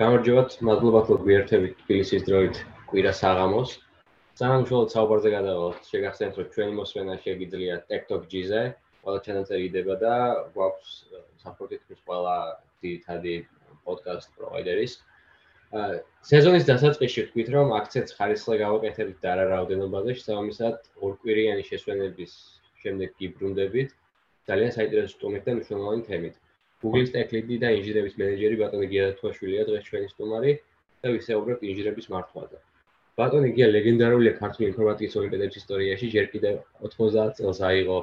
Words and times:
გამარჯობათ, 0.00 0.54
მადლობა 0.64 1.00
რომ 1.08 1.18
გვიერთებით 1.20 1.72
თბილისის 1.84 2.22
დროით 2.24 2.58
კვირა 2.88 3.10
საღამოს. 3.16 3.72
ძალიან 4.40 4.62
უშუალოდ 4.64 4.92
საუბარზე 4.94 5.32
გადავალთ. 5.34 5.80
შეგახსენებთ, 5.90 6.38
რომ 6.40 6.46
ჩვენი 6.54 6.72
მოსვენა 6.78 7.16
შეგიძლია 7.24 7.74
TikTok 7.90 8.22
G-ზე, 8.32 8.62
ყველა 9.04 9.18
ჩანაწერი 9.26 9.68
იდება 9.68 9.98
და 10.00 10.14
გვაქვს 10.56 10.94
support-ით 11.44 11.84
ქვის 11.84 12.00
ყველა 12.08 12.36
ძირითადი 12.80 13.34
podcast 13.84 14.32
provider-ის. 14.40 14.96
აა 15.76 16.00
სეზონის 16.32 16.64
დასაწყისში 16.72 17.20
ვთქვით, 17.28 17.48
რომ 17.60 17.76
აქცენტს 17.84 18.16
ხარისხზე 18.16 18.56
გავაკეთებთ 18.64 19.16
და 19.20 19.30
რა 19.36 19.44
რაოდენობაზე, 19.52 20.10
შესაბამისად, 20.16 20.76
ორკვირიანი 20.96 21.62
შესვენების 21.68 22.32
შემდეგ 22.80 23.08
გიბრუნდებით. 23.20 23.92
ძალიან 24.48 24.70
საინტერესო 24.80 25.12
სტუმრით 25.20 25.44
და 25.44 25.52
მნიშვნელოვანი 25.60 26.02
თემით. 26.08 26.40
Google-ის 26.82 27.10
tech 27.12 27.32
lead-ი 27.34 27.56
და 27.62 27.70
ინჟინერების 27.76 28.14
მენეჯერი 28.20 28.56
ბატონი 28.60 28.86
გია 28.92 29.02
დათუაშვილია 29.08 29.64
დღეს 29.68 29.82
ჩვენი 29.88 30.06
სტუმარი 30.12 30.52
და 31.04 31.10
ვისაუბრებთ 31.14 31.66
ინჟინერების 31.70 32.06
მართვაზე. 32.12 32.60
ბატონი 33.20 33.50
გია 33.56 33.66
ლეგენდარულია 33.72 34.32
ქართული 34.40 34.66
ინფორმატიკის 34.70 35.16
ოლიმპიადების 35.20 35.58
ისტორიაში, 35.60 36.06
ჯერ 36.14 36.26
კიდევ 36.34 36.54
90 36.86 37.36
წელს 37.36 37.60
აიღო 37.68 37.98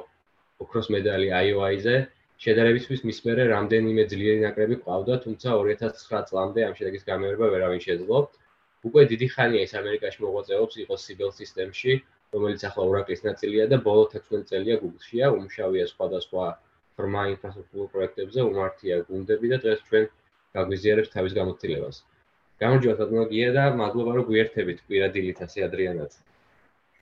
ოქროს 0.62 0.90
მედალი 0.94 1.26
IOI-ზე. 1.40 1.96
შედარებისთვის 2.44 3.02
მის 3.08 3.18
მერე 3.26 3.48
რამდენიმე 3.50 4.02
ძლიერი 4.14 4.40
ნაკრები 4.46 4.76
ყავდა, 4.86 5.14
თუმცა 5.26 5.48
2009 5.58 6.30
წლამდე 6.30 6.60
ამ 6.68 6.74
შედეგის 6.78 7.08
გამეორება 7.10 7.46
ვერავინ 7.54 7.82
შეძლო. 7.88 8.18
უკვე 8.86 9.02
დიდი 9.10 9.26
ხანია 9.34 9.62
ის 9.66 9.72
ამერიკაში 9.80 10.18
მოღვაწეობს, 10.22 10.74
იყო 10.86 10.94
Civil 11.06 11.30
Systems-ში, 11.40 11.98
რომელიც 12.30 12.60
ახლა 12.68 12.82
Oracle-ის 12.90 13.26
ნაწილია 13.26 13.64
და 13.74 13.82
ბოლო 13.82 14.06
16 14.14 14.46
წელია 14.50 14.78
Google-შია, 14.82 15.34
უმუშავია 15.34 15.84
სხვადასხვა 15.90 16.46
სხვა 16.54 16.67
ფორმა 16.98 17.22
ინფრასტრუქტურულ 17.32 17.88
პროექტებზე 17.94 18.40
უმართია 18.50 18.94
გუნდები 19.08 19.46
და 19.54 19.58
დღეს 19.64 19.80
ჩვენ 19.88 20.04
გაგვიზიარებს 20.58 21.10
თავის 21.14 21.32
გამოცდილებას. 21.38 21.96
გამარჯობა 22.58 22.94
თადმოგია 23.00 23.48
და 23.54 23.64
მადლობა 23.78 24.10
რომ 24.18 24.24
გვიერთებით 24.28 24.78
კვირადილით 24.86 25.38
ასე 25.46 25.58
ადრიანად. 25.68 26.10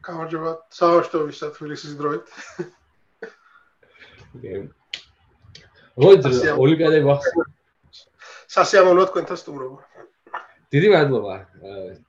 გამარჯობა 0.04 0.50
საერთოდ 0.78 1.22
თბილისის 1.56 1.92
დროით. 1.96 2.26
მოდი 5.96 6.52
ოლიმპიადები 6.60 7.08
ვახსენე. 7.08 7.44
სასიამოვნოა 8.52 9.06
თქვენთან 9.10 9.36
სტუმრობა. 9.40 9.78
დიდი 10.76 10.88
მადლობა. 10.92 11.34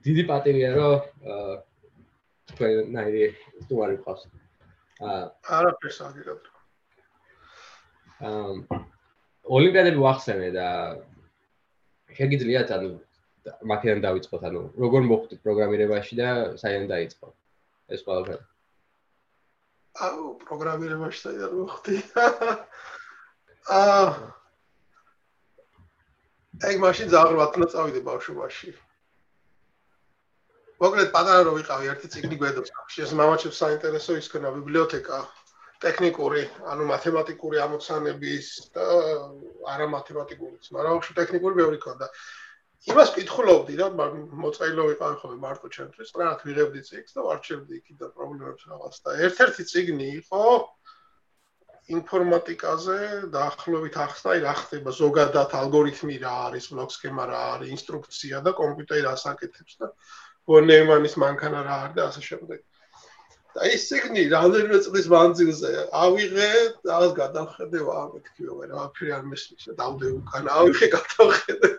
დიდი 0.04 0.24
პატივია 0.28 0.70
რომ 0.76 1.00
თქვენ 2.52 2.92
ნაირი 2.98 3.24
სტუმარი 3.64 3.96
ყავს. 4.04 4.22
აა 5.08 5.24
არაფერს 5.58 6.00
აგიგებ. 6.10 6.57
ოლიმპიადები 8.22 10.00
ვახსენე 10.02 10.50
და 10.56 10.68
შეგიძლიათ 12.18 12.72
ანუ 12.78 12.90
მაქედან 13.72 14.02
დავიწყოთ 14.06 14.44
ანუ 14.50 14.62
როგორ 14.84 15.02
მოხდით 15.12 15.44
პროგრამირებაში 15.46 16.18
და 16.20 16.30
საიდან 16.62 16.88
დაიწყო 16.92 17.28
ეს 17.94 18.02
ყველაფერი 18.08 18.44
აუ 20.08 20.26
პროგრამირებაში 20.48 21.20
საიდან 21.26 21.54
მოხდი 21.62 21.96
აა 23.78 24.10
ეგ 26.68 26.76
მაშინ 26.82 27.14
ზაღრბათნა 27.14 27.66
წავიდე 27.72 28.02
ბავშვობაში 28.10 28.72
მოკლედ 30.82 31.10
პატარა 31.14 31.42
რო 31.46 31.54
ვიყავი 31.58 31.90
ერთი 31.94 32.08
ციგნი 32.14 32.38
გვედოს 32.42 32.74
ეს 33.06 33.12
მამაჩებს 33.20 33.62
საინტერესო 33.62 34.18
ის 34.18 34.30
ქნა 34.34 34.50
ბიბლიოთეკა 34.58 35.20
ტექნიკური, 35.84 36.42
ანუ 36.74 36.84
მათემატიკური 36.90 37.62
ამოცანების 37.64 38.48
და 38.76 38.86
არა 39.74 39.88
მათემატიკურიც, 39.94 40.70
მაგრამ 40.78 41.00
უფრო 41.00 41.18
ტექნიკური 41.22 41.60
ბევრი 41.62 41.80
ქონდა. 41.86 42.08
იმას 42.88 43.10
კითხულობდი 43.18 43.76
რა, 43.82 43.88
მოწყაილო 44.44 44.84
ვიყავი 44.90 45.16
ხოლმე 45.22 45.38
მარტო 45.44 45.70
ჩემთვის, 45.78 46.14
რაღაც 46.22 46.40
ვიღებდი 46.48 46.82
ციგს 46.88 47.18
და 47.18 47.26
ვარჩევდი 47.28 47.74
იქიდან 47.82 48.12
პრობლემებს 48.18 48.68
რაღაც 48.72 48.96
და 49.06 49.16
ერთ-ერთი 49.28 49.64
ციგნი 49.72 50.08
იყო 50.22 50.44
ინფორმატიკაზე 51.98 53.00
დაახლოებით 53.34 53.96
ახსნა, 54.06 54.38
რა 54.44 54.54
ხდება 54.62 54.92
ზოგადად 55.02 55.54
ალგორითმი 55.62 56.18
რა 56.24 56.34
არის, 56.48 56.66
ბლოკ 56.74 56.92
სქემა 56.96 57.28
რა 57.32 57.42
არის, 57.56 57.70
ინსტრუქცია 57.76 58.42
და 58.44 58.52
კომპიუტერი 58.58 59.06
რას 59.08 59.24
აკეთებს 59.32 59.78
და 59.84 59.92
ვონეიმანის 60.52 61.16
მანქანა 61.24 61.62
რა 61.68 61.78
არის 61.86 61.96
და 61.96 62.08
ასე 62.12 62.22
შემდეგ. 62.28 62.67
და 63.58 63.68
ის 63.74 63.86
ციგნი 63.90 64.24
რამდენიმე 64.30 64.80
წლის 64.86 65.08
მანძილზე 65.10 65.72
ავიღე, 65.98 66.50
რაღაც 66.90 67.14
გადავხედე, 67.22 67.80
ვა, 67.88 68.02
მეთქიო, 68.14 68.58
რა 68.72 68.84
ფერი 68.98 69.16
არ 69.18 69.24
მესმის 69.32 69.64
და 69.70 69.74
დავდე 69.82 70.12
უკან, 70.18 70.50
ავიღე 70.58 70.88
გადავხედე. 70.98 71.72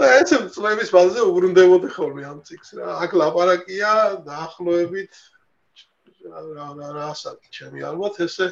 და 0.00 0.06
ეს 0.16 0.32
წლების 0.56 0.92
მანძილზე 0.96 1.26
უბრუნდებოდი 1.28 1.88
ხოლმე 1.92 2.24
ამ 2.30 2.40
ციგს 2.48 2.70
რა. 2.78 2.88
აქ 3.04 3.10
ლაპარაკია 3.20 3.92
დაახლოებით 4.24 5.12
რა 6.24 6.68
რა 6.80 6.88
რა 6.96 7.04
ასაკი 7.12 7.52
ჩემი 7.56 7.84
ალბათ 7.90 8.20
ესე 8.24 8.48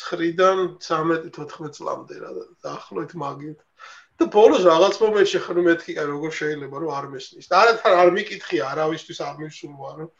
9-დან 0.00 0.80
13-14 0.80 1.76
წლამდე 1.76 2.16
რა 2.24 2.30
დაახლოებით 2.64 3.12
მაგით. 3.24 3.60
და 4.20 4.28
ბოლოს 4.32 4.64
რაღაც 4.64 4.96
მომენტში 5.02 5.38
ხრი 5.44 5.62
მეთქი, 5.68 5.92
აი 6.00 6.06
როგორ 6.08 6.32
შეიძლება 6.40 6.76
რომ 6.80 6.90
არ 6.96 7.06
მესმის. 7.12 7.46
და 7.52 7.54
არათან 7.62 7.92
არ 8.00 8.10
მიკითხია, 8.16 8.62
არავისთვის 8.72 9.18
არ 9.28 9.36
მისულვა 9.44 9.90
რომ 10.00 10.10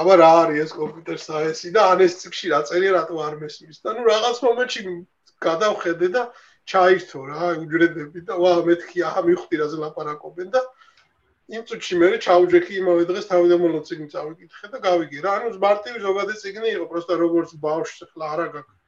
აბა 0.00 0.14
რა 0.20 0.28
არის 0.42 0.60
ეს 0.64 0.72
კომპიუტერ 0.74 1.18
საინსი 1.22 1.70
და 1.74 1.82
ან 1.94 2.00
ეს 2.06 2.16
ციკში 2.22 2.48
რა 2.52 2.60
წერია 2.70 2.94
რატო 2.96 3.20
არ 3.26 3.34
მესმის? 3.42 3.76
და 3.84 3.94
ნუ 3.94 4.02
რაღაც 4.10 4.38
მომენტში 4.46 4.80
გადავხედე 5.46 6.08
და 6.16 6.22
ჩაირთო 6.72 7.20
რა 7.30 7.50
უჯრედები 7.62 8.20
და 8.28 8.38
ვა 8.42 8.52
მეთქი 8.68 9.04
აჰა 9.08 9.22
მივხვდი 9.28 9.60
რა 9.60 9.66
ზე 9.70 9.78
ლაპარაკობენ 9.84 10.48
და 10.56 10.62
იმ 11.54 11.62
წუთში 11.68 11.94
მე 12.00 12.08
ჩაუჯექი 12.26 12.78
იმავე 12.80 13.04
დღეს 13.10 13.28
თავიდამონო 13.30 13.80
ციგნი 13.86 14.08
წავიკითხე 14.14 14.72
და 14.74 14.78
გავიგე 14.86 15.18
რა. 15.24 15.32
ანუ 15.38 15.48
მარტივი 15.66 16.00
ზოგადად 16.06 16.40
ციგნი 16.42 16.68
იყო 16.74 16.86
პროსტა 16.90 17.14
როგორც 17.20 17.50
ბავშვს 17.66 18.08
ხლა 18.14 18.26
არა 18.34 18.46
გაქვს 18.54 18.80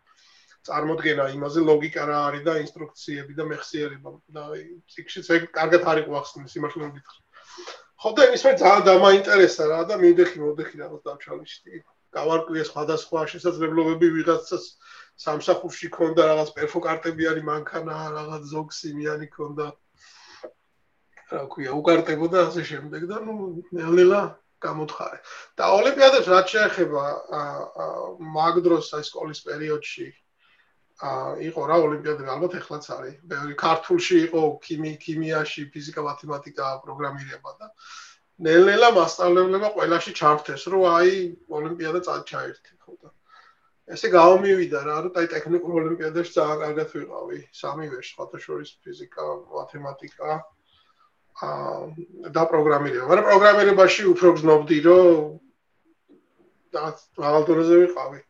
წარმოდგენა 0.66 1.24
იმაზე 1.36 1.60
ლოგიკა 1.70 2.02
რა 2.10 2.18
არის 2.28 2.42
და 2.48 2.54
ინსტრუქციები 2.64 3.32
და 3.38 3.44
მეხსიერება 3.50 4.10
და 4.34 4.44
ციგშიც 4.94 5.28
ეგ 5.36 5.50
კარგად 5.58 5.90
არის 5.92 6.08
ახსნის 6.20 6.56
იმართლა 6.58 6.88
მეკითხე 6.88 7.20
ხო 8.02 8.10
და 8.16 8.28
იმის 8.28 8.42
მე 8.46 8.52
ძალიან 8.60 8.82
დამაინტერესა 8.86 9.64
რა 9.72 9.80
და 9.90 9.94
მიდეხი 10.00 10.38
მოდეხი 10.44 10.80
რაღაც 10.84 11.00
დავჩალიშტი 11.08 11.84
გავარკვიე 12.16 12.64
სხვადასხვა 12.68 13.22
შესაძლებლობები 13.32 14.08
ვიღაცას 14.16 14.64
სამსახურში 15.24 15.88
ქონდა 15.96 16.28
რაღაც 16.30 16.52
პერფოკარტები 16.56 17.28
არის 17.32 17.46
მანქანა 17.48 17.96
რაღაც 18.16 18.42
ზოქსიმიანი 18.52 19.28
ქონდა. 19.36 19.66
რა 21.32 21.42
ქვია 21.52 21.72
უკარტებოდა 21.80 22.42
ასე 22.48 22.62
შემდეგ 22.70 23.06
და 23.10 23.16
ნუ 23.26 23.34
ნელ-ნელა 23.76 24.20
გამოთხარე. 24.66 25.18
და 25.58 25.64
ოლიმპიადებს 25.78 26.28
რაც 26.34 26.46
შეეხება 26.54 27.04
მაგდროს 28.36 28.92
აი 28.96 29.04
სკოლის 29.08 29.40
პერიოდში 29.48 30.06
იყო 30.96 31.60
რა 31.68 31.76
ოლიმპიადები 31.84 32.30
ალბათ 32.32 32.54
ეხლაც 32.56 32.84
არის. 32.88 33.16
ბევრი 33.28 33.54
ქართულში 33.60 34.16
იყო 34.32 34.40
ქიმი, 34.64 34.92
ქიმიაში, 34.96 35.68
ფიზიკა, 35.68 36.00
მათემატიკა, 36.00 36.64
პროგრამირება 36.88 37.50
და 37.60 37.68
ნელ-ნელა 38.40 38.88
მასწავლებლებმა 38.96 39.70
ყველაში 39.76 40.12
ჩართეს, 40.16 40.62
რომ 40.72 40.82
აი 40.96 41.12
ოლიმპიადა 41.52 42.00
წაჩაერთე 42.00 42.72
ხო 42.80 42.92
და 43.04 43.08
ესე 43.92 44.08
გამომივიდა 44.08 44.80
რა, 44.88 44.96
რომ 45.04 45.12
აი 45.20 45.26
ტექნიკურ 45.36 45.72
ოლიმპიადაში 45.84 46.32
ძალიან 46.32 46.58
კარგად 46.64 46.88
ვიყავი. 46.96 47.38
სამივე 47.52 47.98
სხვათა 48.00 48.38
შორის 48.40 48.70
ფიზიკა, 48.80 49.24
მათემატიკა 49.52 50.28
აა 51.44 52.32
და 52.32 52.42
პროგრამირება. 52.48 53.04
მაგრამ 53.04 53.28
პროგრამირებაში 53.28 54.02
უფრო 54.16 54.28
გზნობდი, 54.40 54.78
რომ 54.88 55.40
და 56.72 56.84
რაღაცა 57.20 57.76
ვიყავი. 57.84 58.20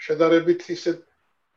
შედარებით 0.00 0.60
ისეთ 0.76 1.09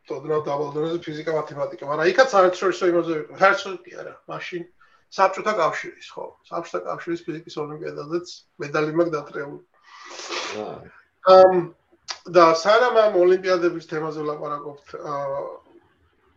თოდნავ 0.10 0.42
დაბალდონეზე 0.48 1.00
ფიზიკა 1.04 1.34
მათემატიკა, 1.38 1.88
მაგრამ 1.88 2.10
იქაც 2.12 2.34
საერთაშორისო 2.36 2.90
იმაზე 2.92 3.14
ვიყო. 3.20 3.38
საერთაშორისო 3.40 3.84
კი 3.86 3.94
არა, 4.04 4.14
მაშინ 4.32 4.64
საბჭოთა 5.18 5.54
კავშირის, 5.60 6.08
ხო? 6.16 6.26
საბჭოთა 6.50 6.82
კავშირის 6.90 7.22
ფიზიკის 7.28 7.56
ოლიმპიადაზეც 7.64 8.28
მედალი 8.64 8.96
მაგ 9.00 9.12
დატრეული. 9.16 9.64
ამ 11.36 11.54
და 12.36 12.46
სანამ 12.64 12.96
ამ 13.04 13.14
ოლიმპიადების 13.24 13.88
თემაზე 13.92 14.20
ვლაპარაკობთ, 14.28 14.88
აა 15.00 15.44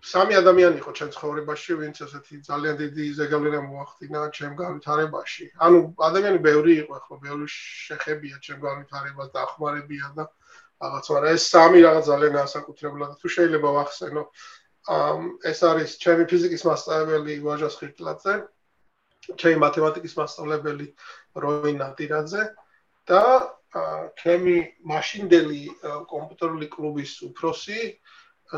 სამი 0.06 0.34
ადამიანი 0.38 0.76
იყო 0.78 0.90
ჩემ 0.98 1.10
ცხოვრებაში, 1.16 1.72
ვინც 1.82 1.96
ესეთი 2.06 2.36
ძალიან 2.46 2.74
დიდი 2.78 3.04
ზეგავლენა 3.18 3.60
მოახდინა 3.66 4.20
ჩემ 4.38 4.54
განვითარებაში. 4.62 5.46
ანუ 5.66 5.78
ადამიანი 6.08 6.38
ბევრი 6.46 6.72
იყო, 6.86 6.94
ხო, 7.06 7.14
ბევრი 7.26 7.46
შეხებია 7.50 8.36
ჩემ 8.46 8.62
განვითარებას, 8.62 9.34
დახმარებია 9.34 10.14
და 10.14 10.30
აა 10.30 10.45
რაღაც 10.84 11.06
არა 11.16 11.32
ეს 11.36 11.44
სამი 11.52 11.80
რაღაც 11.86 12.04
ძალიან 12.10 12.32
განსაკუთრებულად 12.36 13.12
თუ 13.20 13.28
შეიძლება 13.36 13.68
ვახსენო 13.76 14.22
ეს 15.50 15.60
არის 15.70 15.96
ჩემი 16.04 16.24
ფიზიკის 16.30 16.62
მასწავლებელი 16.68 17.34
ვაჟას 17.46 17.78
ხირტლაძე 17.80 18.34
ჩემი 19.40 19.56
მათემატიკის 19.66 20.14
მასწავლებელი 20.20 20.86
როინ 21.44 21.76
ნატირაძე 21.82 22.42
და 23.10 23.22
ჩემი 24.20 24.56
მაშინდელი 24.92 25.62
კომპიუტერული 26.12 26.66
კლუბის 26.76 27.12
უფროსი 27.28 27.80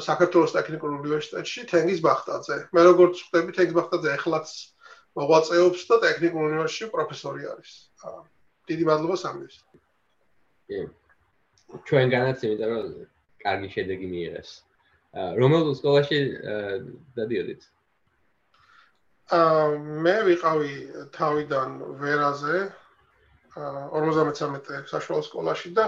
საქართველოს 0.04 0.52
ტექნიკურ 0.58 0.90
უნივერსიტეტში 1.00 1.64
თენგიზ 1.72 2.02
ბახტაძე 2.04 2.58
მე 2.76 2.80
როგორც 2.90 3.22
ხვდები 3.24 3.56
თენგიზ 3.56 3.78
ბახტაძე 3.78 4.10
ეხლაც 4.18 4.52
მოღვაწეობს 5.18 5.82
და 5.90 5.96
ტექნიკურ 6.04 6.42
უნივერსიტეტში 6.48 6.92
პროფესორი 6.94 7.48
არის. 7.52 7.72
დიდი 8.68 8.84
მადლობა 8.90 9.16
სამის. 9.22 9.54
კი. 10.68 10.82
ჩვენგანაც 11.88 12.44
იმიტომ 12.48 12.70
რომ 12.74 12.86
კარგი 13.44 13.68
შედეგი 13.74 14.06
მიიღეს. 14.12 14.50
რომელ 15.40 15.72
სკოლაში 15.78 16.18
დადიოდით? 17.18 17.62
აა 19.38 19.64
მე 20.04 20.16
ვიყავი 20.28 20.72
თავიდან 21.16 21.68
ვერაზე 22.00 22.58
53 23.58 24.88
საშუალო 24.92 25.24
სკოლაში 25.28 25.72
და 25.76 25.84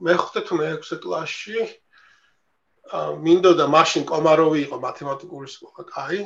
მე-5 0.00 0.44
თუ 0.48 0.54
მე-6 0.60 1.00
კლასში 1.04 1.58
აა 1.64 3.10
მინდოდა 3.26 3.66
მაშინ 3.76 4.08
კომაროვი 4.08 4.58
იყო 4.64 4.76
მათემატიკური 4.80 5.48
სკოლა, 5.48 5.84
კაი? 5.92 6.20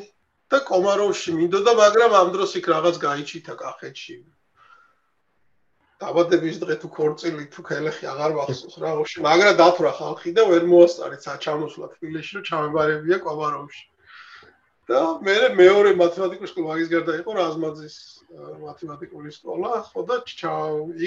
და 0.49 0.59
კომაროვში 0.65 1.35
მინდოდა, 1.37 1.73
მაგრამ 1.77 2.13
ამ 2.19 2.29
დროს 2.35 2.57
იქ 2.57 2.67
რაღაც 2.73 2.97
გაიჩითა 3.05 3.55
კახეთში. 3.63 4.15
დაბადების 5.99 6.57
დღე 6.63 6.75
თუ 6.79 6.89
ქორწილი 6.95 7.45
თუ 7.55 7.63
ქელეხი 7.69 8.07
აღარ 8.13 8.35
მახსოვს 8.39 8.77
რა, 8.83 8.91
ოში, 9.03 9.23
მაგრამ 9.27 9.57
დათვრა 9.59 9.93
ხალხი 9.99 10.31
და 10.37 10.43
ვერ 10.47 10.67
მოასწარეთ 10.71 11.27
საჩამოსლა 11.27 11.87
თბილისში, 11.95 12.33
რომ 12.39 12.45
ჩამებარებია 12.49 13.19
კომაროვში. 13.27 13.85
და 14.89 15.01
მე 15.21 15.35
მეორე 15.53 15.91
მათემატიკური 16.01 16.49
სკოლა 16.49 16.69
მაგის 16.73 16.89
გარდა 16.89 17.13
იყო 17.21 17.33
რაზმაძის 17.37 17.97
მათემატიკური 18.63 19.31
სკოლა, 19.37 19.73
ხო 19.91 20.01
და 20.09 20.17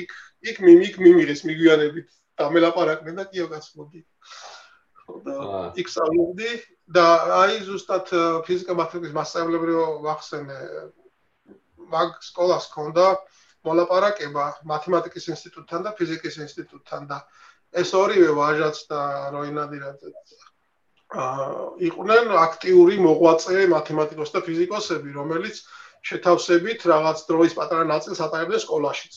იქ 0.02 0.12
იქ 0.52 0.58
მიმიქ 0.68 0.96
მიმიღეს 1.02 1.42
მიგვიანებით 1.50 2.08
დამელაპარაკნენ 2.38 3.16
და 3.18 3.26
კიო 3.32 3.48
გასმოდი. 3.50 4.02
ხო 5.02 5.16
და 5.26 5.38
იქ 5.82 5.88
სწავლობდი 5.90 6.52
და 6.94 7.06
აი 7.42 7.56
ზუსტად 7.66 8.06
ფიზიკა 8.46 8.74
მათემატიკის 8.78 9.18
მასწავლებლიო 9.18 9.84
ვახსენე 10.06 10.60
მაგ 11.96 12.10
სკოლას 12.22 12.70
ქონდა 12.76 13.08
მოლაპარაკება 13.68 14.46
მათემატიკის 14.74 15.28
ინსტიტუტთან 15.36 15.88
და 15.88 15.96
ფიზიკის 16.00 16.40
ინსტიტუტთან 16.46 17.10
და 17.12 17.18
ეს 17.82 17.94
ორივე 17.96 18.32
ვაჟაც 18.40 18.86
და 18.92 19.02
როინადირაძეც 19.36 20.40
აა 21.12 21.46
იყვნენ 21.92 22.30
აქტიური 22.40 22.98
მოღვაწე 23.04 23.68
მათემატიკოსი 23.72 24.34
და 24.36 24.42
ფიზიკოსები, 24.48 25.10
რომელიც 25.20 25.58
შეთავსებით 26.08 26.86
რაღაც 26.88 27.24
დროის 27.28 27.56
პატარა 27.58 27.84
ნაწილს 27.90 28.22
ატარებდნენ 28.26 28.64
სკოლაშიც. 28.64 29.16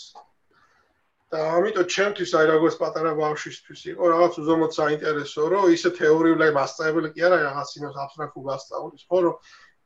და 1.34 1.38
ამიტომ 1.58 1.86
ჩემთვის 1.94 2.30
აი 2.38 2.46
როგორც 2.50 2.74
პატარა 2.78 3.12
ბავშვისთვის 3.18 3.80
იყო 3.90 4.04
რაღაც 4.10 4.34
უზომოდ 4.42 4.70
საინტერესო, 4.74 5.42
რომ 5.54 5.64
ისე 5.74 5.90
თეორიული 5.98 6.50
მასწავლებელი 6.58 7.10
კი 7.14 7.24
არა, 7.26 7.38
რაღაც 7.46 7.70
იმას 7.78 7.96
აბსტრაქტულ 8.04 8.44
გასწავლის, 8.50 9.02
ხო, 9.08 9.18
რომ 9.24 9.34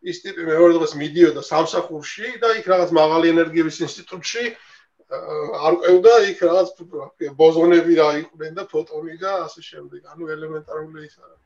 ის 0.03 0.23
ტიპი 0.23 0.47
მეორე 0.47 0.79
დღეს 0.79 0.93
მიდიოდა 1.01 1.43
სამსახურში 1.43 2.39
და 2.43 2.53
იქ 2.61 2.67
რაღაც 2.73 2.91
მაღალი 2.99 3.33
ენერგიების 3.35 3.81
ინსტიტუტში 3.87 4.45
არ 5.09 5.75
ყევდა 5.83 6.15
იქ 6.31 6.39
რაღაც 6.45 6.69
ბოზონები 7.41 7.95
რა 7.99 8.09
იყვნენ 8.23 8.53
და 8.61 8.65
ფოტონი 8.69 9.17
და 9.23 9.33
ასე 9.49 9.63
შემდეგ. 9.65 10.01
ანუ 10.13 10.25
ელემენტარული 10.37 11.07
ის 11.09 11.17
არა. 11.19 11.37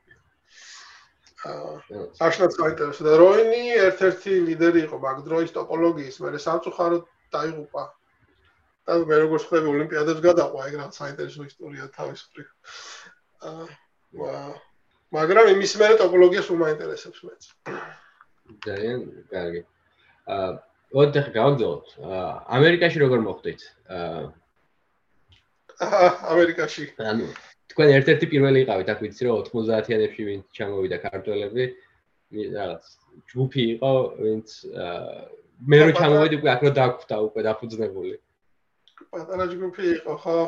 აშნაც 2.27 2.53
საინტერესო 2.59 3.03
და 3.07 3.15
როინი 3.23 3.63
ერთ-ერთი 3.87 4.33
ლიდერი 4.49 4.83
იყო 4.87 4.99
მაგ 5.07 5.23
დროის 5.27 5.55
ტოპოლოგიის, 5.55 6.21
მე 6.23 6.39
სამწუხაროდ 6.43 7.05
დაიღუპა. 7.35 7.85
და 8.83 8.93
მე 9.07 9.17
როგორც 9.23 9.43
ხვდები 9.47 9.69
ოლიმპიადებს 9.71 10.21
გადაყვა, 10.27 10.61
ეგ 10.69 10.75
რაღაც 10.79 10.95
საინტერესო 10.99 11.43
ისტორია 11.47 11.85
თავის 11.95 12.21
მხრივ. 12.27 12.49
აა 13.47 13.67
მაგრამ 15.13 15.51
იმის 15.55 15.73
მერე 15.79 15.95
ტოპოლოგიას 16.03 16.49
უმაინტერესებს 16.51 17.21
მეც. 17.27 17.43
ძალიან 18.67 18.99
კარგი. 19.33 19.61
აა 20.27 20.49
ოთახ 20.93 21.27
გავგზავნოთ. 21.37 21.87
აა 22.05 22.31
ამერიკაში 22.57 22.99
როგორ 23.03 23.21
მოხდით? 23.27 23.61
აა 23.89 24.21
ამერიკაში. 26.33 26.85
ანუ 26.99 27.27
თქვენ 27.73 27.89
ერთ-ერთი 27.97 28.27
პირველი 28.33 28.59
იყავით, 28.65 28.89
აქ 28.93 28.99
ვიცი 29.03 29.23
რომ 29.27 29.39
90-იანებში 29.49 30.23
ვინც 30.29 30.45
ჩამოვიდა 30.57 30.99
ქართველები, 31.07 31.65
რაღაც 32.57 32.85
ჯგუფი 33.33 33.63
იყო, 33.77 33.93
ვინც 34.21 34.49
აა 34.77 35.23
მე 35.73 35.79
რო 35.87 35.93
ჩამოვედი 35.97 36.35
უკვე 36.43 36.51
აქ 36.53 36.61
რო 36.67 36.71
დაგვხდა 36.77 37.17
უკვე 37.29 37.41
დაფუძნებული. 37.49 38.15
პატარა 39.13 39.45
ჯგუფი 39.53 39.85
იყო, 39.97 40.15
ხო? 40.23 40.39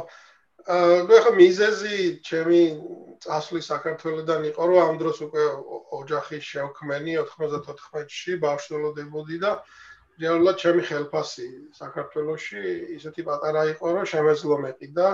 აა 0.65 1.05
ნუ 1.09 1.13
ახლა 1.21 1.33
მიზეზი 1.41 1.97
ჩემი 2.25 2.61
წასვლის 3.25 3.69
საქართველოსდან 3.73 4.47
იყო, 4.51 4.63
რომ 4.71 4.79
ამ 4.85 4.97
დროს 5.03 5.19
უკვე 5.27 5.45
ოჯახის 5.99 6.45
შევქმენი 6.53 7.13
94-ში 7.21 8.39
ბავშვობოდებოდი 8.45 9.39
და 9.45 9.53
რეალურად 10.23 10.57
ჩემი 10.63 10.83
ხელფასი 10.89 11.49
საქართველოსში 11.81 12.63
ისეთი 12.97 13.23
პატარა 13.29 13.63
იყო, 13.75 13.87
რომ 13.99 14.11
შემეძლო 14.15 14.57
მეყიდა 14.65 15.09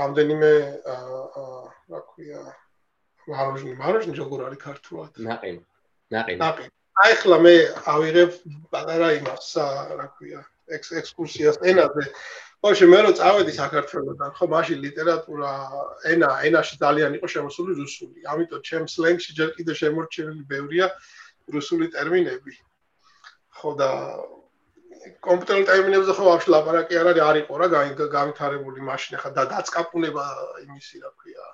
რამდენიმე 0.00 0.52
აა 0.94 1.46
რა 1.94 2.00
ქვია 2.10 2.42
მაროჟნი 3.30 3.72
მაროჟნი 3.80 4.14
როგორ 4.20 4.40
არის 4.48 4.60
ქართულად? 4.64 5.12
ნაყინი 5.28 5.62
ნაყინი. 6.12 6.38
ნაყინი. 6.42 6.72
აი 7.04 7.14
ხლა 7.20 7.38
მე 7.44 7.54
ავიღებ 7.90 8.32
პატარა 8.74 9.08
იმას 9.18 9.46
რა 9.98 10.06
ქვია 10.18 10.40
ექსკურსიას 10.76 11.58
ენაზე 11.70 12.04
ხო 12.64 12.86
მე 12.88 12.98
რო 13.04 13.10
წავედი 13.16 13.52
საქართველოსთან 13.60 14.30
ხო 14.36 14.46
მაშინ 14.48 14.78
ლიტერატურა 14.84 15.50
ენა 16.08 16.30
ენაში 16.48 16.78
ძალიან 16.80 17.16
იყო 17.20 17.28
შემოსული 17.34 17.72
რუსული. 17.76 18.24
ამიტომ 18.24 18.60
ჩემ 18.68 18.84
სლენგში 18.88 19.30
ჯერ 19.36 19.50
კიდე 19.56 19.72
შემორჩენილი 19.80 20.44
ბევრია 20.48 20.86
რუსული 21.52 21.92
ტერმინები. 21.92 22.54
ხო 23.60 23.70
და 23.80 23.88
კომპიუტერულ 25.28 25.64
ტერმინებზე 25.68 26.12
ხო 26.16 26.24
ვაფშე 26.24 26.48
ლაპარაკი 26.56 26.94
არ 27.00 27.06
არის 27.12 27.24
არისო 27.28 27.54
რა 27.60 27.66
განვითარებული 28.16 28.80
მაშინ 28.88 29.20
ხა 29.20 29.30
და 29.36 29.44
დაწკაპუნება 29.52 30.24
იმისი 30.64 31.04
რა 31.04 31.10
ქვია 31.20 31.44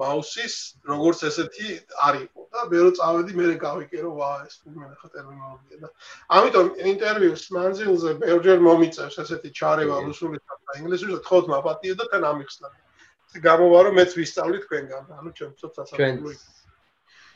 მაუსის 0.00 0.54
როგორც 0.90 1.20
ესეთი 1.28 1.68
არისო 2.06 2.46
და 2.54 2.64
მე 2.70 2.78
რო 2.84 2.90
წავედი 2.98 3.36
მე 3.38 3.50
გავიკერო 3.64 4.10
ვა 4.18 4.30
ეს 4.46 4.56
მე 4.66 4.88
ხა 5.00 5.10
ტერმინოლოგია 5.14 5.78
და 5.84 5.90
ამიტომ 6.38 6.66
ინტერვიუს 6.94 7.44
მანძილზე 7.56 8.14
ბევრჯერ 8.24 8.64
მომიწევს 8.66 9.20
ესეთი 9.24 9.52
ჩარევა 9.60 10.00
რუსულისა 10.08 10.58
და 10.58 10.78
ინგლისურისა 10.82 11.20
და 11.20 11.24
თქოს 11.28 11.46
მაპატიე 11.54 11.94
და 12.00 12.08
თან 12.10 12.28
ამიხსნა 12.32 12.74
ეს 12.74 13.38
გამოვარო 13.46 13.94
მეც 14.00 14.18
ვისწავლი 14.18 14.58
თქვენგან 14.66 15.14
ანუ 15.20 15.30
ჩემ 15.38 15.54
ცოტა 15.62 15.88
სასწაული 15.94 16.36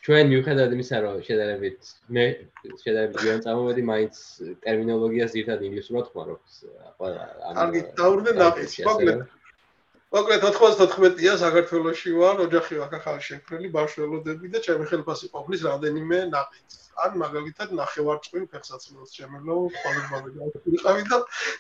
ჩვენ 0.08 0.28
მიუხედავად 0.32 0.75
იმისა 0.75 0.99
რომ 1.05 1.16
შედარებით 1.26 1.88
მე 2.16 2.26
შედარებით 2.82 3.16
გვიან 3.22 3.40
წამოვედი 3.46 3.82
მაინც 3.88 4.14
ტერმინოლოგიას 4.67 5.32
ერთად 5.43 5.65
ინგლისურად 5.69 6.06
ხმარობ 6.12 6.41
ყველა 6.98 7.24
ანუ 7.62 7.82
დაურდე 7.98 8.34
ნაყის 8.38 8.79
მოკლედ 8.88 9.27
მოკლედ 10.08 10.41
94-ია 10.41 11.34
საქართველოსში 11.36 12.10
ვარ, 12.17 12.38
ოჯახი 12.46 12.79
ვაკახალ 12.81 13.19
შექმნილი, 13.24 13.69
ბავშვებოდები 13.74 14.48
და 14.55 14.62
ჩემი 14.65 14.86
ხელფასი 14.88 15.29
ყოფნის 15.34 15.65
რამდენიმე 15.69 16.20
ნაყიდს. 16.32 16.77
ან 17.05 17.19
მაგალითად 17.20 17.74
ნახევარწყვი 17.77 18.41
ფეხსაცმელს 18.53 19.12
შემეძლო, 19.19 19.56
ყოველგვარი 19.82 20.31
ვიყავი 20.72 21.05
და 21.12 21.19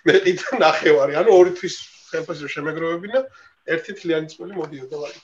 მე 0.08 0.14
კიდე 0.24 0.60
ნახევარი, 0.64 1.18
ანუ 1.20 1.30
ორი 1.40 1.52
თვის 1.60 1.76
ხელფასი 2.08 2.40
რომ 2.48 2.52
შემეგროვებინა, 2.56 3.20
ერთი 3.76 3.92
თლიანი 4.00 4.32
წვილი 4.32 4.54
მოდიოდა 4.56 4.96
ვარი. 4.96 5.20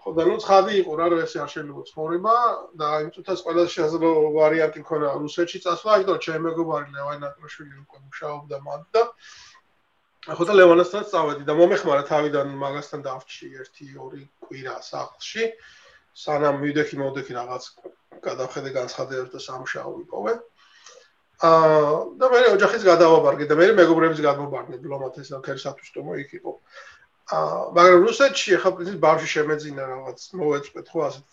ხო 0.00 0.10
და 0.16 0.22
ნუ 0.24 0.36
ცხადი 0.40 0.72
იყო 0.80 0.92
რა, 0.96 1.06
რომ 1.12 1.20
ესე 1.28 1.38
არ 1.44 1.50
შეიძლება 1.52 1.82
ცხოვრება 1.92 2.34
და 2.80 2.88
იმ 3.04 3.10
წუთას 3.12 3.38
ყველაზე 3.44 3.70
შესაძლო 3.76 4.10
ვარიანტი 4.40 4.78
მქონა 4.88 5.08
რუსეთში 5.20 5.58
წასვლა, 5.68 6.00
იმიტომ 6.00 6.18
ჩემი 6.24 6.40
მეგობარი 6.48 6.88
ლევან 6.96 7.18
ნაკროშვილი 7.28 7.74
უკვე 7.84 7.98
მუშაობდა 8.08 8.56
მანდ 8.66 8.84
და 8.96 9.02
ხო 10.26 10.44
და 10.48 10.54
ლევანასთან 10.58 11.04
წავედი 11.12 11.44
და 11.46 11.54
მომეხმარა 11.54 12.02
თავიდან 12.08 12.50
მაგასთან 12.58 13.04
დავჭი 13.06 13.46
1-2 13.62 14.24
კვირა 14.48 14.76
სახლში. 14.82 15.52
სანამ 16.18 16.58
მივიდექი 16.58 16.96
მოდექი 16.98 17.32
რაღაც 17.38 17.64
გადავხედე 18.24 18.70
განცხადებას 18.74 19.30
და 19.34 19.40
სამშაო 19.44 19.90
ვიპოვე 19.98 20.32
აა 21.38 22.18
და 22.18 22.26
მე 22.34 22.38
ოჯახის 22.58 22.82
გადავაბარგე 22.82 23.46
და 23.46 23.54
მე 23.54 23.66
მეგობრების 23.78 24.20
გადმობარგე 24.26 24.80
დიპლომატ 24.82 25.20
ეს 25.22 25.30
ქერსატუს 25.46 25.92
თომო 25.94 26.18
იქ 26.18 26.30
იყო. 26.42 26.52
აა 27.38 27.60
მაგრამ 27.78 28.06
რუსეთში 28.08 28.56
ახლა 28.58 28.70
პრინციპ 28.74 28.98
ბავშვი 29.06 29.28
შემეძინა 29.34 29.84
რაღაც 29.92 30.18
მოეწყვეთ 30.34 30.86
ხო 30.90 31.00
ასეთ 31.08 31.28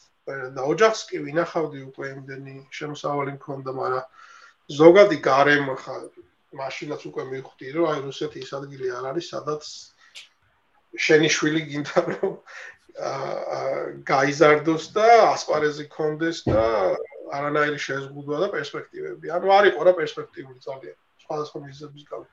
და 0.54 0.62
ოჯახს 0.74 1.02
კი 1.10 1.18
ვინახავდი 1.26 1.80
უკვე 1.90 2.06
იმდენი 2.14 2.56
შემოსავალი 2.70 3.32
მქონდა 3.40 3.72
მაგრამ 3.82 4.06
ზოგადი 4.78 5.18
გარემო 5.26 5.76
ხა 5.82 5.96
მაშინაც 6.62 7.02
უკვე 7.10 7.24
მივხვდი 7.32 7.74
რომ 7.76 7.86
აი 7.92 8.00
რუსეთი 8.06 8.40
ის 8.46 8.52
ადგილი 8.60 8.92
არ 9.00 9.10
არის 9.12 9.26
სადაც 9.34 9.64
შენი 11.06 11.30
შვილი 11.36 11.62
გინდა 11.72 12.04
რომ 12.16 12.34
გაიზარდოს 14.08 14.84
და 14.96 15.08
ასპარეზი 15.36 15.86
კონდეს 15.92 16.46
და 16.48 16.64
არანაირი 17.36 17.80
შეზღუდვა 17.82 18.38
და 18.44 18.48
პერსპექტივები. 18.54 19.32
ანუ 19.36 19.52
არ 19.52 19.66
იყო 19.72 19.82
რა 19.88 19.94
პერსპექტიული 20.00 20.60
ძალიან 20.64 20.96
სხვადასხვა 21.26 21.60
მიზეზების 21.66 22.04
გამო. 22.12 22.26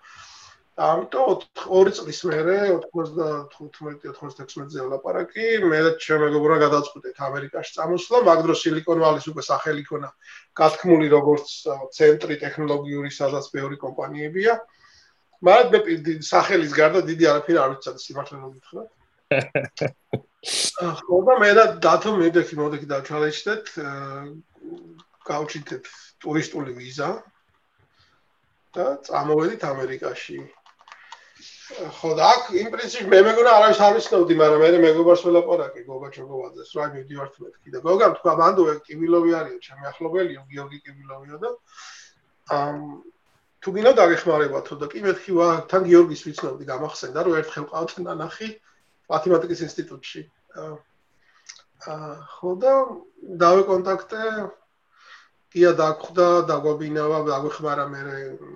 ამიტომ 0.81 1.43
2 1.61 1.91
წლის 1.93 2.21
მერე 2.25 2.55
95-96 2.81 4.73
წელს 4.73 4.89
ლაპარაკი 4.89 5.49
მე 5.69 5.81
და 5.85 5.91
ჩემ 6.01 6.25
მეგობრმა 6.25 6.57
გადაწყვეტეთ 6.65 7.21
ამერიკაში 7.29 7.75
წამოსვლა, 7.77 8.23
მაგ 8.25 8.39
დროს 8.47 8.63
სილიკონ 8.65 8.99
ვალის 9.05 9.27
უკვე 9.29 9.45
სახელი 9.45 9.85
ქონა 9.85 10.09
გათქმული 10.57 11.13
როგორც 11.13 11.53
ცენტრი 11.93 12.41
ტექნოლოგიური 12.41 13.11
სადაც 13.13 13.53
მეორე 13.53 13.77
კომპანიებია. 13.85 14.57
მაგრამ 15.45 15.85
მე 15.93 16.17
სახელის 16.25 16.73
გარდა 16.73 17.01
დიდი 17.05 17.25
არაფერი 17.29 17.59
არ 17.61 17.71
ვიცოდი 17.77 18.01
სიმართლე 18.01 18.37
რომ 18.41 18.51
გითხრათ. 18.57 18.89
ხო 21.05 21.19
და 21.29 21.35
მე 21.39 21.51
და 21.55 21.65
დათო 21.85 22.17
მედექი 22.17 22.57
მოდექი 22.59 22.87
დაჩალეშდეთ 22.91 23.65
გავჩიტეთ 25.29 25.85
ტურისტული 26.25 26.73
ვიზა 26.81 27.11
და 28.75 28.87
წამოვედით 29.07 29.63
ამერიკაში. 29.69 30.41
ხო 31.73 32.11
და 32.19 32.29
აქ 32.33 32.43
იმ 32.61 32.69
პრინციპი 32.73 33.07
მე 33.13 33.19
მეგონა 33.27 33.51
არავის 33.57 33.81
არ 33.87 33.95
ვიცნობდი, 33.97 34.35
მაგრამ 34.41 34.61
მე 34.63 34.79
მეგობარს 34.83 35.23
ველაპარაკე 35.27 35.81
გოგა 35.89 36.09
ჩოგოვაძეს, 36.17 36.71
რა 36.77 36.85
მივიდივართ 36.93 37.35
მეთქი 37.43 37.69
და 37.75 37.79
გოგა 37.87 38.07
თქვა 38.19 38.33
მანდოვე 38.41 38.75
კიბილოვი 38.87 39.31
არისო, 39.41 39.59
ჩემი 39.67 39.83
ახლობელიო, 39.93 40.43
გიორგი 40.53 40.79
კიბილოვიო 40.85 41.37
და 41.43 41.51
ამ 42.59 42.77
თუ 43.63 43.69
გინდა 43.73 43.93
დაგეხმარებათო 43.99 44.75
და 44.83 44.87
კი 44.93 45.01
მეთქი 45.07 45.33
ვა 45.39 45.49
თან 45.71 45.83
გიორგის 45.89 46.23
ვიცნობდი, 46.27 46.65
გამახსენდა 46.73 47.21
რომ 47.23 47.37
ერთხელ 47.41 47.67
ყავთ 47.73 47.91
ნანახი 48.07 48.49
მათემატიკის 49.13 49.61
ინსტიტუტში. 49.69 50.21
აა 50.59 50.73
ხო 51.83 52.51
და 52.63 52.73
დავე 53.43 53.63
კონტაქტე 53.71 54.21
კია 55.53 55.71
დაგხვდა, 55.77 56.27
დაგვაბინავა, 56.49 57.19
დაგვეხმარა 57.29 57.85
მე 57.93 58.01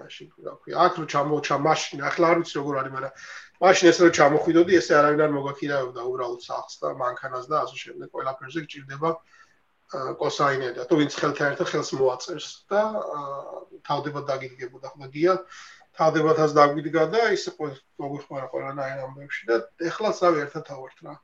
მაშინ 0.01 0.29
რა 0.47 0.55
ქვია. 0.61 0.77
აქ 0.85 0.93
რო 1.01 1.05
ჩამოჩა 1.13 1.57
მაშინ, 1.67 1.99
ახლა 2.09 2.27
არ 2.33 2.37
ვიცი 2.41 2.55
როგორ 2.57 2.75
არის, 2.81 2.93
მაგრამ 2.97 3.13
მაშინ 3.61 3.87
ეს 3.91 3.99
რო 4.01 4.09
ჩამოხვიდოდი, 4.19 4.73
ესე 4.81 4.93
არავინ 4.97 5.21
არ 5.27 5.33
მოგაქირავდა 5.37 6.01
უბრალოდ 6.11 6.41
სახს 6.49 6.75
და 6.81 6.89
მანქანას 7.03 7.47
და 7.53 7.57
ასე 7.65 7.77
შემდეგ, 7.85 8.09
ყველაფერზე 8.17 8.61
გჭირდება 8.65 9.11
კოსაინე 10.21 10.69
და 10.75 10.83
თუ 10.91 10.95
ვინც 10.99 11.15
ხელთან 11.15 11.47
ერთად 11.55 11.69
ხელს 11.71 11.91
მოაწერს 11.95 12.49
და 12.73 12.81
თავდება 13.87 14.21
დაგიდგებოდა 14.27 14.89
ხმა 14.97 15.07
გია 15.15 15.35
თავდებათაც 15.97 16.51
დაგვიდგა 16.59 17.05
და 17.13 17.23
ისე 17.37 17.51
მოგვეხმარა 18.03 18.49
ყველანაირ 18.51 18.99
ამბებში 19.07 19.43
და 19.51 19.57
ეხლა 19.91 20.11
სავე 20.11 20.43
ერთად 20.47 20.67
თავართ 20.67 20.97
რა 21.07 21.15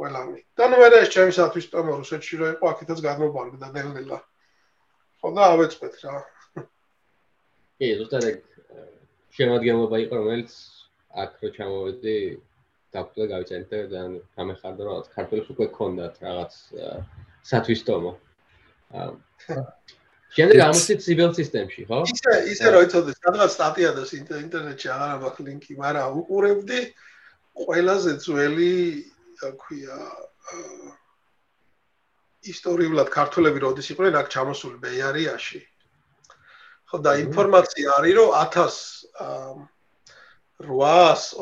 ყველანი. 0.00 0.40
და 0.58 0.64
ნუ 0.68 0.76
მე 0.82 0.88
ეს 1.00 1.08
ჩემისათვის 1.14 1.70
ტომო 1.72 1.92
რუსეთში 2.02 2.34
რო 2.40 2.46
იყო, 2.56 2.64
აქეთაც 2.72 2.98
გადმობარგდა 3.06 3.66
ნელ-ნელა. 3.76 4.18
ხო 4.20 4.35
და 5.36 5.42
ავეწყვეთ 5.54 5.94
რა. 6.04 6.16
კი, 7.76 7.88
ზუსტად 8.00 8.26
ეგ 8.30 8.38
შემოადგენლობა 9.36 9.96
იყო, 10.06 10.14
რომელიც 10.22 10.52
აქ 11.22 11.30
რო 11.42 11.48
ჩამოვედი, 11.56 12.16
დაფტე 12.96 13.26
გავიწენდე 13.32 13.78
და 13.92 14.02
გამეხარდა 14.36 14.82
რომ 14.86 14.92
რაღაც 14.92 15.06
ქართულს 15.16 15.48
უკვე 15.52 15.66
ქონდათ 15.76 16.14
რაღაც 16.24 16.52
სათვისტომო. 17.50 18.12
შემდეგ 20.36 20.62
ამოსით 20.66 21.00
ციბელ 21.04 21.32
სისტემში, 21.36 21.82
ხო? 21.88 21.98
ისე 22.12 22.32
ისე 22.52 22.72
რომ 22.72 22.86
იცოდე, 22.86 23.12
სადღაც 23.18 23.50
სტატია 23.56 23.90
და 23.96 24.02
ინტერნეტში 24.14 24.88
აღარ 24.94 25.10
აქვს 25.16 25.44
ლინკი, 25.46 25.72
მაგრამ 25.80 26.18
უყურებდი 26.20 26.80
ყველაზე 27.56 28.12
ძველი, 28.24 28.72
რა 29.40 29.50
ქვია, 29.60 29.98
ისტორიულად 32.52 33.08
ქართველები 33.16 33.62
როდის 33.66 33.90
იყვნენ 33.94 34.18
აქ 34.20 34.26
ჩამოსული 34.34 34.78
ბეიარიაში. 34.86 35.60
ხო 36.86 36.98
და 37.02 37.12
ინფორმაცია 37.26 37.86
არის 37.98 38.14
რომ 40.56 40.80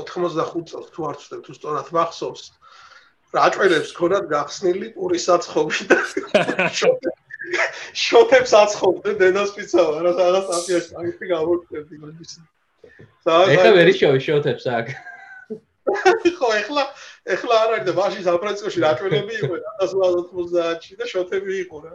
1895 0.03 0.71
წელს 0.71 0.89
თუ 0.95 1.01
არ 1.09 1.17
ვცდებ 1.21 1.41
თუ 1.47 1.53
სწორად 1.55 1.89
მახსოვს 1.95 2.43
რაჭველებს 3.35 3.91
ქონათ 3.99 4.25
გახსნილი 4.31 4.89
პურის 4.95 5.27
საცხობი 5.29 5.87
და 5.91 5.99
შოთებს 8.05 8.53
აცხობდნენ 8.59 9.17
დედასპიცავა 9.23 10.03
რა 10.07 10.13
რაღაც 10.19 10.47
აფიაში 10.59 10.93
აღიქი 10.99 11.27
გამოვხდებდი 11.31 11.97
მაგის. 12.05 12.33
ეხლა 13.55 13.71
ვერი 13.79 13.95
შოთებს 14.27 14.65
აქ. 14.79 14.87
ხო 15.85 16.49
ეხლა 16.61 16.83
ეხლა 17.35 17.55
არ 17.65 17.71
არის 17.75 17.87
და 17.89 17.93
მაშინ 17.99 18.23
საფრანგეთში 18.29 18.81
რაჭველები 18.85 19.33
იყვნენ 19.39 19.63
1890-ში 19.85 20.93
და 21.01 21.05
შოთები 21.13 21.53
იყო 21.65 21.77
რა 21.85 21.93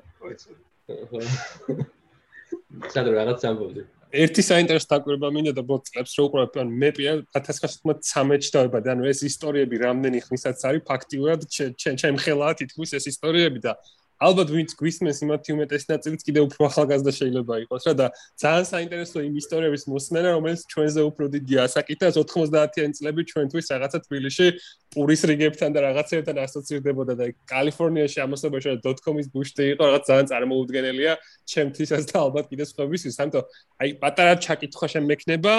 სადღაც 2.89 3.13
რაღაც 3.19 3.46
ამბობდი. 3.50 3.81
ერთი 4.10 4.41
საინტერესო 4.41 4.88
დაკვირვება 4.89 5.29
მინდა 5.34 5.53
და 5.53 5.63
ბოწებს 5.69 6.13
რო 6.17 6.24
უყურებ 6.29 6.55
ან 6.62 6.69
მე 6.81 6.89
პირ 6.98 7.17
1913-ში 7.38 8.51
დავებადე 8.55 8.88
ანუ 8.93 9.03
ეს 9.10 9.19
ისტორიები 9.29 9.75
რამდენი 9.86 10.19
ხნისაც 10.25 10.58
არის 10.69 10.86
ფაქტიურად 10.89 11.46
ჩემ 11.77 12.17
ხელაა 12.17 12.58
თითქოს 12.62 12.93
ეს 12.98 13.05
ისტორიები 13.13 13.60
და 13.65 13.77
ალბათ 14.20 14.50
ვინც 14.52 14.74
გვისმენს 14.76 15.20
იმათი 15.24 15.54
უმეტეს 15.56 15.86
ნაწილიც 15.88 16.22
კიდე 16.28 16.42
უფრო 16.44 16.68
ახალგაზრდა 16.68 17.12
შეიძლება 17.16 17.54
იყოს 17.64 17.84
რა 17.88 17.94
და 18.00 18.08
ძალიან 18.44 18.66
საინტერესო 18.68 19.18
იმ 19.24 19.36
ისტორიების 19.40 19.84
მოსმენა 19.88 20.30
რომელიც 20.36 20.62
ჩვენზე 20.74 21.02
უფრო 21.08 21.26
დიდი 21.36 21.56
ასაკითაც 21.64 22.14
90-იანი 22.20 22.94
წლები 23.00 23.22
ჩვენთვის 23.32 23.66
რაღაცა 23.72 24.00
თბილისში 24.04 24.48
პურის 24.92 25.22
რიგებთან 25.30 25.70
და 25.72 25.80
რაღაცებთან 25.88 26.36
ასოცირდებოდა 26.44 27.14
და 27.16 27.26
კალიფორნიაში 27.48 28.20
ამასობაში 28.26 28.68
და 28.84 28.92
.com-ის 29.06 29.28
ბუშტი 29.32 29.64
იყო 29.80 29.84
რაღაც 29.88 30.04
ძალიან 30.10 30.28
წარმოუდგენელია 30.32 31.14
ჩემთვისაც 31.48 32.04
და 32.12 32.16
ალბათ 32.26 32.46
კიდე 32.52 32.66
სხვებისთვის 32.72 33.20
ამიტომ 33.24 33.44
აი 33.80 33.90
პატარა 34.04 34.34
ჩაკითხვა 34.44 34.88
შემექნება. 34.94 35.54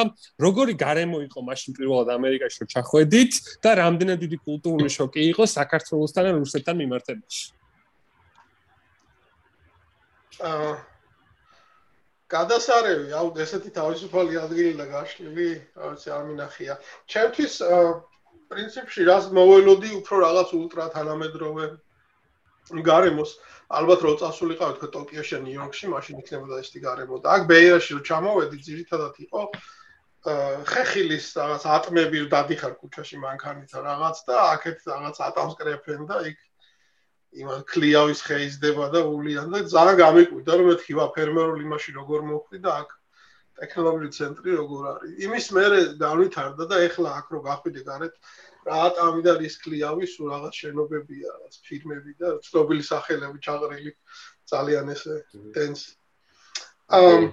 როგორი 0.44 0.74
გარემო 0.84 1.18
იყო 1.30 1.40
მაშინ 1.48 1.70
პირველად 1.78 2.08
ამერიკაში 2.18 2.58
რომ 2.60 2.68
ჩახვედით 2.74 3.32
და 3.64 3.70
რამდენად 3.82 4.18
დიდი 4.24 4.38
კულტურული 4.44 4.90
შოკი 4.98 5.20
იყო 5.32 5.44
საქართველოსთან 5.48 6.22
და 6.28 6.30
რუსეთთან 6.42 6.76
მიმართებაში 6.82 7.59
გადასარევი, 12.30 13.10
აუ 13.20 13.28
ესეთი 13.42 13.70
თავისუფალი 13.74 14.38
ადგილი 14.44 14.72
და 14.78 14.86
გაშლილი, 14.90 15.50
არც 15.86 16.02
არ 16.14 16.22
მინახია. 16.30 16.74
ჩემთვის 17.10 17.54
პრინციპში 18.50 19.02
რას 19.10 19.30
მოველოდი 19.34 19.90
უფრო 20.00 20.16
რაღაც 20.26 20.48
ულტრა 20.58 20.86
თანამედროვე 20.94 21.66
გარემოს. 22.86 23.30
ალბათ 23.70 24.00
რო 24.06 24.12
წასულიყავ 24.22 24.70
თქო 24.78 24.88
ტოკიოში, 24.94 25.42
ნიუ-იორკში, 25.46 25.86
მაშინ 25.90 26.22
იქნებოდა 26.22 26.56
ეს 26.62 26.70
ტიგარემო 26.74 27.16
და 27.22 27.28
აქ 27.34 27.42
ბეიერში 27.50 27.90
რო 27.98 28.02
ჩამოვედი, 28.06 28.56
ძირითადად 28.66 29.14
იყო 29.26 29.42
ხეხილის 30.20 31.26
რაღაც 31.40 31.62
ატმები 31.64 32.18
დადიხარ 32.28 32.74
ქუჩაში 32.76 33.16
მანქანით 33.24 33.72
რაღაც 33.72 34.16
და 34.28 34.36
აქეთ 34.52 34.78
რაღაც 34.92 35.16
ატამს 35.26 35.54
კრეფენ 35.56 36.02
და 36.10 36.16
იქ 36.28 36.38
იმ 37.30 37.50
კლიავის 37.70 38.20
ხეიზდება 38.26 38.86
და 38.94 39.00
ულიან 39.06 39.52
და 39.54 39.58
ძალიან 39.70 39.98
გამიკვირდა 40.02 40.52
რომ 40.60 40.66
მეთქი 40.70 40.94
ვა 40.98 41.06
ფერმერული 41.14 41.62
იმაში 41.66 41.90
როგორ 41.98 42.24
მოხდი 42.30 42.58
და 42.64 42.70
აქ 42.82 42.88
ტექნოლოგიური 43.60 44.10
ცენტრი 44.16 44.50
როგორ 44.56 44.82
არის. 44.90 45.12
იმის 45.26 45.46
მერე 45.56 45.78
განვითარდა 46.00 46.64
და 46.72 46.76
ეხლა 46.88 47.10
აქ 47.20 47.26
რო 47.34 47.40
გახვიდე 47.46 47.82
გარეთ 47.90 48.14
რა 48.66 48.76
ატამი 48.88 49.22
და 49.26 49.32
რის 49.40 49.56
კლიავი 49.62 50.06
სულ 50.10 50.26
რაღაც 50.34 50.54
შენობებია, 50.62 51.28
რაღაც 51.36 51.54
ფირმები 51.68 52.12
და 52.20 52.28
ცნობილი 52.46 52.84
სახელები 52.90 53.38
ჩაღრილი 53.46 53.92
ძალიან 54.52 54.92
ესე 54.94 55.14
დენს. 55.54 55.80
ამ 56.98 57.30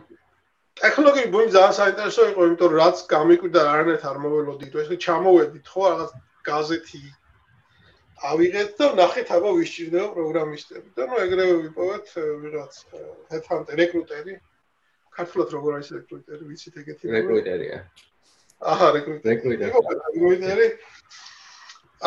ტექნოლოგიური 0.78 1.32
ბუმი 1.34 1.52
ძალიან 1.58 1.76
საინტერესო 1.82 2.22
იყო, 2.32 2.42
იმიტომ 2.48 2.70
რომ 2.72 2.80
რაც 2.86 2.98
გამიკვირდა 3.18 3.62
არანაირად 3.74 4.04
არ 4.12 4.18
მოველოდით, 4.26 4.74
ეს 4.84 4.90
ჩამოვედით 5.06 5.66
ხო 5.74 5.84
რაღაც 5.90 6.12
გაზეთი 6.48 7.02
ავიღეთ 8.26 8.72
და 8.82 8.86
ნახეთ 8.98 9.30
აბა 9.38 9.50
ვის 9.58 9.70
ჭირდება 9.78 10.08
პროგრამისტები 10.18 10.90
და 10.98 11.04
ნუ 11.10 11.18
ეგრევე 11.22 11.56
ვიპოვეთ 11.64 12.08
ვიღაც 12.44 12.74
ჰედჰანტერ 13.30 13.78
რეკრუტერი. 13.82 14.34
ქართულად 15.18 15.50
როგორ 15.54 15.72
არის 15.78 15.90
რეკრუტერი? 15.98 16.44
ვიცით 16.50 16.76
ეგეთი 16.82 17.14
რეკრუტერია. 17.14 17.78
აჰა 18.74 18.88
რეკრუტერი. 18.98 20.70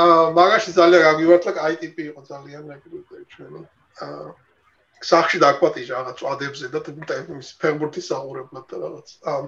აა 0.00 0.24
მაგაში 0.34 0.70
ძალიან 0.74 1.02
გაგვივარდა 1.06 1.50
ITP 1.74 1.96
იყო 2.10 2.20
ძალიან 2.26 2.64
რეკრუტერი 2.74 3.24
ჩვენი. 3.30 3.60
აა 4.06 4.26
სახში 5.00 5.38
დაკვატიჟა 5.40 5.94
რაღაც 5.94 6.16
წვადებზე 6.20 6.66
და 6.74 6.80
ტემპის 6.84 7.48
ფეხბურთის 7.62 8.06
საუბრებლად 8.10 8.64
და 8.70 8.76
რაღაც. 8.82 9.08
აა 9.30 9.42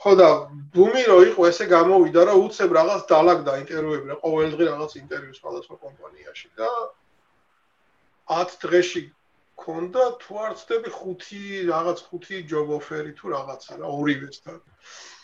ხო 0.00 0.12
და 0.16 0.28
ბუმი 0.74 1.02
რო 1.10 1.18
იყო 1.30 1.46
ესე 1.50 1.66
გამოვიდა 1.70 2.24
რომ 2.30 2.42
უცებ 2.46 2.70
რაღაც 2.78 3.02
დალაგდა 3.12 3.52
ინტერვიუები 3.62 4.10
რა 4.10 4.16
ყოველდღე 4.24 4.64
რაღაც 4.72 4.92
ინტერვიუ 5.02 5.34
სხვადასხვა 5.38 5.76
კომპანიაში 5.84 6.48
და 6.60 6.70
10 8.32 8.56
დღეში 8.64 9.04
ქონდა 9.60 10.04
თუ 10.24 10.40
არ 10.46 10.52
ცდები 10.60 10.90
5 10.98 11.32
რაღაც 11.72 11.98
5 12.12 12.42
ჯობ 12.52 12.68
ოფერი 12.80 13.12
თუ 13.20 13.34
რაღაცა 13.36 13.80
რა 13.80 13.88
ორივესთან 14.00 14.60
აა 14.60 15.20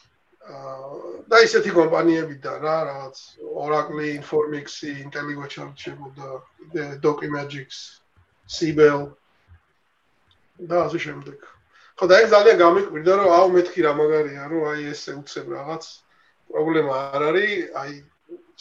და 0.46 1.38
ისეთი 1.42 1.72
კომპანიები 1.74 2.36
და 2.42 2.52
რა 2.62 2.76
რაღაც 2.86 3.16
Oracle, 3.62 4.04
Informix, 4.14 4.76
Intelligent 4.86 5.74
შემოდა 5.74 6.28
Documagics, 7.02 7.98
Sibel 8.46 9.10
და 10.70 10.86
ასე 10.86 10.98
შემდეგ. 11.02 11.55
ხო 11.96 12.06
და 12.12 12.16
ეს 12.22 12.28
ძალიან 12.28 12.58
გამიკვირდა 12.60 13.12
რომ 13.16 13.30
აუ 13.32 13.46
მეთქი 13.56 13.80
რა 13.86 13.92
მაგარია 13.96 14.44
რომ 14.52 14.64
აი 14.68 14.80
ესე 14.92 15.12
უცებ 15.16 15.46
რაღაც 15.56 15.84
პრობლემა 16.52 16.92
არ 17.16 17.22
არის 17.28 17.52
აი 17.82 17.92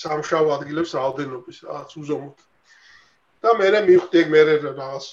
სამშაბათ 0.04 0.56
ადგილებს 0.56 0.92
რაოდენობის 0.96 1.58
რაღაც 1.68 1.92
უზომოდ. 2.00 2.38
და 3.44 3.50
მე 3.60 3.68
მე 3.76 3.82
მივხვდი 3.92 4.18
ეგ 4.24 4.28
მე 4.32 4.42
რაღაც 4.48 5.06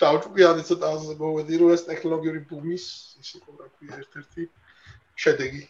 დავჭუქი 0.00 0.42
არის 0.50 0.68
ცოტა 0.70 0.90
მოვედი 1.24 1.54
რომ 1.60 1.72
ეს 1.76 1.82
ტექნოლოგიური 1.88 2.40
ბუმის 2.52 2.84
ის 3.20 3.30
იყო 3.40 3.50
რა 3.56 3.66
ქვია 3.72 3.94
ერთ-ერთი 4.00 4.42
შედეგი. 5.24 5.64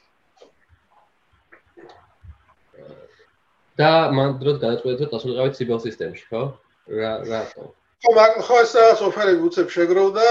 და 3.79 3.91
მან 4.19 4.31
დროს 4.43 4.57
გადაწყვეტეთ 4.67 5.07
რომ 5.07 5.13
დასულიყავით 5.15 5.55
სიბელ 5.57 5.81
სისტემში 5.87 6.25
ხო? 6.31 6.43
რა 6.91 7.13
რატო 7.31 7.65
ხო 8.03 8.11
მაგ 8.19 8.33
ხო 8.47 8.57
ეს 8.67 9.03
ოფერი 9.09 9.35
უცებ 9.47 9.69
შეგროვდა 9.71 10.27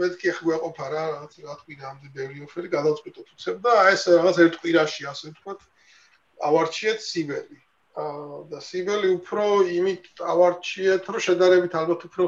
მეთქი 0.00 0.32
ხ 0.36 0.38
გვეყოფა 0.46 0.86
რა 0.92 1.02
რაღაც 1.12 1.34
რა 1.44 1.54
თქვი 1.60 1.74
გამდე 1.82 2.08
ბევრი 2.16 2.38
ოფერი 2.46 2.68
გადაწყვეტოთ 2.72 3.28
უცებ 3.34 3.56
და 3.66 3.74
ეს 3.92 4.02
რაღაც 4.08 4.36
ერთ 4.44 4.54
კვირაში 4.62 5.02
ასე 5.12 5.24
ვთქვათ 5.32 5.60
ავარჩიეთ 6.48 6.98
სიბელი. 7.08 7.58
და 8.50 8.58
სიბელი 8.64 9.08
უფრო 9.20 9.44
იმით 9.68 10.04
ავარჩიეთ, 10.32 11.08
რომ 11.12 11.24
შედარებით 11.28 11.74
ალბათ 11.76 12.06
უფრო 12.08 12.24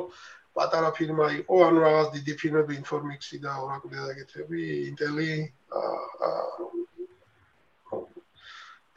პატარა 0.54 0.90
ფირმა 0.96 1.26
იყო, 1.40 1.56
ანუ 1.66 1.78
რაღაც 1.84 2.08
დიდი 2.16 2.34
ფირმები 2.40 2.72
ინფორმიქსი 2.84 3.36
და 3.44 3.52
ორაკული 3.64 3.96
და 3.96 4.10
ეგეთები, 4.12 4.60
ინტელი 4.92 5.30
აა 5.80 6.68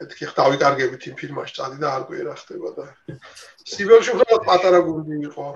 ეთქი 0.04 0.28
ხტავიკარგებით 0.30 1.08
იმ 1.10 1.14
ფირმაში 1.18 1.56
წადი 1.56 1.80
და 1.82 1.88
არ 1.96 2.02
ყვიერა 2.08 2.34
ხდება 2.38 2.68
და 2.76 2.84
სიბელში 3.72 4.12
უფრო 4.14 4.38
პატარა 4.46 4.80
გუნდი 4.86 5.16
იყო. 5.30 5.48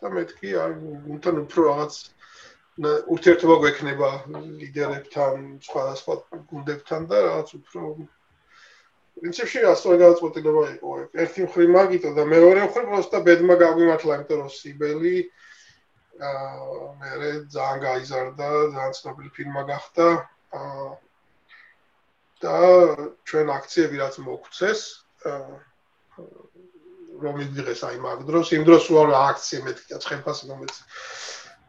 და 0.00 0.08
მეთქი 0.16 0.50
აი 0.56 0.74
გუნდთან 0.80 1.38
უფრო 1.44 1.60
რაღაც 1.70 1.96
ურთიერთობა 2.80 3.56
გვექნება 3.62 4.10
ლიდერებთან, 4.60 5.34
სხვადასხვა 5.66 6.14
გუნდებთან 6.52 7.06
და 7.10 7.16
რაღაც 7.26 7.48
უფრო 7.60 7.82
პრინციპში 9.20 9.60
ასე 9.68 9.96
გადაწყვეტილება 10.00 10.64
იყო. 10.76 10.90
ერთი 11.24 11.40
მხრივ 11.44 11.68
მაგიტო 11.76 12.10
და 12.16 12.24
მეორე 12.32 12.60
მხრივ 12.70 12.86
პროსტა 12.90 13.18
ბედმა 13.26 13.54
გაგვიმართლა 13.60 14.16
იმიტომ 14.20 14.40
რომ 14.40 14.50
სიბელი 14.56 15.16
აა 16.20 16.88
მე 17.00 17.30
ძალიან 17.52 17.78
გაიზარდა 17.84 18.48
ძალიან 18.74 18.92
ცნობილი 19.00 19.30
ფილმა 19.36 19.62
გახდა. 19.72 20.06
აა 20.60 20.90
და 22.40 22.56
ჩვენ 23.28 23.52
აქციები 23.52 23.96
რაც 24.00 24.14
მოგვცეს 24.24 24.80
რომ 27.20 27.34
მიდიღეს 27.40 27.82
აი 27.84 27.98
მაგ 28.00 28.24
დროს 28.30 28.52
იმ 28.56 28.62
დროს 28.64 28.84
უარ 28.94 29.12
აქციები 29.20 29.64
მეთქია 29.68 29.98
ცხენფასი 30.00 30.48
მომეც 30.48 30.74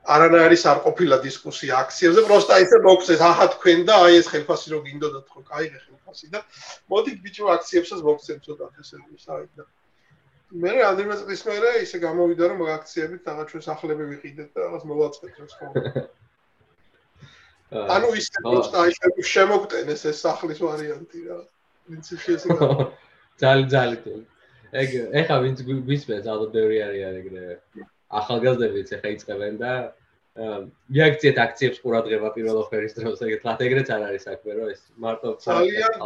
არანაირი 0.01 0.58
სარყოფილა 0.58 1.17
დისკუსია 1.22 1.77
აქციებზე, 1.86 2.22
პროსტა 2.25 2.55
ისე 2.63 2.77
მოგწეს, 2.86 3.22
აჰა 3.22 3.46
თქვენ 3.55 3.84
და 3.86 3.98
აი 4.05 4.15
ეს 4.22 4.27
ხელფასი 4.34 4.74
რო 4.74 4.79
გინდოდათ 4.88 5.27
ხო 5.29 5.41
გაიღე 5.51 5.79
ხელფასი 5.84 6.27
და 6.34 6.39
მოდით 6.89 7.17
ბიჭო 7.22 7.51
აქციებსაც 7.53 8.01
მოგწევთ 8.08 8.41
ცოტა 8.50 8.65
ესეებს 8.81 9.25
აი 9.36 9.46
და 9.62 9.63
მე 10.51 10.72
რამდენიმე 10.81 11.15
წლის 11.22 11.41
მერე 11.48 11.70
ისე 11.86 11.98
გამოვიდა 12.01 12.50
რომ 12.51 12.65
აქციებით 12.75 13.29
რაღაც 13.29 13.48
ჩვენ 13.53 13.63
სახლები 13.67 14.03
ვიყიდეთ 14.10 14.50
და 14.51 14.60
რაღაც 14.65 14.84
მოვაწყეთ 14.89 15.34
რა 15.39 15.46
თქმა 15.51 15.70
უნდა. 15.72 16.03
ანუ 17.96 18.08
ისე 18.20 18.38
პროსტა 18.48 18.77
აი 18.84 18.91
შემოგტენეს 19.31 20.01
ეს 20.12 20.17
სახლის 20.25 20.60
ვარიანტი 20.65 21.20
რა. 21.29 21.38
პრინციპში 21.88 22.31
ესე 22.36 22.48
ძალიან 23.41 23.67
ძალიან 23.75 24.25
ეგ 24.81 24.89
ეხა 25.22 25.36
ვინც 25.43 25.63
გვისმენს 25.67 26.27
ალბათ 26.31 26.51
ბევრი 26.55 26.77
არის 26.89 27.01
ეგრევე. 27.22 27.55
ახალგაზრდებიც 28.20 28.94
ახლა 28.98 29.10
იწყებენ 29.15 29.58
და 29.62 29.74
რეაქციეთ 30.32 31.38
აქციებს 31.44 31.80
ყურადღება 31.84 32.30
პირველ 32.36 32.60
ოფერის 32.63 32.94
დროს 32.96 33.24
ეგეთ 33.27 33.41
რა 33.48 33.53
ეგრეც 33.68 33.89
არ 33.91 34.03
არის 34.08 34.24
საქმე 34.27 34.51
რომ 34.60 34.70
ეს 34.72 34.82
მარტო 35.03 35.30
ძალიან 35.44 35.98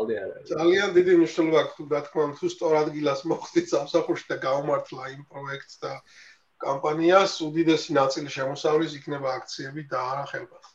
ძალიან 0.50 0.95
დიდი 0.97 1.13
მნიშვნელობა 1.19 1.59
აქვს 1.62 1.75
თუ 1.77 1.85
დათქმა 1.93 2.25
თუ 2.39 2.47
სწორ 2.53 2.74
ადგილას 2.79 3.21
მოხდით 3.29 3.67
სამსახურში 3.74 4.25
და 4.31 4.38
გაუმართლა 4.47 5.03
იმ 5.13 5.21
პროექტს 5.29 5.75
და 5.85 5.91
კამპანიას 6.65 7.38
უდიდესი 7.45 7.93
ნაწილი 8.00 8.29
შემოსავლის 8.33 8.97
იქნება 8.97 9.29
აქციები 9.38 9.81
და 9.91 10.00
არა 10.09 10.25
ხელფასი. 10.31 10.74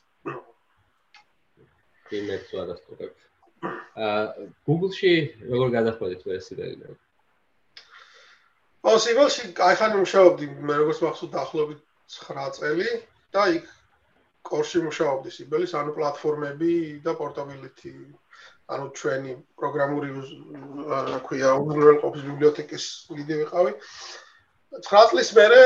იმეც 2.20 2.44
ვარასწორებ. 2.54 3.14
აა 4.06 4.22
Google-ში 4.66 5.12
როგორ 5.50 5.68
გადახვედით 5.78 6.22
ეს 6.38 6.46
პოსიბლში 8.86 9.50
ახლა 9.66 9.88
მუშაობდი 9.96 10.46
მე 10.68 10.78
როგორც 10.80 11.02
მახსოვს 11.04 11.32
დაახლოებით 11.34 11.80
9 12.16 12.56
წელი 12.58 12.88
და 13.36 13.44
იქ 13.56 13.66
კორში 14.50 14.80
მუშაობდი 14.86 15.34
სიბელის 15.36 15.74
ანუ 15.80 15.92
პლატფორმები 15.98 16.72
და 17.04 17.14
პორტაბილიტი 17.20 17.92
ანუ 18.74 18.86
ჩვენი 19.00 19.36
პროგრამული 19.60 20.08
რა 20.90 21.20
ქვია 21.26 21.52
უზრუნველყოფის 21.60 22.26
ბიბლიოთეკის 22.30 22.88
ლიდი 23.18 23.38
ვიყავი 23.42 23.76
9 24.88 25.12
წლის 25.12 25.30
მერე 25.40 25.62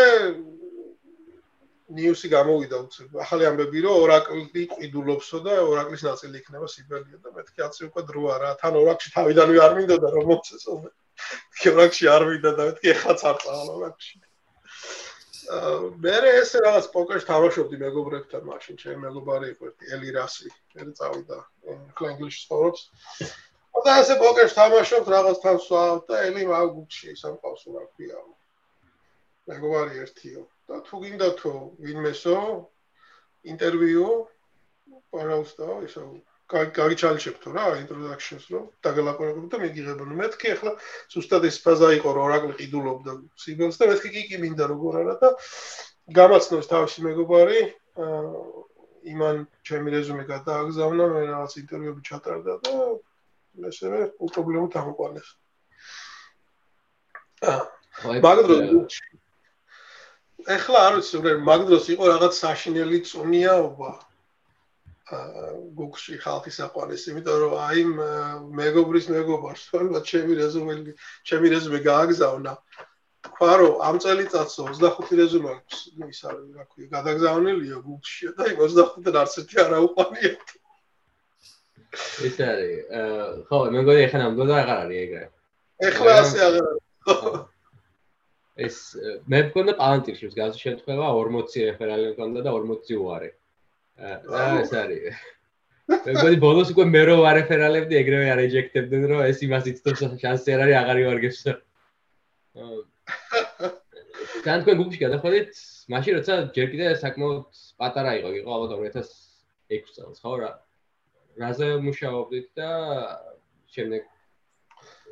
ნიუსი 1.94 2.28
გამოვიდა 2.32 2.76
უცებ. 2.84 3.16
ახალი 3.24 3.46
ამბები 3.46 3.80
რომ 3.84 3.96
ორაკლი 4.04 4.62
ყიდულობსო 4.74 5.38
და 5.46 5.56
ორაკლის 5.68 6.02
ნაწილი 6.08 6.40
იქნება 6.40 6.66
სიბელია 6.74 7.18
და 7.22 7.32
მეთქი 7.36 7.60
აცი 7.66 7.82
უკვე 7.88 8.02
დრო 8.08 8.22
არა. 8.34 8.50
თან 8.62 8.78
ორაკში 8.82 9.12
თავიდანვე 9.16 9.58
არ 9.66 9.72
მინდოდა 9.78 10.08
რომ 10.14 10.24
მომწესო. 10.30 10.72
ქივრაკში 11.62 12.08
არ 12.14 12.26
ვიდა 12.28 12.50
და 12.58 12.68
მეთქი 12.68 12.92
ეხლა 12.94 13.14
წარ 13.22 13.36
წავალაკში. 13.44 14.16
აა 15.54 15.72
მე 16.04 16.14
ესე 16.40 16.60
რაღაც 16.64 16.86
პოკერს 16.94 17.26
თამაშობდი 17.30 17.76
მეგობრებთან, 17.84 18.42
მაშინ 18.50 18.78
ჩემი 18.82 18.98
მეგობარი 19.06 19.50
იყო 19.54 19.70
ერთი 19.70 19.90
ელირასი, 19.96 20.48
მე 20.74 20.86
წავიდა 21.00 21.38
ქლანგლში 21.98 22.40
სწავლობს. 22.44 22.82
და 23.84 23.92
ესე 24.00 24.14
პოკერს 24.22 24.56
თამაშობთ 24.56 25.08
რაღაც 25.12 25.38
თან 25.44 25.58
სვავ 25.66 25.98
და 26.08 26.16
ელი 26.28 26.46
მაგუჩი 26.48 27.16
სამყავს 27.20 27.62
რა 27.74 27.84
ქვია. 27.92 28.20
მეგობარი 29.50 29.98
ერთიო 30.04 30.42
და 30.68 30.76
თუ 30.88 31.00
გინდა 31.04 31.28
თუ 31.40 31.52
ვინმესო 31.84 32.36
ინტერვიუ 33.52 34.08
პარაუსტა 35.12 35.68
ისო 35.88 36.04
კარგი 36.54 36.96
ჩალიშებთო 37.02 37.54
რა 37.54 37.64
ინტროდაქშენს 37.82 38.44
რო 38.54 38.60
დაგელაპარაკობ 38.86 39.46
და 39.54 39.60
მიგიღებო 39.64 40.04
ნუ 40.10 40.18
მეთქი 40.20 40.52
ახლა 40.54 40.72
ზუსტად 41.14 41.48
ეს 41.50 41.58
ფაზა 41.64 41.88
იყო 41.98 42.08
რომ 42.14 42.26
ორაკლი 42.28 42.54
ყიდულობდა 42.60 43.12
სიგელს 43.44 43.80
და 43.80 43.90
მეთქი 43.90 44.10
კი 44.14 44.22
კი 44.30 44.42
მინდა 44.44 44.64
როგორ 44.74 45.00
არა 45.02 45.14
და 45.24 45.28
გამაცნობს 46.18 46.70
თავისი 46.70 47.06
მეგობარი. 47.08 47.58
იმან 49.04 49.40
ჩემი 49.68 49.92
რეზუმე 49.92 50.24
გადააგზავნა 50.28 51.06
მე 51.12 51.22
რაღაც 51.28 51.52
ინტერვიუები 51.60 52.02
ჩატარდა 52.08 52.54
და 52.64 52.72
ესევე 53.68 54.00
უპრობლემო 54.26 54.68
თამოყანეს 54.74 55.28
მაგდროს 58.24 58.96
ეხლა 60.56 60.80
არ 60.86 60.96
ვიცი 60.98 61.34
მაგდროს 61.50 61.86
იყო 61.94 62.08
რაღაც 62.14 62.40
საშინელი 62.40 62.98
წუნიაობა 63.10 63.92
გუგლში 65.04 66.16
ხალხის 66.16 66.58
აყვანეს, 66.64 67.02
იმიტომ 67.12 67.36
რომ 67.42 67.54
აი 67.60 67.82
მეგობრის 68.56 69.08
მეგობარს, 69.12 69.64
თორემ 69.68 69.92
ჩემი 70.00 70.32
რეზუმე, 70.40 70.74
ჩემი 71.28 71.46
რეზუმე 71.52 71.80
გააგზავნა. 71.84 72.52
თქვა 73.28 73.52
რომ 73.60 73.74
ამ 73.84 73.96
წელიწადს 74.00 74.56
25 74.64 75.12
რეზუმე 75.20 75.48
აქვს, 75.52 75.78
ის 76.08 76.20
არის, 76.24 76.48
რა 76.56 76.64
ქვია, 76.72 76.88
გადაგზავნილია 76.96 77.78
გუგლში 77.84 78.32
და 78.36 78.48
იმ 78.52 78.58
25-დან 78.64 79.20
არც 79.20 79.36
ერთი 79.44 79.56
არ 79.64 79.72
აუყვანია. 79.80 80.32
ეს 82.24 82.36
არის, 82.48 82.74
ხო, 83.48 83.58
მე 83.76 83.78
მგონი 83.84 84.00
ეხლა 84.08 84.18
ნამდვილად 84.24 84.56
აღარ 84.64 84.78
არის 84.84 84.98
ეგრე. 85.04 85.24
ეხლა 85.88 86.12
ასე 86.24 86.38
აღარ 86.48 86.64
არის. 86.64 86.82
ეს 88.64 88.76
მე 89.28 89.38
მგონი 89.52 89.72
პალანტირში 89.80 90.24
მსგავსი 90.32 90.58
შემთხვევა 90.64 91.06
40 91.12 91.64
რეფერალი 91.68 92.12
მქონდა 92.12 92.40
და 92.44 92.50
40 92.56 93.00
უარი. 93.04 93.30
აა 93.32 93.43
ეს 93.98 94.72
არის. 94.74 95.22
მეგონი 95.88 96.38
ბოლოს 96.42 96.72
უკვე 96.72 96.84
მე 96.90 97.02
რო 97.08 97.16
ვარეფერალებდი 97.20 97.98
ეგრევე 98.00 98.26
არ 98.34 98.40
ეჯექტებდნენ 98.48 99.04
რომ 99.10 99.20
ეს 99.28 99.38
იმას 99.46 99.64
იცნობს 99.70 100.00
შანსი 100.22 100.54
არ 100.56 100.60
არის 100.64 100.76
აღარ 100.80 101.00
ივარგებს. 101.04 101.40
თან 104.44 104.58
თქვენ 104.64 104.76
გუგლში 104.80 104.98
გადახვედით, 105.04 105.50
მაშინ 105.92 106.12
როცა 106.18 106.34
ჯერ 106.56 106.66
კიდე 106.72 106.86
საკმაოდ 107.04 107.62
პატარა 107.80 108.12
იყო, 108.18 108.30
იყო 108.40 108.50
ალბათ 108.56 108.70
2006 108.80 109.94
წელს, 109.94 110.18
ხო 110.24 110.34
რა? 110.40 110.50
რაზე 111.40 111.68
მუშაობდით 111.84 112.46
და 112.58 112.70
შემდეგ 113.74 114.02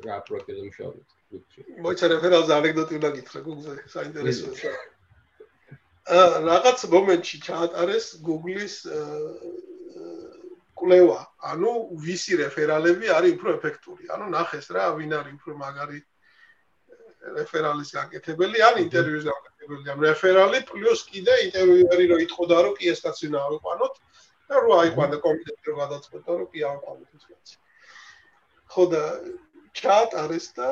რა 0.07 0.15
პროექტზე 0.27 0.61
მუშაობდით 0.69 1.09
მოიცა 1.83 2.09
რეფერალზე 2.13 2.53
ანეკდოტი 2.55 2.97
უნდა 2.99 3.09
გითხრა 3.17 3.39
გუგლზე, 3.45 3.73
საინტერესოა. 3.93 4.73
რაღაც 6.03 6.83
მომენტში 6.91 7.37
ჩაატარეს 7.47 8.05
Google-ის 8.23 8.83
კვლევა, 10.75 11.19
ანუ 11.47 11.71
ვისი 12.03 12.35
რეფერალები 12.43 13.07
არის 13.07 13.35
უფრო 13.37 13.49
ეფექტური. 13.55 14.09
ანუ 14.11 14.25
ნახეს 14.35 14.67
რა, 14.75 14.91
ვინ 14.99 15.13
არის 15.15 15.33
უფრო 15.39 15.53
მაგარი 15.63 15.99
რეფერალის 17.39 17.89
გაკეთებელი 17.95 18.59
ან 18.67 18.75
ინტერვიუს 18.83 19.25
გაკეთებელი. 19.31 19.87
ამ 19.95 19.99
რეფერალი 20.03 20.59
პლუს 20.67 21.01
კიდე 21.07 21.33
ინტერვიუერი 21.47 22.05
რო 22.11 22.17
იტყოდა 22.27 22.57
რომ 22.67 22.73
კი 22.75 22.85
ეს 22.91 22.99
კაცი 22.99 23.23
უნდა 23.31 23.39
ავიყვანოთ 23.47 23.93
და 24.51 24.55
რო 24.59 24.71
აიყვანა 24.83 25.17
კომიტეტი 25.23 25.63
რო 25.71 25.75
გადაწყვეტა 25.79 26.31
რომ 26.35 26.47
კი 26.51 26.59
ავიყვანოთ 26.67 27.09
ეს 27.15 27.23
კაცი. 27.31 27.55
ხო 28.73 28.83
და 28.91 29.03
ჩატ 29.73 30.13
არის 30.23 30.45
და 30.57 30.69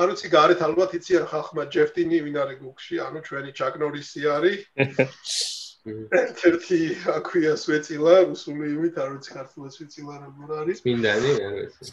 არ 0.00 0.06
ვიცი 0.12 0.28
გარეთ 0.32 0.60
ალბათ 0.66 0.96
იციან 0.98 1.26
ხალხმა 1.32 1.64
ჯეფტინი 1.74 2.18
ვინ 2.26 2.36
არის 2.44 2.58
გუგში, 2.64 2.96
ანუ 3.06 3.20
ჩვენი 3.28 3.50
ჩაკნორისი 3.60 4.22
არის. 4.36 4.60
ერთი 5.86 6.80
აქვია 7.14 7.54
სვეცილა, 7.62 8.14
რუსული 8.32 8.72
იმით 8.74 8.96
არ 9.02 9.08
ვიცი 9.14 9.30
ქართულად 9.36 9.72
სვეცილა 9.76 10.14
როგორ 10.24 10.48
არის. 10.62 10.82
მინდანი 10.88 11.32
არ 11.46 11.54
ვიცი. 11.60 11.92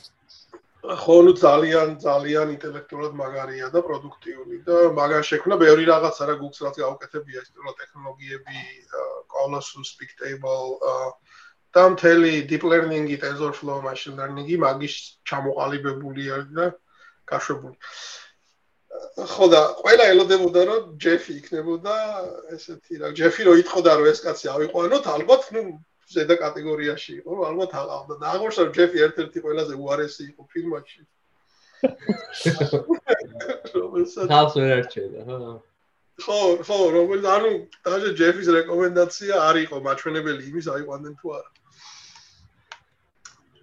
ხო, 0.83 1.15
ნუ 1.25 1.31
ძალიან 1.39 1.89
ძალიან 2.03 2.47
ინტელექტუალურად 2.55 3.13
მაგარია 3.19 3.67
და 3.71 3.79
პროდუქტიული 3.88 4.57
და 4.67 4.75
მაგარ 4.97 5.23
შექმნა 5.29 5.55
ბევრი 5.62 5.86
რაღაცა 5.88 6.23
რა 6.27 6.36
გუგს 6.41 6.59
რაც 6.65 6.75
გაუკეთებია 6.83 7.39
ისტორიულ 7.45 7.75
ტექნოლოგიები, 7.83 8.57
Colossus 9.33 9.95
Big 9.99 10.12
Table 10.19 10.75
და 11.73 11.83
მთელი 11.93 12.31
deep 12.49 12.63
learning-ი, 12.69 13.15
TensorFlow, 13.21 13.79
machine 13.86 14.17
learning-ი 14.19 14.57
მაგის 14.62 14.97
ჩამოყალიბებული 15.29 16.27
არის 16.36 16.51
და 16.57 16.65
გაშვებული. 17.31 17.77
ხო 19.33 19.45
და 19.53 19.62
ყველა 19.81 20.05
ელოდებოდა 20.13 20.62
რომ 20.69 20.83
ჯეფი 21.01 21.33
იქნებოდა 21.39 21.95
ესეთი 22.55 22.95
რა. 23.01 23.07
ჯეფი 23.17 23.41
რო 23.47 23.53
იტყოდა 23.63 23.91
რომ 23.99 24.05
ეს 24.12 24.19
კაცი 24.25 24.45
ავიყვანოთ 24.53 25.03
ალბათ 25.15 25.43
ნუ 25.55 25.63
ზედა 26.13 26.36
კატეგორიაში 26.43 27.12
იყო 27.19 27.31
ალბათ 27.49 27.71
აღავდა 27.81 28.15
და 28.21 28.25
აღნიშნა 28.33 28.62
რომ 28.63 28.73
ჯეფი 28.77 28.97
ერთ-ერთი 29.07 29.38
ყველაზე 29.45 29.73
უარესი 29.81 30.23
იყო 30.29 30.41
ფილმში 30.53 31.01
თავს 34.33 34.53
ვერ 34.59 34.71
არჩედა 34.77 35.19
ხო 35.27 35.38
ხო. 36.23 36.39
ხო 36.67 36.77
რომელიც 36.95 37.25
ანუ 37.36 37.51
დაჟე 37.88 38.09
ჯეფის 38.19 38.47
რეკომენდაცია 38.57 39.33
არ 39.49 39.55
იყო 39.65 39.77
მაჩვენებელი 39.88 40.41
იმის 40.51 40.65
აიყვანდნენ 40.75 41.13
თუ 41.19 41.27
არა 41.38 41.49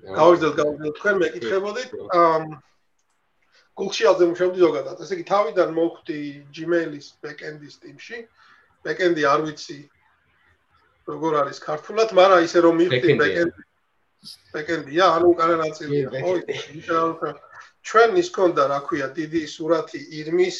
გავიზრდეთ 0.08 0.54
გავიზრდეთ 0.60 0.98
თქვენ 1.00 1.16
მეკითხებოდით 1.20 1.90
აა 2.16 2.60
Google-ზე 3.80 4.26
მუშაობდი 4.30 4.60
ზოგადად. 4.60 5.00
ესე 5.00 5.16
იგი, 5.16 5.24
თავიდან 5.30 5.70
მოხვდი 5.76 6.18
Gmail-ის 6.56 7.06
backend-ის 7.24 7.80
ტიმში. 7.80 8.18
backend-ი 8.84 9.24
არ 9.28 9.40
ვიცი 9.46 9.78
როგორ 11.08 11.32
არის 11.44 11.58
ქართულად, 11.64 12.12
მაგრამ 12.16 12.44
ისე 12.44 12.58
რომ 12.64 12.74
მივხვდი 12.80 13.14
backend-ი. 13.20 13.62
backend-ია, 14.52 15.06
ანუ 15.16 15.26
უკანა 15.32 15.56
ნაწილია, 15.64 16.08
ხო? 16.12 17.32
ჩვენ 17.80 18.16
ის 18.20 18.28
კონდა, 18.36 18.64
რა 18.68 18.80
ქვია, 18.84 19.06
დიდი 19.16 19.40
სურათი 19.48 20.00
ირმის 20.20 20.58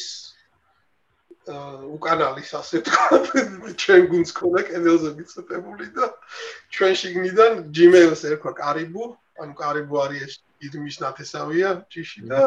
აა 1.45 1.85
უკანალის 1.97 2.51
ასე 2.57 2.81
თქვა, 2.85 3.05
ჩვენ 3.81 4.01
გუნდს 4.09 4.31
კონდა 4.37 4.61
კენელზე 4.65 5.09
მიწეპებული 5.17 5.85
და 5.93 6.05
ჩვენ 6.73 6.93
შიგნიდან 7.01 7.51
Gmail-ს 7.69 8.21
ერქვა 8.29 8.53
კარიბუ, 8.61 9.05
ანუ 9.43 9.53
კარიბუ 9.61 9.95
არის 10.05 10.31
ირმის 10.61 10.95
ნათესავია 11.03 11.69
ჭიში 11.91 12.21
და 12.31 12.41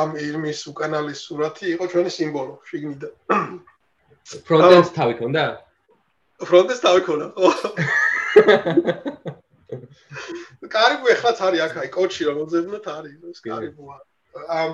ამ 0.00 0.10
ირმის 0.22 0.60
უკანალის 0.70 1.20
სურათი 1.26 1.66
იყო 1.74 1.84
ჩვენი 1.92 2.10
სიმბოლო 2.16 2.54
შიგნიდან. 2.70 3.12
ფრონტენდს 4.48 4.90
თავი 4.98 5.14
ქონდა? 5.20 5.44
ფრონტენდს 6.46 6.82
თავი 6.84 7.00
ქონდა, 7.08 7.26
ხო. 7.34 7.50
კარიბუ 10.74 11.06
ეხლაც 11.14 11.38
არის 11.46 11.60
აქ 11.66 11.74
აი 11.82 11.88
კოჩი 11.94 12.22
რომელზეც 12.30 12.86
არის 12.94 13.18
ეს 13.30 13.38
კარიბუა. 13.46 13.96
ამ 14.50 14.70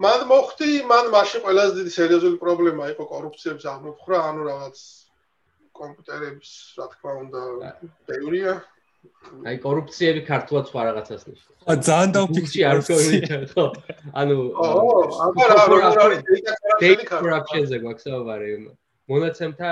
მან 0.00 0.20
მოხდი, 0.30 0.70
მან 0.90 1.10
მაშინ 1.14 1.40
ყველაზე 1.44 1.72
დიდი 1.78 1.92
სერიოზული 1.94 2.36
პრობლემა 2.42 2.84
იყო 2.94 3.04
კორუფციების 3.10 3.64
აღმოფხრა, 3.72 4.18
ანუ 4.30 4.42
რაღაც 4.50 4.76
კომპიუტერების, 5.80 6.52
რა 6.78 6.86
თქმა 6.92 7.12
უნდა, 7.24 7.42
თეორია, 8.08 8.52
აი 9.48 9.56
კორუფციები 9.64 10.20
ქართულად 10.28 10.64
სხვა 10.70 10.80
რაღაცას 10.88 11.22
ნიშნავს. 11.30 11.60
ა 11.70 11.72
ძალიან 11.88 12.10
დაუფიქსი 12.16 12.60
არ 12.70 12.76
ვიცი 12.84 13.18
ხო. 13.52 13.64
ანუ 14.20 14.36
ო, 14.64 14.66
აბა 15.24 15.44
რა 15.50 15.56
როგორ 15.70 15.82
არის 16.04 16.20
data 16.82 17.04
corruption-ზე 17.12 17.76
გვაქვს 17.84 18.04
საუბარი. 18.06 18.48
მონაცემთა 19.10 19.70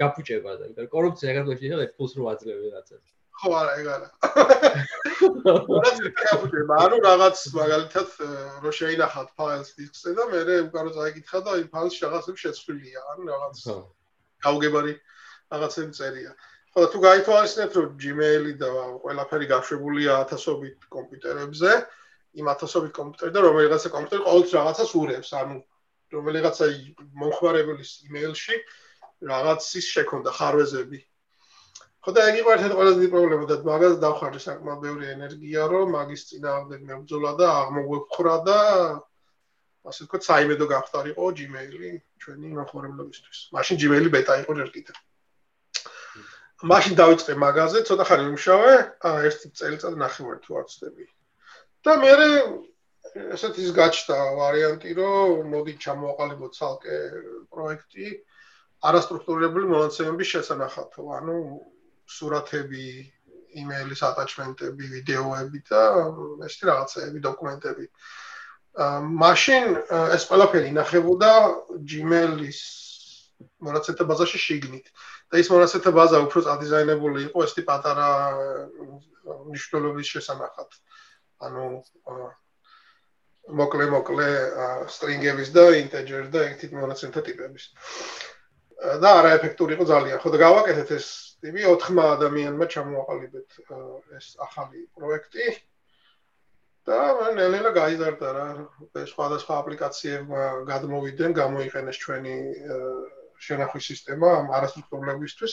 გაფუჭებაზე. 0.00 0.62
იმიტომ 0.68 0.88
კორუფცია 0.94 1.28
საქართველოში 1.28 1.62
შეიძლება 1.62 1.94
ფულს 1.98 2.12
რო 2.18 2.24
აძლევი 2.32 2.66
რაღაცას. 2.74 3.04
ხო 3.38 3.50
არა, 3.60 3.72
ეგ 3.80 3.86
არა. 3.94 4.08
ანუ 6.84 6.96
რაღაც 7.08 7.38
მაგალითად 7.58 8.08
რო 8.64 8.70
შეინახავთ 8.78 9.30
ფაილს 9.38 9.70
დისკზე 9.78 10.10
და 10.18 10.24
მე 10.32 10.40
უკარო 10.66 10.90
წაიკითხა 10.96 11.38
და 11.46 11.50
იმ 11.62 11.68
ფაილს 11.74 11.96
რაღაცები 12.02 12.38
შეცვლილია, 12.44 13.00
ანუ 13.12 13.22
რაღაც 13.32 13.56
გაუგებარი 14.42 14.92
რაღაცები 15.52 15.92
წერია. 15.98 16.32
ხო 16.78 16.86
თუ 16.94 16.98
გაითვალისწინებთ 17.02 17.74
რომ 17.74 17.94
Gmail-ი 17.98 18.52
და 18.58 18.68
ყველაფერი 19.02 19.46
გაშვებულია 19.50 20.12
ათასობით 20.22 20.84
კომპიუტერებზე, 20.94 21.70
იმ 22.38 22.50
ათასობით 22.54 22.92
კომპიუტერი 22.98 23.34
და 23.34 23.42
რომელიღაცა 23.42 23.90
კომპიუტერი 23.94 24.22
ყოველთვის 24.28 24.54
რაღაცას 24.58 24.92
ურევს, 25.00 25.30
ანუ 25.42 25.56
რომელიღაცა 26.14 26.68
მომხმარებლის 27.18 27.90
email-ში 28.06 28.60
რაღაცის 29.26 29.86
შექონდა 29.96 30.30
ხარვეზები. 30.38 31.00
ხო 31.98 32.10
და 32.14 32.20
ეგ 32.30 32.36
იყო 32.46 32.50
ერთ-ერთი 32.54 32.78
ყველაზე 32.78 32.98
დიდი 33.02 33.10
პრობლემა 33.16 33.44
და 33.50 33.56
მაგას 33.66 33.94
დავხარჯე 33.98 34.40
საკმაოდ 34.46 34.80
ბევრი 34.86 35.04
ენერგია, 35.18 35.60
რომ 35.74 35.86
მაგის 35.98 36.22
წინააღმდეგ 36.30 36.80
მებრძოლა 36.86 37.32
და 37.42 37.46
აღმოგვეფხრა 37.58 38.36
და 38.46 38.58
ასე 39.88 40.00
ვთქვათ, 40.06 40.22
საიმედო 40.30 40.66
გახდარიყო 40.70 41.26
Gmail-ი 41.42 41.90
ჩვენი 42.22 42.54
მომხმარებლობისთვის. 42.54 43.38
მაშინ 43.58 43.76
Gmail-ი 43.82 44.10
ბეტა 44.14 44.42
იყო 44.46 44.52
ჯერ 44.62 44.70
კიდევ. 44.78 44.96
მაშინ 46.66 46.94
დავიწყე 46.98 47.34
მაღაზია, 47.38 47.86
ცოტა 47.86 48.04
ხანი 48.08 48.24
ვიმშავე, 48.28 48.72
ერთი 49.28 49.48
წელიწად 49.58 49.94
ნახევარი 49.98 50.40
თუ 50.42 50.56
არ 50.58 50.64
ვწდები. 50.66 51.04
და 51.86 51.92
მე 52.02 52.12
ესეთ 53.14 53.54
ის 53.62 53.70
გაჩნდა 53.78 54.16
ვარიანტი, 54.38 54.90
რომ 54.98 55.52
მოდი 55.54 55.74
ჩამოვაყალიბოთ 55.84 56.52
ცალკე 56.58 56.96
პროექტი 57.54 58.06
არასტრუქტურირებული 58.90 59.70
მონაცემების 59.70 60.28
შესანახად, 60.34 60.98
ანუ 60.98 61.36
სურათები, 62.10 62.88
იმეილის 63.62 64.02
ატაჩმენტები, 64.10 64.84
ვიდეოები 64.94 65.60
და 65.70 65.82
ესეთი 66.46 66.64
რაღაცები, 66.70 67.18
დოკუმენტები. 67.28 67.84
მაშინ 69.22 69.64
ეს 70.14 70.22
ყველაფერი 70.28 70.68
ინახებოდა 70.74 71.30
Gmail-ის 71.90 72.60
მონაცემთა 73.66 74.04
ბაზაში 74.10 74.38
შიგნით. 74.38 74.86
და 75.28 75.40
ის 75.42 75.48
მონაცემთა 75.52 75.90
ბაზა 75.92 76.18
უფრო 76.24 76.40
წადიზაინებული 76.46 77.28
იყო 77.28 77.44
ესეთი 77.44 77.62
პატარა 77.68 78.08
მნიშვნელობის 79.28 80.12
შესანახად. 80.14 80.70
ანუ 81.44 81.64
მოკლე 83.60 83.86
მოკლე 83.92 84.28
string-ების 84.94 85.52
და 85.52 85.64
integer 85.80 86.28
და 86.32 86.44
ერთი 86.48 86.72
მონაცემთა 86.72 87.20
ტიპების. 87.28 87.64
და 88.78 89.08
არაეფექტური 89.20 89.74
იყო 89.74 89.84
ძალიან. 89.90 90.18
ხო 90.22 90.28
და 90.32 90.38
გავაკეთეთ 90.38 90.90
ეს 90.96 91.06
ტიპი 91.42 91.64
4 91.66 92.04
ადამიანმა 92.14 92.66
ჩამოაყალიბეთ 92.74 93.48
ეს 94.18 94.26
ახალი 94.38 94.86
პროექტი. 94.94 95.46
და 96.88 96.98
ნელ-ნელა 97.36 97.70
გაიზარდა 97.76 98.28
რა. 98.32 98.46
სხვადასხვა 99.12 99.52
აპლიკაციებმა 99.60 100.42
გადმოვიდნენ, 100.70 101.30
გამოიყენეს 101.36 101.96
ჩვენი 102.04 102.36
შენახვის 103.46 103.88
სისტემა 103.90 104.28
ამ 104.40 104.46
არასტრუქტურულებისთვის. 104.58 105.52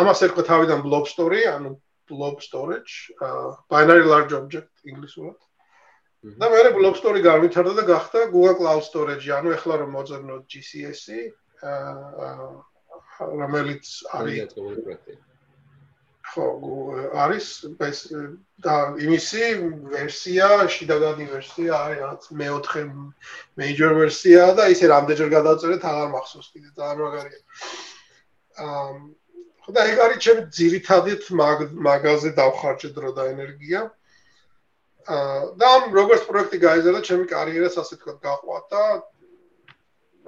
ამას 0.00 0.22
ერქვა 0.26 0.42
თავიდან 0.50 0.82
blob 0.86 1.06
story, 1.10 1.44
ანუ 1.50 1.70
blob 2.10 2.42
storage, 2.42 3.12
binary 3.70 4.04
large 4.06 4.34
object 4.34 4.72
ინგლისურად. 4.84 5.38
და 6.40 6.46
მე 6.52 6.58
მე 6.64 6.70
blob 6.76 6.96
story 7.00 7.22
განვითარდა 7.24 7.72
და 7.80 7.84
გახდა 7.88 8.24
Google 8.32 8.56
Cloud 8.60 8.84
Storage, 8.84 9.26
ანუ 9.32 9.56
ეხლა 9.56 9.74
რომ 9.80 9.90
მოძებნოთ 9.96 10.42
GCS-ი, 10.52 11.20
რომელიც 13.20 13.84
არის 14.12 14.52
ხო, 16.30 16.46
არის 17.18 17.46
ეს 17.82 18.00
და 18.62 18.74
იმისი 19.02 19.46
ვერსია, 19.90 20.48
შიდაგადი 20.70 21.26
ვერსია 21.30 21.72
არის 21.74 22.02
რაც 22.06 22.26
მეოთხე 22.40 22.82
major 23.58 23.92
ვერსია 23.98 24.44
და 24.54 24.68
ისე 24.74 24.90
რამდენჯერ 24.92 25.30
გადაწერეთ 25.34 25.86
აღარ 25.90 26.12
მახსოვს 26.14 26.48
კიდე 26.54 26.70
ძალიან 26.78 26.98
მაგარია. 27.02 27.40
აა 28.66 28.92
ხო 29.64 29.70
და 29.74 29.80
ეგ 29.90 29.98
არის 30.06 30.18
ჩემი 30.26 30.42
ძირითადით 30.60 31.22
მაგაზე 31.88 32.30
დავხარჯე 32.38 32.90
დრო 32.94 33.10
და 33.18 33.22
ენერგია. 33.34 33.80
აა 35.10 35.40
და 35.58 35.70
როგორც 35.90 36.22
პროექტი 36.30 36.58
გაიზარდა, 36.62 37.00
ჩემი 37.10 37.24
კარიერას 37.34 37.80
ასე 37.82 37.98
თქვა 37.98 38.14
გაყვა 38.22 38.58
და 38.70 38.82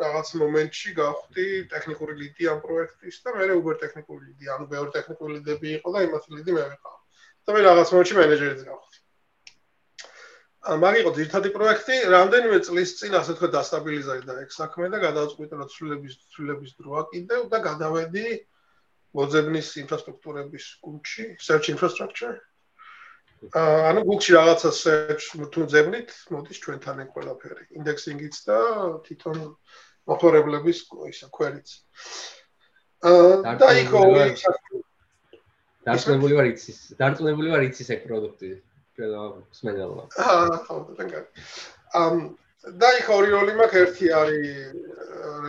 რაღაც 0.00 0.28
მომენტში 0.40 0.90
გავხდი 0.96 1.46
ტექნიკური 1.72 2.14
ლიდი 2.22 2.48
ამ 2.52 2.58
პროექტის 2.64 3.16
და 3.24 3.34
მე 3.36 3.44
უბრალოდ 3.60 3.80
ტექნიკური 3.84 4.22
ლიდი, 4.28 4.50
ანუ 4.54 4.64
მეორე 4.72 4.90
ტექნიკური 4.96 5.30
ლიდები 5.38 5.68
იყო 5.78 5.88
და 5.96 6.04
იმათ 6.08 6.24
ლიდი 6.36 6.52
მე 6.56 6.64
ვიყავ. 6.72 6.96
და 7.42 7.50
მე 7.56 7.60
რაღაც 7.66 7.88
მომენტში 7.92 8.16
მენეჯერიც 8.18 8.62
გავხდი. 8.70 8.98
მაგ 10.62 10.94
იყო 11.02 11.10
ძირთადი 11.18 11.48
პროექტი, 11.58 11.94
რამდენიმე 12.14 12.58
წლის 12.66 12.90
წინ 12.98 13.12
ასე 13.18 13.32
თქვა 13.34 13.48
დასტაბილიზდა 13.56 14.34
ეგ 14.46 14.50
საქმე 14.54 14.86
და 14.94 14.98
გადავწყვიტე 15.02 15.54
რომ 15.58 15.68
ცვლილების 15.74 16.14
ცვლილების 16.32 16.72
დროა 16.78 17.02
კიდევ 17.12 17.40
და 17.50 17.58
გადავედი 17.66 18.26
მოძებნის 19.18 19.68
ინფრასტრუქტურების 19.82 20.64
გუნდში, 20.86 21.24
search 21.42 21.66
infrastructure. 21.74 22.38
ანუ 23.50 24.00
გუნდში 24.06 24.30
რაღაცა 24.38 24.70
search 24.70 25.24
თუ 25.50 25.60
ძებნით, 25.66 26.10
მოდის 26.30 26.58
ჩვენთან 26.62 26.96
ეგ 27.02 27.08
ყველაფერი. 27.14 27.64
indexing-იც 27.78 28.36
და 28.46 28.58
თვითონ 29.02 29.38
მოხმარებლების 30.06 30.78
ისა 31.10 31.26
query-ც. 31.34 31.68
აა 33.02 33.58
და 33.58 33.68
იქო 33.82 34.02
დარწმუნებული 35.82 36.34
ვარ 36.38 36.46
იცის, 36.54 36.78
დარწმუნებული 37.00 37.50
ვარ 37.50 37.66
იცის 37.66 37.88
ეგ 37.90 38.00
პროდუქტი. 38.06 38.50
სმენელმა. 39.58 40.04
აა, 40.14 40.46
ხო, 40.68 40.76
დაგა. 40.98 41.20
ამ 41.98 42.14
და 42.78 42.88
იქ 43.02 43.06
ორი 43.10 43.28
როლი 43.34 43.52
მაქვს, 43.58 43.80
ერთი 43.82 44.06
არის 44.14 44.46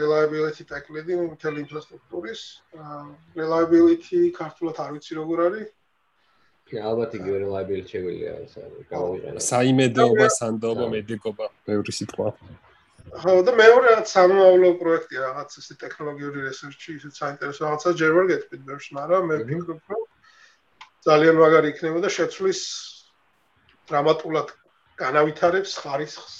reliability 0.01 0.65
tech 0.65 0.89
lead-ი 0.89 1.13
მთელი 1.38 1.62
ინფრასტრუქტურის. 1.62 2.41
reliability 3.38 4.34
ქართულად 4.34 4.82
არ 4.82 4.97
ვიცი 4.97 5.13
როგორ 5.21 5.45
არის. 5.45 5.69
ალბათ 6.82 7.12
იგი 7.20 7.30
reliability 7.44 7.90
შეგვიძლია 7.94 8.34
გავაიყენო. 8.90 9.40
საიმედოობა, 9.48 10.28
სანდოობა, 10.40 10.86
მედიკობა, 10.96 11.46
ბევრი 11.68 11.92
სიტყვა. 12.00 12.28
ხო, 13.14 13.34
და 13.46 13.52
მეორე 13.54 13.86
რაღაც 13.92 14.08
სამომავლო 14.16 14.70
პროექტი 14.82 15.16
რაღაც 15.22 15.50
ესე 15.60 15.74
ტექნოლოგიური 15.84 16.40
რესერჩი, 16.50 16.90
ისე 16.98 17.10
საინტერესო 17.14 17.62
რაღაცა 17.68 17.90
ჯერ 18.00 18.12
ვერ 18.18 18.26
გეტყვით 18.32 18.62
ბევრს, 18.70 18.88
მაგრამ 18.98 19.24
მე 19.30 19.36
ვფიქრობ, 19.44 19.80
რომ 19.92 20.02
ძალიან 21.04 21.36
მაგარი 21.44 21.68
იქნება 21.74 22.00
და 22.02 22.10
შეცვლის 22.18 22.62
დრამატულად 23.92 24.48
განავითარებს 24.98 25.72
ხარისხს 25.84 26.36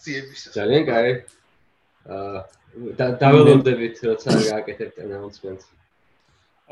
ძიებისა. 0.00 0.48
ძალიან 0.56 0.82
კაი. 0.88 1.10
აა 2.08 2.40
და 2.72 3.06
დაველოდებით 3.20 4.00
როცა 4.08 4.32
გააკეთებთ 4.32 4.96
announcement. 5.04 5.60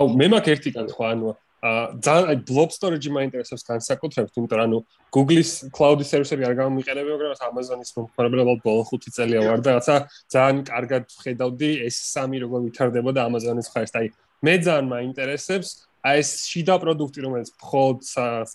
აუ 0.00 0.06
მე 0.16 0.26
მაქვს 0.32 0.52
ერთი 0.54 0.70
კითხვა, 0.76 1.06
ანუ 1.12 1.34
აა 1.60 2.00
ძალიან 2.04 2.26
აი 2.32 2.36
blob 2.48 2.70
storage 2.72 3.08
მაინტერესებს 3.12 3.64
განსაკუთრებით, 3.68 4.32
იმიტომ 4.32 4.56
რომ 4.56 4.64
ანუ 4.64 4.78
Google-ის 5.12 5.50
cloud 5.76 6.00
service-ები 6.00 6.46
არ 6.48 6.54
გამომიყენებია, 6.56 7.16
მაგრამ 7.20 7.50
Amazon-ის 7.52 7.90
მომხმარებლად 7.96 8.62
ბოლო 8.64 8.82
5 8.88 9.12
წელია 9.12 9.44
ვარ 9.44 9.60
და 9.60 9.70
რაცა 9.76 9.96
ძალიან 10.32 10.58
კარგად 10.72 11.04
ხედავდი 11.20 11.70
S3 11.92 12.40
როგორ 12.44 12.60
ვითარდებოდა 12.64 13.20
Amazon-ის 13.28 13.68
ხარისხი. 13.76 13.98
აი 14.00 14.08
მე 14.40 14.54
ძალიან 14.64 14.86
მაინტერესებს 14.88 15.68
აი 16.00 16.16
ეს 16.24 16.28
შიდა 16.48 16.74
პროდუქტი 16.80 17.20
რომელიც 17.28 17.48
მხოლოდ 17.60 17.98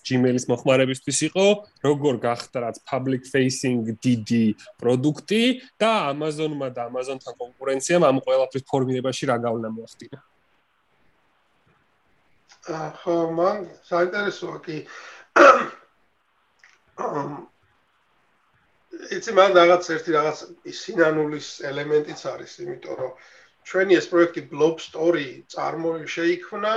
Gmail-ის 0.02 0.46
მოხმარებისთვის 0.50 1.20
იყო, 1.30 1.46
როგორ 1.86 2.14
გახდა 2.26 2.58
რაც 2.66 2.78
public 2.90 3.30
facing 3.30 3.86
დიდი 4.02 4.46
პროდუქტი 4.82 5.44
და 5.78 5.92
Amazon-მა 6.10 6.74
და 6.74 6.90
Amazon-თან 6.90 7.34
კონკურენციამ 7.38 8.02
ამ 8.10 8.18
ყველაფრის 8.26 8.66
ფორმირებაში 8.66 9.30
რა 9.30 9.38
გავნა 9.46 9.70
მოახდინა. 9.78 10.18
ახლა 12.66 13.16
მან 13.38 13.66
საინტერესოა 13.86 14.58
კი 14.66 14.78
იცი 19.16 19.32
მან 19.38 19.52
რაღაც 19.60 19.90
ერთი 19.96 20.12
რაღაც 20.16 20.40
სინანულის 20.82 21.50
ელემენტიც 21.70 22.22
არის, 22.32 22.52
იმიტომ 22.66 22.96
რომ 23.02 23.12
ჩვენი 23.70 23.98
ეს 24.00 24.08
პროექტი 24.10 24.42
Blob 24.50 24.82
Story 24.82 25.28
წარმოიშეიქმნა 25.54 26.74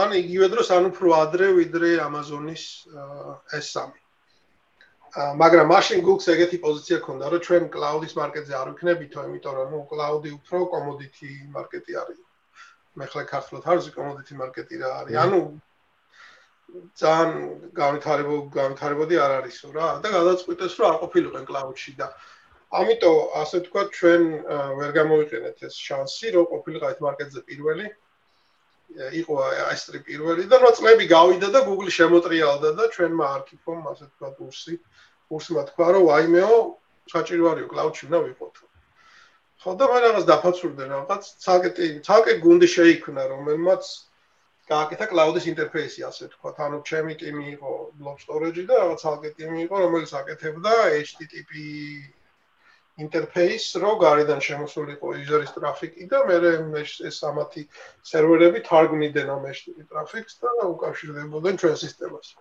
ან 0.00 0.08
იგივე 0.20 0.46
დროს 0.52 0.68
ან 0.76 0.90
უფრო 0.90 1.14
ადრე 1.22 1.48
ვიდრე 1.56 1.90
Amazon-ის 2.04 2.64
S3. 3.60 3.92
მაგრამ 5.40 5.70
machine 5.72 6.02
Google-ს 6.04 6.28
ეგეთი 6.34 6.58
პოზიცია 6.60 6.98
ქონდა, 7.06 7.24
რომ 7.32 7.40
ჩვენ 7.46 7.68
cloud-ის 7.72 8.12
მარკეტზე 8.20 8.54
არ 8.60 8.68
ვიქნებითო, 8.74 9.18
იმიტომ 9.28 9.54
რომ 9.56 9.68
ნუ 9.72 9.80
cloud-ი 9.92 10.30
უფრო 10.36 10.58
commodity 10.74 11.30
მარკეტი 11.54 11.92
არის. 12.02 12.25
მე 12.96 13.06
ხლა 13.12 13.22
ქართულად 13.32 13.64
არ 13.70 13.76
ვიცი 13.80 13.92
commodity 13.96 14.34
მარკეტი 14.40 14.76
რა 14.82 14.90
არის. 15.00 15.16
ანუ 15.24 15.40
ძალიან 17.00 17.30
განვითარებო 17.80 18.36
განვითარებოდი 18.56 19.18
არ 19.24 19.32
არისო 19.40 19.68
რა 19.76 19.88
და 20.04 20.08
გადაწყვიტეს 20.16 20.72
რომ 20.80 20.88
არ 20.90 20.96
ყოფილიყვენ 21.02 21.44
cloud-ში 21.50 21.92
და 22.00 22.08
ამიტომ 22.80 23.16
ასე 23.42 23.58
თქვა 23.66 23.82
ჩვენ 23.98 24.22
ვერ 24.80 24.90
გამოვიყენეთ 24.98 25.62
ეს 25.68 25.74
შანსი 25.86 26.32
რომ 26.36 26.48
ყოფილიყავ 26.52 26.88
ეს 26.94 27.00
მარკეტზე 27.06 27.40
პირველი 27.50 27.86
იყო 29.20 29.34
ასტრი 29.70 29.98
პირველი 30.08 30.44
და 30.50 30.56
რა 30.62 30.70
წლები 30.78 31.06
გავიდა 31.10 31.48
და 31.54 31.60
Google 31.68 31.90
შემოტრიალდა 31.98 32.70
და 32.80 32.84
ჩვენმა 32.94 33.26
არქიფომ 33.36 33.86
ასე 33.92 34.06
თქვა 34.10 34.30
კურსი 34.38 34.74
კურსმა 35.30 35.62
თქვა 35.70 35.86
რომ 35.94 36.02
ვაიმეო 36.10 36.58
საჭირო 37.14 37.44
არისო 37.52 37.68
cloud-ში 37.72 38.02
უნდა 38.10 38.18
ვიყოთ. 38.26 38.54
ხო 39.66 39.72
და 39.74 39.86
მე 39.90 39.98
რაღაც 40.02 40.24
დაფაცურდე 40.30 40.84
რაღაც 40.94 41.24
ცალკე 41.42 41.70
ცალკე 42.06 42.34
გუნდი 42.42 42.66
შეიქმნა 42.70 43.22
რომელმაც 43.30 43.88
გააკეთა 44.70 45.06
cloud-ის 45.10 45.48
ინტერფეისი 45.50 46.04
ასე 46.06 46.28
თქვა. 46.34 46.52
ანუ 46.66 46.78
ჩემი 46.90 47.16
ტიმი 47.22 47.46
იყო 47.54 47.72
blob 47.98 48.20
storage-ი 48.22 48.62
და 48.70 48.78
რაღაც 48.82 49.02
ცალკე 49.02 49.30
ტიმი 49.38 49.58
იყო 49.66 49.80
რომელიც 49.82 50.12
აკეთებდა 50.20 50.72
HTTP 51.02 51.50
ინტერფეის, 53.06 53.66
რო 53.82 53.90
გარედან 54.06 54.40
შემოსულიყო 54.46 55.06
user-ის 55.22 55.50
ტრაფიკი 55.58 56.06
და 56.14 56.22
მე 56.30 56.38
ეს 57.10 57.18
ამათი 57.30 57.66
სერვერები 58.12 58.62
თარგმნიდნენ 58.70 59.34
ამ 59.34 59.50
HTTP 59.50 59.90
ტრაფიკს 59.90 60.40
და 60.46 60.54
უკავშირდებოდნენ 60.70 61.60
ჩვენ 61.62 61.76
სისტემას. 61.82 62.34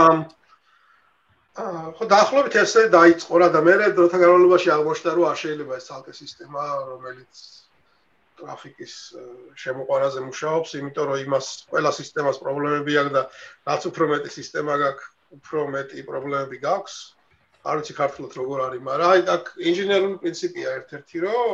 ამ 0.00 0.24
აა 0.24 0.45
ხო 1.56 2.06
დაახლოებით 2.12 2.56
ესე 2.60 2.82
დაიწყო 2.92 3.38
რა 3.40 3.48
და 3.54 3.60
მე 3.64 3.76
დროთა 3.96 4.18
განმავლობაში 4.20 4.72
აღმოჩნდა 4.76 5.12
რომ 5.16 5.24
არ 5.30 5.38
შეიძლება 5.42 5.78
ეს 5.80 5.86
ცალკე 5.88 6.12
სისტემა 6.20 6.64
რომელიც 6.92 7.44
ტრაფიკის 8.36 8.94
შემოყვანაზე 9.64 10.20
მუშაობს, 10.26 10.74
იმიტომ 10.80 11.06
რომ 11.10 11.22
იმას 11.24 11.46
ყველა 11.72 11.92
სისტემას 11.98 12.40
პრობლემები 12.44 12.98
აქვს 13.00 13.14
და 13.16 13.22
რაც 13.70 13.82
უფრო 13.90 14.08
მეტი 14.12 14.30
სისტემა 14.36 14.74
გაქვს, 14.84 15.08
უფრო 15.36 15.60
მეტი 15.76 16.04
პრობლემები 16.10 16.56
გაქვს. 16.66 16.96
არ 17.66 17.80
ვიცი 17.80 17.94
ქართულად 17.98 18.32
როგორ 18.40 18.58
არის, 18.66 18.82
მაგრამ 18.88 19.08
აი 19.16 19.20
აქ 19.36 19.44
ინჟინერული 19.70 20.16
პრინციპია 20.22 20.68
ერთ-ერთი, 20.80 21.16
რომ 21.24 21.50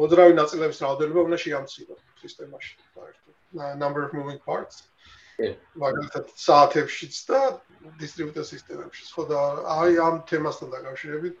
მოძრავი 0.00 0.32
ნაწილების 0.40 0.82
რაოდენობა 0.82 1.20
უნდა 1.28 1.38
შეამციროს 1.44 2.00
სისტემაში, 2.24 2.72
number 3.84 4.00
of 4.08 4.12
moving 4.12 4.40
parts. 4.48 4.88
მაგალითად, 5.38 6.30
საათებშიც 6.34 7.16
და 7.30 7.40
დისტრიბუტორ 8.00 8.44
სისტემებში. 8.48 9.04
ხო 9.14 9.24
და 9.30 9.40
აი 9.78 9.98
ამ 10.02 10.16
თემასთან 10.26 10.72
დაკავშირებით 10.74 11.38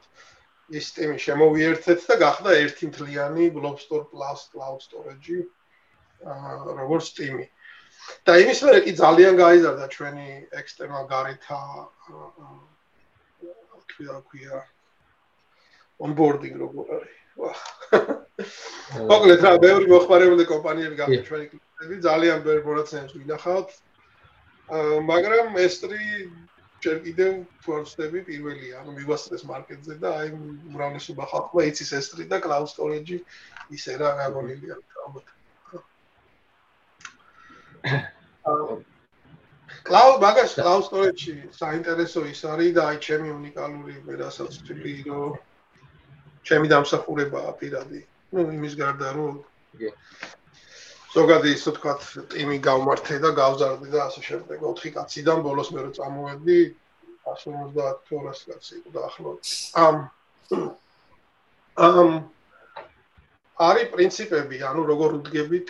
ის 0.78 0.86
ტემი 0.94 1.18
შემოვიერთეთ 1.18 2.06
და 2.06 2.14
გახდა 2.22 2.50
ერთი 2.62 2.90
მთლიანი 2.92 3.50
Globstore 3.56 4.06
Plus 4.12 4.40
Cloud 4.54 4.78
Storage 4.86 5.42
როგორც 6.22 7.06
ტიმი. 7.18 7.46
და 8.24 8.38
იმის 8.38 8.60
მერე 8.62 8.80
კი 8.86 8.92
ძალიან 9.02 9.34
გაიზარდა 9.42 9.86
ჩვენი 9.90 10.28
external 10.60 11.04
გარეთ 11.10 11.42
აა 11.50 11.82
რა 13.98 14.18
ქვია 14.30 14.62
onboarding 15.98 16.54
როგორ 16.62 16.86
არის? 16.94 17.18
მოკლედ 19.10 19.40
რა 19.42 19.52
ბევრი 19.58 19.86
მოხმარებული 19.90 20.46
კომპანიები 20.46 20.96
გახდა 21.02 21.20
ჩვენი 21.26 21.46
კლიენტები 21.50 21.96
ძალიან 22.06 22.38
ბევრი 22.46 22.62
მონაცემს 22.68 23.12
ვინახავთ 23.18 23.74
მაგრამ 24.68 25.56
S3 25.56 25.96
ჯერ 26.84 26.96
კიდევ 27.06 27.32
ფორსტები 27.64 28.20
პირველია 28.28 28.82
ანუ 28.82 28.92
მივასწრეს 28.98 29.42
მარკეტზე 29.48 29.94
და 30.02 30.08
აი 30.20 30.28
უმრავლესობა 30.36 31.24
ხალხმა 31.32 31.62
იცის 31.70 31.90
S3 31.98 32.28
და 32.30 32.38
cloud 32.44 32.68
storage 32.70 33.16
ისე 33.74 33.96
რა 33.98 34.10
გაგონილია 34.20 34.76
ალბათ 35.06 35.26
cloud 39.88 40.16
მაგას 40.22 40.54
cloud 40.60 40.84
storage-ში 40.86 41.34
საინტერესო 41.56 42.24
ის 42.28 42.40
არის 42.44 42.72
და 42.76 42.82
აი 42.92 42.96
ჩემი 43.08 43.28
უნიკალური 43.34 43.94
ვერასაც 44.08 44.60
ვთვლი 44.60 44.94
რომ 45.08 45.32
ჩემი 46.48 46.66
დამსახურებაა 46.72 47.50
პირადი. 47.60 48.00
ну 48.32 48.40
იმის 48.52 48.74
გარდა 48.76 49.08
რომ 49.16 49.34
ზოგადი 51.18 51.50
ისე 51.56 51.72
თქვა 51.78 51.92
ტიმი 52.32 52.58
გავმართე 52.62 53.16
და 53.24 53.30
გავზარდე 53.38 53.88
და 53.94 54.00
ასე 54.06 54.20
შემდეგ 54.28 54.62
4 54.70 54.92
კაციდან 54.96 55.42
ბოლოს 55.46 55.70
მე 55.74 55.80
რო 55.86 55.90
წამოვედი 55.98 56.58
150-200 57.28 58.44
კაცი 58.48 58.72
იყო 58.78 58.90
დაახლოებით. 58.96 59.44
ამ 59.84 59.96
ამ 61.88 62.10
არის 63.68 63.90
პრინციპები, 63.94 64.56
ანუ 64.70 64.82
როგორ 64.92 65.18
უდგებით 65.18 65.68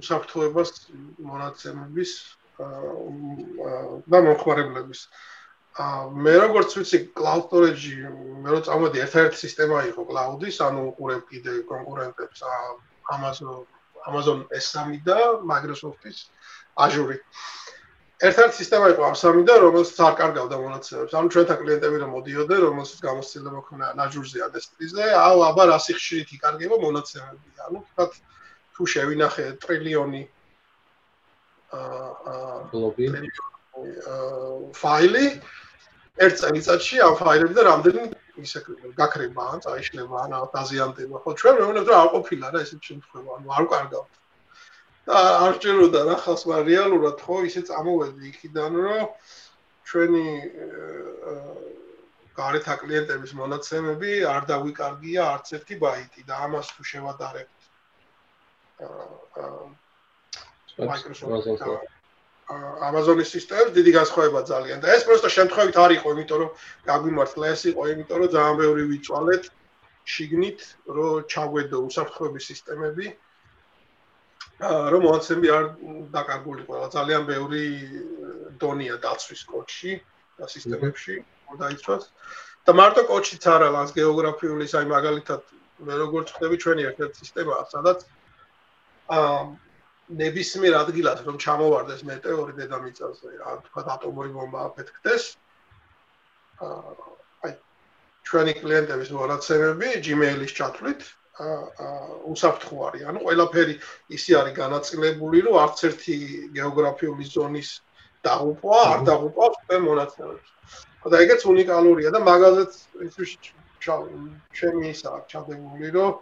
უსაფრთხოებას 0.00 0.70
მონაცემების 1.30 2.10
და 4.10 4.18
მომხმარებლების. 4.26 5.00
აა 5.74 6.02
მე 6.24 6.34
როგორც 6.44 6.70
ვიცი 6.78 6.98
cloud 7.18 7.50
storage 7.50 7.90
მე 8.46 8.48
რო 8.54 8.60
წამოდი 8.66 9.02
ერთ-ერთი 9.04 9.38
სისტემა 9.42 9.78
იყო 9.90 10.02
cloud-ის, 10.10 10.62
ანუ 10.62 10.80
უყურებ 10.94 11.22
კიდე 11.30 11.52
კონკურენტებს 11.66 12.46
Amazon 13.14 13.66
Amazon 14.10 14.44
S3 14.52 15.00
და 15.04 15.18
Microsoft-ის 15.42 16.28
Azure. 16.76 17.18
ერთ-ერთი 18.24 18.56
სისტემა 18.56 18.86
იყო 18.94 19.02
ამსამიდან, 19.10 19.58
რომელსაც 19.64 19.98
არ 20.06 20.14
კარგავდა 20.20 20.56
მონაცემებს. 20.64 21.12
ანუ 21.18 21.28
ჩვენთან 21.34 21.58
კლიენტები 21.60 21.96
რომ 22.02 22.10
მოდიოდნენ, 22.14 22.60
რომელსაც 22.64 23.00
გამოცდილება 23.04 23.60
ქონა 23.68 23.86
ნაჟურზე 23.98 24.38
ადესტრიზე, 24.48 25.04
აუ 25.18 25.38
აბა 25.50 25.64
რა 25.70 25.78
სიხშირით 25.86 26.28
იკარგება 26.36 26.76
მონაცემები. 26.84 27.48
ანუ 27.68 27.78
თქვათ 27.90 28.12
თუ 28.74 28.82
შევინახე 28.94 29.46
ტრილიონი 29.62 30.22
აა 31.74 32.54
ბლობი 32.70 33.06
ფაილი 34.78 35.24
ერთ 36.24 36.36
წელიწადში 36.42 37.00
ამ 37.06 37.14
ფაილებიდან 37.18 37.64
რამდენი 37.70 38.02
ისე 38.42 38.58
გაქრება 38.98 39.44
ან 39.54 39.58
წაიშლება 39.64 40.16
ან 40.24 40.32
დაზიანდება. 40.54 41.16
ხო 41.22 41.30
ჩვენ 41.40 41.54
მეუბნებთ 41.60 41.88
რომ 41.90 41.98
არ 42.02 42.08
ყოფილა 42.14 42.46
რა 42.54 42.58
ესეთ 42.66 42.82
შემთხვევა, 42.88 43.30
ანუ 43.38 43.48
არ 43.58 43.64
კარგავთ. 43.72 44.12
და 45.04 45.20
არ 45.44 45.54
ჭიროდა 45.60 46.00
რა 46.08 46.16
ხალხს 46.24 46.44
მაგრამ 46.48 46.68
რეალურად 46.72 47.16
ხო 47.24 47.36
ისე 47.48 47.60
წამოვედი 47.68 48.22
იქიდან 48.30 48.72
რომ 48.84 49.02
ჩვენი 49.84 50.26
გარეთ 52.38 52.66
კლიენტების 52.82 53.32
მონაცემები 53.40 54.12
არ 54.34 54.42
დავიკარგია 54.50 55.26
არც 55.34 55.52
ერთი 55.60 55.74
ბაიტი 55.84 56.24
და 56.30 56.34
ამას 56.48 56.72
თუ 56.74 56.82
შევადარებთ 56.90 57.58
Microsoft 60.74 61.93
Amazon-ის 62.44 63.30
სისტემებს 63.32 63.72
დიდი 63.72 63.92
განსხვავება 63.96 64.40
ძალიან 64.44 64.80
და 64.84 64.88
ეს 64.92 65.04
პროსტო 65.08 65.28
შემთხვევით 65.32 65.76
არ 65.80 65.92
იყო, 65.96 66.08
იმიტომ 66.14 66.38
რომ 66.44 66.50
გაგვიმართლა 66.88 67.44
ეს 67.48 67.62
იყო, 67.72 67.82
იმიტომ 67.94 68.18
რომ 68.20 68.28
ძალიან 68.36 68.56
ბევრი 68.60 68.82
ვიწვალეთ 68.90 69.44
შიგნით, 70.04 70.60
რომ 70.96 71.24
ჩაგვედო 71.32 71.78
უსაფრთხოების 71.88 72.48
სისტემები 72.52 73.06
რომ 74.92 75.00
მონაცემები 75.08 75.48
არ 75.56 75.64
დაკარგულიყო, 76.12 76.74
ძალიან 76.92 77.22
ბევრი 77.32 77.64
დონია 78.60 79.00
დაცვის 79.00 79.42
კოდში 79.48 79.92
და 80.38 80.44
სისტემებში 80.46 81.14
დაიცვას. 81.58 82.04
და 82.64 82.72
მარტო 82.72 83.02
კოდშიც 83.08 83.44
არა, 83.44 83.68
ლანს 83.72 83.92
გეოგრაფიული, 83.92 84.64
აი 84.68 84.86
მაგალითად 84.88 85.40
მე 85.84 85.94
როგორც 86.00 86.28
ხდები 86.32 86.56
ჩვენი 86.64 86.82
ერთ-ერთი 86.88 87.16
სისტემაა, 87.24 87.62
სადაც 87.72 87.98
აა 89.16 89.40
ნებისმიერ 90.12 90.74
ადგილას 90.82 91.20
რომ 91.24 91.36
ჩამოვარდეს 91.40 92.04
მეტეორი 92.04 92.52
დედამიწაზე, 92.60 93.30
ან 93.48 93.58
თქვა 93.68 93.82
ატომური 93.96 94.30
ბომბა 94.36 94.60
აფეთქდეს, 94.68 95.24
აი 96.60 97.52
ჩვენი 98.28 98.52
კლიენტების 98.60 99.10
მონაცემები 99.16 99.88
Gmail-ის 100.04 100.52
ჩათვლით 100.58 101.00
უსაფრთხო 102.30 102.76
არის. 102.88 103.02
ანუ 103.10 103.18
ყველაფერი 103.26 103.74
ისე 104.16 104.32
არის 104.40 104.54
განაწილებული, 104.60 105.38
რომ 105.48 105.56
არც 105.64 105.78
ერთი 105.88 106.16
გეოგრაფიული 106.54 107.24
ზონის 107.34 107.70
დაღუპვა 108.24 108.78
არ 108.92 109.00
დაღუპავს 109.08 109.56
თქვენ 109.64 109.82
მონაცემებს. 109.88 110.48
და 111.04 111.16
ეგეც 111.20 111.42
უნიკალურია 111.44 112.10
და 112.16 112.20
მაგალითად 112.24 112.70
ის 113.04 113.32
ჩემი 114.56 114.84
ისა 114.88 115.10
ჩადებული, 115.28 115.90
რომ 115.92 116.12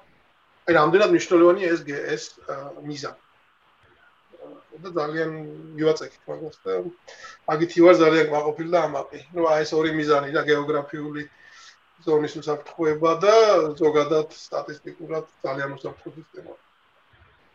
აი 0.66 0.72
რამდენად 0.74 1.10
მნიშვნელოვანია 1.14 1.68
ეს 1.74 1.80
ეს 2.14 2.24
მიზანი. 2.82 3.21
და 4.82 4.88
ძალიან 4.98 5.30
მივაწექით 5.76 6.22
მაგას 6.28 6.56
და 6.64 6.72
აგითი 7.52 7.78
ვარ 7.84 7.96
ძალიან 8.02 8.26
გაყოფილი 8.34 8.70
და 8.74 8.80
ამაყი. 8.88 9.18
ნუ 9.34 9.42
აი 9.52 9.62
ეს 9.64 9.70
ორი 9.78 9.90
მიზანი 9.98 10.30
და 10.36 10.42
გეოგრაფიული 10.48 11.22
ზონის 12.06 12.34
უსაფრთხოება 12.40 13.10
და 13.22 13.34
ზოგადად 13.78 14.28
სტატისტიკურად 14.44 15.24
ძალიან 15.44 15.70
უსაფრთხო 15.78 16.10
სისტემა. 16.18 16.54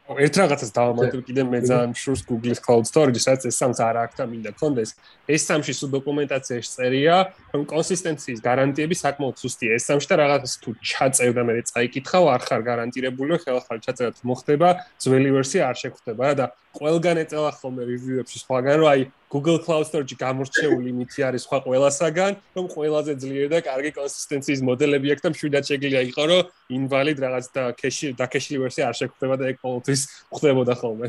ერთ 0.07 0.37
რაღაცას 0.39 0.71
დავამატებ 0.71 1.21
კიდე 1.27 1.43
მე 1.51 1.59
ძალიან 1.67 1.91
შურს 1.99 2.21
Google-ის 2.23 2.63
Cloud 2.63 2.87
Storage-ი, 2.87 3.19
სადაც 3.19 3.43
ეს 3.51 3.55
სამს 3.59 3.79
არ 3.83 3.95
აქვს 4.07 4.15
და 4.15 4.23
მინდა 4.31 4.51
კონდეს. 4.55 4.89
ეს 5.27 5.41
სამში 5.43 5.73
სულ 5.75 5.89
დოკუმენტაციაში 5.99 6.69
წერია, 6.71 7.15
რომ 7.51 7.61
კონსისტენციის 7.67 8.39
გარანტიები 8.39 8.95
საკმაოდ 9.03 9.35
სუსტია. 9.43 9.69
ეს 9.75 9.83
სამში 9.83 10.07
და 10.07 10.15
რაღაცას 10.23 10.53
თუ 10.63 10.69
ჩაწევ 10.79 11.29
და 11.35 11.41
მე 11.43 11.53
წაიკითხავ, 11.67 12.23
არ 12.35 12.41
ხარ 12.47 12.61
გარანტირებული, 12.71 13.31
ხელახალ 13.43 13.77
ჩაწერა 13.83 14.11
თუ 14.15 14.23
მოხდება, 14.31 14.67
ძველი 15.03 15.29
ვერსია 15.35 15.61
არ 15.67 15.75
შეგხვდება 15.83 16.25
და 16.39 16.45
ყველგან 16.77 17.19
ეწევა 17.23 17.51
ხოლმე 17.59 17.83
review-ებში 17.89 18.37
სხვაგან, 18.43 18.75
რომ 18.81 18.89
აი 18.93 19.01
Google 19.33 19.59
Cloud 19.65 19.85
Storage 19.89 20.15
გამორჩეული 20.21 20.87
იმითი 20.93 21.19
არის 21.27 21.41
სხვა 21.45 21.57
ყველასაგან, 21.67 22.31
რომ 22.55 22.65
ყველაზე 22.73 23.13
ძლიერი 23.21 23.49
და 23.53 23.59
კარგი 23.69 23.91
კონსისტენციის 23.97 24.61
მოდელები 24.69 25.07
აქვს 25.13 25.23
და 25.25 25.29
მშვიდად 25.33 25.63
შეგიძლია 25.69 26.01
იყო, 26.11 26.23
რომ 26.31 26.41
invalid 26.77 27.17
რაღაც 27.25 27.45
და 27.55 27.63
cache 27.81 28.07
და 28.19 28.25
cache 28.31 28.55
ვერსია 28.63 28.83
არ 28.89 28.95
შეგხვდება 29.01 29.35
და 29.41 29.45
ეგ 29.51 29.57
ყოველთვის 29.65 30.01
ხდებოდა 30.37 30.73
ხოლმე. 30.81 31.07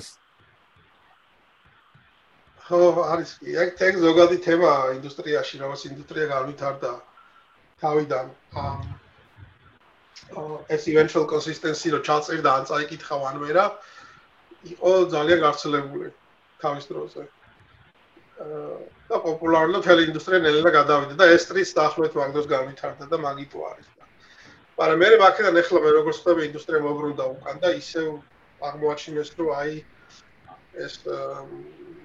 ხო, 2.68 2.80
არის 3.12 3.30
ეგ 3.44 3.68
ეგ 3.88 3.94
ზოგადი 4.04 4.36
თემა 4.44 4.70
ინდუსტრიაში, 4.98 5.54
რაღაც 5.62 5.80
ინდუსტრია 5.88 6.26
განვითარდა 6.34 6.92
თავიდან. 7.80 8.26
აა 8.56 8.74
ეს 10.68 10.84
eventual 10.92 11.24
consistency 11.24 11.88
რო 11.92 12.00
ჩაწერდა 12.04 12.50
ან 12.60 12.64
წაიკითხავ 12.68 13.20
ან 13.30 13.36
ვერა, 13.40 13.64
იყო 14.66 14.92
ძალიან 15.14 15.40
გავრცელებული 15.46 16.08
თავის 16.62 16.86
დროზე. 16.90 17.22
და 18.38 19.16
პოპულარული 19.18 19.78
თელი 19.82 20.02
ინდუსტრია 20.08 20.38
ნელა 20.42 20.70
გადავიდა 20.70 21.14
და 21.18 21.26
ეს 21.34 21.46
ტრის 21.50 21.74
დაახლოებით 21.74 22.14
მაგდროს 22.18 22.46
განვითარდა 22.46 23.04
და 23.10 23.18
მაგიტო 23.18 23.58
არის. 23.66 23.86
მაგრამ 24.78 24.98
მე 25.02 25.08
მაქედან 25.22 25.58
ეხლა 25.58 25.78
მე 25.82 25.90
როგორც 25.98 26.16
ხდება 26.22 26.40
ინდუსტრია 26.46 26.80
მოგრუნდა 26.86 27.24
უკან 27.34 27.56
და 27.58 27.68
ისე 27.82 28.02
აღმოაჩინეს 28.62 29.30
რომ 29.38 29.48
აი 29.58 29.74
ეს 30.86 30.94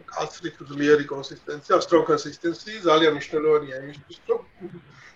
კაცრი 0.10 0.50
ძლიერი 0.74 1.06
კონსისტენცია, 1.06 1.78
strong 1.86 2.06
consistency 2.10 2.82
ძალიან 2.82 3.13
მნიშვნელოვანია 3.18 3.78
იმისთვის 3.86 4.18
რომ 4.30 4.42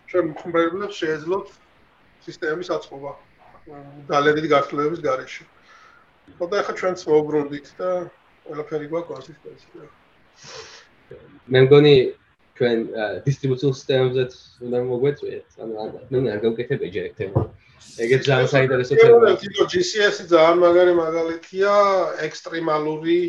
ჩვენ 0.09 0.23
მომხმარებლებს 0.29 0.95
შეეძლოთ 1.01 1.47
სისტემის 2.25 2.69
აწყობა 2.77 3.11
ძალიან 4.11 4.33
დიდი 4.37 4.49
გასწავლების 4.53 5.01
გარეშე. 5.07 5.43
ხოდა 6.35 6.55
ახლა 6.61 6.73
ჩვენც 6.79 6.99
მოგრუნდით 7.11 7.67
და 7.79 7.89
ყველაფერი 8.47 8.85
გვაქვს 8.91 9.09
კონსისტენცია. 9.11 9.83
მე 11.51 11.59
მგონი 11.67 11.95
ჩვენ 12.57 12.77
დისტრიბუციულ 13.27 13.73
სისტემებზეც 13.77 14.33
უნდა 14.65 14.77
მოგვეწვიეთ. 14.91 15.47
ანუ 15.61 16.17
მე 16.25 16.29
არ 16.35 16.39
გავკეთებ 16.45 16.79
ეჯექტებ. 16.89 17.31
ეგეც 18.03 18.21
ძალიან 18.29 18.49
საინტერესო 18.53 18.93
თემაა. 18.97 19.35
თვითონ 19.41 19.67
GCS-ი 19.73 20.23
ძალიან 20.33 20.57
მაგარი 20.65 20.93
მაგალითია 20.97 21.73
ექსტრემალური 22.27 23.19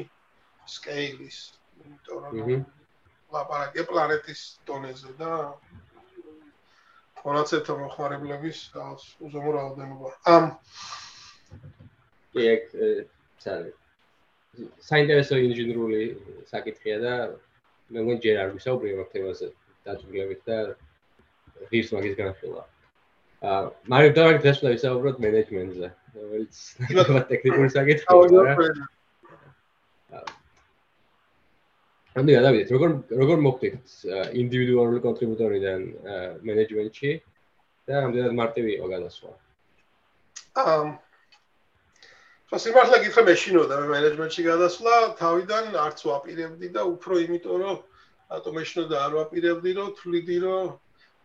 სკეილის. 0.74 1.38
იმიტომ 1.84 2.16
რომ 2.24 2.64
ლაპარაკია 3.32 3.84
პლანეტის 3.90 4.40
დონეზე 4.68 5.10
და 5.20 5.32
მონაცემთა 7.24 7.74
მოხმარებლების 7.82 8.58
უზომო 9.26 9.50
რაოდენობა. 9.58 10.08
ამ 10.34 10.44
ეგ 12.54 12.62
საინტერესო 14.82 15.38
ინჟინერული 15.38 16.02
საკითხია 16.50 16.96
და 17.02 17.14
მე 17.94 18.02
მგონი 18.04 18.20
ჯერ 18.24 18.40
არ 18.42 18.50
ვისაუბრე 18.56 18.94
ამ 18.96 19.08
თემაზე 19.12 19.48
დაწყვილებით 19.86 20.40
და 20.48 20.58
ღირს 21.70 21.90
მაგის 21.94 22.14
განხილვა. 22.18 22.62
აა 23.38 23.62
მაგრამ 23.92 24.14
დავაგ 24.18 24.36
დღეს 24.42 24.60
უნდა 24.62 24.70
ვისაუბროთ 24.74 25.16
მენეჯმენტზე, 25.24 25.88
რომელიც 26.18 26.54
თვითონ 26.82 27.18
ტექნიკური 27.32 27.68
საკითხია. 27.76 28.14
ანუ 32.18 32.30
გადავიდეთ, 32.34 32.68
როგორ 32.74 32.90
როგორ 33.22 33.42
მოხდით 33.46 33.82
ინდივიდუალური 34.42 35.00
კონტრიბუტორიდან 35.06 35.80
მენეჯმენტში 36.48 37.10
და 37.88 37.94
რამდენად 38.02 38.32
მარტივი 38.40 38.70
იყო 38.78 38.86
გადასვლა? 38.94 39.32
აა 40.58 40.82
ხო 42.48 42.58
სიმართლე 42.64 42.98
გითხრა 43.04 43.22
მე 43.28 43.32
შინოდა 43.40 43.78
მე 43.78 43.86
მენეჯმენტში 43.92 44.42
გადასვლა 44.44 44.92
თავიდან 45.20 45.74
არც 45.84 45.98
ვაპირებდი 46.08 46.68
და 46.76 46.84
უფრო 46.90 47.18
იმიტომ 47.24 47.58
რომ 47.64 47.76
ავტომეშნო 48.36 48.84
და 48.92 49.02
არ 49.04 49.16
ვაპირებდი 49.18 49.74
რომ 49.78 49.90
თვლიდი 49.98 50.38
რომ 50.44 50.70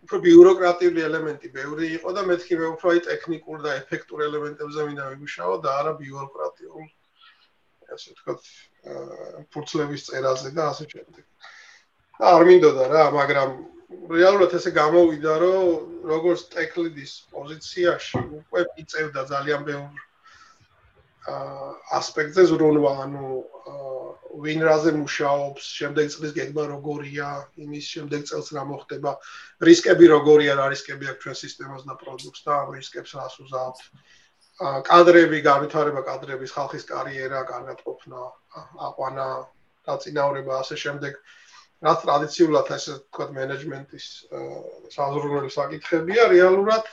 უფრო 0.04 0.20
ბიუროკრატიული 0.28 1.06
ელემენტი 1.08 1.54
ბევრი 1.56 1.88
იყო 1.98 2.14
და 2.20 2.26
მეთქი 2.28 2.60
მე 2.60 2.68
უფრო 2.76 2.92
აი 2.94 3.04
ტექნიკურ 3.08 3.64
და 3.64 3.78
ეფექტურ 3.80 4.26
ელემენტებზე 4.28 4.88
მინდა 4.90 5.08
ვიგუშაო 5.14 5.56
და 5.64 5.80
არა 5.80 5.96
ბიუროკრატიულ 6.04 6.86
ასე 7.96 8.16
ვთქვათ 8.20 8.52
ფურცლების 9.56 10.08
წერაზე 10.12 10.50
და 10.60 10.70
ასე 10.76 10.92
შემდეგ. 10.92 11.26
არ 12.36 12.42
მინდოდა 12.52 12.86
რა, 12.92 13.04
მაგრამ 13.16 13.50
რეალურად 14.12 14.60
ესე 14.60 14.72
გამოვიდა 14.76 15.34
რომ 15.44 15.68
როგორც 16.12 16.50
ტექლიდის 16.56 17.12
პოზიციაში 17.32 18.24
უკვე 18.44 18.72
იწევდა 18.84 19.22
ძალიან 19.32 19.64
ბევრი 19.72 20.10
ასპექტზე 21.24 22.44
ზრუნვა, 22.52 22.94
ანუ 23.06 23.28
ვინ 24.44 24.64
რაზე 24.66 24.92
მუშაობს, 24.98 25.64
შემდეგ 25.78 26.10
წლის 26.10 26.34
გეგმა 26.36 26.64
როგორია, 26.72 27.28
იმის 27.64 27.86
შემდეგ 27.96 28.26
წელს 28.28 28.50
რა 28.58 28.64
მოხდება, 28.72 29.12
რისკები 29.70 30.10
როგორია, 30.10 30.58
რა 30.58 30.66
რისკები 30.74 31.12
აქვს 31.14 31.24
ჩვენ 31.24 31.38
სისტემას 31.44 31.86
და 31.88 31.96
პროდუქტს 32.02 32.44
და 32.48 32.54
ამ 32.64 32.74
რისკებს 32.76 33.16
რას 33.20 33.36
უზავთ. 33.46 33.80
კადრები, 34.90 35.38
განვითარება 35.46 36.02
კადრების, 36.10 36.52
ხალხის 36.58 36.84
კარიერა, 36.90 37.40
კარგად 37.46 37.80
ყოფნა, 37.86 38.20
აყვანა, 38.90 39.28
დაწინაურება, 39.88 40.60
ასე 40.60 40.76
შემდეგ. 40.84 41.14
რაც 41.84 41.98
ტრადიციულად 42.04 42.68
ესე 42.74 42.94
თქვა 43.12 43.26
მენეჯმენტის 43.38 44.06
საზრუნველი 44.96 45.50
საკითხებია 45.52 46.28
რეალურად 46.32 46.88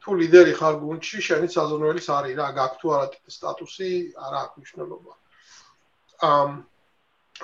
თუ 0.00 0.16
ლიდერი 0.20 0.52
ხარ 0.58 0.74
გუნდში 0.82 1.18
შენი 1.28 1.48
საზრუნველის 1.54 2.08
არის 2.16 2.36
რა 2.40 2.48
გაქვს 2.58 2.80
თუ 2.80 2.92
არა 2.96 3.06
სტატუსი 3.36 3.90
არა 4.26 4.38
აქვს 4.44 4.56
მნიშვნელობა. 4.60 5.12
ამ 6.30 6.50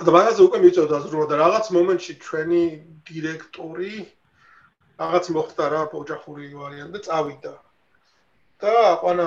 და 0.07 0.11
მაგაზე 0.16 0.40
უკვე 0.46 0.59
მიწოდა 0.64 0.96
ზრუნვა 1.04 1.26
და 1.32 1.36
რაღაც 1.44 1.66
მომენტში 1.76 2.12
ჩვენი 2.26 2.62
დირექტორი 3.11 3.94
რაღაც 5.00 5.24
მოხდა 5.36 5.64
რა 5.72 5.82
ოჯახური 6.00 6.44
ვარიანტი 6.57 6.96
და 6.96 7.04
წავიდა. 7.09 7.54
და 8.61 8.72
ყვანა 9.00 9.24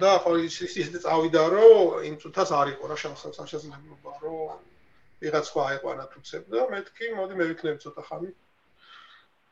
და 0.00 0.10
ხო 0.24 0.32
ის 0.40 0.56
ის 0.64 0.88
წავიდა 1.04 1.42
რომ 1.52 2.04
იმ 2.08 2.14
წუთას 2.20 2.50
არ 2.60 2.68
იყო 2.74 2.84
რა 2.88 2.96
შესაძლებლობა 3.00 4.12
რომ 4.24 4.60
ვიღაც 5.20 5.44
სხვა 5.52 5.62
აიყვანა 5.70 6.04
თუცებ 6.12 6.44
და 6.52 6.64
მეთქი 6.72 7.10
მოდი 7.16 7.34
მე 7.40 7.44
ვიქნები 7.50 7.82
ცოტა 7.84 8.02
ხანი 8.08 8.30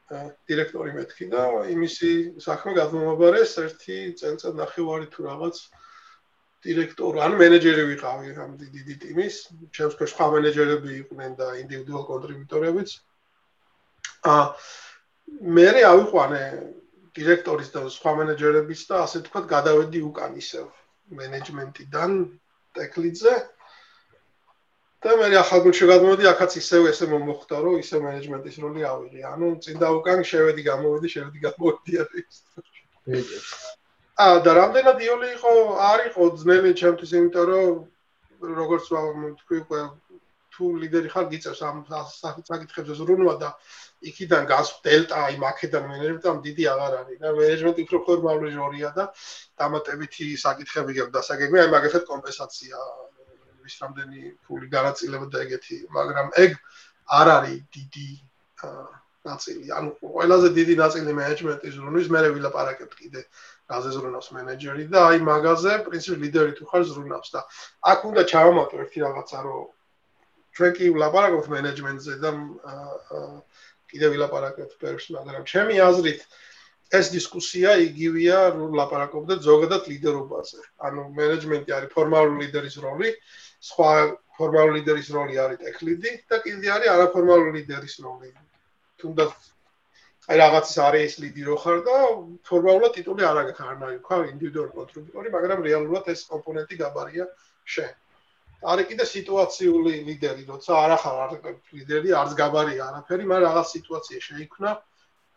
დირექტორი 0.08 0.94
მეთქი 0.96 1.26
და 1.32 1.42
იმისი 1.74 2.10
საქმე 2.40 2.72
გადმომაბარეს 2.78 3.52
ერთი 3.64 3.98
წელწად 4.20 4.56
ნახევარი 4.60 5.08
თუ 5.12 5.26
რაღაც 5.28 5.60
დირექტორი 6.64 7.20
ან 7.26 7.36
მენეჯერი 7.42 7.84
ვიყავი 7.92 8.32
ამ 8.44 8.56
დიდი 8.62 8.96
ტიმის 9.04 9.36
ჩემს 9.76 9.98
ქვეშ 10.00 10.14
სხვა 10.14 10.26
მენეჯერები 10.34 10.96
იყვნენ 11.02 11.36
და 11.40 11.48
ინდივიდუალ 11.60 12.04
კონტრიბუტორებიც 12.08 12.94
ა 14.32 14.36
მე 15.58 15.68
ავიყვანე 15.92 16.42
დირექტორის 17.18 17.70
და 17.76 17.84
სხვა 17.92 18.12
მენეჯერების 18.22 18.82
და 18.88 19.04
ასე 19.04 19.22
თქვა 19.28 19.40
გადავედი 19.52 20.00
უკან 20.08 20.40
ისევ 20.40 20.66
მენეჯმენტიდან 21.20 22.18
ტექლიძე 22.78 23.34
და 25.04 25.14
მე 25.18 25.26
ახალგულ 25.38 25.74
შეგადმოდი 25.78 26.26
ახაც 26.32 26.56
ისევ 26.58 26.88
ესე 26.90 27.06
მომხდა 27.10 27.58
რომ 27.64 27.76
ისე 27.82 28.00
მენეჯმენტის 28.02 28.56
როლი 28.62 28.86
ავიღე 28.92 29.20
ანუ 29.32 29.50
წინ 29.66 29.76
და 29.82 29.90
უკან 29.98 30.24
შევედი 30.30 30.62
გამოვედი 30.68 31.08
შევედი 31.14 31.42
გამოვედი 31.44 32.00
არის 32.04 32.40
აა 34.18 34.38
და 34.42 34.52
რამდენად 34.58 34.98
იული 35.06 35.28
იყო? 35.38 35.52
არ 35.90 36.00
იყო 36.10 36.22
ძნელი 36.42 36.70
ჩემთვის 36.82 37.10
იმიტომ 37.14 37.46
რომ 37.50 37.76
როგორც 38.58 38.86
თქვი 39.38 39.58
უკვე 39.62 39.80
თუ 40.58 40.70
ლიდერი 40.82 41.10
ხარ 41.14 41.26
გიწევს 41.30 41.60
ამ 41.68 41.78
საკითხებზე 41.86 42.94
ზრუნვა 42.98 43.34
და 43.42 43.50
იქიდან 44.10 44.48
გას 44.50 44.72
დელტა 44.86 45.20
აი 45.26 45.38
მაკედან 45.42 45.86
მენეჯმენტამ 45.90 46.40
დიდი 46.46 46.64
აღარ 46.74 46.96
არის 46.98 47.18
და 47.22 47.32
მენეჯმენტი 47.38 47.86
უფრო 47.86 47.98
ფორმალური 48.08 48.52
როლია 48.58 48.90
და 48.98 49.04
დამატებითი 49.62 50.26
საკითხები 50.46 50.98
გაქვს 50.98 51.14
დასაგეგმი 51.18 51.62
აი 51.62 51.70
მაგალითად 51.76 52.04
კომპენსაცია 52.10 52.82
ვის 53.68 53.76
რამდენი 53.84 54.20
ფული 54.48 54.66
განაწილება 54.72 55.26
და 55.28 55.44
ეგეთი, 55.44 55.76
მაგრამ 55.92 56.32
ეგ 56.44 56.56
არ 57.20 57.26
არის 57.36 57.60
დიდი 57.76 58.08
ნაწილი. 59.28 59.64
ანუ 59.78 59.90
ყველაზე 60.00 60.48
დიდი 60.56 60.74
ნაწილი 60.82 61.12
მენეჯმენტის 61.20 61.74
ზრუნვის 61.76 62.08
მე 62.14 62.20
ვილაპარაკებ 62.34 62.90
კიდე 62.98 63.20
გაზე 63.68 63.90
ზრუნავს 63.96 64.28
მენეჯერი 64.36 64.84
და 64.92 65.00
აი 65.08 65.18
მაგაზე 65.28 65.72
პრინციპი 65.86 66.16
ლიდერი 66.24 66.52
თუ 66.58 66.64
ხარ 66.70 66.82
ზრუნავს 66.88 67.28
და 67.34 67.40
აქ 67.92 68.00
უნდა 68.10 68.22
ჩავამატო 68.32 68.74
ერთი 68.84 68.98
რაღაცა 69.04 69.38
რომ 69.44 69.66
ჩვენ 70.56 70.72
კი 70.78 70.84
ვილაპარაკობთ 70.96 71.48
მენეჯმენტზე 71.54 72.12
და 72.24 72.30
კიდე 73.88 74.06
ვილაპარაკებთ 74.12 74.72
პერსონალს, 74.82 75.26
მაგრამ 75.28 75.44
ჩემი 75.52 75.74
აზრით 75.88 76.20
ეს 76.98 77.06
დისკუსია 77.12 77.70
იგივეა 77.84 78.40
რომ 78.56 78.72
ლაპარაკობდეთ 78.80 79.44
ზოგადად 79.44 79.82
ლიდერობაზე. 79.92 80.60
ანუ 80.88 81.02
მენეჯმენტი 81.18 81.70
არის 81.76 81.92
ფორმალური 81.92 82.36
ლიდერის 82.48 82.76
როლი, 82.84 83.12
სხვა 83.68 83.92
ფორმალური 84.38 84.80
ლიდერის 84.80 85.08
როლი 85.14 85.38
არის 85.44 85.62
ტექლიდი 85.66 86.10
და 86.30 86.36
კიდე 86.44 86.68
არის 86.74 86.90
არაფორმალური 86.94 87.54
ლიდერის 87.58 87.94
როლი. 88.04 88.30
თუნდაც 89.02 89.32
აი 90.28 90.36
რაღაცის 90.42 90.78
არის 90.84 91.04
ეს 91.08 91.14
ლიდი 91.24 91.42
რო 91.48 91.56
ხარ 91.62 91.78
და 91.88 91.96
ფორმალურად 92.48 92.92
ტიტული 92.96 93.22
არ 93.28 93.38
აქვს 93.42 93.62
არნაირი 93.72 94.00
ხარ 94.08 94.22
ინდივიდუალური 94.32 94.74
კონტრიბუტორი, 94.78 95.28
მაგრამ 95.36 95.64
რეალურად 95.68 96.10
ეს 96.12 96.20
კომპონენტი 96.32 96.74
გაბარია 96.82 97.24
შენ. 97.74 97.92
არის 98.72 98.86
კიდე 98.90 99.04
სიტუაციული 99.14 99.92
ლიდერი, 100.08 100.44
როცა 100.52 100.72
არ 100.84 100.92
ახარ 100.98 101.34
ლიდერი, 101.78 102.10
არც 102.20 102.32
გაბარია 102.42 102.82
არაფერი, 102.90 103.24
მაგრამ 103.30 103.46
რაღაც 103.48 103.68
სიტუაცია 103.74 104.18
შეიქმნა 104.28 104.70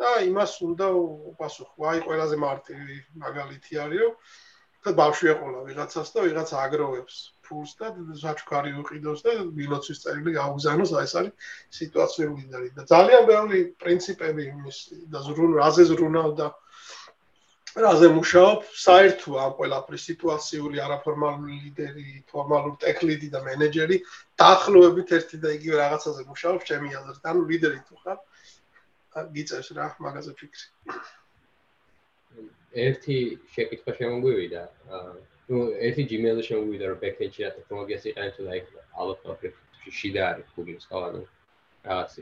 და 0.02 0.10
იმას 0.30 0.54
უნდა 0.68 0.88
უპასუხო. 1.32 1.80
აი 1.92 2.00
ყველაზე 2.08 2.36
მარტივი 2.46 2.96
მაგალითი 3.24 3.74
არის, 3.86 4.02
რომ 4.02 4.14
და 4.82 4.92
ბავშვი 4.98 5.28
ეყოლა 5.32 5.60
ვიღაცას 5.70 6.10
და 6.14 6.20
ვიღაც 6.26 6.50
აგროვებს 6.58 7.16
ფულს 7.52 7.76
და 7.82 7.92
საჩქარი 8.24 8.74
უყიდოს 8.82 9.24
და 9.28 9.36
ვილოცვის 9.60 10.02
წერილი 10.06 10.32
გაუგზავნოს 10.40 10.96
აი 10.98 11.06
ეს 11.10 11.14
არის 11.22 11.52
სიტუაციური 11.80 12.34
ლიდერი 12.40 12.70
და 12.80 12.88
ძალიან 12.96 13.24
ბევრი 13.32 13.60
პრინციპები 13.84 14.50
იმის 14.56 14.78
და 15.14 15.20
ზრუნ 15.28 15.52
რაზე 15.62 15.88
ზრუნავ 15.92 16.30
და 16.42 16.48
რაზე 17.72 18.08
მუშაობ? 18.12 18.64
საერთო 18.84 19.38
ამ 19.40 19.52
ყველაფრის 19.56 20.04
სიტუაციური 20.10 20.82
არაფორმალური 20.86 21.56
ლიდერი 21.66 22.08
ფორმალური 22.32 22.76
ტექლიდი 22.84 23.28
და 23.32 23.40
მენეჯერი 23.48 23.98
დაახლოებით 24.42 25.14
ერთი 25.18 25.38
და 25.40 25.54
იგივე 25.56 25.76
რაღაცაზე 25.80 26.22
მუშაობს 26.28 26.68
ჩემი 26.68 26.90
აზრით. 27.00 27.24
ანუ 27.32 27.42
ლიდერი 27.48 27.80
თუ 27.88 27.96
ხარ 28.04 28.18
გიწევს 29.36 29.70
რა 29.78 29.88
მაგაზე 30.04 30.32
ფიქრი. 30.36 30.66
ერთი 32.72 33.18
შეკითხვა 33.56 33.92
შემოგვივიდა. 34.00 34.62
ნუ 35.52 35.60
ერთი 35.88 36.04
Gmail-ზე 36.12 36.44
შემოგვივიდა 36.48 36.86
რომ 36.92 37.00
package-ი 37.04 37.52
ტექნოლოგიას 37.60 38.04
იყენებს 38.12 38.40
და 38.48 38.54
იქ 38.62 38.68
ოპერატორი 39.04 39.92
შიდა 40.00 40.22
არის 40.32 40.48
Google-ის 40.56 40.86
ყავანო. 40.88 41.22
რაღაცი. 41.86 42.22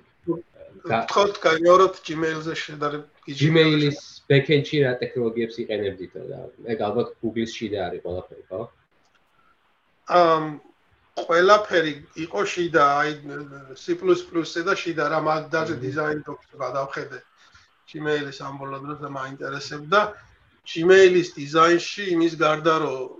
გთხოვთ 0.89 1.35
გაიოროთ 1.43 1.95
Gmail-ზე 2.07 2.55
შედარებ 2.63 3.03
Gmail-ის 3.39 3.99
package-ი 4.31 4.77
რა 4.85 4.93
ტექნოლოგიებს 5.03 5.55
იყენებდით 5.63 6.13
და 6.31 6.39
ეგ 6.73 6.79
ალბათ 6.87 7.09
Google-ის 7.21 7.51
შიდა 7.59 7.79
არის 7.87 8.01
ყველაფერი, 8.05 8.43
ხო? 8.49 8.61
ამ 10.19 10.45
ყველაფერი 11.19 11.93
იყო 12.25 12.41
შიდა, 12.53 12.83
აი 12.99 13.11
C++-ზე 13.83 14.61
და 14.69 14.73
შიდა 14.81 15.03
რა 15.11 15.19
მაგ 15.27 15.43
დაჟე 15.53 15.75
დიზაინ 15.83 16.19
დოქს 16.23 16.47
გადავხედე. 16.63 17.19
Gmail-ის 17.89 18.39
ამბოლოდ 18.47 18.83
რომ 19.03 19.13
მაინტერესებდა. 19.19 19.99
Gmail-ის 20.69 21.29
დიზაინში 21.35 22.03
იმის 22.15 22.33
გარდა 22.39 22.75
რომ 22.85 23.18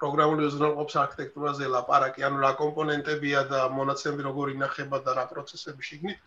პროგრამული 0.00 0.46
უზრუნველყოფს 0.48 0.96
არქიტექტურაზე 1.02 1.68
ლაპარაკი, 1.74 2.24
ანუ 2.28 2.38
რა 2.44 2.52
კომპონენტებია 2.60 3.40
და 3.52 3.60
მონაცემები 3.76 4.26
როგორ 4.28 4.52
ინახება 4.56 4.98
და 5.06 5.14
რა 5.18 5.24
პროცესები 5.32 5.82
შეგნით, 5.90 6.18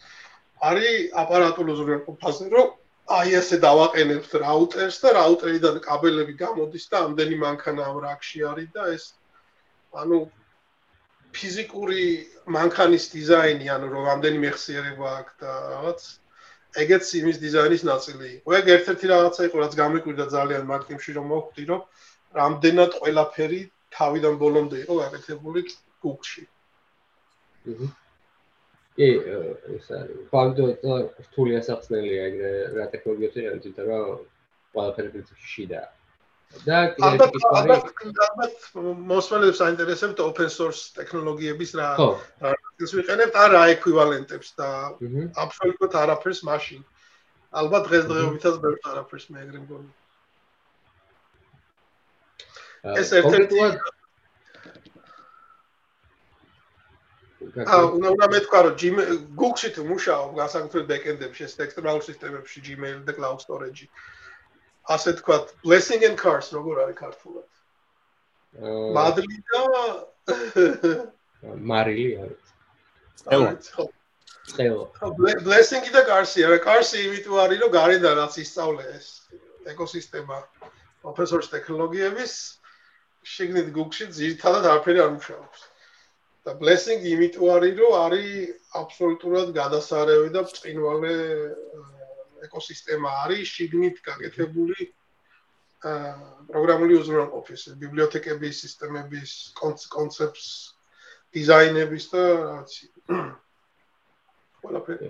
არის 0.70 1.12
აპარატული 1.24 1.76
უზრუნველყოფაზე, 1.76 2.46
რომ 2.54 2.68
აი 3.18 3.36
ესე 3.40 3.58
დავაყენებთ 3.60 4.32
რაუტერს 4.44 4.98
და 5.04 5.10
რაუტერიდან 5.20 5.80
კაბელები 5.84 6.34
გამოდის 6.40 6.86
და 6.92 7.02
ამდენი 7.08 7.36
მანქანა 7.44 7.84
ამ 7.92 7.98
რაკში 8.06 8.40
არის 8.48 8.70
და 8.78 8.84
ეს 8.96 9.04
ანუ 10.04 10.20
ფიზიკური 11.34 12.04
მანქანის 12.56 13.06
დიზაინი, 13.12 13.68
ანუ 13.76 13.88
რომ 13.94 14.06
ამდენი 14.14 14.40
მეხსიერება 14.46 15.08
აქვს 15.20 15.36
და 15.44 15.52
რაღაც 15.74 16.00
ეგეც 16.84 17.06
იმის 17.20 17.38
დიზაინის 17.44 17.84
ნაწილი 17.90 18.28
იყო. 18.38 18.50
ეგ 18.60 18.66
ერთ-ერთი 18.78 19.06
რაღაცა 19.14 19.42
იყო, 19.50 19.58
რაც 19.64 19.74
გამიკვირდა 19.84 20.26
ძალიან 20.34 20.64
მარკეტინგში 20.72 21.12
რომ 21.18 21.26
მოვხვდი, 21.34 21.64
რომ 21.70 21.82
რამდენად 22.40 22.92
ყველაფერი 23.02 23.62
თავიდან 23.98 24.38
ბოლომდე 24.42 24.78
იყო 24.84 24.94
გაკეთებული 25.04 25.66
აჰა. 26.04 26.44
კი, 28.98 29.08
ეს 29.78 29.88
არის. 29.98 30.18
ფაქტო 30.34 30.66
რთული 31.26 31.58
ასახსნელია 31.60 32.22
ეგრე 32.30 32.52
რა 32.78 32.86
ტექნოლოგიებს 32.94 33.38
იყენებს, 33.42 33.66
იმიტომ 33.70 33.88
რომ 33.90 34.24
ყველაფერი 34.74 35.10
პრინციპში 35.14 35.48
შიდა. 35.54 35.82
და 36.66 36.80
არის 37.02 38.66
მოსმენებს 39.10 39.60
აინტერესებთ 39.68 40.20
open 40.22 40.50
source 40.54 40.94
ტექნოლოგიების 40.98 41.72
რა 41.80 41.88
ის 42.86 42.92
ვიყენებთ 42.94 43.36
არა 43.46 43.62
ეკვივალენტებს 43.74 44.50
და 44.60 44.70
აბსოლუტურად 45.44 45.98
არაფერს 46.04 46.44
მაშინ. 46.50 46.82
ალბათ 47.58 47.90
დღესდღეობითაც 47.90 48.56
ბევრ 48.62 48.78
არაფერს 48.94 49.26
მე 49.34 49.38
ეგრე 49.46 49.60
მგონი. 49.66 49.90
ეს 52.84 53.10
ერთ-ერთი 53.16 53.60
აა 57.54 57.80
უნდა 57.96 58.10
უნდა 58.16 58.28
მეთქვა 58.34 58.60
რომ 58.66 58.76
Google-ში 59.40 59.70
თუ 59.76 59.84
მუშაობ 59.88 60.30
გასაგრძელებ 60.40 60.88
ბექენდებში, 60.92 61.44
ეს 61.48 61.54
ტექსტუალურ 61.60 62.04
სისტემებში, 62.04 62.64
Gmail 62.68 62.98
და 63.08 63.14
cloud 63.16 63.40
storage-ი. 63.46 63.88
ასე 64.96 65.10
თქვა, 65.20 65.38
blessing 65.64 66.02
and 66.08 66.18
curse 66.20 66.50
როგორ 66.52 66.76
არის 66.84 66.98
ქართულად? 67.00 67.50
აა 68.60 68.92
მადლი 68.98 69.38
და 69.48 69.60
მარილი 71.72 72.08
არის. 72.24 72.44
ხო. 73.76 73.86
ხო. 75.00 75.08
blessing 75.48 75.86
და 75.96 76.02
კარსი, 76.10 76.44
რა 76.52 76.60
კარსი 76.60 76.98
იმიტომ 77.08 77.38
არის, 77.48 77.60
რომ 77.64 77.72
გარედან 77.80 78.14
რაც 78.20 78.34
ისწავლე 78.44 78.84
ეს 78.98 79.08
ეკოსისტემა 79.72 80.38
source 81.04 81.48
ტექნოლოგიების 81.54 82.34
შეგნით 83.36 83.70
Google-ში 83.78 84.10
ძირთადად 84.18 84.66
არაფერი 84.72 85.00
არ 85.06 85.14
მუშაობს. 85.18 85.70
და 86.44 86.54
blessing 86.60 87.06
იმიტომ 87.08 87.50
არის 87.56 87.78
რომ 87.80 87.94
არის 88.04 88.32
აბსოლუტურად 88.76 89.52
გადასარევი 89.56 90.30
და 90.36 90.42
წინვალე 90.52 91.14
ეკოსისტემა 92.48 93.10
არის 93.24 93.54
შიგნით 93.56 94.02
გაკეთებული 94.08 94.88
პროგრამული 96.52 97.00
უზრუნველყოფის 97.00 97.64
ბიბლიოთეკების 97.84 98.60
სისტემების 98.66 99.32
კონცეფტს 99.94 100.50
დიზაინების 101.36 102.10
და 102.12 102.24
რაც 102.44 102.76
ყველაფერი 104.64 105.10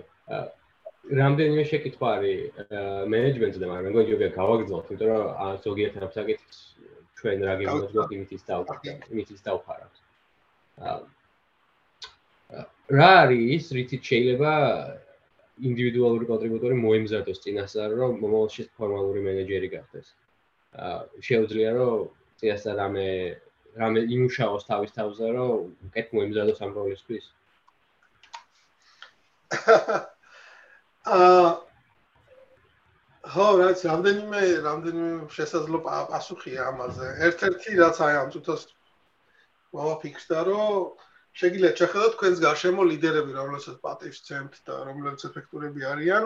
რამდენიმე 1.18 1.64
შეკითხვა 1.70 2.14
არის 2.18 2.62
მენეჯმენტზე 3.14 3.66
მაგრამ 3.70 3.86
მეგონი 3.90 4.10
ჯობია 4.10 4.30
გავაგრძელოთ 4.38 4.86
იმიტომ 4.94 5.10
რომ 5.14 5.58
ზოგიერთ 5.66 5.98
ამსაკეთს 6.06 6.62
ჩვენ 7.24 7.44
რა 7.48 7.54
გიმოძღვათ 7.60 8.10
იმითის 8.18 8.42
დავფარავთ 8.52 9.08
იმითის 9.16 9.40
დავფარავთ 9.48 9.94
რა 12.92 13.10
არის 13.24 13.72
რითიც 13.72 14.02
შეიძლება 14.04 14.52
ინდივიდუალური 15.70 16.28
კონტრიბუტორი 16.28 16.76
მოემზადოს 16.82 17.40
წინასწარ 17.44 17.94
რომ 17.96 18.18
მომავალში 18.20 18.66
ფორმალური 18.76 19.20
მენეჯერი 19.24 19.68
გახდეს? 19.72 20.06
აა 20.84 21.24
შეუძლია 21.28 21.70
რომ 21.78 22.08
წინასწარ 22.42 22.76
რამე 22.82 23.08
რამე 23.80 24.00
იმუშაოს 24.16 24.68
თავის 24.68 24.92
თავზე 24.98 25.30
რომ 25.38 25.52
უკეთ 25.88 26.06
მოემზადოს 26.18 26.60
ამ 26.60 26.70
როლისთვის? 26.76 27.24
აა 31.14 31.63
ხო, 33.34 33.46
რაც 33.58 33.80
რამდენიმე 33.90 34.40
რამდენიმე 34.64 35.26
შესაძლო 35.36 35.78
პასუხია 35.86 36.66
ამაზე. 36.70 37.08
ერთ-ერთი 37.28 37.70
რაც 37.82 37.96
აი 38.06 38.14
ამ 38.22 38.28
წუთას 38.34 38.62
მოვაფიქსდა, 39.74 40.38
რომ 40.48 40.74
შეგიძლიათ 41.40 41.80
შეხედოთ 41.82 42.12
თქვენს 42.14 42.38
გარშემო 42.46 42.82
ლიდერები, 42.90 43.32
რომლებსაც 43.34 43.76
პატივს 43.82 44.20
ცემთ 44.28 44.54
და 44.70 44.74
რომლებიც 44.86 45.26
ეფექტურები 45.28 45.82
არიან, 45.92 46.24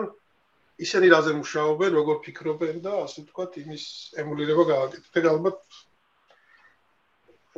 ისინი 0.85 1.07
რაზე 1.15 1.33
მუშაობენ, 1.39 1.91
როგორ 1.99 2.17
ფიქრობენ 2.25 2.77
და 2.85 2.93
ასე 3.03 3.25
ვთქვათ, 3.25 3.57
იმის 3.63 3.85
ემულირება 4.21 4.63
გავაკეთეთ. 4.69 5.13
ეგ 5.19 5.25
ალბათ 5.33 5.57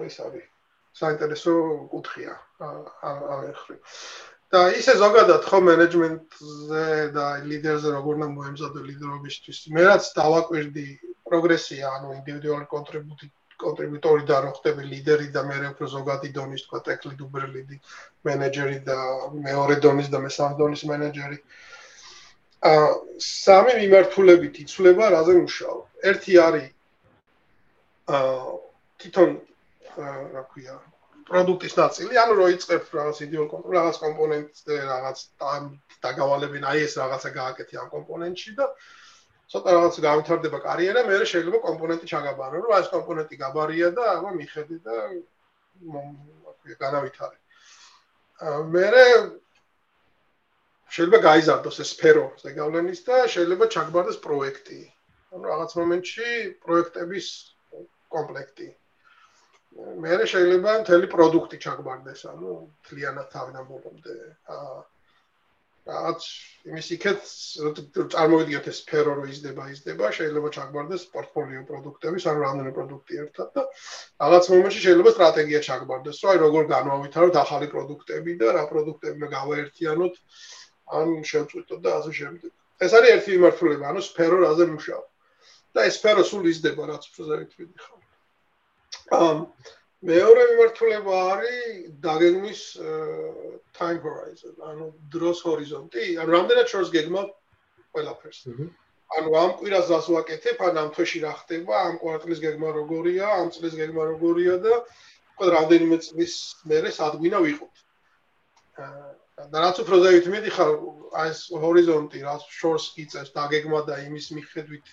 ეს 0.07 0.15
არის 0.25 0.45
საინტერესო 1.01 1.53
კუთხეა 1.91 2.35
აახრი. 2.63 3.77
და 4.51 4.61
ისე 4.75 4.93
ზოგადად 4.99 5.45
ხო 5.47 5.59
მენეჯმენტზე 5.65 6.85
და 7.15 7.25
ლიდერზე 7.47 7.91
როგორ 7.95 8.17
უნდა 8.19 8.29
მოემზადო 8.35 8.79
ლიდერობისთვის. 8.87 9.59
მე 9.75 9.83
რაც 9.87 10.09
დავაკვირდი 10.17 10.87
პროგრესია, 11.31 11.85
ანუ 11.97 12.07
ინდივიდუალური 12.19 12.67
კონტრიბუტი 12.75 13.27
კონტრიბუტორი 13.61 14.23
და 14.25 14.37
რო 14.43 14.51
ხდები 14.57 14.83
ლიდერი 14.91 15.27
და 15.35 15.41
მე 15.47 15.57
უფრო 15.71 15.87
ზოგადი 15.95 16.29
დონის 16.37 16.63
თქვა 16.65 16.79
ტექლი 16.87 17.13
დუბერლიდი 17.19 17.77
მენეჯერი 18.27 18.79
და 18.89 18.97
მეორე 19.47 19.75
დონის 19.85 20.09
და 20.13 20.21
მესამე 20.25 20.57
დონის 20.61 20.83
მენეჯერი 20.91 21.37
ა 22.71 22.73
სამი 23.25 23.73
მიმართულებით 23.81 24.55
იცვლება 24.65 25.05
რაზე 25.15 25.33
მუშაობ. 25.41 25.81
ერთი 26.09 26.33
არის 26.47 26.67
ა 28.09 28.17
თვითონ 29.01 29.29
რა 30.35 30.43
ქვია 30.51 30.75
პროდუქტის 31.31 31.75
ნაწილი, 31.79 32.17
ანუ 32.21 32.33
რო 32.37 32.47
იწყებ 32.55 32.95
რაღაც 32.97 33.17
იდეოლ 33.25 33.47
კონტროლ 33.51 33.77
რაღაც 33.77 33.97
კომპონენტზე 34.05 34.79
რაღაც 34.91 35.17
დაგავალებინ 36.05 36.65
აი 36.71 36.79
ეს 36.87 36.93
რაღაცა 37.01 37.29
გააკეთე 37.37 37.79
ამ 37.81 37.89
კომპონენტში 37.95 38.51
და 38.59 38.67
ცოტა 39.51 39.69
რაღაც 39.75 39.95
გავითარდება 40.07 40.59
კარიერა, 40.63 41.01
მე 41.07 41.15
შეიძლება 41.33 41.59
კომპონენტი 41.67 42.05
ჩაგაბარო, 42.11 42.61
რომ 42.65 42.73
ეს 42.79 42.89
კომპონენტი 42.95 43.35
გაბარია 43.43 43.89
და 43.97 44.03
აბა 44.15 44.31
მიხედი 44.39 44.77
და 44.85 44.95
აკვია 46.51 46.75
განავითარე. 46.83 47.37
მე 48.75 48.85
შეიძლება 50.91 51.19
გაიზარდოს 51.27 51.77
ეს 51.83 51.91
სფერო 51.95 52.25
ზეგავლენის 52.43 53.03
და 53.07 53.17
შეიძლება 53.35 53.67
ჩაგბარდეს 53.75 54.17
პროექტი. 54.23 54.79
ანუ 55.31 55.43
რაღაც 55.51 55.75
მომენტში 55.79 56.29
პროექტების 56.63 57.27
კომპლექტი. 58.15 58.67
მე 60.05 60.15
შეიძლება 60.33 60.71
მთელი 60.83 61.07
პროდუქტი 61.15 61.57
ჩაგბარდეს, 61.65 62.25
ანუ 62.31 62.55
თლიანად 62.89 63.27
თავიდან 63.35 63.69
ბოლომდე. 63.71 64.15
აა 64.55 64.81
რაც 65.89 66.25
იმის 66.69 66.87
იქეთ 66.95 67.29
წარმოვიდგინოთ 68.13 68.67
ეს 68.71 68.79
სფერო 68.83 69.13
რო 69.17 69.23
იზრდება 69.33 69.63
იზრდება 69.73 70.09
შეიძლება 70.17 70.49
ჩაგბარდეს 70.57 71.05
პორტფოლიო 71.13 71.61
პროდუქტების 71.69 72.27
ან 72.31 72.37
რამდენი 72.43 72.73
პროდუქტი 72.75 73.17
ერთად 73.23 73.49
და 73.57 73.63
რაღაც 74.21 74.49
მომენტში 74.53 74.83
შეიძლება 74.85 75.13
სტრატეგია 75.15 75.61
ჩაგბარდეს 75.67 76.21
რომ 76.21 76.31
აი 76.33 76.41
როგორ 76.43 76.69
განვავითაროთ 76.73 77.39
ახალი 77.41 77.71
პროდუქტები 77.73 78.37
და 78.43 78.53
რა 78.59 78.63
პროდუქტები 78.73 79.31
გავაერთიანოთ 79.33 80.21
ან 81.01 81.17
შევწყვიტოთ 81.31 81.81
და 81.87 81.97
ასე 81.97 82.13
შემდეგ. 82.19 82.51
ეს 82.85 82.93
არის 82.99 83.13
ერთი 83.15 83.29
მიმართულება 83.37 83.89
ანუ 83.89 84.01
სფერო 84.11 84.37
რაზე 84.45 84.65
მუშაობ. 84.75 85.05
და 85.73 85.79
ეს 85.89 85.97
სფერო 85.97 86.23
სულ 86.29 86.45
იზრდება 86.53 86.83
რაც 86.93 87.03
ზევით 87.17 87.51
ხარ. 87.57 87.97
ამ 87.97 88.00
მეორე 90.01 90.43
მიმართულება 90.51 91.17
არის 91.31 91.89
დაგეგმვის 92.05 92.61
time 93.77 93.99
horizon, 94.05 94.55
ანუ 94.69 94.87
დროს 95.13 95.43
ჰორიზონტი, 95.45 96.05
ანუ 96.21 96.29
რამდენად 96.37 96.67
შორს 96.71 96.89
გეგმა 96.95 97.21
ყველაფერს. 97.93 98.39
ანუ 99.17 99.29
ამ 99.43 99.51
კვირას 99.59 99.87
რას 99.93 100.07
ვაკეთებ, 100.15 100.57
ან 100.67 100.77
ამ 100.81 100.89
თვეში 100.95 101.19
რა 101.21 101.33
ხდება, 101.43 101.73
ამ 101.91 101.95
კვარტლის 102.01 102.39
გეგმა 102.41 102.69
როგორია, 102.79 103.25
ამ 103.43 103.51
წლის 103.53 103.75
გეგმა 103.77 104.03
როგორია 104.15 104.57
და 104.65 104.73
ყველა 105.37 105.51
რამდენიმე 105.57 105.97
წლის 106.05 106.33
მერე 106.65 106.89
სადგინა 106.97 107.37
ვიყოთ. 107.45 107.75
და 109.51 109.57
რაც 109.57 109.77
უფრო 109.81 109.97
ზევით 110.05 110.25
მიდიხარ, 110.31 110.71
აი 111.17 111.29
ეს 111.33 111.39
ჰორიზონტი, 111.49 112.19
რაც 112.25 112.41
შორს 112.57 112.85
იწევს 113.03 113.31
დაგეგმა 113.37 113.79
და 113.89 113.97
იმის 114.05 114.27
მიხედვით 114.37 114.85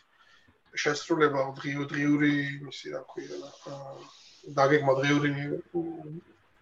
შესრულება 0.75 1.45
დღიური 1.59 2.33
იმისი 2.59 2.93
რა 2.95 3.03
ქვია, 3.09 3.39
აა 3.73 3.95
დაგეგმა 4.59 4.93
დღიური 5.01 5.31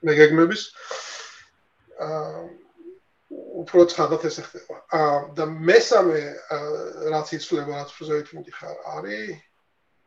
მეგეგმების 0.06 0.62
აა 2.06 2.46
უფრო 3.62 3.86
ცხადად 3.90 4.22
ეს 4.28 4.36
ხდება. 4.46 4.76
აა 4.94 5.18
და 5.36 5.44
მესამე 5.46 6.20
რაც 7.12 7.28
იცვლება 7.36 7.72
რაც 7.82 7.90
პროზაით 7.96 8.28
მიდიხარ 8.36 8.76
არის 8.96 9.36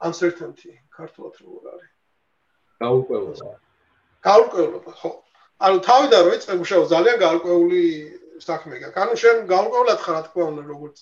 uncertainty 0.07 0.71
ქართულად 0.95 1.35
როგორ 1.43 1.63
არის? 1.73 1.91
გაურკვევლობა. 2.79 3.51
გაურკვევლობა, 4.23 4.91
ხო. 5.01 5.11
ანუ 5.59 5.77
თავიდან 5.83 6.21
რო 6.23 6.31
იწყე 6.39 6.53
მუშაობა 6.61 6.87
ძალიან 6.95 7.17
გაურკვეული 7.25 7.83
საქმე 8.47 8.75
გაქვს. 8.79 9.01
ანუ 9.03 9.13
შენ 9.23 9.35
გაურკვევლად 9.51 9.99
ხარ 10.05 10.15
რა 10.15 10.21
თქმა 10.27 10.43
უნდა 10.51 10.63
როგორც 10.71 10.97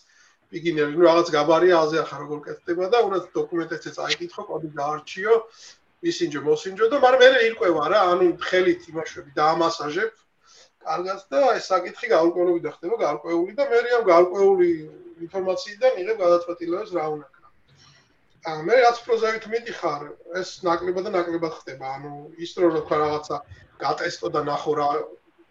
ბიგინერი, 0.54 0.93
ну 0.95 1.04
რაღაც 1.08 1.28
გაბარია 1.36 1.76
აზე 1.84 1.98
ახლა 2.04 2.18
როგორ 2.24 2.39
კეთდება 2.48 2.86
და 2.93 2.98
უნდა 3.08 3.18
დოკუმენტაციაც 3.36 3.98
აიკითხო, 4.08 4.41
კოდი 4.48 4.70
გაარჩიო, 4.78 5.34
ისინჯო 6.06 6.41
მოსინჯო 6.45 6.88
და 6.93 6.98
მაგრამ 7.02 7.22
მე 7.26 7.39
ირკვევა 7.50 7.86
რა 7.91 8.00
ანუ 8.14 8.26
ხელით 8.48 8.82
იმაშვები 8.91 9.32
და 9.38 9.43
ამასაჟებ 9.54 10.12
კარგად 10.88 11.20
და 11.34 11.39
ეს 11.58 11.66
საკითხი 11.72 12.08
გაურკვევლობი 12.14 12.62
და 12.66 12.72
ხდება 12.76 12.95
გაურკვეული 13.02 13.54
და 13.58 13.64
მე 13.72 13.80
ამ 13.98 14.04
გაურკვეული 14.10 14.70
ინფორმაციიდან 15.26 15.91
მიღებ 15.98 16.18
გადაწყვეტილებას 16.22 16.93
რა 16.98 17.06
უნდა 17.16 17.28
კრა. 17.34 17.50
აა 18.52 18.62
მე 18.68 18.76
რაც 18.86 18.98
პროზაივით 19.08 19.45
მიდიხარ 19.54 20.02
ეს 20.41 20.50
ნაკლებად 20.68 21.10
და 21.10 21.12
ნაკლებად 21.18 21.54
ხდება 21.60 21.86
ანუ 21.98 22.14
ის 22.45 22.52
რომ 22.62 22.78
თქვა 22.86 22.98
რაღაცა 23.04 23.38
გატესტო 23.84 24.28
და 24.38 24.41
ნახო 24.52 24.72
რა 24.80 24.89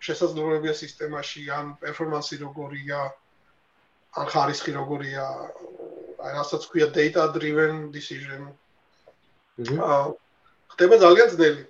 შესაძლებელია 0.07 0.75
სისტემაში 0.83 1.43
ან 1.59 1.75
პერფორმანსი 1.83 2.39
როგორია 2.47 3.01
ან 4.17 4.27
ხარისხი 4.33 4.73
როგორია 4.77 5.25
აი 6.27 6.31
რასაც 6.37 6.63
ქვია 6.73 6.89
data 6.93 7.27
driven 7.37 7.91
decision 7.97 8.49
აა 9.57 9.99
ხდება 10.73 10.97
ძალიან 11.01 11.29
ძნელი. 11.33 11.65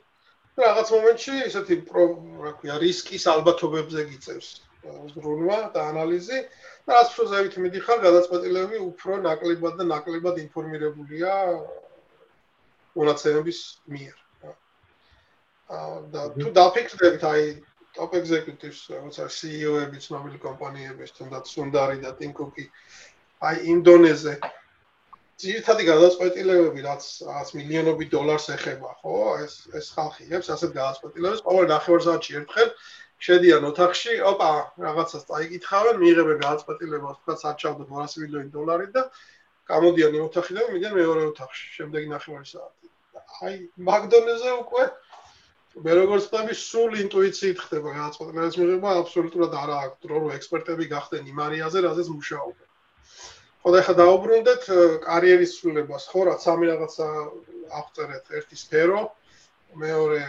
რაღაც 0.58 0.88
მომენტში 0.94 1.34
ესეთი 1.46 1.76
რა 2.44 2.52
ქვია, 2.58 2.74
რისკის 2.82 3.24
ალბათობებზე 3.32 4.00
გიწევს 4.10 4.48
ზრუნვა 5.12 5.58
და 5.74 5.80
ანალიზი. 5.90 6.38
და 6.86 6.90
რაც 6.96 7.08
უფრო 7.12 7.24
ზევით 7.30 7.54
მიდიხარ, 7.62 7.98
გადაწყვეტილები 8.06 8.76
უფრო 8.90 9.12
ნაკლებად 9.26 9.74
და 9.78 9.84
ნაკლებად 9.90 10.36
ინფორმირებულია 10.46 11.32
მონაცემების 12.96 13.60
მიერ. 13.90 14.16
აა 15.76 15.96
და 16.14 16.22
თუ 16.38 16.48
დაფიქრდებით 16.58 17.22
აი 17.32 17.42
top 17.96 18.14
executives, 18.20 18.80
როცა 18.92 19.26
CEO-ები 19.38 19.98
ცნობილი 20.06 20.38
კომპანიების, 20.44 21.16
თუნდაც 21.18 21.44
სუნდარი 21.54 21.98
და 22.04 22.12
ტინკუკი 22.20 22.64
აი 23.46 23.56
ინდონეზე 23.72 24.34
ძირითადი 25.36 25.84
გადაწყვეტილებები 25.84 26.80
რაც 26.86 27.02
100 27.28 27.56
მილიონობით 27.58 28.08
დოლარს 28.12 28.46
ეხება, 28.56 28.92
ხო? 29.02 29.16
ეს 29.44 29.54
ეს 29.76 29.90
ხალხი 29.96 30.28
იღებს 30.28 30.48
ასეთ 30.54 30.70
გადაწყვეტილებებს 30.76 31.42
ყოველ 31.48 31.66
ნახევარსაათში 31.72 32.38
ერთხელ 32.40 32.70
შედიან 33.26 33.66
ოთახში, 33.68 34.14
ოპა, 34.30 34.50
რაღაცას 34.80 35.28
წაიკითხავენ, 35.28 35.96
მიიღებენ 36.00 36.38
გადაწყვეტილებას, 36.40 37.20
თქვა 37.20 37.34
საჩავდო 37.42 37.84
200 37.92 38.22
მილიონი 38.22 38.50
დოლარი 38.56 38.88
და 38.96 39.02
გამოდიან 39.72 40.16
იმ 40.16 40.24
ოთახიდან, 40.28 40.66
მიდიან 40.72 40.94
მეორე 41.00 41.22
ოთახში, 41.32 41.66
შემდეგი 41.76 42.08
ნახევარი 42.12 42.46
საათი. 42.52 42.88
აი, 43.44 43.54
მაგდონეზე 43.88 44.50
უკვე 44.62 44.84
მე 45.76 45.92
როგორც 45.92 46.28
ხდები, 46.30 46.54
სულ 46.56 46.94
ინტუიციით 47.04 47.58
ხდება 47.60 47.90
გადაწყვეტილების 47.92 48.56
მიღება, 48.60 48.92
აბსოლუტურად 49.02 49.56
არა 49.60 49.76
აქვს 49.86 49.98
დრო, 50.06 50.20
რომ 50.22 50.30
ექსპერტები 50.36 50.86
გახდნენ 50.92 51.28
იმ 51.32 51.42
არეაზე, 51.46 51.82
რაზეც 51.84 52.08
მუშაობენ. 52.16 52.68
ხო 53.66 53.68
და 53.74 53.78
ახლა 53.82 53.94
დაუბრუნდეთ 54.00 54.62
კარიერის 55.04 55.52
ცვლილებას, 55.58 56.04
ხო, 56.12 56.20
რა 56.30 56.34
სამი 56.40 56.66
რაღაცა 56.70 57.08
აღწერეთ, 57.80 58.24
ერთი 58.40 58.56
სფერო, 58.56 59.00
მეორე 59.76 60.20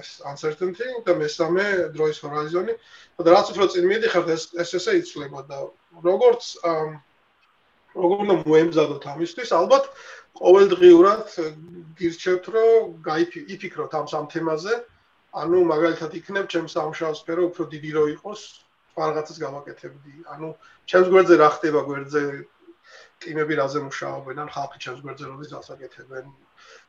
ეს 0.00 0.08
uncertainty 0.24 0.88
და 1.04 1.12
მესამე 1.20 1.64
დროის 1.92 2.18
ჰორიზონი. 2.24 2.74
და 3.20 3.30
რაც 3.36 3.46
უფრო 3.52 3.66
წინ 3.76 3.84
მიდიხართ, 3.92 4.26
ეს 4.32 4.42
ეს 4.56 4.70
ესე 4.78 4.92
იცვლება 5.04 5.40
და 5.50 5.58
როგორც 6.00 6.44
როგორ 7.96 8.16
უნდა 8.24 8.36
მოემზადოთ 8.44 9.04
ამისთვის, 9.12 9.50
ალბათ 9.56 9.84
ყოველდღიურად 10.40 11.24
გირჩევთ, 11.98 12.44
რომ 12.56 12.94
გაიფიქროთ 13.08 13.92
ამ 13.98 14.06
სამ 14.12 14.26
თემაზე. 14.32 14.74
ანუ 15.36 15.58
მაგალითად 15.72 16.10
იქნებ 16.20 16.46
ჩემს 16.52 16.72
სამშაო 16.76 17.14
სფერო 17.20 17.42
უფრო 17.52 17.62
დიდი 17.72 17.90
რო 17.96 18.04
იყოს, 18.16 18.40
რაღაცას 18.96 19.38
გავაკეთებდი. 19.44 20.12
ანუ 20.32 20.48
ჩემს 20.88 21.08
გვერდზე 21.12 21.34
რა 21.40 21.48
ხდება 21.56 21.80
გვერდზე 21.88 22.22
ტიმები 23.20 23.54
რაზე 23.60 23.80
მუშაობენ, 23.88 24.36
ან 24.44 24.48
ხალხი 24.56 24.78
ჩემს 24.84 25.00
გვერდზე 25.04 25.24
როდის 25.28 25.50
დასაკეთებენ. 25.56 26.24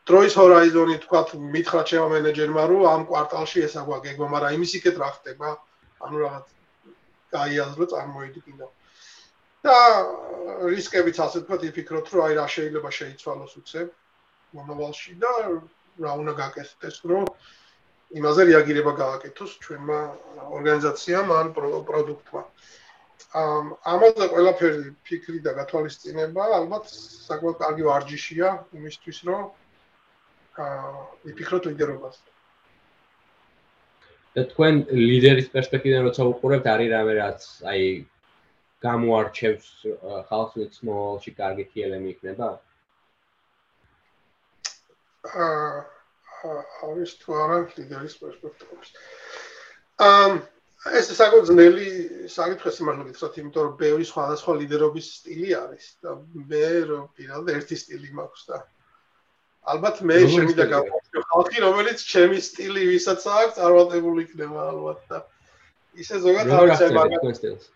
დროის 0.07 0.33
ჰორიზონი 0.39 0.95
თქვა 1.03 1.21
მითხრა 1.55 1.81
ჩემო 1.89 2.07
მენეჯერმა, 2.13 2.63
რომ 2.71 2.81
ამ 2.93 3.01
კვარტალში 3.11 3.59
ესა 3.67 3.81
გვაგეგმა, 3.87 4.27
მაგრამ 4.35 4.55
იმის 4.57 4.71
იქეთ 4.79 4.95
რა 5.03 5.09
ხდება? 5.17 5.49
ანუ 6.03 6.15
რაღაც 6.23 6.45
გაიაზრო 7.35 7.85
წარმოიდგინო. 7.91 8.67
და 9.67 9.79
რისკებიც 10.71 11.17
ასე 11.25 11.43
თქვა 11.45 11.57
იფიქროთ 11.69 12.11
რომ 12.13 12.25
აი 12.27 12.33
რა 12.39 12.45
შეიძლება 12.55 12.89
შეიცვალოს 12.99 13.53
უცებ 13.61 13.87
მონოვალში 14.57 15.13
და 15.23 15.31
რა 16.03 16.11
უნდა 16.21 16.33
გაკეთდეს 16.41 16.97
რომ 17.11 17.25
იმაზე 18.15 18.41
რეაგირება 18.49 18.93
გააკეთოს 19.01 19.51
ჩვენმა 19.63 19.99
ორგანიზაციამ 20.57 21.31
ან 21.37 21.47
პროდუქტმა. 21.57 22.43
ამ 23.35 23.65
ამაზე 23.91 24.25
ყველაფერი 24.33 24.91
ფიქრი 25.07 25.39
და 25.43 25.51
გათვალისწინება 25.59 26.43
ალბათ 26.59 26.85
საკმაოდ 27.27 27.57
კარგი 27.63 27.83
ვარჯიშია 27.89 28.49
იმისთვის 28.79 29.17
რომ 29.27 29.41
აა 30.63 30.91
იფიქროთ 31.31 31.63
ლიდერობას. 31.71 32.17
და 34.37 34.41
თქვენ 34.53 34.73
ლიდერის 34.93 35.47
პერსპექტივიდან 35.51 36.03
როცა 36.07 36.23
უყურებთ 36.31 36.67
არის 36.73 36.89
რამე 36.93 37.13
რაც 37.19 37.41
აი 37.73 37.83
გამოარჩევს 38.85 39.67
ხალხს 40.29 40.57
ვიც 40.61 40.75
მოვალში 40.89 41.31
კარგი 41.37 41.65
თიელემი 41.73 42.13
იქნება? 42.13 42.49
აა 45.27 45.87
არის 46.87 47.11
თუ 47.21 47.37
არა 47.43 47.57
ლიდერის 47.73 48.15
პერსპექტივაში. 48.21 48.93
ამ 50.07 50.37
ეს 50.99 51.09
საკუთრ 51.19 51.47
ძნელი 51.49 51.87
საკითხი 52.29 52.71
სიმართლე 52.77 53.05
გითხრათ, 53.09 53.39
იმიტომ 53.41 53.63
რომ 53.67 53.77
ბევრი 53.81 54.05
სხვადასხვა 54.11 54.53
ლიდერობის 54.61 55.07
სტილი 55.19 55.49
არის 55.57 55.87
და 56.05 56.09
მე 56.51 56.67
რო 56.91 56.99
პირადად 57.17 57.49
ერთი 57.57 57.75
სტილი 57.81 58.13
მაქვს 58.19 58.43
და 58.51 58.59
ალბათ 59.73 60.03
მე 60.09 60.19
შემიდა 60.31 60.67
გავხო 60.73 61.23
ხალხი 61.31 61.63
რომელიც 61.65 62.03
ჩემი 62.11 62.37
სტილი 62.49 62.83
ვისაც 62.91 63.25
აქვს 63.33 63.57
წარმატებული 63.57 64.23
იქნება 64.27 64.69
ალბათ 64.71 65.01
და 65.11 65.19
ისე 66.03 66.21
ზოგადად 66.23 66.55
არის 66.61 66.93
მაგალითად 66.99 67.67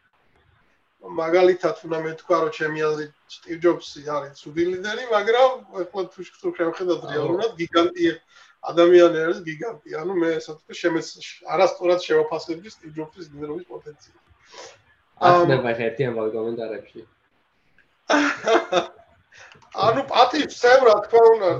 მაგალითად 1.01 1.81
უნდა 1.85 1.99
მეთქვა 2.05 2.37
რომ 2.41 2.51
ჩემი 2.53 2.79
აზრით 2.85 3.13
სტივ 3.35 3.57
ჯობსი 3.65 4.01
არის 4.15 4.37
ცუდი 4.41 4.63
ლიდერი, 4.71 5.03
მაგრამ 5.09 5.49
ახლა 5.81 6.03
თუ 6.13 6.21
შევხედოთ 6.29 7.01
რეალურად 7.09 7.51
გიგანტი 7.57 8.05
ადამიანი 8.71 9.17
არის 9.25 9.39
გიგანტი. 9.49 9.89
ანუ 9.97 10.13
მე 10.21 10.29
საერთოდ 10.45 10.77
შემეს 10.77 11.07
არასწორად 11.49 11.99
შევაფასებდი 12.05 12.69
სტივ 12.69 12.91
ჯობსის 12.97 13.27
ლიდერობის 13.33 13.65
პოტენციალს. 13.65 14.21
ახლა 15.17 15.57
მე 15.65 15.73
ერთი 15.89 16.03
ამბავი 16.11 16.31
კომენტარებში. 16.37 17.01
ანუ 19.87 20.01
პატივს 20.13 20.61
რა 20.85 20.95
თქმა 21.05 21.21
უნდა. 21.33 21.51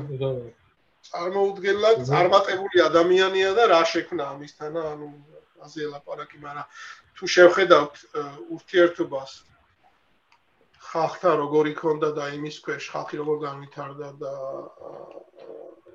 წარმოუდგენლად 1.11 1.97
წარმატებული 2.07 2.77
ადამიანია 2.87 3.49
და 3.57 3.63
რა 3.73 3.81
შექმნა 3.89 4.23
ამისთან, 4.37 4.77
ანუ 4.93 5.07
აზია 5.65 5.87
ლაპარაკი, 5.93 6.37
მაგრამ 6.45 6.65
თუ 7.15 7.23
შევხედავთ 7.35 7.95
ურთიერთობას 8.55 9.31
ხალხთან 10.91 11.35
როგორ 11.43 11.71
იქონდა 11.71 12.09
და 12.17 12.25
იმის 12.35 12.57
ქვეშ 12.65 12.83
ხალხი 12.91 13.15
როგორ 13.21 13.37
განვითარდა 13.45 14.09
და 14.21 14.33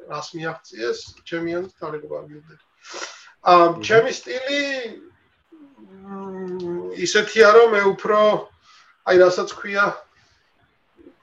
რას 0.09 0.29
მიაღწიეს, 0.39 0.99
ჩემი 1.29 1.51
აზრით 1.59 1.75
თარიღობა 1.83 2.19
გიუდეთ. 2.31 2.61
ამ 3.53 3.73
ჩემი 3.83 4.11
სტილი 4.17 4.63
ისეთია 7.07 7.49
რომ 7.57 7.69
მე 7.75 7.83
უფრო 7.93 8.19
აი 9.11 9.17
რასაც 9.23 9.51
ქვია 9.59 9.87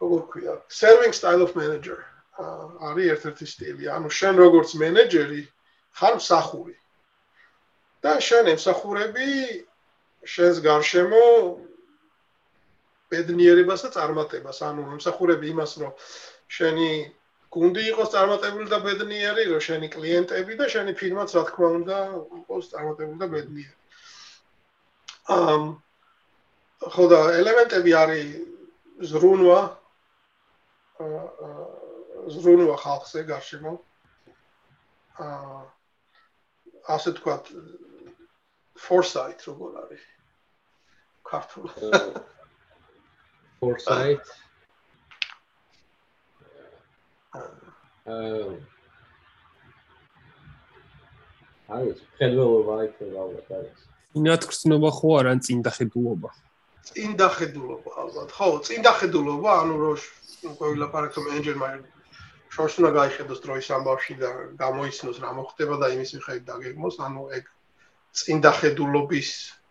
როგორ 0.03 0.21
ქვია 0.31 0.53
serving 0.67 1.13
style 1.15 1.43
of 1.47 1.55
manager 1.55 1.99
არის 2.87 3.07
ერთ-ერთი 3.15 3.45
სტილი. 3.53 3.83
ანუ 3.95 4.09
შენ 4.19 4.35
როგორც 4.43 4.69
მენეჯერი 4.83 5.43
ხარ 5.97 6.13
მსახური. 6.19 6.75
და 8.03 8.19
შენ 8.19 8.51
ემსახურები 8.53 9.27
შენს 10.23 10.61
გარშემო 10.63 11.23
ბედნიერებას 13.13 13.83
და 13.85 13.89
წარმატებას, 13.97 14.61
ანუ 14.65 14.87
მომსახურები 14.89 15.51
იმას, 15.53 15.75
რომ 15.83 15.91
შენი 16.57 16.89
გუნდი 17.53 17.83
იყოს 17.91 18.09
წარმატებული 18.15 18.67
და 18.71 18.79
ბედნიერი, 18.85 19.45
რომ 19.51 19.61
შენი 19.67 19.87
კლიენტები 19.93 20.57
და 20.57 20.69
შენი 20.73 20.95
ფირმაც 20.97 21.35
რა 21.37 21.43
თქმა 21.49 21.69
უნდა 21.79 21.97
იყოს 22.39 22.71
წარმატებული 22.73 23.19
და 23.21 23.27
ბედნიერი. 23.35 23.77
ამ 25.37 25.61
ხო 26.83 27.05
და 27.11 27.19
ელემენტები 27.39 27.91
არის 27.95 28.31
ზრუნვა 29.11 29.59
ზრუნვა 32.33 32.75
ხალხზე 32.81 33.23
გარშემო. 33.29 33.73
აა 35.23 35.61
ასე 36.95 37.13
თქვა 37.19 37.35
foresight 38.83 39.45
როგორ 39.47 39.77
არის? 39.85 40.03
ქართულად. 41.33 42.23
foresight. 43.63 44.27
აა 48.13 48.55
აი, 51.73 51.93
ხელველობა 52.19 52.75
იქნება 52.87 53.21
ალბათ 53.23 53.47
არის. 53.57 53.85
ინათქრცნობა 54.19 54.89
ხო 54.99 55.09
არ 55.19 55.29
ან 55.31 55.39
წინდახედულობა? 55.47 56.29
წინდახედულობა 56.89 57.91
ალბათ. 58.03 58.29
ხო, 58.37 58.49
წინდახედულობა, 58.67 59.51
ანუ 59.63 59.73
რო 59.83 59.93
ყველაფერი 60.59 61.23
მენეჯერმა 61.27 61.67
შორს 62.53 62.75
უნდა 62.83 62.91
გაიხედოს 62.99 63.39
დროის 63.47 63.67
ამბავში 63.77 64.13
და 64.21 64.29
გამოიცნოს 64.59 65.17
რა 65.23 65.31
მოხდება 65.39 65.75
და 65.81 65.87
იმის 65.95 66.11
მიხედვით 66.19 66.45
დაგეგმოს, 66.51 66.95
ანუ 67.07 67.21
ეგ 67.39 67.43
წინდახედულობის 68.21 69.29
აა 69.31 69.62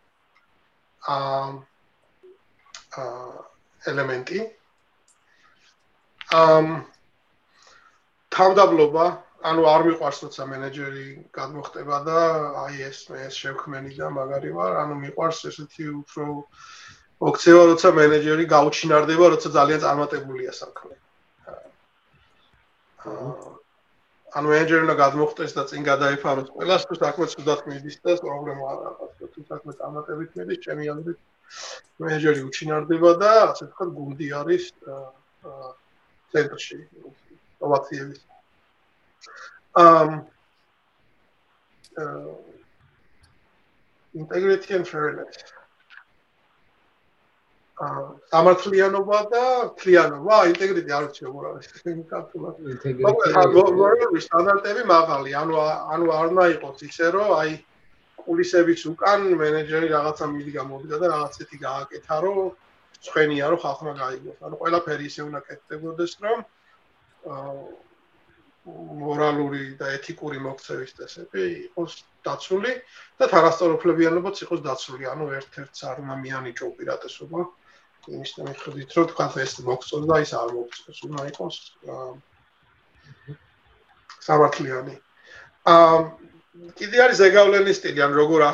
ელემენტი. 3.93 4.41
ამ 6.33 6.67
თავდაბლობა 8.33 9.07
ანუ 9.51 9.63
არ 9.69 9.83
მიყვარს 9.89 10.19
როცა 10.25 10.43
მენეჯერი 10.53 11.07
გადმოხტება 11.39 11.97
და 12.07 12.19
აი 12.65 12.77
ეს 12.89 12.99
მე 13.11 13.19
ეს 13.29 13.35
შევქმენი 13.43 13.93
და 13.99 14.09
მაგარი 14.17 14.51
ვარ 14.57 14.73
ანუ 14.83 14.95
მიყვარს 15.03 15.41
ესეთი 15.51 15.89
უფრო 16.01 16.27
ოქცევა 17.29 17.63
როცა 17.73 17.89
მენეჯერი 17.99 18.45
გაუჩინარდება 18.55 19.25
როცა 19.35 19.49
ძალიან 19.59 19.81
წარმატებულია 19.85 20.53
საქმე. 20.63 20.95
აა 23.03 23.53
ანუ 24.33 24.49
მენეჯერი 24.49 24.85
უნდა 24.87 24.95
გადმოხტეს 24.99 25.53
და 25.57 25.63
წინ 25.69 25.83
გადაიფაროს 25.87 26.49
ყველას 26.57 26.87
თუ 26.89 26.97
საქმე 27.01 27.27
ცუდად 27.33 27.61
მიდის 27.69 27.97
და 28.01 28.13
პრობლემა 28.25 28.69
არ 28.73 28.79
აქვს 28.89 29.22
თუ 29.35 29.41
საქმე 29.53 29.73
წარმატებით 29.81 30.31
მიდის 30.39 30.63
ჩემი 30.67 30.85
აზრით 30.95 31.21
მენეჯერი 32.03 32.41
უჩინარდება 32.49 33.11
და 33.23 33.33
ასე 33.53 33.65
ვთქვათ 33.69 33.91
გუნდი 33.97 34.27
არის 34.41 34.65
ცენტრში 36.33 36.79
ინოვაციების 36.83 38.21
ამ 39.87 40.11
integrity 44.15 44.75
and 44.77 44.87
fairness. 44.89 45.37
სამართლიანობა 48.31 49.19
და 49.33 49.45
თლიანობა, 49.81 50.37
ინტეგრიტი 50.53 50.93
არ 50.95 51.07
არის. 51.49 51.67
ქართულად. 52.13 52.55
ინტეგრიტი 52.75 54.21
სტანდარტები 54.27 54.83
მაღალი, 54.87 55.31
ანუ 55.43 55.55
ანუ 55.95 56.07
არ 56.19 56.27
უნდა 56.31 56.45
იყოს 56.55 56.79
ისე 56.89 57.07
რომ 57.17 57.29
აი 57.41 57.51
კულისების 58.27 58.83
უკან 58.93 59.21
მენეჯერი 59.41 59.89
რაღაცა 59.93 60.27
მიდი 60.33 60.53
გამოვიდა 60.59 60.97
და 61.03 61.07
რაღაცეთი 61.13 61.57
გააკეთა 61.67 62.17
რომ 62.25 62.39
ცხენია 63.03 63.47
რომ 63.53 63.63
ხალხმა 63.65 63.93
გაიგოს. 64.03 64.39
ანუ 64.47 64.57
ყველაფერი 64.63 65.05
ისე 65.11 65.23
უნდა 65.29 65.41
კეთდებოდეს 65.49 66.13
რომ 66.23 66.39
მორალური 69.03 69.75
და 69.81 69.91
ეთიკური 69.99 70.39
მოქცევის 70.39 70.93
წესები 70.99 71.43
იყოს 71.67 71.93
დაცული 72.27 72.73
და 73.19 73.27
თანასწორუფლებიანობაც 73.35 74.37
იყოს 74.47 74.61
დაცული. 74.63 75.05
ანუ 75.11 75.25
ერთ-ერთს 75.39 75.81
არ 75.91 75.97
უნდა 76.07 76.17
მიანიჭო 76.23 76.67
პირატესობა. 76.79 77.41
იმის 78.03 78.33
მიხედვით 78.39 78.91
რომ 78.99 79.07
თქვა 79.11 79.27
ეს 79.43 79.53
მოქცოს 79.67 80.05
და 80.11 80.17
ის 80.23 80.31
არ 80.35 80.49
მოქცოს, 80.59 80.99
უნდა 81.07 81.23
იყოს 81.31 81.57
სამართლიანი. 84.27 84.95
აა 85.75 85.99
კიდე 86.78 86.98
არის 87.06 87.20
ზეგავლენის 87.22 87.80
სტილი, 87.80 88.02
ან 88.06 88.14
როგორ 88.18 88.46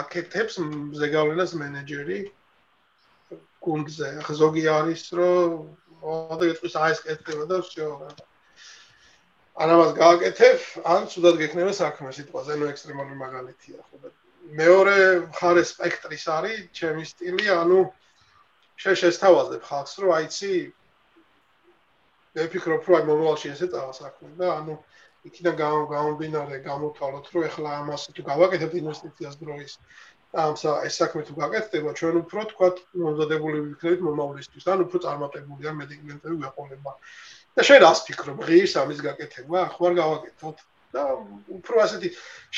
აკეთებს 0.00 0.54
ზეგავლენას 1.00 1.52
მენეჯერი 1.60 2.18
გუნდზე. 3.62 4.08
ახლა 4.22 4.34
ზოგი 4.42 4.64
არის, 4.78 5.02
რომ 5.18 5.48
მოდი 6.02 6.46
იყოს 6.52 6.74
აი 6.82 6.92
ეს 6.94 7.00
კეთდება 7.06 7.44
და 7.50 7.56
всё. 7.62 7.88
ან 9.62 9.68
ამას 9.68 9.92
გააკეთებ, 10.00 10.58
ან 10.92 11.02
თუდად 11.12 11.34
გექნება 11.42 11.72
საქმე 11.76 12.10
სიტყვაზე, 12.16 12.52
ნუ 12.56 12.64
ექსტრემალური 12.72 13.16
მაგალითია, 13.20 13.78
ხო 13.84 13.96
და 14.02 14.08
მეორე 14.58 14.96
მხარე 15.28 15.62
სპექტრის 15.62 16.24
არის 16.36 16.58
ჩემი 16.72 17.04
სტილი, 17.06 17.46
ანუ 17.52 17.80
შეშესთავაზებ 18.82 19.62
ხალხს, 19.68 19.94
რომ 20.02 20.10
აიცი 20.18 20.52
მე 22.32 22.44
ფიქრობ, 22.48 22.82
რომ 22.88 22.96
აი 22.98 23.04
მომავალში 23.12 23.52
ესე 23.52 23.66
წავა 23.68 23.92
საქმე 23.92 24.28
და 24.40 24.48
ანუ 24.56 24.74
იქიდან 25.27 25.55
გამომდინარე 25.93 26.59
გამოვთვალოთ, 26.67 27.25
რომ 27.33 27.47
ეხლა 27.49 27.69
ამას 27.81 28.07
თუ 28.17 28.21
გავაკეთებთ 28.31 28.75
ინვესტიციას 28.81 29.35
დროის 29.43 29.73
ამ 30.35 30.53
ეს 30.83 30.95
საქმე 30.99 31.21
თუ 31.27 31.33
გაკეთდება, 31.39 31.91
ჩვენ 31.95 32.15
უფრო 32.21 32.41
თქვა 32.51 32.67
მომზადებული 32.99 33.57
ვიქნებით 33.67 34.01
მომავლისთვის, 34.07 34.65
ან 34.73 34.83
უფრო 34.83 34.97
წარმატებული 35.05 35.69
ან 35.71 35.75
მედიკამენტები 35.81 36.35
ვეყოლება. 36.43 36.91
და 37.57 37.63
შენ 37.67 37.79
რას 37.81 37.99
ფიქრობ, 38.05 38.37
ღირს 38.47 38.73
ამის 38.77 38.99
გაკეთება? 39.07 39.59
ხო 39.73 39.83
არ 39.87 39.93
გავაკეთოთ 39.97 40.57
და 40.93 41.03
უფრო 41.57 41.75
ასეთი 41.85 42.09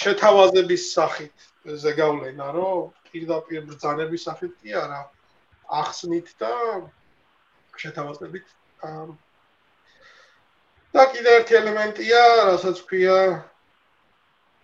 შეთავაზების 0.01 0.83
სახით 0.95 1.35
ზეგავლენა, 1.83 2.47
რომ 2.57 2.91
პირდაპირ 3.07 3.61
ბრძანების 3.69 4.25
სახით 4.27 4.53
კი 4.59 4.75
არა, 4.75 4.99
ახსნით 5.81 6.27
და 6.41 6.53
შეთავაზებით 7.79 8.45
და 10.95 11.03
კიდე 11.13 11.29
ერთი 11.39 11.53
ელემენტია, 11.61 12.21
რასაც 12.49 12.77
ქვია 12.89 13.17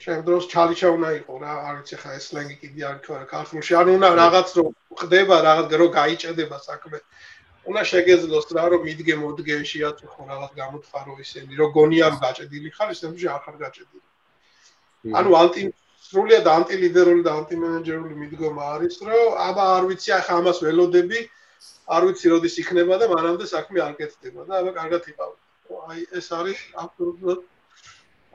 ჩემ 0.01 0.21
დროს 0.27 0.47
ჩალიჩა 0.51 0.89
უნდა 0.95 1.09
იყო 1.21 1.33
რა, 1.41 1.53
არ 1.69 1.75
ვიცი 1.79 1.95
ხა 2.01 2.09
ეს 2.17 2.25
სლენგი 2.29 2.55
კიდე 2.61 2.81
არ 2.89 2.97
თქვა 3.05 3.15
რა 3.19 3.25
ქართულში, 3.29 3.73
ანუ 3.81 3.91
უნდა 3.97 4.09
რაღაც 4.21 4.49
რო 4.57 4.65
ხდება, 5.01 5.35
რაღაც 5.47 5.67
რო 5.79 5.87
გაიჭედება 5.99 6.57
საქმე. 6.65 6.97
უნდა 7.69 7.81
შეგეძლოს 7.91 8.47
რა 8.57 8.65
რომ 8.73 8.81
მიდგე 8.85 9.15
მოდგე 9.21 9.55
შეაწუხო 9.69 10.21
რაღაც 10.31 10.51
გამოთხარო 10.61 11.13
ისინი, 11.25 11.51
რო 11.61 11.67
გონია 11.77 12.05
რომ 12.13 12.19
გაჭედილი 12.25 12.69
ხარ, 12.75 12.89
ისე 12.93 13.05
არ 13.35 13.41
ხარ 13.45 13.55
გაჭედილი. 13.63 14.05
ანუ 15.17 15.29
ანტი 15.41 15.61
სრულიად 16.05 16.45
ანტილიდერული 16.57 17.21
და 17.25 17.31
ანტიმენეჯერული 17.39 18.13
მიდგომა 18.21 18.63
არის, 18.75 18.95
რომ 19.07 19.25
აბა 19.47 19.65
არ 19.77 19.83
ვიცი 19.89 20.09
ახლა 20.19 20.33
ამას 20.41 20.57
ველოდები, 20.65 21.19
არ 21.95 22.01
ვიცი 22.05 22.25
როდის 22.33 22.55
იქნება 22.61 22.95
და 23.01 23.05
მანამდე 23.13 23.45
საქმე 23.55 23.79
არ 23.87 23.93
კეთდება 23.99 24.41
და 24.49 24.53
აბა 24.61 24.71
კარგად 24.77 25.03
იყავი. 25.09 25.37
აი 25.85 25.99
ეს 26.19 26.27
არის 26.39 26.59
აბსოლუტურად 26.83 27.39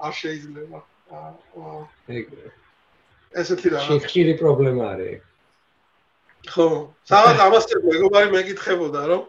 არ 0.06 0.14
შეიძლება. 0.20 0.78
აა 1.10 1.74
ესეთი 3.42 3.68
რა. 3.74 3.80
შეიძლება 3.86 4.38
პრობლემა 4.42 4.84
არის. 4.94 5.20
ხო, 6.50 6.66
სადაც 7.10 7.38
ამას 7.46 7.64
მეგობარი 7.90 8.28
მეკითხებოდა, 8.34 9.02
რომ 9.12 9.22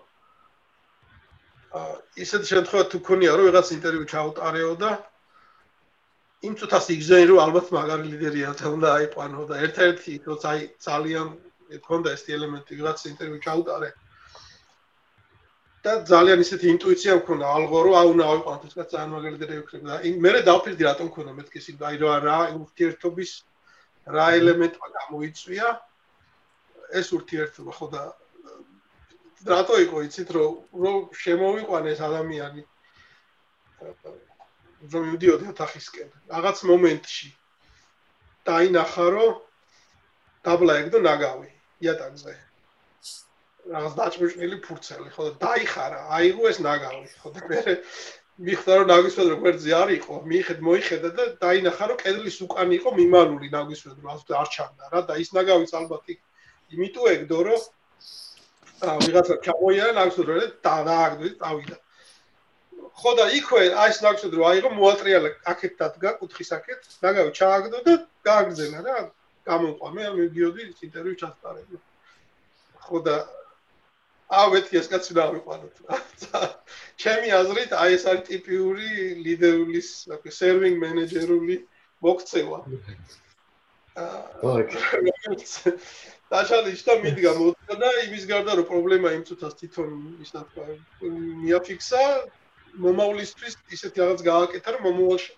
აა 1.80 1.96
ისეთ 2.24 2.44
შემთხვევაში 2.52 2.90
თუ 2.92 3.00
ქონია 3.08 3.32
რომ 3.40 3.46
ვიღაც 3.48 3.68
ინტერვიუ 3.76 4.06
ჩაუტარეო 4.12 4.72
და 4.84 4.92
იმ 6.48 6.54
წუთას 6.60 6.86
იგზენი 6.96 7.26
რომ 7.32 7.40
ალბათ 7.46 7.68
მაგარი 7.76 8.06
ლიდერია 8.12 8.50
და 8.60 8.66
უნდა 8.76 8.90
აიყვანო 8.98 9.42
და 9.52 9.56
ერთ-ერთი 9.66 10.14
როცა 10.28 10.48
აი 10.52 10.62
ძალიან 10.88 11.28
მქონდა 11.78 12.10
ეს 12.16 12.24
ელემენტი 12.36 12.74
ვიღაც 12.80 13.00
ინტერვიუ 13.12 13.40
ჩაუტარე 13.46 13.90
და 15.82 15.94
ძალიან 16.06 16.42
ისეთი 16.46 16.68
ინტუიცია 16.78 17.14
მქონდა. 17.20 17.46
ალღო 17.58 17.80
რომ 17.86 17.96
აუ 18.00 18.10
უნდა 18.14 18.26
აიყვანო 18.32 18.66
ეს 18.70 18.76
კაცი 18.78 18.94
ძალიან 18.96 19.14
მაგარი 19.14 19.34
ლიდერი 19.36 19.56
იქნება 19.62 19.88
და 19.90 19.98
იმ 20.10 20.16
მე 20.26 20.32
დავფიქრდი 20.50 20.84
რატომ 20.88 21.06
მქონდა 21.10 21.32
მეთქი 21.38 21.60
სი 21.66 21.72
აი 21.90 21.96
რა 22.02 22.14
რა 22.26 22.38
ურთიერთობის 22.62 23.32
რა 24.16 24.26
ელემენტმა 24.40 24.88
გამოიწვია. 24.98 25.68
ეს 27.00 27.08
ურთიერთობა 27.18 27.72
ხო 27.78 27.88
და 27.96 28.02
რატო 29.52 29.76
იყო 29.86 29.98
იცით 30.06 30.30
რომ 30.38 30.52
რომ 30.86 30.98
შემოვიყვანეს 31.24 32.00
ადამიანი? 32.10 32.62
რომ 34.92 35.02
მივდიოდი 35.10 35.46
ოთახისკენ. 35.54 36.10
რაღაც 36.30 36.58
მომენტში. 36.70 37.28
დაინახა 38.46 39.06
რომ 39.18 39.34
დაბლა 40.46 40.74
ეგ 40.82 40.88
და 40.94 41.00
ნაგავი 41.10 41.50
იატაკზე 41.86 42.51
რაღაც 43.72 43.94
დაჭმჭნილი 44.00 44.58
ფურცელი 44.66 45.10
ხო 45.16 45.28
და 45.28 45.34
დაიხარა 45.44 46.00
აიღო 46.18 46.44
ეს 46.52 46.60
ნაგავი 46.66 47.08
ხო 47.22 47.30
და 47.36 47.42
მე 47.52 47.78
მიხდა 48.42 48.76
რომ 48.80 48.88
ნაგვისვედრო 48.90 49.36
გვერდზე 49.42 49.72
არ 49.78 49.90
იყო 49.96 50.16
მიიხედ 50.32 50.60
მოიხედა 50.66 51.10
და 51.18 51.24
დაინახა 51.44 51.86
რომ 51.92 51.98
კედლის 52.02 52.38
უკან 52.46 52.74
იყო 52.78 52.90
მიმალული 52.98 53.48
ნაგვისვედრო 53.54 54.08
არ 54.42 54.50
ჩანდა 54.56 54.90
რა 54.94 55.02
და 55.10 55.14
ის 55.24 55.30
ნაგავიც 55.38 55.72
ალბათ 55.80 56.04
იქ. 56.14 56.20
იმიტომ 56.74 57.06
ეგდო 57.16 57.40
რომ 57.48 57.62
აა 58.82 58.98
ვიღაცა 59.06 59.36
ჩამოიარა 59.46 59.94
ნაგვისვედრო 60.00 60.34
და 60.42 60.48
დააგდო 60.88 61.28
წავიდა. 61.42 61.78
ხო 63.02 63.12
და 63.20 63.26
იქვე 63.40 63.62
აი 63.84 63.90
ეს 63.94 64.00
ნაგვისვედრო 64.06 64.42
აიღო 64.52 64.70
მოატრიალა 64.80 65.30
აქეთ 65.54 65.74
დადგა 65.82 66.10
კუთხის 66.22 66.50
აქეთ 66.58 66.82
ნაგავი 67.06 67.32
ჩააგდო 67.40 67.78
და 67.88 67.94
გააგზენა 68.26 68.80
რა 68.88 68.98
გამოყვამე 69.50 70.02
ამ 70.10 70.16
მიდიოდი 70.22 70.62
ინტერვიუ 70.88 71.16
ჩასწარებ 71.22 71.70
ხო 72.86 72.98
და 73.06 73.16
ავეთი 74.32 74.80
ეს 74.80 74.88
კაცი 74.92 75.16
და 75.18 75.26
ავიყვანოთ 75.28 75.76
რა 75.88 75.98
ჩემი 77.04 77.34
აზრით 77.40 77.74
აი 77.76 77.98
ეს 77.98 78.04
არის 78.12 78.28
ტიპიური 78.30 78.88
ლიდერულის 79.26 79.90
სერვინგ 80.38 80.80
მენეჯერული 80.84 81.58
მოქცევა. 82.06 82.60
აა 84.02 84.52
დაშალი 86.32 86.72
შტო 86.80 86.94
მიდგა. 87.04 87.32
მოდგა 87.40 87.76
და 87.82 87.90
იმის 88.08 88.24
გარდა 88.32 88.54
რომ 88.60 88.68
პრობლემა 88.72 89.10
იმ 89.18 89.24
წუთას 89.28 89.58
თვითონ 89.60 89.90
ისა 90.24 90.44
თქვა 90.48 90.64
მიაფიქსა 91.44 92.04
მომავლისთვის 92.86 93.58
ისეთი 93.78 94.00
რაღაც 94.04 94.24
გააკეთა 94.32 94.76
რომ 94.78 94.86
მომავალში 94.88 95.34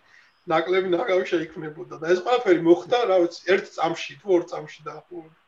ნაკლები 0.53 0.93
ნაგავი 0.93 1.25
შეიქმნებოდა. 1.33 1.97
და 1.97 2.13
ეს 2.13 2.19
ყველაფერი 2.27 2.61
მოხდა 2.69 2.99
რა 3.09 3.17
ვიცი 3.25 3.41
ერთ 3.55 3.65
წამში 3.77 4.13
თუ 4.21 4.27
ორ 4.37 4.45
წამში 4.53 4.79
დაახლოებით 4.89 5.42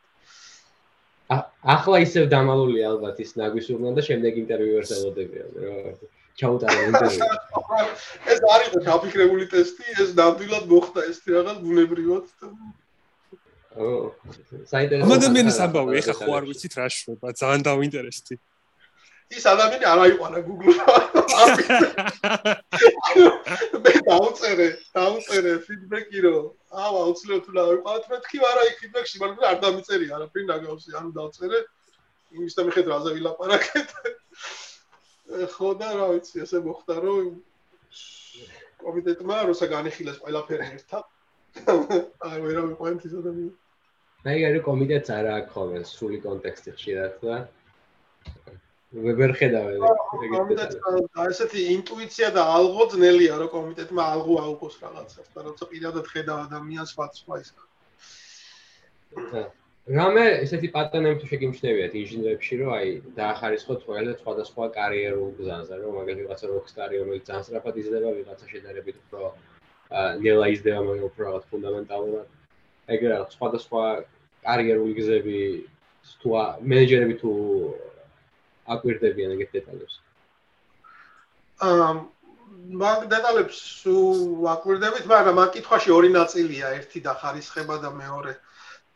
ახლა 1.30 2.02
ისევ 2.06 2.28
დამალული 2.30 2.84
ალბათ 2.86 3.22
ის 3.24 3.34
ნაგვისურნა 3.40 3.96
და 3.98 4.02
შემდეგ 4.06 4.38
ინტერვიუერს 4.46 4.92
ელოდებიან 4.98 5.50
რა 5.64 5.74
ჩაუტარა 6.36 6.82
ინტერვიუ. 6.90 7.28
ეს 8.32 8.42
არის 8.56 8.74
დაფიქრებული 8.86 9.46
ტესტი 9.50 9.86
ეს 10.04 10.12
ნამდვილად 10.20 10.66
მოხდა 10.70 11.06
ეს 11.10 11.18
რაღაც 11.26 11.58
ბუნებრივად 11.66 12.26
ო 13.76 13.88
საინტერესო 14.72 15.16
ადამიანის 15.18 15.58
ამბავი 15.66 15.98
ეხა 16.00 16.16
ხო 16.20 16.32
არ 16.40 16.46
ვიცით 16.50 16.74
რა 16.80 16.88
შვება 16.96 17.34
ძალიან 17.42 17.66
დავინტერესდი 17.68 18.36
ის 19.34 19.46
ადამიანი 19.50 19.86
არ 19.90 20.00
აიყვანა 20.06 20.40
Google-ში. 20.46 20.82
მე 23.86 23.94
დაუწერე, 24.10 24.68
დაუწერე 24.98 25.54
ფიდბექი 25.66 26.20
რომ 26.26 26.46
ავა 26.86 27.02
უცლებთ 27.12 27.50
თუ 27.50 27.58
აიყვანოთ, 27.64 28.06
მე 28.12 28.18
თქვი 28.28 28.40
არა 28.52 28.64
იქ 28.70 28.76
ფიდბექში, 28.84 29.16
მაგრამ 29.24 29.50
არ 29.50 29.58
დამიწერი 29.66 30.06
არაფერი 30.20 30.46
ნაგავსი, 30.52 30.90
ანუ 31.00 31.10
დაუწერე. 31.18 31.60
იმის 32.36 32.54
და 32.54 32.62
მიხედრაზე 32.70 33.10
ვილაპარაკეთ. 33.18 33.90
ხო 35.56 35.70
და 35.82 35.90
რა 35.98 36.08
ვიცი, 36.14 36.36
ესე 36.46 36.62
მოხდა 36.62 36.96
რომ 37.02 37.26
კომიტეტმა 38.86 39.38
როცა 39.50 39.66
განიხილეს 39.74 40.22
ყველაფერი 40.22 40.66
ერთად. 40.78 41.06
აი 42.30 42.40
ვერა 42.46 42.62
მიყვანთ 42.70 43.06
ის 43.10 43.14
ადამიანი. 43.22 43.54
მე 44.26 44.34
იგი 44.42 44.62
კომიტეტს 44.66 45.10
არ 45.16 45.26
აქვს 45.34 45.52
ხოლმე 45.56 45.82
სრული 45.86 46.20
კონტექსტი 46.22 46.70
ხშირად 46.78 47.14
და 47.26 47.36
ვერ 48.96 49.32
ხედავენ 49.36 49.82
ეგეთ 50.26 50.76
ესეთი 51.26 51.62
ინტუიცია 51.76 52.30
და 52.38 52.44
ალღო 52.56 52.86
ძნელია 52.94 53.36
რომ 53.42 53.50
კომიტეტმა 53.56 54.04
ალღო 54.16 54.36
აუყოს 54.46 54.76
რაღაცას 54.84 55.28
და 55.36 55.44
როცა 55.48 55.68
პირადად 55.72 56.06
ხედავ 56.14 56.38
ადამიანს 56.48 56.92
ფაცვა 57.00 57.36
ის. 57.44 57.50
რამე 59.86 60.24
ესეთი 60.44 60.70
პატერნები 60.76 61.20
თუ 61.22 61.28
შეგიმჩნევიათ 61.32 61.94
ინჟინერებში 62.02 62.56
რომ 62.62 62.70
აი 62.78 62.88
დაახარისხოთ 63.20 63.80
ყველა 63.88 64.14
სხვადასხვა 64.22 64.66
კარიერულ 64.80 65.30
გზაზე 65.40 65.76
რომ 65.82 65.94
მაგალითად 66.00 66.22
ვიღაცა 66.24 66.46
როქსტარი 66.56 66.96
რომელიც 67.02 67.24
ძალიან 67.30 67.46
სწრაფად 67.46 67.76
იზრდება 67.84 68.10
ვიღაცა 68.20 68.46
შედარებით 68.54 68.96
უფრო 69.04 69.22
ნელა 70.24 70.48
იზრდება 70.56 70.80
მაგრამ 70.88 71.10
უფრო 71.12 71.22
რაღაც 71.30 71.44
ფუნდამენტალურად. 71.52 72.28
ეგრე 72.96 73.16
სხვადასხვა 73.36 73.84
კარიერული 74.46 74.94
გზები 75.00 75.40
თუ 76.22 76.30
მენეჯერები 76.72 77.16
თუ 77.22 77.32
აკვირდებიან 78.74 79.34
ეგეთ 79.36 79.52
დეტალებს? 79.60 79.96
აა 81.66 81.90
მაგ 82.82 83.06
დეტალებს 83.12 83.60
ვაკვირდებით, 84.46 85.06
მაგრამ 85.12 85.38
ამ 85.44 85.50
კითხვაში 85.56 85.90
ორი 85.94 86.10
ნაწილია, 86.16 86.74
ერთი 86.80 87.00
დახარისხება 87.06 87.78
და 87.84 87.90
მეორე 87.94 88.34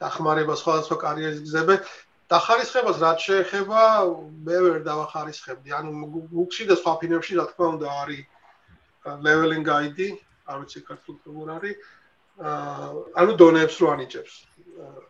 დახმარება 0.01 0.55
სხვადასხვა 0.57 0.97
კარიერის 1.05 1.43
გზებზე. 1.45 1.75
დახარისხებას 2.33 2.97
რაც 3.03 3.19
შეეხება, 3.29 3.81
მე 4.47 4.57
ვერ 4.65 4.75
დავახარისხებდი. 4.89 5.69
ანუ 5.79 5.89
გუგში 6.33 6.65
და 6.69 6.75
სხვა 6.81 6.93
ფინებში 7.01 7.33
რა 7.37 7.45
თქმა 7.53 7.67
უნდა 7.77 7.87
არის 8.01 8.25
leveling 9.25 9.65
guide, 9.65 10.07
არ 10.49 10.57
ვიცი 10.65 10.79
ქართულად 10.89 11.19
როგორ 11.29 11.47
არის. 11.57 11.75
აა 12.39 12.87
ანუ 13.19 13.31
დონეებს 13.41 13.75
რო 13.81 13.87
ანიჭებს 13.95 14.33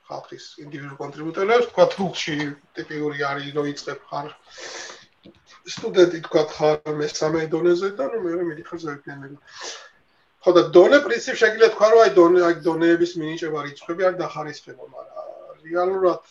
ხალხის 0.09 0.45
ინდივიდუალ 0.63 0.97
კონტრიბუტორებს, 1.01 1.69
თქვა 1.71 1.85
გუგში 1.95 2.37
ტიპიური 2.79 3.19
არის, 3.31 3.49
რომ 3.57 3.65
იწებ 3.73 3.99
ხარ 4.09 4.31
სტუდენტი 5.69 6.19
თქვა 6.25 6.43
ხარ 6.55 6.95
მესამე 6.99 7.45
დონეზე 7.53 7.89
და 7.99 8.05
ნუ 8.11 8.19
მე 8.25 8.43
მიდიხარ 8.49 8.79
ზეპიანები. 8.83 9.37
ხო 10.43 10.51
და 10.57 10.61
დონე 10.75 10.99
პრინციპ 11.05 11.35
შეიძლება 11.41 11.69
თქვა 11.75 11.87
რომ 11.93 12.01
აი 12.03 12.11
დონე 12.19 12.39
აი 12.47 12.55
დონეების 12.67 13.11
მინიჭება 13.21 13.59
რიცხვები 13.67 14.07
არ 14.09 14.15
დახარისხება, 14.21 14.83
მაგრამ 14.95 15.27
რეალურად 15.67 16.21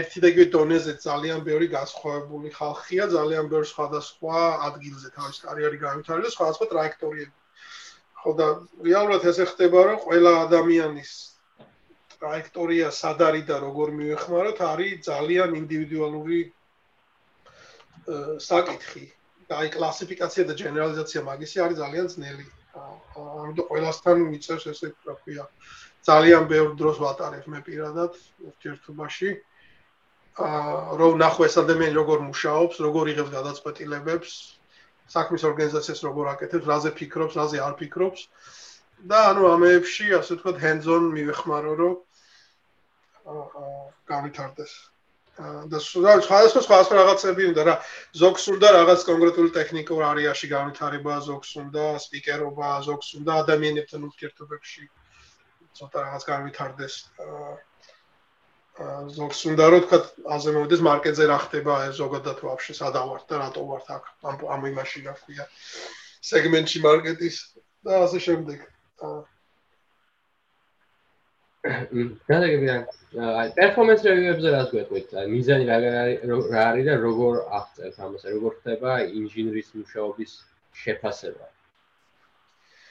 ერთი 0.00 0.18
და 0.22 0.26
იგივე 0.32 0.46
დონეზე 0.56 0.92
ძალიან 1.02 1.40
ბევრი 1.46 1.66
განსხვავებული 1.74 2.48
ხალხია, 2.58 3.04
ძალიან 3.16 3.50
ბევრი 3.50 3.68
სხვადასხვა 3.70 4.38
ადგილზე 4.68 5.08
თავის 5.16 5.36
კარიერი 5.44 5.78
განვითარებს, 5.86 6.34
სხვადასხვა 6.38 6.66
ტრაექტორიები. 6.72 7.34
ხო 8.22 8.30
და 8.40 8.46
რეალურად 8.88 9.22
ესე 9.30 9.44
ხდება, 9.50 9.78
რომ 9.90 9.98
ყველა 10.06 10.32
ადამიანის 10.46 11.12
ტრაექტორია 12.20 12.90
სად 12.98 13.22
არის 13.28 13.44
და 13.50 13.56
როგორ 13.62 13.92
მიეხმაროთ, 14.00 14.58
არის 14.72 14.94
ძალიან 15.08 15.50
ინდივიდუალური 15.62 16.40
საკითხი. 18.50 19.06
და 19.46 19.62
აი 19.62 19.68
კლასიფიკაცია 19.78 20.44
და 20.50 20.54
გენერალიზაცია 20.58 21.20
მაგისი 21.22 21.58
არის 21.64 21.78
ძალიან 21.78 22.06
ძნელი. 22.12 22.46
ამიტომ 22.76 23.66
ყველასთან 23.70 24.16
მიწევს 24.30 24.64
ესე 24.72 24.88
რა 25.06 25.14
ქვია. 25.22 25.44
ძალიან 26.08 26.42
ბევრ 26.50 26.74
დროს 26.80 26.98
ვატარებ 27.02 27.46
მე 27.52 27.60
პირადად 27.66 28.18
ურთიერთობაში. 28.48 29.30
აა 30.36 30.98
რომ 31.00 31.12
ნახო 31.22 31.46
ეს 31.46 31.54
ადამიანი 31.62 31.94
როგორ 31.94 32.18
მუშაობს, 32.26 32.76
როგორ 32.86 33.04
იღებს 33.12 33.30
გადაწყვეტილებებს, 33.38 34.30
საქმის 35.14 35.42
ორგანიზაციას 35.50 36.00
როგორ 36.08 36.24
აკეთებს, 36.34 36.66
რაზე 36.66 36.90
ფიქრობს, 36.98 37.34
რაზე 37.40 37.58
არ 37.66 37.74
ფიქრობს. 37.80 38.20
და 39.04 39.18
ანუ 39.30 39.42
ამეებში 39.54 40.06
ასე 40.16 40.36
ვთქვათ 40.36 40.56
hands-on 40.60 41.02
მივეხმარო, 41.12 41.72
რომ 41.80 41.94
აა 43.26 43.70
განვითარდეს. 44.10 44.72
და 45.36 45.78
სხვადასხვა 45.84 46.62
სხვადასხვა 46.64 46.96
რაღაცები 46.96 47.42
უნდა 47.52 47.62
რა. 47.68 47.74
ზოგს 48.16 48.44
უნდა 48.56 48.68
რაღაც 48.76 49.00
კონკრეტული 49.08 49.50
ტექნიკურ 49.56 50.00
არეაში 50.10 50.48
განვითარება 50.52 51.14
ზოგს 51.28 51.50
უნდა 51.62 51.84
სპიკერობა 52.06 52.68
ზოგს 52.88 53.08
უნდა 53.20 53.32
ადამიანებთან 53.42 54.06
ურთიერთობებში 54.08 54.84
ცოტა 55.76 55.98
რაღაც 56.06 56.22
განვითარდეს. 56.30 56.94
ზოგს 59.18 59.40
უნდა 59.50 59.64
რომ 59.72 59.84
თქვა 59.84 59.98
აზე 60.36 60.50
მოვიდეს 60.56 60.80
მარკეტზე 60.88 61.24
რა 61.32 61.38
ხდება 61.44 61.74
ეს 61.88 61.94
ზოგადად 62.00 62.38
ვაფშე 62.46 62.74
სადავარ 62.80 63.20
და 63.28 63.36
რატო 63.42 63.62
ვარ 63.68 63.82
აქ 63.96 64.04
ამ 64.30 64.36
ამ 64.56 64.66
იმაში 64.72 65.04
რა 65.04 65.14
ქვია 65.20 65.44
სეგმენტში 66.30 66.78
მარკეტის 66.84 67.36
და 67.84 67.92
ასე 68.04 68.18
შემდეგ. 68.26 68.60
აა 69.04 69.20
გადაგები 71.66 72.68
აი 73.16 73.50
პერფორმანს 73.56 74.02
რევიუებზე 74.06 74.50
რას 74.54 74.68
გვეტყვით? 74.72 75.12
აი 75.20 75.26
მიზანი 75.32 75.64
რა 75.68 75.76
რა 75.82 76.62
არის 76.62 76.86
და 76.88 76.94
როგორ 77.02 77.38
აღწევთ 77.58 77.96
ამას? 78.06 78.24
როგორ 78.34 78.52
ხდება 78.60 78.92
ინჟინრის 79.20 79.68
მუშაობის 79.78 80.32
შეფასება? 80.82 81.46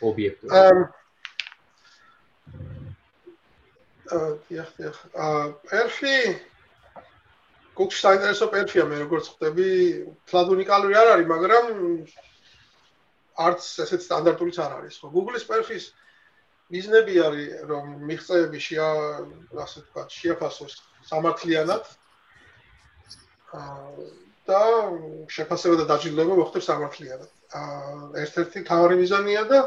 ობიექტური. 0.09 0.51
ამ 0.51 0.77
აა 4.15 4.31
დიახ, 4.49 4.69
დიახ. 4.77 4.97
აა 5.13 5.43
პერფი 5.69 6.17
გუგლში 7.75 8.01
საინტერესო 8.05 8.45
პერფია 8.53 8.83
მე 8.89 8.95
როგორც 9.03 9.25
ხვდები, 9.33 9.69
თლად 10.29 10.47
უნიკალური 10.55 10.95
არ 10.95 11.07
არის, 11.15 11.27
მაგრამ 11.33 11.65
არც 13.45 13.61
ესეთ 13.83 14.01
სტანდარტულიც 14.07 14.57
არ 14.63 14.71
არის. 14.79 14.99
ხო, 15.01 15.07
გუგლის 15.15 15.47
პერფის 15.47 15.85
აა 15.91 16.04
მიზნები 16.73 17.15
არის 17.21 17.49
რომ 17.69 17.89
მიღწევები 18.09 18.59
შეა 18.67 18.89
ასე 19.63 19.81
ვთქვათ 19.81 20.15
შეაფასოს 20.19 20.73
სამართლიანად 21.09 21.89
და 24.49 24.61
შეფასება 25.35 25.75
და 25.81 25.85
დაჯილდოება 25.91 26.37
მოხდეს 26.41 26.69
სამართლიანად. 26.69 27.29
ერთ-ერთი 28.23 28.63
თავარი 28.69 28.95
მიზანია 29.01 29.43
და 29.51 29.59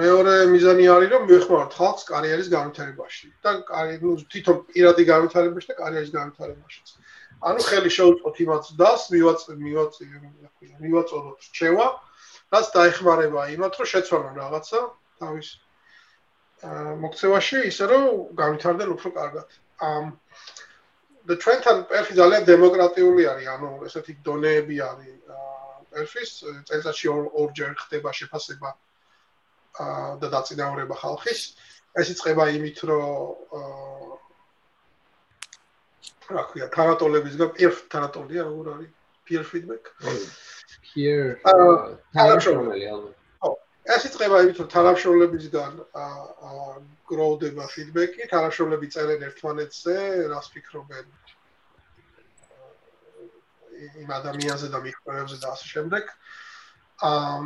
მეორე 0.00 0.34
მიზანი 0.52 0.84
არის 0.94 1.10
რომ 1.14 1.22
მიეხმაროთ 1.30 1.72
ხალხს 1.80 2.04
კარიერის 2.12 2.48
განვითარებაში 2.52 3.26
და 3.42 3.50
ნუ 4.04 4.10
თვითონ 4.30 4.56
პირადი 4.68 5.02
განვითარებაში 5.12 5.68
და 5.72 5.78
კარიერის 5.80 6.12
განვითარებაშიც. 6.18 6.88
ანუ 7.48 7.60
ხელი 7.70 7.90
შეუწყოთ 7.96 8.36
იმათ 8.44 8.64
დას, 8.78 9.02
მივაწ 9.14 9.40
მივაწ 9.64 9.92
მივაწოდოთ 10.84 11.38
რჩევა, 11.48 11.86
რაც 12.52 12.66
დაეხმარება 12.76 13.40
იმათ 13.56 13.72
რომ 13.78 13.88
შეცვალონ 13.96 14.34
რაღაცა 14.42 14.80
თავის 15.22 15.48
მოქცევაში 17.04 17.58
ისე 17.70 17.84
რომ 17.92 18.04
გავითარდნენ 18.34 18.88
უფრო 18.96 19.10
კარგად. 19.14 19.48
ამ 19.78 20.18
the 21.28 21.36
Trenton 21.36 21.84
პერფი 21.86 22.14
ძალიან 22.18 22.44
დემოკრატიული 22.48 23.22
არის, 23.30 23.48
ანუ 23.54 23.68
ესეთი 23.86 24.12
დონეები 24.26 24.76
არის 24.90 25.16
პერფის 25.92 26.30
წელიწადში 26.68 27.08
ორჯერ 27.12 27.74
ხდება 27.82 28.10
შეფასება 28.20 28.70
და 30.20 30.26
დაწინაურება 30.34 30.94
ხალხის. 31.02 31.40
ეს 31.98 32.10
იწყება 32.14 32.44
იმით, 32.56 32.78
რომ 32.88 32.98
რა 36.28 36.42
ქვია, 36.48 36.66
თანატოლებისგან 36.74 37.50
peer 37.56 37.72
თანატოლია 37.92 38.42
როგორ 38.48 38.66
არის? 38.74 38.92
peer 39.28 39.44
feedback. 39.44 39.92
peer 40.88 41.40
თანატოლია. 42.12 42.92
ეს 43.88 44.04
იწყება 44.08 44.38
იმით, 44.44 44.58
რომ 44.60 44.68
თანამშრომლებისგან 44.74 45.78
გროვდება 47.08 47.68
ფიდბექი, 47.72 48.28
თანამშრომლები 48.32 48.90
წერენ 48.92 49.24
ერთმანეთზე, 49.28 49.94
რას 50.32 50.50
ფიქრობენ 50.52 51.06
იმ 54.02 54.12
ადამიანზე 54.18 54.68
და 54.74 54.82
მიხმარებზე 54.84 55.40
და 55.40 55.54
ასე 55.54 55.66
შემდეგ. 55.72 56.12
ამ 57.08 57.44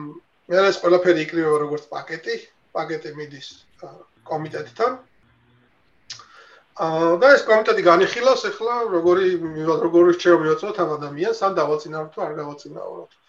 მე 0.50 0.66
ეს 0.66 0.82
ყველაფერი 0.82 1.24
იკრიბება 1.26 1.58
როგორც 1.62 1.86
პაკეტი, 1.92 2.36
პაკეტი 2.74 3.14
მიდის 3.20 3.48
კომიტეტთან. 4.26 4.98
აა 6.82 7.16
და 7.22 7.28
ეს 7.36 7.42
კომიტეტი 7.46 7.82
განიხილავს 7.86 8.42
ახლა 8.50 8.74
როგორი 8.96 9.26
როგორი 9.86 10.16
რჩევა 10.16 10.38
მიაწოდოთ 10.42 10.78
ამ 10.82 10.90
ადამიანს, 10.98 11.38
ან 11.46 11.52
დავაწინაუროთ 11.60 12.12
თუ 12.16 12.20
არ 12.26 12.32
დავაწინაუროთ. 12.40 13.21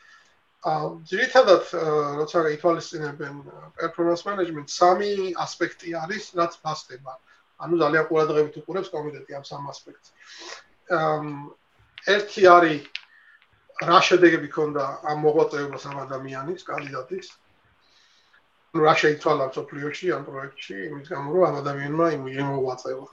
ძირითადად 0.63 1.71
როცა 2.19 2.41
ითვალისწინებენ 2.55 3.39
performance 3.79 4.23
management 4.23 4.71
სამი 4.71 5.35
ასპექტი 5.35 5.91
არის, 5.99 6.31
რაც 6.39 6.55
ფასდება. 6.63 7.17
ანუ 7.63 7.79
ძალიან 7.83 8.07
ყურადღებით 8.07 8.55
უყურებს 8.63 8.89
კომიტეტი 8.95 9.35
ამ 9.35 9.43
სამ 9.43 9.67
ასპექტს. 9.67 10.07
ერთი 12.15 12.43
არის 12.47 12.87
რა 13.83 13.99
შედეგები 14.07 14.49
ქონდა 14.55 14.83
ამ 15.03 15.17
მოღვაწეობას 15.27 15.83
ამ 15.91 15.97
ადამიანის, 16.07 16.63
კანდიდატის. 16.63 17.27
ანუ 18.73 18.79
რა 18.87 18.93
შეიცვალა 19.03 19.45
სოფლიოში 19.51 20.07
ამ 20.15 20.23
პროექტში, 20.31 20.75
იმის 20.87 21.07
გამო 21.11 21.27
რომ 21.35 21.43
ამ 21.49 21.55
ადამიანმა 21.59 22.05
იმ 22.15 22.23
იმოღვაწევა. 22.39 23.05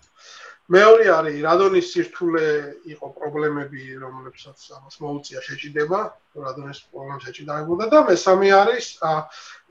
მეორე 0.70 1.06
არის 1.10 1.38
რადონის 1.42 1.86
სირთულე 1.92 2.48
იყო 2.94 3.06
პრობლემები 3.18 3.84
რომლებსაც 4.02 4.58
ამას 4.76 5.00
მოუწია 5.02 5.40
შეჭიდება 5.46 6.00
რადონის 6.46 6.80
პრობლემას 6.90 7.24
შეჭიდაებოდა 7.26 7.88
და 7.94 8.02
მესამე 8.10 8.48
არის 8.58 8.86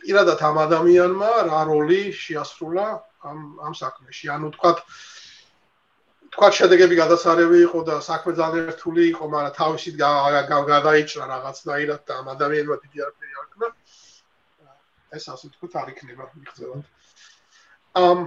პირადად 0.03 0.43
ამ 0.49 0.59
ადამიანმა 0.65 1.31
რა 1.51 1.61
როლი 1.71 2.01
შეასრულა 2.23 2.87
ამ 3.31 3.39
ამ 3.63 3.73
საქმეში. 3.79 4.25
ანუ 4.35 4.51
თქვა 4.55 4.71
თქვა 6.35 6.49
შედეგები 6.59 6.95
გადასარევი 6.99 7.59
იყო 7.67 7.79
და 7.87 7.95
საქმე 8.03 8.31
ძალიან 8.41 8.67
რთული 8.75 9.03
იყო 9.13 9.25
მაგრამ 9.33 9.55
თავისით 9.55 9.95
გადაიჭრა 10.73 11.25
რაღაცნაირად 11.31 12.01
და 12.07 12.13
ამ 12.19 12.27
ადამიანმა 12.35 12.75
დიდი 12.83 12.97
არაფერი 13.07 13.33
არ 13.39 13.47
ქნა 13.55 13.67
ეს 15.15 15.25
ასე 15.31 15.47
თქვა 15.55 15.67
არ 15.81 15.89
იქნება 15.95 16.23
მიღწევად 16.35 16.83
ამ 18.03 18.19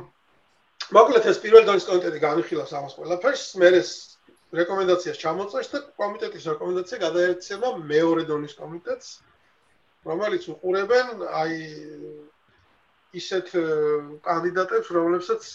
მოკლედ 0.92 1.26
ეს 1.30 1.38
პირველი 1.40 1.66
დონის 1.68 1.86
კომიტეტი 1.88 2.18
განიხილავს 2.20 2.72
ამას 2.76 2.96
ყველაფერს, 2.98 3.44
მე 3.60 3.68
ეს 3.80 3.90
რეკომენდაციას 4.52 5.20
ჩამოწევს 5.22 5.68
და 5.72 5.78
კომიტეტის 6.00 6.48
რეკომენდაცია 6.52 6.98
გადაერჩება 7.06 7.68
მეორე 7.92 8.24
დონის 8.28 8.54
კომიტეტს, 8.60 9.08
რომელიც 10.10 10.48
უყურებენ 10.52 11.24
აი 11.40 11.56
ისეთ 13.22 13.48
კანდიდატებს, 14.26 14.92
რომლებსაც 14.98 15.48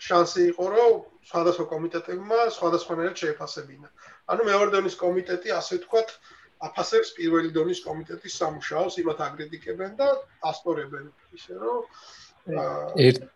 შანსი 0.00 0.42
იყო, 0.50 0.66
რომ 0.74 0.92
სხვადასხვა 1.30 1.64
კომიტეტებმა 1.70 2.38
სხვადასხვანაირად 2.58 3.16
შეეფასებინა. 3.22 3.88
ანუ 4.34 4.42
მეორე 4.50 4.70
დონის 4.74 4.96
კომიტეტი, 4.98 5.52
ასე 5.60 5.78
ვთქვათ, 5.78 6.14
აფასებს 6.66 7.10
პირველი 7.18 7.50
დონის 7.54 7.80
კომიტეტის 7.86 8.38
სამუშაოს, 8.40 8.98
იმათ 9.02 9.18
აგრედიკებენ 9.26 9.92
და 10.00 10.08
ასპორებენ 10.50 11.06
ისე 11.38 11.54
რომ 11.60 11.82
ერთ 13.06 13.28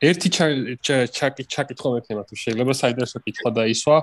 ერთი 0.00 0.28
ჩაკი 0.32 1.44
ჩაკითხო 1.44 1.88
მეთემა 1.94 2.22
თუ 2.24 2.34
შეიძლება 2.42 2.72
საინტერესო 2.80 3.18
კითხვა 3.20 3.50
დაისვა. 3.60 3.96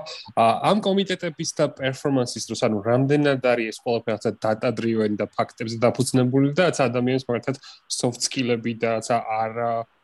ამ 0.70 0.78
კომიტეტების 0.86 1.50
და 1.58 1.64
პერფორმანსის 1.74 2.46
დროს 2.46 2.60
ანუ 2.66 2.78
რამდენად 2.86 3.42
არის 3.52 3.66
ეს 3.74 3.78
ყველაფერი 3.82 4.32
დატა 4.38 4.70
დრივენ 4.78 5.12
და 5.18 5.26
ფაქტებზე 5.34 5.76
დაფუძნებული 5.82 6.54
და 6.54 6.70
რაც 6.70 6.78
ადამიანს 6.86 7.26
მაგალითად 7.26 7.56
soft 7.98 8.20
skill-ები 8.22 8.72
და 8.78 8.88
რაც 9.02 9.08
არ 9.10 9.52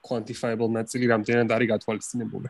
quantifiable 0.03 0.71
ნაწილი 0.79 1.05
რამდენად 1.15 1.49
არის 1.55 1.69
გათვალისწინებული? 1.75 2.49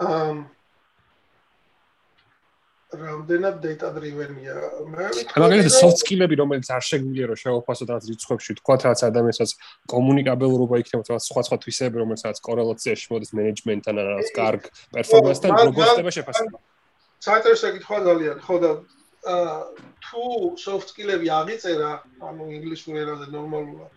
ამ 0.00 0.36
რამდენად 2.90 3.60
data 3.62 3.88
driven-ია. 3.94 4.54
მე 4.90 5.04
ვიტყვი 5.14 5.42
მაგალითად 5.42 5.74
soft 5.74 6.02
skill-ები, 6.02 6.34
რომელიც 6.40 6.68
არ 6.74 6.82
შეგვიძლია 6.90 7.26
რომ 7.30 7.38
შევაფასოთ 7.42 7.88
რაც 7.94 8.04
რიცხვებში, 8.10 8.56
თქვათ 8.60 8.80
რაც 8.90 9.00
ადამიანსაც 9.10 9.50
კომუნიკაბელურობა 9.92 10.74
იქნება, 10.82 11.02
რაც 11.14 11.24
სხვა 11.30 11.42
სხვა 11.46 11.56
თვისებები, 11.62 11.96
რომელსაც 12.02 12.36
კორელაციაში 12.48 13.06
მოდის 13.14 13.30
მენეჯმენტთან 13.38 13.94
ან 14.00 14.06
რაც 14.10 14.28
კარგ 14.34 14.62
პერფორმანსთან 14.94 15.50
როგორ 15.70 15.84
ხდება 15.94 16.10
შეფასება. 16.18 16.58
საერთოდ 17.20 17.54
ეკითხვა 17.70 17.98
ძალიან, 18.10 18.36
ხო 18.42 18.56
და 18.64 18.70
თუ 20.02 20.24
soft 20.56 20.88
skill-ები 20.90 21.28
აღიწერა, 21.30 21.90
ანუ 22.26 22.44
ინგლისურ 22.58 22.94
ენაზე 23.04 23.26
ნორმალურად, 23.30 23.92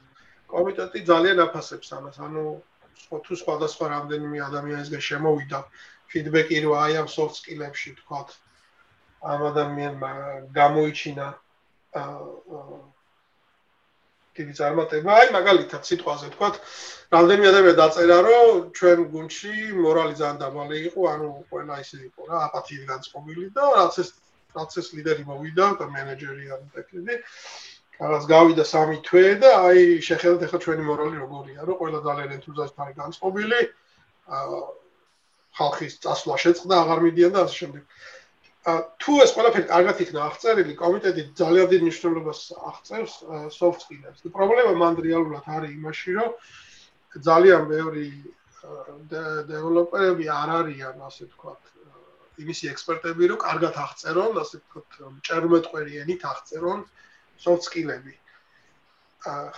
კომიტეტი 0.53 0.99
ძალიან 1.07 1.37
აფასებს 1.47 1.89
ამას, 1.97 2.19
ანუ 2.19 2.43
თუ 3.09 3.33
სხვადასხვა 3.41 3.85
რამდენიმე 3.95 4.37
ადამიანისგან 4.49 5.01
შემოვიდა 5.01 5.59
ფიდბექი 6.13 6.57
რომ 6.61 6.73
აი 6.77 6.93
ამ 7.01 7.07
soft 7.09 7.41
skill-ებში 7.41 7.97
თქვათ 7.99 8.29
ამ 9.23 9.39
ადამიანმა 9.49 10.11
გამოიჩინა 10.59 11.27
დიდი 14.33 14.53
წარმატება. 14.57 15.09
აი 15.13 15.27
მაგალითად 15.37 15.81
სიტყვაზე 15.85 16.27
თქვათ, 16.33 16.55
რამდენი 17.13 17.43
ადამიანი 17.49 17.77
დაწერა, 17.79 18.17
რომ 18.27 18.49
ჩვენ 18.77 18.99
გუნდში 19.13 19.53
მორალი 19.77 20.13
ძალიან 20.21 20.37
დაბალი 20.41 20.77
იყო, 20.89 21.01
ანუ 21.13 21.27
ყველა 21.53 21.75
ისე 21.85 21.97
იყო 22.09 22.21
რა, 22.29 22.37
აპათიით 22.49 22.83
განწყობილი 22.91 23.45
და 23.53 23.63
რაც 23.77 23.93
ეს 24.03 24.09
რაც 24.57 24.71
ეს 24.81 24.87
ლიდერი 24.97 25.23
მოვიდა 25.29 25.67
და 25.81 25.85
მენეჯერი 25.93 26.45
ან 26.55 26.61
ტექნიკი. 26.77 27.15
რაღაც 28.01 28.23
გავიდა 28.33 28.63
სამი 28.73 28.97
თვე 29.05 29.25
და 29.41 29.49
აი 29.69 29.81
შეხედეთ 30.07 30.41
ახლა 30.45 30.59
ჩვენი 30.65 30.83
მორალი 30.89 31.17
როგორია, 31.23 31.59
რომ 31.67 31.75
ყველა 31.81 31.99
ძალიან 32.07 32.29
ენთუზიასტური 32.37 32.93
განწყობილი. 33.01 33.59
აა 34.33 34.61
ხალხის 35.57 35.93
წასვლა 36.01 36.35
შეწყდა, 36.43 36.73
აღარ 36.83 36.99
მიდიან 37.05 37.31
და 37.37 37.39
ასე 37.45 37.55
შემდეგ. 37.61 37.83
თუ 38.63 39.13
ეს 39.19 39.31
ყველაფერი 39.35 39.67
კარგად 39.67 39.97
იქნა 40.05 40.19
აღწერილი, 40.23 40.73
კომიტეტი 40.79 41.23
ძალიან 41.35 41.67
დიდ 41.67 41.81
მნიშვნელობას 41.83 42.39
აღწევს 42.71 43.13
soft 43.51 43.83
skills-ს. 43.83 44.23
პრობლემა 44.31 44.71
მანდ 44.79 45.03
რეალურად 45.03 45.43
არის 45.51 45.71
იმაში, 45.75 46.11
რომ 46.15 46.31
ძალიან 47.27 47.61
ბევრი 47.67 48.07
დეველოპერები 49.51 50.25
არ 50.31 50.49
არიან, 50.63 50.95
ასე 51.03 51.27
ვთქვათ, 51.27 51.63
იმისი 52.39 52.71
ექსპერტები, 52.71 53.23
რომ 53.35 53.39
კარგად 53.43 53.73
აღწერონ, 53.83 54.39
ასე 54.39 54.55
ვთქვათ, 54.63 54.89
ჭერმეტყვერი 55.27 55.93
ენით 56.07 56.23
აღწერონ 56.23 56.79
soft 57.35 57.67
skill-ები. 57.67 58.15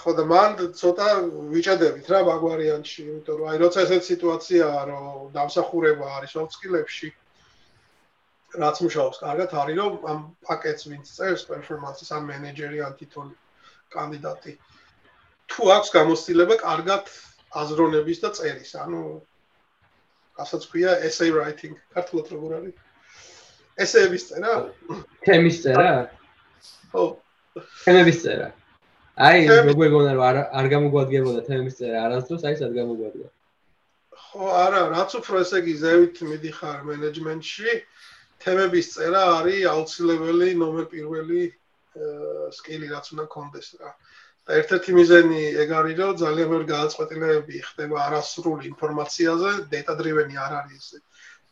ხო 0.01 0.11
და 0.17 0.23
მანდ 0.29 0.57
ცოტა 0.81 1.07
ვიჭადებით 1.53 2.09
რა 2.09 2.19
მაგ 2.25 2.41
ვარიანტში, 2.41 3.01
იმიტომ 3.05 3.37
რომ 3.37 3.47
აი 3.53 3.57
როცა 3.61 3.79
ესეთ 3.85 4.03
სიტუაციაა, 4.09 4.81
რომ 4.89 5.29
დამსახურება 5.37 6.05
არის 6.17 6.33
soft 6.37 6.53
skill-ებში, 6.57 7.09
რაც 8.63 8.81
მუშაობს 8.85 9.21
კარგად 9.25 9.53
არის 9.61 9.77
რომ 9.81 9.93
ამ 10.11 10.19
პაკეტს 10.47 10.87
ვინც 10.91 11.05
წერს 11.17 11.43
პერფორმანსის 11.49 12.11
ამ 12.15 12.23
მენეჯერი 12.31 12.79
ან 12.87 12.97
თვითონ 12.99 13.31
კანდიდატი 13.95 14.53
თუ 15.51 15.71
აქვს 15.75 15.89
გამოცდილება 15.95 16.55
კარგად 16.61 17.11
აზროვნების 17.61 18.19
და 18.23 18.29
წერის. 18.37 18.71
ანუ 18.75 19.01
ასაც 20.43 20.67
ქვია 20.71 20.97
essay 21.07 21.31
writing. 21.31 21.75
ქართულად 21.95 22.27
როგორ 22.35 22.51
არის? 22.59 22.75
essay-ების 23.79 24.23
წერა? 24.29 24.53
თემის 25.23 25.61
წერა? 25.63 25.91
ხო. 26.91 27.03
თემების 27.85 28.19
წერა. 28.23 28.49
აი 29.15 29.47
როგორ 29.69 29.87
გონა 29.95 30.11
რომ 30.17 30.25
არ 30.29 30.37
არ 30.59 30.65
გამოგვადგებოდა 30.75 31.41
თემის 31.47 31.79
წერა. 31.79 32.03
არასდროს 32.09 32.43
აი 32.43 32.55
სად 32.59 32.75
გამოგვადგა 32.75 33.27
ხო 34.35 34.47
არა 34.65 34.81
რაც 34.91 35.11
უფრო 35.19 35.39
ესე 35.43 35.59
იგი 35.63 35.73
ზევით 35.79 36.17
მიდიხარ 36.27 36.79
მენეჯმენტში 36.87 37.71
თემების 38.43 38.87
წერა 38.95 39.23
არის 39.39 39.67
აუცილებელი 39.71 40.49
ნომერ 40.61 40.85
პირველი 40.93 41.41
სკილი 42.57 42.87
რაც 42.91 43.05
უნდა 43.15 43.25
კონდეს 43.35 43.67
რა. 43.79 43.91
და 44.45 44.57
ერთ-ერთი 44.61 44.91
მიზანი 44.95 45.43
ეგ 45.63 45.69
არის 45.79 45.95
რომ 45.99 46.17
ძალიან 46.21 46.49
ბევრი 46.53 46.65
გადაწყვეტილებები 46.71 47.61
ხდება 47.67 47.95
არასრული 48.07 48.67
ინფორმაციაზე, 48.69 49.51
data 49.73 49.93
driven-ი 50.01 50.37
არ 50.45 50.53
არის 50.61 50.83
ესე. 50.85 50.99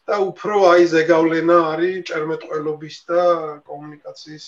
და 0.07 0.15
უფრო 0.29 0.55
აი 0.69 0.83
ზეგავლენა 0.93 1.57
არის 1.73 2.03
ჭერმეტყველობის 2.09 2.95
და 3.09 3.21
კომუნიკაციის 3.69 4.45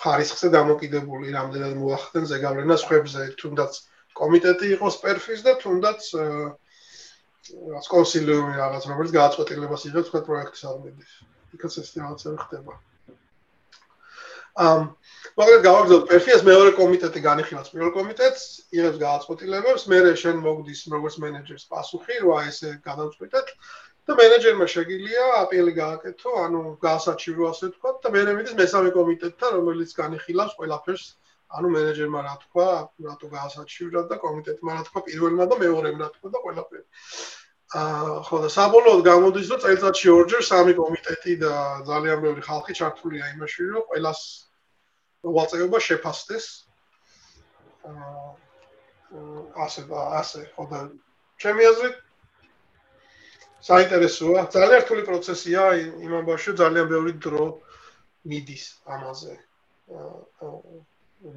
ხარისხზე 0.00 0.48
დამოკიდებული, 0.56 1.34
რამდენად 1.36 1.74
მოახდენ 1.82 2.24
ზეგავლენას 2.32 2.82
ხებზე, 2.88 3.22
თუნდაც 3.40 3.72
კომიტეტი 4.16 4.66
იყოს 4.76 4.96
პერფის 5.04 5.40
და 5.46 5.52
თუნდაც 5.60 6.00
რაც 7.76 7.86
კონსილიუმი 7.94 8.54
რაღაც 8.60 8.84
რომელიც 8.90 9.12
გააწყვეტილებას 9.16 9.86
იღებს 9.90 10.10
თქვა 10.10 10.20
პროექტის 10.28 10.62
აღმედის. 10.70 11.12
იქაც 11.56 11.72
ეს 11.82 11.88
რაღაცა 11.96 12.36
ხდება. 12.42 12.72
ამ 14.56 14.82
მაგრამ 15.36 15.64
გავაგზავნოთ 15.68 16.04
პერფიას 16.10 16.42
მეორე 16.48 16.70
კომიტეტი 16.80 17.20
განიხილავს 17.24 17.72
პირველ 17.72 17.90
კომიტეტს, 17.96 18.44
იღებს 18.76 18.98
გააწყვეტილებებს, 19.02 19.82
მე 19.92 19.98
შენ 20.22 20.36
მოგდის 20.46 20.80
როგორც 20.94 21.16
მენეჯერს 21.24 21.64
პასუხი, 21.72 22.16
რა 22.24 22.38
ესე 22.48 22.70
გადავწყვეტეთ 22.88 23.52
და 24.06 24.16
მენეჯერმა 24.20 24.66
შეგიძლია 24.76 25.24
აპელი 25.42 25.72
გააკეთო, 25.76 26.32
ანუ 26.46 26.62
გაასაჩირო 26.86 27.50
ასე 27.52 27.68
თქვა 27.76 27.90
და 28.00 28.14
მე 28.16 28.22
მედის 28.32 28.56
მესამე 28.62 28.90
კომიტეტთან, 28.96 29.50
რომელიც 29.60 29.90
განიხილავს 30.00 30.56
ყველაფერს 30.56 31.04
ანუ 31.56 31.68
მენეჯერმა 31.72 32.20
რა 32.26 32.34
თქვა, 32.44 32.68
რატო 33.06 33.26
გაასაჩივრა 33.32 34.00
და 34.10 34.16
კომიტეტმა 34.24 34.70
რა 34.76 34.82
თქვა 34.88 35.00
პირველმა 35.08 35.44
და 35.50 35.58
მეორემ 35.62 36.00
რა 36.02 36.08
თქვა 36.16 36.28
და 36.34 36.38
ყველაფერი. 36.44 36.84
აა 37.74 38.22
ხო 38.26 38.36
და 38.44 38.48
საბოლოოდ 38.54 39.00
გამოდის 39.10 39.48
რომ 39.50 39.60
წელიწადში 39.64 40.08
ორჯერ 40.14 40.42
სამი 40.48 40.72
კომიტეტი 40.78 41.32
და 41.42 41.52
ძალიან 41.88 42.18
ბევრი 42.24 42.42
ხალხი 42.46 42.72
ჩართულია 42.78 43.24
იმაში 43.34 43.62
რომ 43.74 43.86
ყველას 43.90 44.20
მოვალწეობა 45.26 45.78
შეფასდეს. 45.86 46.46
აა 47.90 48.26
ასე 49.66 49.82
და 49.90 50.00
ასე 50.20 50.40
ხო 50.54 50.64
და 50.70 50.78
ჩემი 51.42 51.62
აზრით 51.70 51.96
საინტერესოა, 53.66 54.40
ძალიან 54.54 54.80
რთული 54.86 55.02
პროცესია 55.08 55.62
იმ 56.06 56.12
ამბავში 56.20 56.54
ძალიან 56.60 56.86
ბევრი 56.92 57.12
დრო 57.18 57.44
მიდის 58.30 58.64
ამაზე. 58.94 59.34
აა 59.90 60.86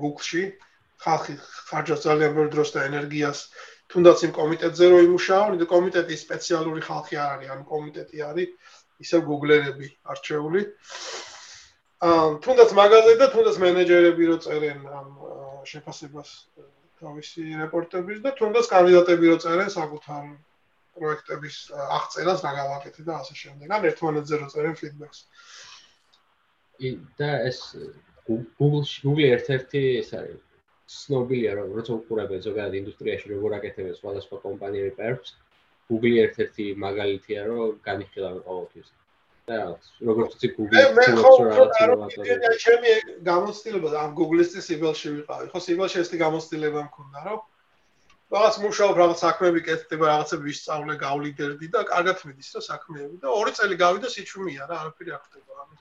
Google-ში 0.01 0.43
ხალხი 1.03 1.33
ხარჯავს 1.69 2.01
ძალიან 2.05 2.31
ბევრ 2.37 2.49
დროს 2.53 2.69
და 2.75 2.85
ენერგიას 2.89 3.39
თუნდაც 3.89 4.23
იმ 4.27 4.31
კომიტეტზე 4.37 4.85
რომ 4.91 4.99
იმუშაო, 5.09 5.45
ნუ 5.57 5.65
კომიტეტი 5.73 6.15
სპეციალური 6.23 6.81
ხალხი 6.85 7.15
არ 7.17 7.29
არის, 7.35 7.49
ანუ 7.53 7.63
კომიტეტი 7.73 8.17
არის 8.29 8.49
ისე 9.05 9.17
Google-ერები 9.29 9.87
არჩეული. 10.13 10.61
აა 12.09 12.27
თუნდაც 12.43 12.69
მაგაზე 12.79 13.13
და 13.21 13.27
თუნდაც 13.33 13.55
მენეჯერები 13.63 14.23
რო 14.29 14.37
წერენ 14.45 14.79
ამ 14.99 15.07
შეფასებას 15.71 16.29
თავისი 17.01 17.43
რეპორტების 17.63 18.19
და 18.23 18.29
თუნდაც 18.39 18.69
კანდიდატები 18.73 19.25
რო 19.31 19.37
წერენ 19.43 19.69
საკუთარ 19.73 20.23
პროექტების 20.99 21.55
აღწერას 21.97 22.39
რა 22.45 22.51
გავაკეთე 22.59 23.01
და 23.07 23.13
ასე 23.23 23.35
შემდეგ. 23.41 23.67
ან 23.75 23.89
ერთმანეთზე 23.89 24.35
რო 24.39 24.47
წერენ 24.53 24.75
ფიდბექს. 24.79 25.19
და 27.19 27.29
ეს 27.49 27.59
Google 28.29 28.85
Google 29.03 29.27
ერთ-ერთი 29.35 29.81
ეს 30.01 30.13
არის 30.21 30.41
ცნობილია 30.95 31.51
რომ 31.59 31.73
როცა 31.77 31.91
უყურებენ 31.95 32.41
ზოგადად 32.45 32.77
ინდუსტრიაში 32.79 33.31
როგორ 33.33 33.55
აკეთებენ 33.59 33.95
სხვადასხვა 33.99 34.37
კომპანიები 34.45 34.91
პერფს 35.01 35.35
Google 35.89 36.17
ერთ-ერთი 36.23 36.65
მაგალითია 36.85 37.45
რომ 37.49 37.77
განიხილავენ 37.89 38.41
ყოველთვის. 38.47 38.89
და 39.49 39.59
როგორც 40.07 40.33
ვთქვი 40.37 40.49
Google 40.57 40.89
მე 40.97 41.05
ხო 41.19 41.31
ჩემი 42.65 42.91
გამოცდილება 43.29 43.93
ამ 44.03 44.11
Google-ის 44.19 44.51
სიბელში 44.67 45.09
ვიყავი. 45.15 45.45
ხო 45.53 45.59
სიბელში 45.67 45.97
ეს 46.03 46.11
გამოცდილება 46.25 46.83
მქონდა 46.89 47.19
რომ 47.29 47.39
რაღაც 48.33 48.55
მუშაობ 48.61 48.93
რაღაც 49.01 49.21
საქმეები 49.25 49.61
კეთდება 49.67 50.05
რაღაცები 50.13 50.43
ვისწავლე 50.49 50.93
გავლიდერდი 51.05 51.67
და 51.75 51.79
კარგად 51.91 52.17
მიდის 52.29 52.49
რა 52.55 52.61
საქმეები 52.69 53.15
და 53.25 53.27
ორი 53.33 53.51
წელი 53.57 53.75
გავიდა 53.83 54.09
სიჩუმეა 54.15 54.69
რა 54.69 54.75
არაფერი 54.81 55.15
არ 55.17 55.23
ხდება 55.25 55.63
ამით 55.63 55.78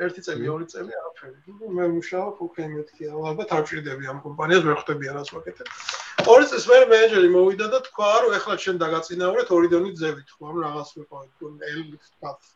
ერთი 0.00 0.20
წელი, 0.26 0.48
ორი 0.48 0.66
წელი 0.72 0.92
არაფერი. 1.00 1.38
მე 1.76 1.84
მუშაობ 1.96 2.40
უკვე 2.48 2.64
მეთქია, 2.76 3.10
ალბათ 3.12 3.50
არ 3.58 3.62
ჭირდები 3.68 4.08
ამ 4.08 4.18
კომპანიას 4.24 4.64
ვერ 4.64 4.76
ხვდები 4.80 5.12
არას 5.12 5.34
ვაკეთებ. 5.36 5.68
ორი 6.22 6.46
წელს 6.46 6.66
მე 6.70 6.78
მენეჯერი 6.90 7.28
მოვიდა 7.34 7.66
და 7.72 7.78
თქვა 7.88 8.08
რომ 8.22 8.34
ეხლა 8.38 8.54
შენ 8.62 8.76
დაგაწინაურეთ 8.78 9.48
ორი 9.56 9.68
დონით 9.72 9.96
ზევით 9.98 10.28
ხო 10.30 10.50
ანუ 10.50 10.58
რაღაც 10.62 10.88
ვიყავით 10.94 11.32
L5 11.72 12.50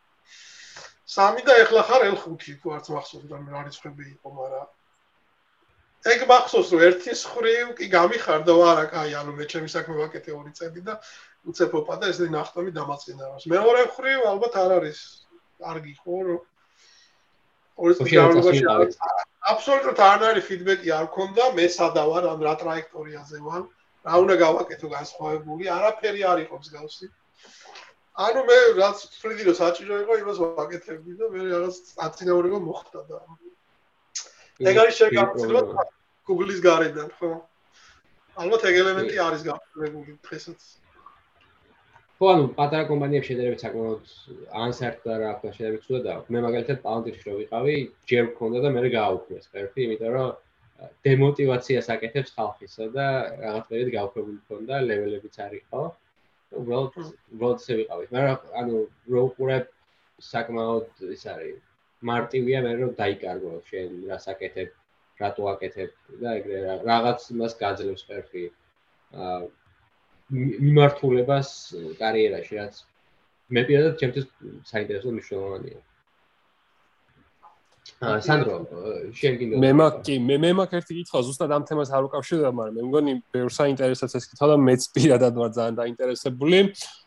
სამი 1.14 1.42
და 1.46 1.52
ეხლა 1.64 1.82
ხარ 1.88 2.02
L5 2.14 2.46
თუ 2.62 2.74
არც 2.76 2.86
მახსოვს 2.94 3.26
და 3.26 3.40
რა 3.42 3.62
რიცხვები 3.66 4.04
იყო 4.12 4.28
მაგრამ 4.38 4.68
ეგ 6.14 6.20
მახსოვს 6.30 6.68
რომ 6.76 6.84
ერთის 6.86 7.20
ხრივ 7.32 7.66
კი 7.80 7.86
გამიხარდა 7.96 8.52
ვარა 8.60 8.84
კაი 8.94 9.14
ანუ 9.18 9.32
მე 9.34 9.44
ჩემი 9.50 9.68
საქმე 9.74 9.94
ვაკეთე 10.02 10.30
ორი 10.36 10.52
წელი 10.54 10.80
და 10.86 10.94
უცებობა 11.50 11.94
და 12.02 12.12
ესე 12.14 12.30
ნახტომი 12.30 12.70
დამაწინაურს 12.76 13.50
მეორე 13.50 13.82
ხრივ 13.98 14.20
ალბათ 14.30 14.54
არ 14.62 14.76
არის 14.78 15.00
კარგი 15.58 15.94
ხო 16.04 16.16
რომ 16.30 16.40
ორი 17.76 17.98
წელი 17.98 18.16
გამოვაშალე 18.18 18.86
აბსოლუტურად 19.52 20.00
არ 20.06 20.24
არის 20.30 20.46
ფიდბექი 20.50 20.88
არ 20.98 21.06
ქონდა. 21.16 21.44
მე 21.58 21.66
სადა 21.76 22.02
ვარ 22.10 22.24
ან 22.32 22.40
რა 22.46 22.54
ტრაექტორიაზე 22.62 23.38
ვარ. 23.46 23.62
რა 24.06 24.14
უნდა 24.22 24.34
გავაკეთო 24.42 24.88
განსხვავებული? 24.96 25.64
არაფერი 25.76 26.20
არ 26.32 26.38
იყო 26.46 26.56
მსგავსი 26.62 27.06
ანუ 28.16 28.42
მე 28.48 28.56
რაც 28.80 29.00
ფრიდი 29.20 29.44
რომ 29.46 29.56
საჭირო 29.60 29.96
იყო 30.02 30.14
იმას 30.22 30.38
ვაკეთებდი 30.40 31.16
და 31.20 31.26
მე 31.32 31.40
რაღაც 31.52 31.76
აწინაურება 32.06 32.60
მოხდა 32.64 33.00
და 33.10 33.18
ეგ 34.70 34.78
არის 34.82 34.94
შეგახსენებათ 35.00 35.66
Google-ის 36.26 36.60
გარედან, 36.64 37.10
ხო? 37.18 37.28
ალბათ 38.40 38.64
ეგ 38.70 38.78
ელემენტი 38.82 39.20
არის 39.26 39.42
გაფრთხილებული 39.48 40.16
დღესაც. 40.24 40.64
ხო, 42.16 42.28
ანუ 42.32 42.48
პატარა 42.56 42.88
კომპანიებს 42.88 43.28
შედარებით 43.28 43.62
საკმაოდ 43.64 44.12
ანსერტა 44.64 45.16
რა 45.20 45.28
აქვს 45.34 45.56
შედარებით 45.58 45.86
ცუდა 45.86 46.02
და 46.06 46.14
მე 46.32 46.42
მაგალითად 46.46 46.78
პაუნტიში 46.86 47.22
რო 47.28 47.34
ვიყავი, 47.42 47.76
ჯერ 48.12 48.24
მქონდა 48.30 48.62
და 48.64 48.72
მე 48.76 48.84
გააუქმეს 48.96 49.50
ფერფი, 49.52 49.86
იმიტომ 49.86 50.16
რომ 50.16 50.28
დემოტივაციას 51.06 51.90
აკეთებს 51.96 52.34
ხალხისა 52.36 52.88
და 52.96 53.06
რაღაც 53.44 53.68
პერიოდ 53.70 53.90
გაუქმებული 53.96 54.36
მქონდა, 54.40 54.80
ლეველებიც 54.88 55.36
არ 55.44 55.52
იყო. 55.60 55.82
უბრალოდ 56.56 56.98
უბრალოდ 57.36 57.62
ესე 57.62 57.74
ვიყავი. 57.80 58.08
მაგრამ 58.16 58.38
ანუ 58.60 58.82
რო 59.12 59.22
უყურებ 59.28 59.64
საკმაოდ 60.30 61.06
ის 61.16 61.24
არის 61.32 61.60
მარტივია 62.10 62.60
მე 62.64 62.72
რომ 62.80 62.92
დაიკარგო 63.00 63.52
შენ 63.68 63.92
რას 64.10 64.26
აკეთებ 64.32 64.70
რატო 65.20 65.48
აკეთებ 65.52 65.90
და 66.22 66.34
ეგრე 66.40 66.58
რაღაც 66.88 67.28
იმას 67.34 67.56
გაძლევს 67.62 68.04
პერფი 68.08 68.44
აა 69.26 69.38
მიმართულებას 70.30 71.50
კარიერაში 72.00 72.58
რაც 72.58 72.80
მე 73.54 73.62
პირადად 73.66 74.00
ჩემთვის 74.00 74.26
საინტერესო 74.66 75.12
მნიშვნელოვანია. 75.14 75.78
აა 78.02 78.18
სანდრო 78.26 78.54
შენ 79.14 79.34
კიდე 79.40 79.58
მე 79.62 79.70
მაგ 79.78 79.94
კი 80.04 80.14
მე 80.18 80.36
მე 80.42 80.50
მაგ 80.58 80.72
ერთი 80.78 80.92
კითხვა 80.98 81.20
ზუსტად 81.22 81.52
ამ 81.54 81.64
თემას 81.68 81.92
არ 81.94 82.08
უკავშირდება 82.10 82.50
მაგრამ 82.58 82.74
მე 82.76 82.82
მგონი 82.88 83.12
ბევრ 83.32 83.50
საინტერესოც 83.54 84.16
ეს 84.18 84.26
კითხვა 84.30 84.46
და 84.50 84.56
მეც 84.66 84.82
პირადად 84.96 85.34
ვარ 85.38 85.50
ძალიან 85.58 85.76
დაინტერესებული. 85.80 86.58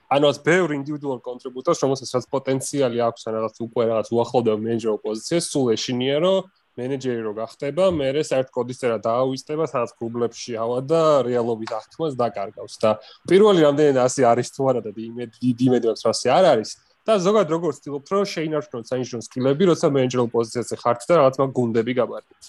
ანუ 0.09 0.25
ას 0.31 0.39
ბევრ 0.41 0.69
ინდივიდუალ 0.79 1.19
კონტრიბუტორს 1.21 1.83
რომელსაც 1.85 2.09
რაც 2.15 2.25
პოტენციალი 2.33 2.97
აქვს 3.05 3.21
ან 3.29 3.33
რაღაც 3.37 3.55
უკვე 3.67 3.83
რაღაც 3.91 4.07
უახლოვდება 4.15 4.57
მენეჯერ 4.63 4.97
პოზიციას 5.05 5.45
სულ 5.53 5.65
ეშინია 5.75 6.17
რომ 6.23 6.37
მენეჯერი 6.77 7.21
რო 7.25 7.33
გახდება, 7.39 7.89
მე 7.95 8.09
საერთ 8.23 8.49
კოდის 8.53 8.79
წერა 8.81 8.97
დაავისდება, 9.01 9.65
სადაც 9.71 9.91
გრუბლებში 9.97 10.53
ავა 10.59 10.79
და 10.85 11.01
რეალობის 11.25 11.71
აღთქმას 11.79 12.13
დაკარგავს 12.19 12.75
და 12.83 12.89
პირველი 13.29 13.65
რამდენად 13.65 13.97
ასე 14.05 14.21
არის 14.29 14.53
თუ 14.53 14.69
არა 14.69 14.81
და 14.85 14.91
იმედი 14.93 15.35
დიდი 15.43 15.63
იმედი 15.69 15.85
აქვს 15.93 16.05
რომ 16.05 16.13
ასე 16.13 16.27
არ 16.35 16.45
არის 16.53 16.71
და 17.09 17.13
ზოგადად 17.25 17.49
როგორ 17.55 17.69
ვცდილობთ 17.73 18.07
რომ 18.13 18.23
შეინარჩუნოთ 18.29 18.85
საინჟინრო 18.91 19.21
სკილები, 19.25 19.63
როცა 19.71 19.87
მენეჯერულ 19.89 20.29
პოზიციაზე 20.29 20.75
ხართ 20.83 20.99
და 21.09 21.13
რაღაც 21.19 21.35
მაგ 21.41 21.49
გუნდები 21.57 21.93
გაბარდეთ. 21.99 22.43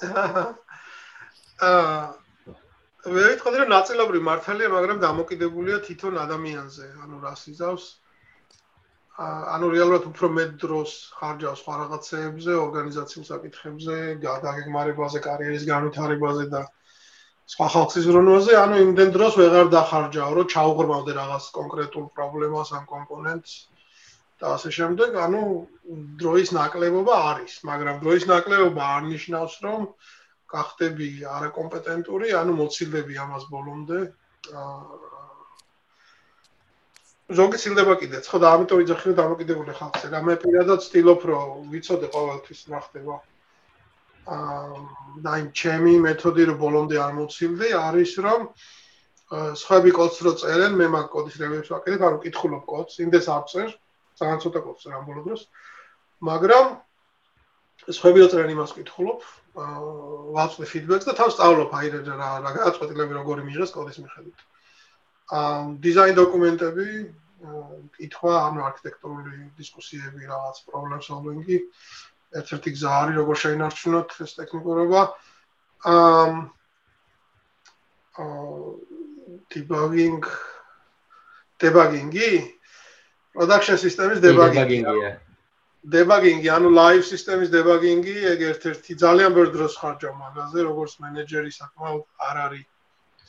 აა 1.60 2.20
მე 3.00 3.22
ვიტყოდი 3.32 3.56
რომ 3.64 3.70
ნაწილობრივ 3.72 4.22
მართალია, 4.28 4.68
მაგრამ 4.76 4.98
დამოკიდებულია 5.00 5.76
თვითონ 5.88 6.14
ადამიანზე, 6.20 6.86
ანუ 7.00 7.16
რას 7.24 7.42
იზავს 7.48 7.84
ანუ 9.20 9.66
რეალურად 9.74 10.04
უფრო 10.08 10.28
მეტ 10.32 10.52
დროს 10.60 10.92
ხარჯავს 11.20 11.62
სხვა 11.62 11.74
რაღაცეებზე, 11.80 12.52
ორგანიზაციულ 12.56 13.24
საკითხებზე, 13.28 13.96
დაგეგმარებაზე, 14.24 15.20
კარიერის 15.26 15.66
განვითარებაზე 15.70 16.46
და 16.54 16.62
სხვა 17.54 17.66
ხალხის 17.74 18.06
როლზე, 18.16 18.54
ანუ 18.62 18.78
იმდენ 18.84 19.12
დროს 19.16 19.36
ვეღარ 19.40 19.68
დახარჯავ, 19.74 20.30
რომ 20.38 20.48
ჩაუღრმავდე 20.54 21.12
რაღაც 21.20 21.44
კონკრეტულ 21.58 22.06
პრობლემას 22.16 22.72
ან 22.80 22.88
კომპონენტს 22.94 23.52
და 24.40 24.54
ასე 24.56 24.70
შემდეგ, 24.78 25.20
ანუ 25.26 25.42
დროის 26.24 26.54
ნაკლებობა 26.56 27.14
არის, 27.30 27.52
მაგრამ 27.72 28.00
დროის 28.00 28.24
ნაკლებობა 28.32 28.82
არ 28.96 29.04
ნიშნავს, 29.12 29.54
რომ 29.68 29.80
გახდები 30.54 31.10
არაკომპეტენტური, 31.36 32.32
ანუ 32.40 32.52
მოცილდები 32.62 33.20
ამას 33.26 33.44
ბოლომდე. 33.52 34.00
აა 34.56 35.10
ზოგი 37.30 37.58
ცილდება 37.62 37.94
კიდეც, 38.00 38.26
ხო 38.26 38.38
და 38.42 38.48
ამიტომ 38.58 38.80
იძახი 38.82 39.04
რომ 39.10 39.16
დამოკიდებული 39.20 39.72
ხალხზე. 39.78 40.08
და 40.10 40.18
მე 40.26 40.34
პირადად 40.42 40.80
ვცდილობ 40.82 41.20
რომ 41.30 41.68
ვიცოდე 41.70 42.06
ყოველთვის 42.10 42.60
რა 42.70 42.80
ხდება. 42.86 43.14
აა 44.34 44.80
და 45.24 45.32
იმ 45.42 45.48
ჩემი 45.60 45.94
მეთოდი 46.06 46.42
რომ 46.50 46.56
ბოლომდე 46.58 46.96
არ 46.98 47.12
მოცილდე 47.18 47.68
არის 47.86 48.12
რომ 48.26 48.40
სხვები 49.62 49.90
კოდს 49.94 50.18
რო 50.26 50.32
წერენ, 50.42 50.74
მე 50.74 50.86
მაგ 50.90 51.06
კოდის 51.14 51.36
რევიუს 51.38 51.70
ვაკეთებ, 51.70 52.02
ანუ 52.02 52.18
კითხულობ 52.26 52.62
კოდს, 52.66 52.98
იმდეს 52.98 53.26
არ 53.30 53.44
წერ, 53.50 53.68
ძალიან 54.18 54.38
ცოტა 54.42 54.60
კოდს 54.66 54.82
წერან 54.82 55.02
ბოლო 55.06 55.22
დროს. 55.22 55.42
მაგრამ 56.18 56.66
სხვები 57.94 58.18
რო 58.20 58.28
წერენ 58.34 58.50
იმას 58.58 58.74
კითხულობ, 58.74 59.20
აა 59.54 59.76
ვაწვდი 60.34 60.66
ფიდბექს 60.66 61.06
და 61.06 61.12
თან 61.14 61.30
სწავლობ 61.30 61.70
აი 61.78 61.86
რა 61.94 62.30
რა 62.42 62.50
გადაწყვეტილები 62.58 63.12
როგორი 63.22 63.46
მიიღეს 63.46 63.70
კოდის 63.70 64.02
მიხედვით. 64.02 64.34
აა 64.34 64.59
დიზაინ 65.30 66.14
დოკუმენტები 66.18 66.86
კითხვა, 67.96 68.32
ანუ 68.50 68.60
არქიტექტურული 68.68 69.36
დისკუსიები, 69.58 70.22
რაღაც 70.30 70.56
პრობლემ 70.68 71.02
სოლვინგი 71.06 71.58
ერთ-ერთი 72.40 72.70
გზა 72.76 72.90
არის, 73.00 73.16
როგორ 73.20 73.36
შეინარჩუნოთ 73.42 74.08
ეს 74.26 74.32
ტექნიკურობა. 74.40 75.00
აა 75.90 76.24
debugging 79.50 80.24
debugging-ი 81.60 82.30
production 83.34 83.76
systems 83.78 84.20
debugging-ია. 84.20 85.20
debugging-ი, 85.84 86.48
ანუ 86.50 86.68
live 86.76 87.04
systems 87.04 87.48
debugging-ი, 87.48 88.16
ეგ 88.32 88.40
ერთ-ერთი 88.52 88.92
ძალიან 89.00 89.30
ბევრ 89.36 89.48
დროს 89.56 89.72
ხარჯავ 89.80 90.14
მაგაზე, 90.22 90.58
როგორც 90.68 90.92
მენეჯერი 91.00 91.52
საკმაოდ 91.56 92.04
არ 92.28 92.36
არის 92.44 92.66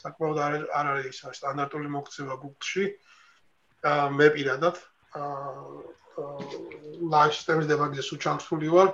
საკმაოდ 0.02 0.38
არ 0.46 0.88
არის 0.94 1.22
სტანდარტული 1.40 1.90
მოქცევა 1.96 2.36
Google-ში. 2.42 2.86
მე 4.18 4.28
პირადად 4.36 4.78
აა 5.18 6.02
live 7.12 7.34
systems 7.34 7.66
debug-ზე 7.70 8.04
უჩამსული 8.16 8.70
ვარ. 8.74 8.90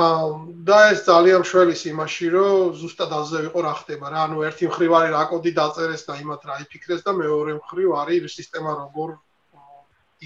აა 0.00 0.28
და 0.68 0.78
ეს 0.94 1.00
ძალიან 1.08 1.42
მშველის 1.42 1.82
იმაში, 1.90 2.26
რომ 2.34 2.74
ზუსტად 2.78 3.10
აზზე 3.10 3.38
ვიყო 3.46 3.60
რა 3.66 3.74
ხდება 3.80 4.06
რა. 4.12 4.20
ანუ 4.30 4.36
ერთი 4.46 4.70
მხრივ 4.70 4.90
არის 4.98 5.14
რა 5.16 5.22
კოდი 5.32 5.52
დაწერეს 5.58 6.06
და 6.06 6.14
იმათ 6.22 6.42
რა 6.46 6.56
იფიქრეს 6.64 7.02
და 7.02 7.12
მეორე 7.18 7.52
მხრივ 7.58 7.88
არის 8.02 8.38
სისტემა 8.38 8.70
როგორ 8.82 9.08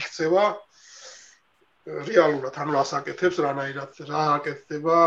იქცევა 0.01 0.45
რეალურად, 1.85 2.55
ანუ 2.61 2.71
რას 2.77 2.93
აკეთებს, 2.99 3.41
რანაირად 3.45 3.93
რა 4.09 4.23
აკეთდება 4.37 4.99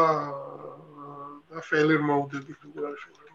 და 1.50 1.62
failure 1.70 2.04
mode-ები 2.10 2.54
როგორ 2.66 2.92
არის. 2.92 3.27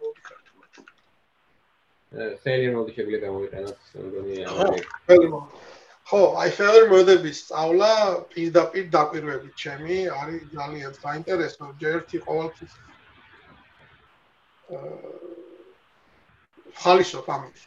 Failure 2.44 2.74
mode 2.76 2.93
შეიძლება 2.94 3.20
გამოვიყენოთ, 3.26 3.78
მგონია. 4.06 4.47
ხო, 6.10 6.20
აი 6.43 6.51
failure 6.59 6.89
mode-ების 6.93 7.36
სწავლა 7.47 7.90
პირდაპირ 8.32 8.86
დაკვირვებით 8.97 9.55
ჩემი 9.64 9.98
არის 10.20 10.43
ძალიან 10.59 10.93
საინტერესო, 11.02 11.64
ჯერ 11.80 11.94
ერთი 12.02 12.18
ყოველთვის 12.26 12.72
ხალისო 16.82 17.20
ამით. 17.36 17.59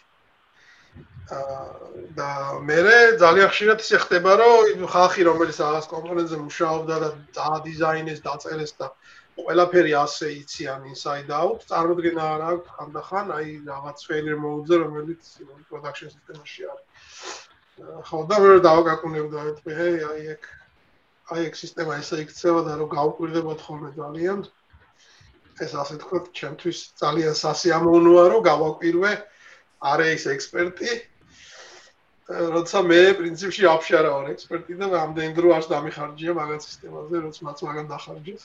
აა 1.36 1.64
და 2.18 2.30
მე 2.70 2.80
ძალიან 3.18 3.50
ხშირად 3.50 3.80
ისე 3.82 3.98
ხდება, 4.06 4.32
რომ 4.42 4.86
ხალხი 4.94 5.22
რომელიც 5.26 5.58
რაღაც 5.66 5.86
კომპონენტზე 5.90 6.38
მუშაობდა 6.46 6.96
და 7.02 7.10
დიზაინეს, 7.66 8.20
დაწერეს 8.22 8.72
და 8.78 8.94
ყველაფერი 9.36 9.94
ასე 10.00 10.28
იციან 10.32 10.86
inside 10.92 11.32
out, 11.36 11.66
წარმოქმნა 11.70 12.24
არ 12.36 12.42
აქვს 12.50 12.70
ხანდახან 12.76 13.32
აი 13.36 13.48
რაღაც 13.68 13.98
failure 14.08 14.40
mode-ზე, 14.40 14.76
რომელიც 14.84 15.22
production 15.70 16.10
system-ში 16.14 16.62
არის. 16.72 16.86
ხო 18.08 18.20
და 18.32 18.38
ვერ 18.40 18.62
დავაკაკუნებდა 18.64 19.40
მე, 19.68 19.74
ჰეი, 19.80 19.98
აი 20.12 20.22
ეგ 20.36 20.42
აი 21.36 21.42
ეგ 21.50 21.54
სისტემა 21.60 21.98
ესე 22.00 22.22
იქცევა 22.24 22.62
და 22.64 22.74
რომ 22.80 22.90
გავკვირდებოდ 22.96 23.60
ხოლმე 23.66 23.90
ძალიან 24.00 24.40
ეს 25.66 25.72
ასე 25.84 25.96
თქვა, 26.04 26.20
ჩემთვის 26.40 26.80
ძალიან 27.00 27.36
სასიამოვნოა, 27.36 28.24
რომ 28.32 28.42
გავაკვირვე 28.48 29.12
არის 29.92 30.24
ექსპერტი. 30.36 30.92
როცა 32.56 32.80
მე 32.90 33.02
პრინციპში 33.20 33.64
აფშე 33.70 33.96
არა 34.00 34.12
ვარ 34.16 34.28
ექსპერტი 34.34 34.74
და 34.82 34.88
ამდენ 35.06 35.32
დრო 35.38 35.50
არ 35.56 35.66
დამიხარჯია 35.72 36.34
მაგაც 36.40 36.62
სისტემაზე, 36.68 37.16
როცა 37.26 37.42
მაგან 37.68 37.88
დახარჯეს. 37.92 38.44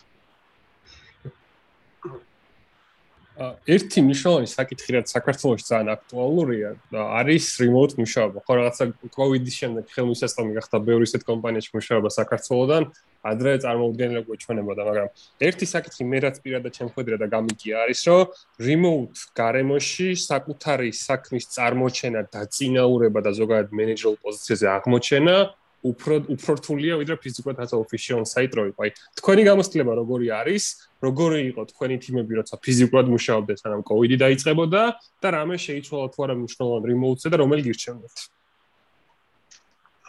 ერთი 3.41 4.03
მნიშვნელოვანი 4.05 4.49
საკითხი 4.53 4.91
რაც 5.01 5.07
საქართველოს 5.17 5.63
ძალიან 5.65 5.89
აქტუალურია 5.97 6.71
არის 6.93 7.45
remote 7.63 7.95
მუშაობა. 7.97 8.39
ხო 8.45 8.53
რაღაცა 8.59 8.85
COVID-ის 9.17 9.55
შემდეგ 9.61 9.85
ხელმისაწვდომი 9.95 10.53
გახდა 10.61 10.77
ბევრი 10.89 11.05
ისეთ 11.09 11.23
კომპანიაში 11.31 11.71
მუშაობა 11.73 12.09
საქართველოსდან, 12.21 12.83
ადრე 13.31 13.53
წარმოუდგენელი 13.65 14.23
გვეჩვენებოდა, 14.29 14.83
მაგრამ 14.89 15.09
ერთი 15.49 15.67
საკითხი 15.73 16.03
მე 16.11 16.19
რაც 16.25 16.37
პირადად 16.45 16.73
ჩემხვედრა 16.79 17.17
და 17.23 17.27
გამიგია 17.33 17.75
არის, 17.85 18.01
რომ 18.09 18.25
remote 18.61 19.19
გარემოში 19.41 20.09
საკუთარი 20.21 20.91
საქმის 20.93 21.45
წარმოჩენა 21.57 22.21
და 22.33 22.41
წინაურება 22.45 23.21
და 23.25 23.31
ზოგადად 23.41 23.69
მენეჯერულ 23.73 24.17
პოზიციაზე 24.25 24.67
აღმოჩენა 24.77 25.37
უფრო 25.81 26.15
უფრო 26.35 26.53
რთულია 26.61 26.95
ვიდრე 27.01 27.17
ფიზიკურად 27.25 27.73
ოფისში 27.73 28.13
on 28.19 28.25
site 28.29 28.53
რო 28.53 28.65
იყო. 28.71 28.81
აი, 28.85 28.91
თქვენი 29.17 29.43
გამოცდილება 29.49 29.93
როგორი 29.97 30.27
არის? 30.41 30.65
როგორი 31.01 31.41
იყო 31.51 31.63
თქვენი 31.73 31.97
თიმები, 32.05 32.33
როცა 32.41 32.55
ფიზიკურად 32.61 33.07
მუშაობდეთ, 33.09 33.57
სანამ 33.65 33.83
COVID-ი 33.89 34.17
დაიწყებოდა 34.21 34.83
და 35.25 35.29
რამე 35.33 35.57
შეიცვალა 35.57 36.07
თუ 36.13 36.19
არა 36.25 36.35
მნიშვნელოვნად 36.37 36.85
remote-ზე 36.91 37.29
და 37.33 37.37
რომელი 37.41 37.63
გირჩევნეთ? 37.65 38.15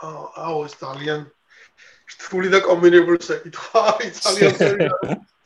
აა, 0.01 0.23
აუ, 0.43 0.57
ეს 0.67 0.73
ძალიან 0.83 1.19
რთული 2.11 2.47
და 2.51 2.59
კომბინებული 2.67 3.19
საკითხია, 3.23 3.79
არის 3.95 4.15
ძალიან 4.27 4.53
ძალიან 4.59 4.91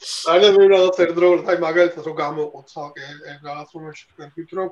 ძალიან 0.06 0.53
მე 0.60 0.65
რაღაც 0.73 0.97
ერთდროულად 1.06 1.49
აი 1.49 1.57
მაგალითად 1.65 2.03
რომ 2.10 2.15
გამოყოთ 2.19 2.65
ცალკე 2.73 3.06
რაღაც 3.45 3.69
რომელში 3.76 4.03
თქვენ 4.11 4.30
თვითონ 4.35 4.69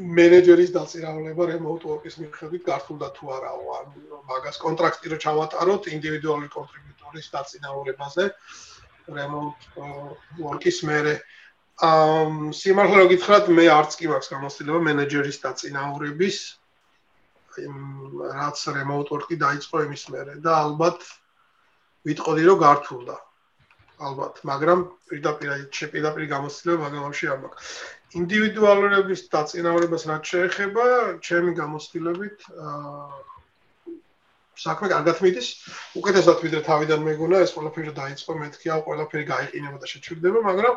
მენეჯერის 0.00 0.70
დაწირავება 0.72 1.46
remote 1.52 1.84
work-ის 1.84 2.16
მიხედვით 2.22 2.62
გართულდა 2.64 3.08
თუ 3.12 3.24
არაო, 3.36 3.64
ანუ 3.76 4.20
მაგას 4.30 4.56
კონტრაქტი 4.62 5.12
რო 5.12 5.18
ჩავატაროთ 5.24 5.88
ინდივიდუალური 5.92 6.48
კონტრიბუტორის 6.48 7.28
დაწინაურებაზე 7.36 8.24
remote 9.12 9.62
work-ის 10.40 10.78
მერე 10.88 11.14
ამ 11.82 12.56
სიმართლე 12.56 12.96
რო 13.02 13.06
გითხრათ, 13.12 13.44
მე 13.52 13.64
არც 13.68 13.92
კი 14.00 14.08
მაქვს 14.08 14.32
გამოცდილება 14.32 14.80
მენეჯერის 14.88 15.38
დაწინაურების 15.44 16.36
რაც 17.52 18.58
remote 18.72 19.08
work-ი 19.12 19.36
დაიწყო 19.44 19.76
იმის 19.86 20.04
მერე 20.08 20.34
და 20.40 20.52
ალბათ 20.56 21.04
ვიტყოდი 22.08 22.42
რომ 22.48 22.58
გართულდა. 22.64 23.16
ალბათ, 24.02 24.34
მაგრამ 24.42 24.80
პირდაპირ 25.10 25.48
აი 25.52 25.62
შეპირდაპირ 25.68 26.24
გამოცდილება 26.32 26.88
მაგალითში 26.88 27.26
არ 27.28 27.38
მაქვს. 27.44 27.66
ინდივიდუალურების 28.20 29.20
დაწინაურებას 29.32 30.02
რაც 30.10 30.32
შეეხება, 30.32 30.86
ჩემი 31.24 31.52
გამოცდილებით 31.58 32.48
აა 32.52 33.20
საქმე 34.62 34.88
კარგად 34.92 35.20
მიდის. 35.24 35.48
უკეთესად 35.98 36.42
ვიდრე 36.44 36.60
თავიდან 36.66 37.00
მეგონა, 37.08 37.40
ეს 37.44 37.54
ყველაფერი 37.56 37.92
დაიწყო 37.96 38.32
მეთქი, 38.42 38.66
აუ 38.74 38.82
ყველაფერი 38.88 39.24
გაიყინება 39.32 39.78
და 39.80 39.86
შეჩვირდება, 39.92 40.42
მაგრამ 40.48 40.74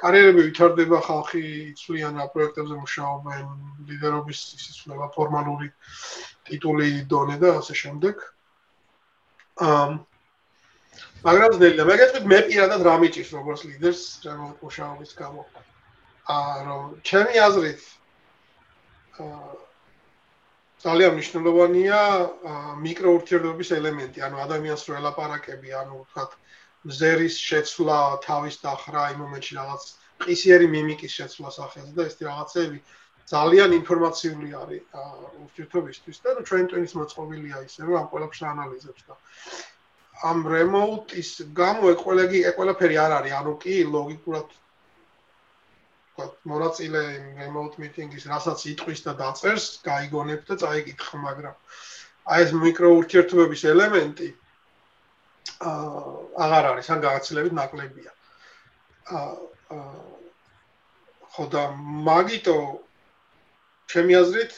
კარიერები 0.00 0.40
ვითარდება, 0.46 1.00
ხალხი 1.08 1.42
იცვლიან 1.74 2.20
რა 2.22 2.26
პროექტებზე 2.32 2.74
მუშაობენ, 2.80 3.44
ლიდერობის 3.90 4.40
ისიცვლება 4.56 5.06
ფორმალური 5.18 5.68
ტიტული 6.46 6.88
დონე 7.10 7.36
და 7.42 7.48
ასე 7.60 7.74
შემდეგ. 7.82 8.14
აა 9.66 9.86
მაგრამ 11.26 11.50
ძნელია, 11.58 11.84
მაგალითად 11.90 12.24
მე 12.30 12.38
პირადად 12.48 12.80
რა 12.86 12.94
მიჭირს 13.02 13.30
როგორც 13.34 13.60
ლიდერს, 13.68 14.02
რემონტ 14.22 14.62
მუშაობის 14.62 15.10
გამო. 15.18 15.42
რომ 16.26 16.98
ჩემი 17.06 17.38
აზრით 17.38 17.82
ძალიან 20.82 21.12
მნიშვნელოვანია 21.16 22.00
მიკროურთიერთობის 22.82 23.70
ელემენტი, 23.78 24.22
ანუ 24.26 24.36
ადამიანს 24.46 24.82
რო 24.88 24.98
ელაპარაკები, 25.00 25.70
ანუ 25.82 25.94
ვთქვათ, 26.02 26.32
მზერის 26.86 27.36
შეცვლა, 27.46 27.98
თავის 28.26 28.58
დახრა 28.62 29.02
იმ 29.14 29.18
მომენტში 29.22 29.52
რაღაც 29.60 29.82
ყისიერი 30.26 30.66
მიმიკის 30.74 31.12
შეცვლა 31.18 31.50
სახეზე 31.56 31.92
და 31.96 32.02
ეს 32.10 32.14
რაღაცები 32.26 32.78
ძალიან 33.30 33.70
ინფორმაციული 33.80 34.48
არის 34.54 34.82
ურთიერთობისთვის 35.46 36.16
და 36.26 36.36
ჩვენ 36.50 36.68
ტვინის 36.70 36.94
მოწყობილია 37.00 37.56
ისე 37.66 37.80
რომ 37.86 37.96
ამ 38.00 38.06
ყველაფერს 38.12 38.42
ანალიზებს 38.52 39.02
და 39.08 39.14
ამ 40.30 40.38
რემოუტის 40.48 41.30
გამო 41.56 41.90
ეს 41.92 41.98
ყველაგი 42.06 42.38
ეს 42.48 42.54
ყველაფერი 42.56 42.96
არ 43.06 43.12
არის, 43.18 43.32
ანუ 43.40 43.52
კი 43.62 43.74
ლოგიკურად 43.96 44.48
ვთქვათ, 46.16 46.36
მონაწილე 46.48 47.00
remote 47.36 47.76
meeting-ის, 47.76 48.24
რასაც 48.30 48.62
იტყვის 48.72 49.02
და 49.04 49.12
დაწერს, 49.20 49.64
გაიგონებ 49.84 50.46
და 50.48 50.56
წაიკითხო, 50.62 51.18
მაგრამ 51.20 51.56
აი 52.32 52.44
ეს 52.44 52.52
მიკროურთიერთობების 52.56 53.64
ელემენტი 53.72 54.28
აა 55.60 56.14
აღარ 56.46 56.68
არის, 56.72 56.88
ან 56.94 57.02
გაგაცილებით 57.04 57.52
ნაკლებია. 57.58 58.10
აა 59.12 59.82
ხო 61.36 61.44
და 61.52 61.62
მაგიტო 62.08 62.56
ჩემი 63.92 64.16
აზრით 64.16 64.56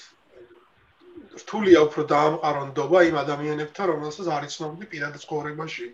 რთულია 1.42 1.82
უფრო 1.86 2.02
დაამყარონდობა 2.14 2.98
იმ 3.10 3.16
ადამიანებთან, 3.18 3.86
რომელსაც 3.90 4.26
არ 4.30 4.46
იცნობდი 4.46 4.86
პირადი 4.94 5.18
ცხოვრებაში, 5.26 5.86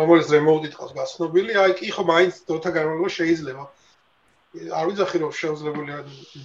რომელიც 0.00 0.32
remote-ით 0.36 0.74
ყავს 0.80 0.96
გასნობილი, 0.96 1.52
აი 1.64 1.76
კი 1.80 1.92
ხო 1.92 2.04
მაინც 2.08 2.40
დროთა 2.48 2.70
განმავლობაში 2.76 3.20
შეიძლება 3.22 3.64
არ 4.52 4.84
ვიცი 4.88 5.18
რომ 5.22 5.32
შეუძლებელია 5.32 5.98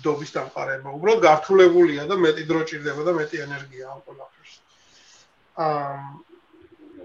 დობის 0.04 0.32
დამყარება. 0.36 0.94
უბრალოდ 0.96 1.24
გართულებულია 1.28 2.04
და 2.08 2.16
მეტი 2.16 2.44
დრო 2.48 2.62
ჭირდება 2.70 3.02
და 3.04 3.14
მეტი 3.20 3.38
ენერგია 3.44 3.84
ამ 3.92 4.00
ყველაფერს. 4.08 4.54
აა 5.66 5.96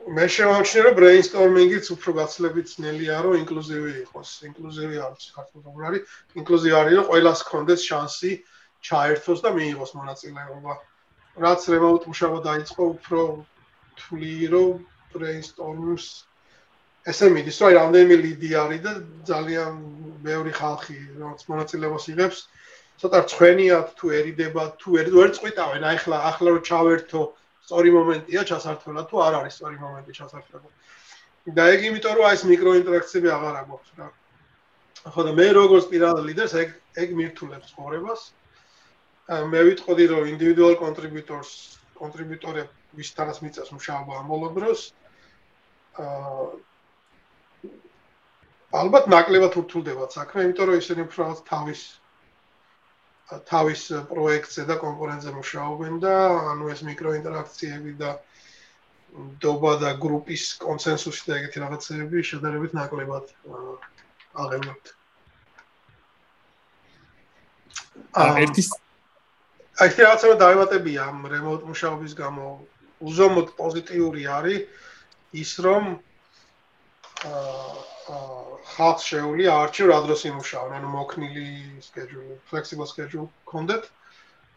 მე 0.02 0.26
შევაჩნია 0.34 0.82
რომ 0.86 0.94
brainstorming-იც 0.98 1.86
უფრო 1.94 2.10
გაცლებით 2.22 2.66
ძნელია 2.74 3.18
რომ 3.26 3.34
ინკლუზივი 3.42 3.92
იყოს. 4.06 4.30
ინკლუზივი 4.50 4.96
არის 5.06 5.26
ქართულად 5.34 5.82
არის. 5.90 6.02
ინკლუზივი 6.38 6.74
არის 6.78 6.94
რომ 6.98 7.06
ყველას 7.10 7.40
კონდეს 7.50 7.80
შანსი 7.86 8.32
ჩაერთოს 8.82 9.38
და 9.42 9.50
მიიღოს 9.58 9.92
მონაწილეობა. 9.98 10.72
რაც 11.42 11.60
remote 11.74 12.04
მუშაობა 12.10 12.40
დაიწყო 12.46 12.82
უფრო 12.94 13.22
თვლი 13.98 14.36
რომ 14.54 14.72
brainstorm-ს 15.14 16.06
ესე 17.10 17.28
მიდის, 17.34 17.56
რომ 17.58 17.68
აი 17.68 17.74
რამდენიმე 17.78 18.16
ლიდი 18.22 18.50
არის 18.62 18.80
და 18.82 18.92
ძალიან 19.26 19.72
ბევრი 20.22 20.52
ხალხი 20.54 20.98
რაც 21.18 21.40
მონაწილეობას 21.50 22.04
იღებს, 22.12 22.38
ცოტა 23.02 23.20
თუერიდება, 23.98 24.62
თუ 24.78 24.90
ერთ 25.02 25.10
ვერ 25.18 25.30
წვიტავენ, 25.34 25.82
აი 25.82 25.96
ხლა 26.02 26.18
ახლა 26.30 26.48
რომ 26.54 26.62
ჩავერთო, 26.68 27.22
სწორი 27.66 27.90
მომენტია 27.94 28.42
ჩასართვლა 28.50 29.02
თუ 29.10 29.16
არ 29.26 29.34
არის 29.42 29.54
სწორი 29.58 29.76
მომენტი 29.82 30.12
ჩასართვლა. 30.18 30.58
და 31.58 31.62
ეგ 31.74 31.80
იმიტომ 31.90 32.14
რომ 32.18 32.24
აი 32.30 32.34
ეს 32.38 32.42
მიკროინტერაქციები 32.46 33.28
აღარ 33.34 33.54
აქვს 33.62 33.88
რა. 33.98 34.08
ხო 35.10 35.22
და 35.26 35.32
მე 35.38 35.46
როგორც 35.58 35.84
პირადი 35.90 36.22
ლიდერს 36.22 36.54
ეგ 36.62 36.68
ეგ 37.02 37.08
მირთულებს 37.18 37.70
ხორებას. 37.74 38.20
მე 39.50 39.60
ვიტყოდი 39.66 40.04
რომ 40.12 40.22
ინდივიდუალ 40.34 40.74
კონტრიბუტორს 40.78 41.50
კონტრიბუტორები 41.98 42.70
ვისთანაც 42.98 43.38
მიწევს 43.42 43.70
მუშაობა 43.74 44.12
ამ 44.20 44.26
ბოლოდროს 44.30 44.80
აა 46.02 46.46
ალბათ 48.72 49.08
ნაკლებად 49.12 49.56
ურთულდება 49.60 50.08
საქმე, 50.12 50.46
იმიტომ 50.48 50.70
რომ 50.70 50.78
ისინი 50.80 51.04
უფრო 51.08 51.26
თავის 51.48 51.82
თავის 53.48 53.82
პროექტზე 54.10 54.64
და 54.68 54.76
კომპონენტზე 54.80 55.32
მუშაობენ 55.36 56.00
და 56.04 56.14
ანუ 56.52 56.68
ეს 56.72 56.80
მიკროინტერაქციები 56.84 57.92
და 58.00 58.10
დობა 59.44 59.72
და 59.82 59.92
გრუპის 60.02 60.44
კონსენსუსი 60.64 61.24
და 61.28 61.38
ეგეთი 61.40 61.62
რაღაცები 61.64 62.24
შედარებით 62.28 62.76
ნაკლებად 62.76 63.32
აღემოთ. 64.44 64.92
აა 68.12 68.34
ერთის 68.44 68.68
აი 69.80 69.88
ეს 69.88 69.96
რაღაცა 70.00 70.34
დაავადებია 70.44 71.08
ამ 71.12 71.26
რემოტ 71.32 71.64
მუშაობის 71.68 72.12
გამო 72.16 72.48
უზომოდ 73.08 73.48
პოზიტიური 73.60 74.28
არის 74.28 74.60
ის 75.44 75.52
რომ 75.64 75.96
აა 77.28 77.91
ხალხს 78.02 79.04
შეუძლია 79.06 79.52
არჩევ 79.62 79.86
რა 79.90 79.98
დროს 80.06 80.22
იმუშაონ, 80.26 80.72
ანუ 80.78 80.88
მოქნილი 80.90 81.46
schedule, 81.86 82.38
flexible 82.50 82.88
schedule 82.90 83.28
კონდეთ. 83.46 83.84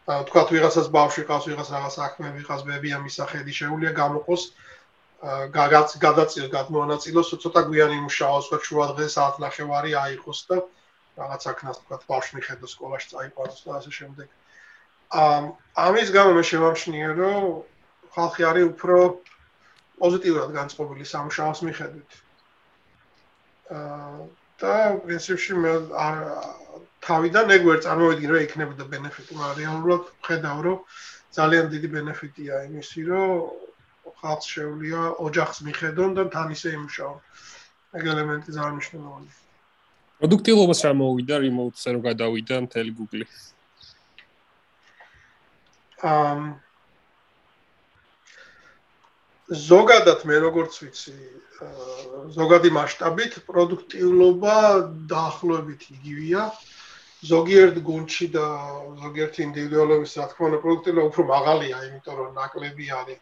აა 0.06 0.24
თქვათ 0.30 0.48
ვიღაცას 0.54 0.88
ბავშვი 0.96 1.22
ყავს, 1.28 1.46
ვიღაც 1.50 1.68
რაღაც 1.74 1.94
საქმე 1.98 2.28
ვიღაც 2.38 2.60
ბებია 2.66 2.98
მისახედი 3.06 3.52
შეუძლია 3.58 3.92
გამოყოს 4.00 4.42
აა 5.30 5.46
გაგაც 5.58 5.88
გადაწილოს, 6.06 6.50
გადმოანაწილოს, 6.56 7.28
ცოტა 7.42 7.62
გვიანი 7.70 7.94
იმუშაოს, 8.02 8.50
ხო 8.50 8.58
შუა 8.66 8.86
დღეს 8.98 9.12
საათ 9.18 9.36
ნახევარი 9.46 9.92
აიყოს 10.02 10.40
და 10.50 10.56
რაღაც 11.22 11.42
აქნას 11.50 11.76
თქვათ 11.82 12.02
ბავშვი 12.10 12.40
ხედოს 12.46 12.74
სკოლაში 12.76 13.06
წაიყვანოს 13.14 13.60
და 13.66 13.70
ასე 13.78 13.90
შემდეგ. 13.98 14.28
აა 15.22 15.38
ამის 15.86 16.08
გამო 16.18 16.30
მე 16.34 16.42
შევამჩნიე, 16.50 17.08
რომ 17.22 17.42
ხალხი 18.14 18.42
არის 18.50 18.64
უფრო 18.74 18.96
პოზიტიურად 20.02 20.50
განწყობილი 20.58 21.04
სამუშაოს 21.14 21.60
მიხედვით. 21.66 22.25
და 23.70 24.74
პრინციპში 25.04 25.54
მე 25.62 25.72
თავიდან 27.06 27.52
ეგ 27.56 27.62
ვერ 27.68 27.78
წარმოვიდგინე 27.86 28.32
რომ 28.34 28.44
იქნებოდა 28.46 28.84
ბენეფიტი, 28.92 29.32
მაგრამ 29.38 29.58
რეალურად 29.60 30.02
ხედავ 30.26 30.58
რომ 30.66 30.78
ძალიან 31.38 31.66
დიდი 31.74 31.88
ბენეფიტია 31.94 32.54
იმისი, 32.68 33.00
რომ 33.10 33.30
ხალხს 34.20 34.46
შეუძლია 34.54 35.02
ოჯახს 35.26 35.58
მიხედონ 35.66 36.10
და 36.18 36.22
თან 36.34 36.48
ისე 36.56 36.68
იმუშაონ. 36.78 37.18
ეგ 37.96 38.04
ელემენტი 38.12 38.50
ძალიან 38.56 38.74
მნიშვნელოვანია. 38.76 39.34
პროდუქტიულობას 40.16 40.80
რა 40.86 40.92
მოვიდა 41.00 41.36
remote-ზე 41.44 41.88
რო 41.94 42.00
გადავიდა 42.08 42.56
მთელი 42.66 42.90
Google-ი? 42.98 43.26
ამ 46.02 46.40
ზოგადად 49.46 50.24
მე 50.26 50.36
როგორც 50.42 50.76
ვიცი, 50.82 51.12
ზოგადი 52.34 52.70
მასშტაბით 52.74 53.34
პროდუქტიულობა 53.46 54.54
დაახლოებით 55.12 55.82
იგივეა. 55.96 56.50
ზოგიერთ 57.26 57.76
გუნდში 57.86 58.26
და 58.34 58.46
ზოგიერთ 59.02 59.38
ინდივიდუალობის 59.46 60.12
რა 60.18 60.26
თქმა 60.32 60.46
უნდა 60.50 60.58
პროდუქტიულობა 60.64 61.06
უფრო 61.10 61.22
მაღალია, 61.30 61.76
იმიტომ 61.86 62.16
რომ 62.20 62.34
ნაკლები 62.40 62.86
არის 62.98 63.20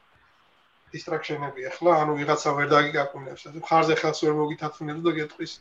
დისტრაქშენები 0.95 1.61
ახლა, 1.71 1.93
ანუ 2.03 2.13
ვიღაცა 2.19 2.51
ვერ 2.57 2.69
დაგიგაკუნებს, 2.73 3.43
ასე 3.51 3.61
ხარზე 3.69 3.95
ხელს 4.01 4.19
ვერ 4.25 4.35
მოგითათუნებს 4.41 5.03
და 5.05 5.11
გეტყვის 5.19 5.53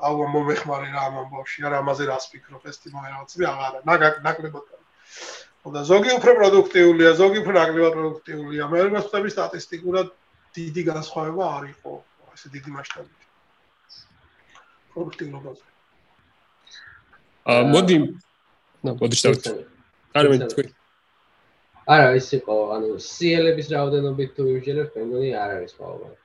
აუ 0.00 0.28
მომეხმარე 0.34 0.88
რა 0.90 1.02
ამ 1.06 1.16
ამბავში, 1.22 1.64
არა 1.68 1.80
ამაზე 1.84 2.04
რას 2.10 2.24
ფიქრობ, 2.32 2.62
ეს 2.66 2.76
თემა 2.82 3.00
რაღაცები 3.14 3.44
აღარა, 3.52 3.78
ნაკლებად. 4.26 4.66
და 5.68 5.80
ზოგი 5.84 6.10
უფრო 6.16 6.32
პროდუქტიულია, 6.40 7.10
ზოგი 7.20 7.38
უფრო 7.44 7.52
ნაკლებად 7.52 7.92
პროდუქტიულია. 7.92 8.64
მე 8.72 8.78
როგორც 8.88 9.04
ვთქვი 9.12 9.30
სტატისტიკურად 9.36 10.06
დიდი 10.56 10.82
განსხვავება 10.88 11.44
არ 11.56 11.64
იყო, 11.76 11.92
ასე 12.32 12.46
დიდი 12.54 12.70
მასშტაბით. 12.76 13.20
პროდუქტიულობაზე. 14.94 15.64
აა 17.50 17.62
მოდი, 17.74 17.96
ნუ 18.84 18.90
მოდი 19.00 19.16
შევწერ. 19.20 19.56
არა 20.16 20.28
მე 20.32 20.38
თქვი. 20.48 20.64
არა, 21.92 22.08
ის 22.16 22.28
იყო, 22.40 22.56
ანუ 22.74 22.88
CL-ების 22.96 23.66
რაოდენობით 23.74 24.30
თუ 24.36 24.42
ვიჟერებ, 24.48 24.88
მე 24.96 25.02
მგონი 25.04 25.30
არ 25.44 25.50
არის 25.60 25.72
ყოველდღე. 25.76 26.16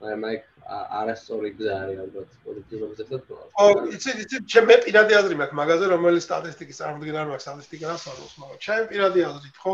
აი 0.00 0.16
მაიქ 0.20 0.44
არასწორი 0.70 1.50
გზა 1.58 1.74
არის 1.84 1.98
ალბათ 2.04 2.28
პროდუქტიულობაზე 2.44 3.04
და 3.10 3.18
თქო. 3.20 3.34
ო, 3.60 3.64
იცი, 3.96 4.10
იცი, 4.24 4.36
ჩემ 4.52 4.70
პირადი 4.84 5.12
აზრი 5.20 5.34
მაქვს 5.40 5.58
მაგაზე, 5.60 5.84
რომელიც 5.92 6.24
სტატისტიკის 6.24 6.80
წარმოდგენა 6.80 7.18
არ 7.20 7.28
მაქვს 7.30 7.46
სტატისტიკა 7.46 7.86
ასწავლოს, 7.94 8.32
მაგრამ 8.40 8.62
ჩემ 8.64 8.86
პირადი 8.90 9.20
აზრით, 9.28 9.56
ხო, 9.60 9.72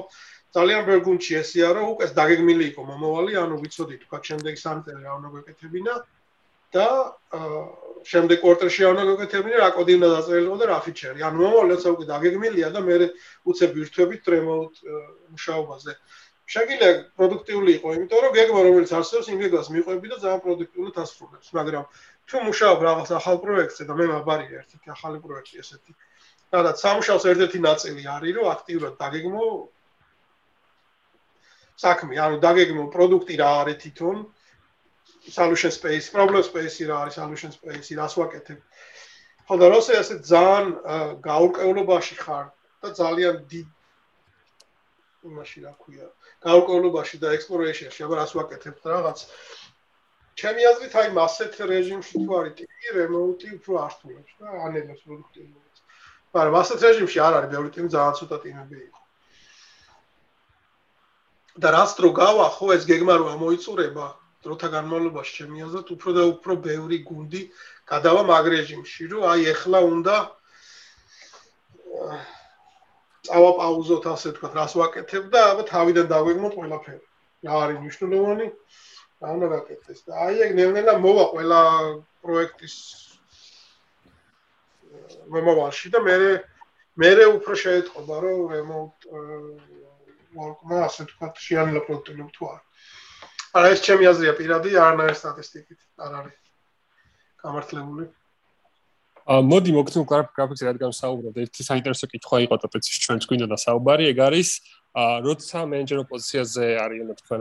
ძალიან 0.57 0.83
ბევრ 0.89 1.01
გუნდში 1.07 1.33
ესეა, 1.43 1.69
რომ 1.77 1.87
უკვე 1.95 2.07
დაგეგმილი 2.19 2.65
იყო 2.73 2.83
მომავალი, 2.91 3.33
ანუ 3.45 3.55
ვიცოდი 3.63 3.95
თქვა 4.03 4.19
შემდეგი 4.27 4.59
სამი 4.65 4.81
წელი 4.87 5.01
რა 5.07 5.13
უნდა 5.21 5.29
გეკეთებინა 5.37 5.95
და 6.75 6.87
შემდეგ 8.11 8.39
კვარტალში 8.43 8.81
რა 8.83 8.91
უნდა 8.95 9.05
გეკეთებინა, 9.11 9.57
რა 9.63 9.71
კოდი 9.77 9.93
უნდა 9.99 10.09
დაწერილიყო 10.17 10.57
და 10.61 10.67
რა 10.71 10.79
ფიჩერი. 10.87 11.21
ანუ 11.27 11.37
მომავალიც 11.43 11.83
უკვე 11.93 12.05
დაგეგმილია 12.11 12.69
და 12.75 12.81
მე 12.87 12.97
უცებ 13.51 13.71
ვირთვებით 13.77 14.23
remote 14.35 14.77
მუშაობაზე. 15.35 15.93
შეგიძლია 16.47 16.91
პროდუქტიული 17.19 17.71
იყო, 17.77 17.89
იმიტომ 17.97 18.21
რომ 18.25 18.33
გეგმა 18.39 18.61
რომელიც 18.67 18.91
არსებობს, 18.99 19.31
იმ 19.35 19.39
გეგმას 19.43 19.69
მიყვები 19.77 20.07
და 20.13 20.17
ძალიან 20.25 20.41
პროდუქტიულად 20.47 20.97
ასრულებს, 21.03 21.49
მაგრამ 21.59 21.85
თუ 22.31 22.37
მუშაობ 22.47 22.79
რაღაც 22.87 23.09
ახალ 23.19 23.37
პროექტზე 23.43 23.83
და 23.89 23.95
მე 23.99 24.07
მაგარია 24.13 24.61
ერთი 24.63 24.77
ახალი 24.95 25.19
პროექტი 25.27 25.55
ესეთი. 25.63 25.93
და 26.55 26.71
სამუშაოს 26.79 27.25
ერთ-ერთი 27.27 27.59
ნაწილი 27.59 28.03
არის, 28.07 28.33
რომ 28.39 28.47
აქტიურად 28.55 28.93
დაგეგმო 29.03 29.47
საქმე, 31.85 32.15
ანუ 32.25 32.37
დაგეგმო 32.47 32.85
პროდუქტი 32.95 33.35
რა 33.43 33.51
არის 33.67 33.77
თვითონ 33.83 34.17
solution 35.27 35.71
space, 35.75 36.07
problem 36.15 36.43
space 36.47 36.79
რა 36.87 36.97
არის 37.03 37.19
solution 37.19 37.51
space, 37.51 37.91
რას 37.99 38.15
ვაკეთებ. 38.15 38.59
ხო 39.47 39.55
და 39.59 39.67
როცა 39.75 39.93
ესე 40.01 40.15
ძალიან 40.23 40.67
გაურკვევლობაში 41.27 42.15
ხარ 42.23 42.47
და 42.83 42.89
ძალიან 42.95 43.37
დიდ 43.51 43.69
იმაში 45.27 45.59
რა 45.67 45.73
ქვია, 45.83 46.07
გაურკვევლობაში 46.45 47.17
და 47.23 47.33
ექსპლორეიშენში, 47.37 48.01
აბა 48.07 48.17
რას 48.21 48.33
ვაკეთებ 48.37 48.77
რაღაც 48.93 49.19
ჩემი 50.37 50.63
აზრით 50.71 50.95
აი 51.01 51.09
მასეთ 51.17 51.55
რეჟიმში 51.73 52.17
თუ 52.27 52.33
არის 52.41 52.55
ტიპი 52.61 52.87
remote 52.99 53.47
უფრო 53.57 53.73
ართულებს 53.87 54.33
და 54.37 54.47
ანელებს 54.69 55.03
პროდუქტიულობას. 55.07 55.79
მაგრამ 56.37 56.55
მასეთ 56.59 56.79
რეჟიმში 56.87 57.19
არ 57.27 57.33
არის 57.41 57.51
ბევრი 57.57 57.71
ტიმი 57.73 57.89
ძალიან 57.97 58.15
ცოტა 58.21 58.37
ტიმები 58.45 58.77
იყო. 58.85 59.01
და 61.57 61.69
რას 61.73 61.97
დრო 61.97 62.09
გავა 62.13 62.47
ხო 62.53 62.67
ეს 62.77 62.85
გეგმა 62.85 63.15
რო 63.17 63.27
ამოიწურება 63.33 64.07
დროთა 64.45 64.69
განმავლობაში 64.77 65.33
ჩემი 65.41 65.65
აზრით 65.67 65.89
უფრო 65.97 66.11
და 66.17 66.23
უფრო 66.37 66.53
ბევრი 66.69 66.99
გუნდი 67.09 67.43
გადავა 67.89 68.23
მაგ 68.29 68.45
რეჟიმში 68.55 69.09
რომ 69.13 69.23
აი 69.33 69.41
ეხლა 69.57 69.79
უნდა 69.89 70.17
წავა 73.27 73.51
პაუზოთ 73.61 74.09
ასე 74.13 74.33
თქვა 74.37 74.51
რას 74.57 74.77
ვაკეთებ 74.81 75.31
და 75.35 75.43
აბა 75.53 75.65
თავიდან 75.73 76.11
დაგვეგმოთ 76.13 76.59
ყველაფერი 76.59 77.03
რა 77.47 77.63
არის 77.63 77.81
მნიშვნელოვანი 77.85 78.47
რა 79.23 79.29
უნდა 79.37 79.47
გაკეთდეს 79.55 80.01
და 80.07 80.13
აი 80.27 80.43
ეგ 80.47 80.53
ნელ-ნელა 80.61 80.95
მოვა 81.07 81.25
ყველა 81.33 81.61
პროექტის 82.27 82.77
მომავალში 85.37 85.93
და 85.95 86.05
მე 86.07 86.17
მე 87.01 87.11
უფრო 87.37 87.55
შეეთყობა 87.65 88.17
რომ 88.25 88.39
remote 88.57 89.11
ვორკმა 90.37 90.81
ასე 90.87 91.07
თქვა 91.11 91.29
შეანიშნა 91.47 91.81
პროდუქტიულობ 91.87 92.31
თუ 92.37 92.49
არა. 92.51 92.63
არა 93.57 93.69
ეს 93.75 93.81
ჩემი 93.87 94.09
აზრია 94.11 94.33
პირადი, 94.41 94.71
არანაირ 94.85 95.17
სტატისტიკით 95.21 95.81
არ 96.07 96.17
არის 96.21 96.39
გამართლებული. 97.43 98.05
მოდი 99.27 99.73
მოგწმ 99.75 100.05
გრაფიკს 100.07 100.63
რადგან 100.71 100.93
საუბრობ, 100.95 101.39
ერთი 101.43 101.63
საინტერესო 101.67 102.07
კითხვა 102.07 102.47
იყო 102.47 102.57
და 102.63 102.67
პეცის 102.71 102.99
ჩვენც 103.03 103.23
გვინდა 103.27 103.47
და 103.51 103.59
საუბარი, 103.59 104.07
ეგ 104.15 104.19
არის 104.23 104.51
ა 104.97 105.21
როცა 105.21 105.67
მენეჯერო 105.69 106.03
პოზიციაზე 106.09 106.67
არის, 106.81 107.01
ანუ 107.05 107.15
თქვენ 107.21 107.41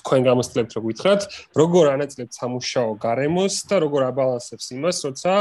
თქვენ 0.00 0.20
გამოსწლებთ 0.26 0.72
რო 0.74 0.80
გითხრათ, 0.86 1.20
როგორ 1.60 1.84
ანაწილებთ 1.92 2.32
სამუშაო 2.40 2.90
გარემოს 3.04 3.54
და 3.68 3.76
როგორ 3.84 4.00
აბალანსებს 4.10 4.66
იმას, 4.74 4.96
როცა 5.06 5.34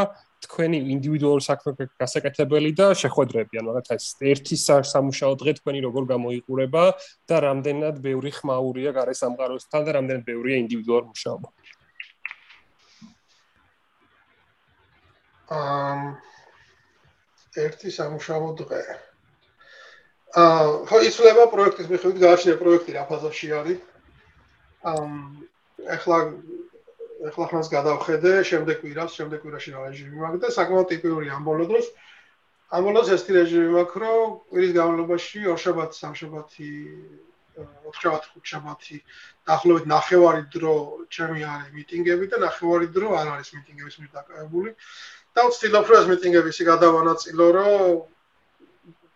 თქვენი 0.46 0.78
ინდივიდუალური 0.94 1.42
საქმე 1.42 1.72
გასაკეთებელი 1.98 2.72
და 2.78 2.88
შეხვედრები, 3.02 3.54
ანუ 3.62 3.70
რაღაცა 3.74 3.94
ეს 3.98 4.08
ერთი 4.30 4.56
სამუშაო 4.94 5.34
დღე 5.42 5.52
თქვენი 5.58 5.80
როგორ 5.88 6.04
გამოიყურება 6.14 6.84
და 7.26 7.36
რამდენად 7.48 7.96
ბევრი 8.06 8.32
ხმაურია 8.38 8.92
გარე 8.94 9.14
სამყაროსთან 9.18 9.82
და 9.88 9.92
რამდენად 9.98 10.24
ბევრია 10.30 10.62
ინდივიდუალური 10.62 11.08
მუშაობა. 11.16 11.48
ერთი 17.66 17.90
სამუშაო 17.98 18.48
დღე. 18.62 18.82
აა 20.36 20.64
ხო 20.90 20.98
იცლება 21.10 21.44
პროექტის 21.54 21.88
მიხედვით 21.92 22.18
გააჩნია 22.26 22.56
პროექტი 22.62 22.92
რა 22.98 23.04
ფაზაში 23.10 23.48
არის. 23.60 23.80
ამ 24.86 25.12
ეხლა 25.96 26.18
ეხლა 27.30 27.46
ხანს 27.50 27.68
გადავხედე, 27.72 28.32
შემდეგ 28.50 28.76
კვირას, 28.82 29.12
შემდეგ 29.18 29.40
კვირაში 29.42 29.70
რა 29.74 29.80
რეჟიმი 29.90 30.18
მაქვს 30.20 30.42
და 30.44 30.50
საკმაოდ 30.58 30.88
ტიპიური 30.92 31.28
ამბოლო 31.38 31.66
დროს 31.72 31.88
ამბოლოს 32.76 33.10
ეს 33.16 33.24
რეჟიმი 33.30 33.70
მაქვს, 33.78 34.02
რომ 34.04 34.30
კვირის 34.50 34.74
განმავლობაში 34.76 35.40
ორშაბათი, 35.54 35.96
სამშაბათი, 36.02 36.70
ოთხშაბათი, 37.88 38.28
ხუთშაბათი, 38.34 38.98
დაახლოებით 39.48 39.86
ნახევარი 39.92 40.44
დრო 40.56 40.74
ჩემი 41.16 41.46
არის 41.46 41.70
მიტინგები 41.78 42.26
და 42.34 42.38
ნახევარი 42.46 42.88
დრო 42.96 43.08
არ 43.20 43.28
არის 43.36 43.50
მიტინგების 43.56 43.96
მიერ 44.02 44.12
დაკავებული. 44.18 44.70
და 45.36 45.48
ვცდილობ 45.52 45.90
რომ 45.92 46.00
ეს 46.02 46.08
მიტინგები 46.12 46.52
ისე 46.56 46.64
გადავანაწილო, 46.72 47.46
რომ 47.60 47.72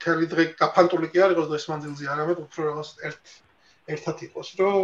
თელი 0.04 0.26
დღე 0.32 0.44
გაფანტული 0.60 1.08
კი 1.12 1.24
არ 1.24 1.36
იყოს 1.36 1.48
დღეს 1.52 1.66
მანძილზე, 1.72 2.10
არამედ 2.14 2.38
უფრო 2.46 2.60
რაღაც 2.70 2.90
ერთ 3.10 3.34
ერთად 3.96 4.18
იყოს, 4.28 4.50
რომ 4.60 4.80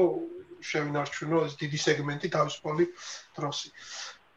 შევინარჩუნო 0.70 1.40
ეს 1.48 1.54
დიდი 1.62 1.80
სეგმენტი 1.86 2.28
თავისუფალი 2.36 2.86
დროსი. 3.40 3.70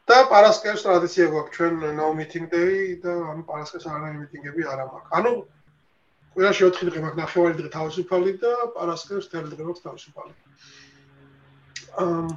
და 0.09 0.17
პარასკევს 0.29 0.83
ტრადიცია 0.85 1.25
გვაქვს 1.29 1.55
ჩვენ 1.55 1.73
no 1.97 2.09
meeting 2.17 2.49
day 2.49 2.97
და 3.03 3.13
ანუ 3.31 3.43
პარასკევს 3.49 3.85
არანაირი 3.89 4.21
მიტინგები 4.23 4.65
არ 4.73 4.79
აქვს. 4.83 5.09
ანუ 5.17 5.31
ყველაში 6.33 6.61
4 6.65 6.89
დღე 6.89 7.01
მაქვს 7.03 7.19
ნახევარი 7.21 7.55
დღე 7.59 7.69
თავისუფალი 7.77 8.31
და 8.43 8.53
პარასკევს 8.77 9.29
თელი 9.33 9.51
დღე 9.53 9.63
მაქვს 9.69 9.85
თავისუფალი. 9.85 10.33
ამ 12.05 12.27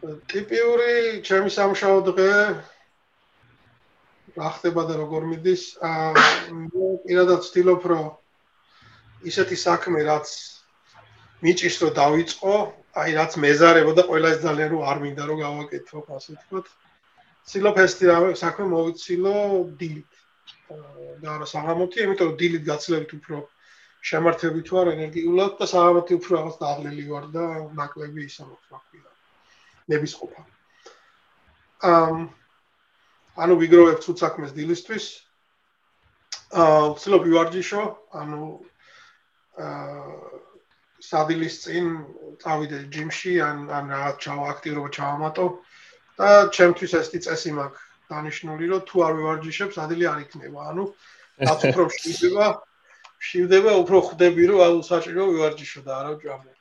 ტიპიური 0.00 1.20
ჩემი 1.28 1.50
სამშაო 1.52 1.98
დღე 2.08 2.32
რა 4.36 4.48
ხდება 4.56 4.84
და 4.88 4.94
როგორ 5.00 5.26
მიდის? 5.28 5.64
აა 5.84 6.12
მე 6.56 6.86
პირადად 7.04 7.42
ვცდილობ 7.44 7.84
რომ 7.92 8.06
ისეთი 9.28 9.56
საქმე 9.60 10.04
რაც 10.08 10.32
მიჭის 11.44 11.76
რომ 11.82 11.92
დავიწყო, 12.00 12.54
აი 13.02 13.10
რაც 13.18 13.36
მეზარებოდა 13.44 14.02
ყველა 14.08 14.32
ეს 14.36 14.40
ძალიან 14.46 14.72
რომ 14.72 14.88
არ 14.92 14.98
მინდა 15.04 15.24
რომ 15.28 15.38
გავაკეთო, 15.44 15.98
ასე 16.16 16.30
ვთქვათ. 16.38 16.66
ცილო 17.50 17.70
ფესტივალი 17.76 18.40
საქმე 18.40 18.64
მოვიცილო 18.72 19.36
დილით. 19.80 20.12
და 21.20 21.32
რა 21.40 21.46
საღამოთი, 21.52 21.98
იმიტომ 22.06 22.28
რომ 22.30 22.36
დილით 22.40 22.64
გაცლებით 22.70 23.10
უფრო 23.20 23.36
შემართებით 24.10 24.68
ვარ 24.72 24.94
ენერგიულად 24.96 25.52
და 25.60 25.66
საღამოთი 25.74 26.12
უფრო 26.20 26.30
რაღაც 26.38 26.56
დაღლილი 26.64 27.04
ვარ 27.12 27.24
და 27.36 27.44
ნაკლები 27.80 28.24
ისა 28.30 28.44
მოხდა. 28.48 29.09
ნების 29.90 30.12
ყოფა. 30.20 30.42
ამ 31.90 32.16
ანუ 33.40 33.54
ვიგროვებ 33.62 33.98
თუ 34.04 34.12
საქმეს 34.20 34.52
დილისთვის. 34.56 35.06
აა 36.50 36.94
ცილო 37.00 37.18
ვივარჯიშო, 37.24 37.82
ანუ 38.20 38.42
აა 39.64 40.40
სადილის 41.00 41.54
წინ 41.64 41.86
წავიდე 42.42 42.78
ჯიმში 42.94 43.32
ან 43.40 43.68
ან 43.72 43.84
რაღაც 43.94 44.16
ჩავა 44.24 44.44
აქტიურობა 44.54 44.90
ჩავამატო 44.96 45.46
და 46.20 46.28
ჩემთვის 46.56 46.92
ესეთი 47.00 47.20
წესი 47.26 47.52
მაქვს 47.56 47.86
დანიშნული, 48.10 48.64
რომ 48.72 48.82
თუ 48.90 48.96
არ 49.06 49.12
ვივარჯიშებს, 49.18 49.76
ადილი 49.84 50.04
არ 50.12 50.18
იქნება. 50.26 50.60
ანუ 50.70 50.84
რაც 51.48 51.60
უფრო 51.70 51.84
შეიძლება, 51.96 52.46
შეიძლება 53.30 53.72
უფრო 53.82 53.98
ხვდები, 54.10 54.42
რომ 54.50 54.60
აუ 54.66 54.82
საჭირო 54.90 55.22
ვივარჯიშო 55.32 55.80
და 55.86 55.92
არა 56.00 56.10
ვჭამო. 56.18 56.52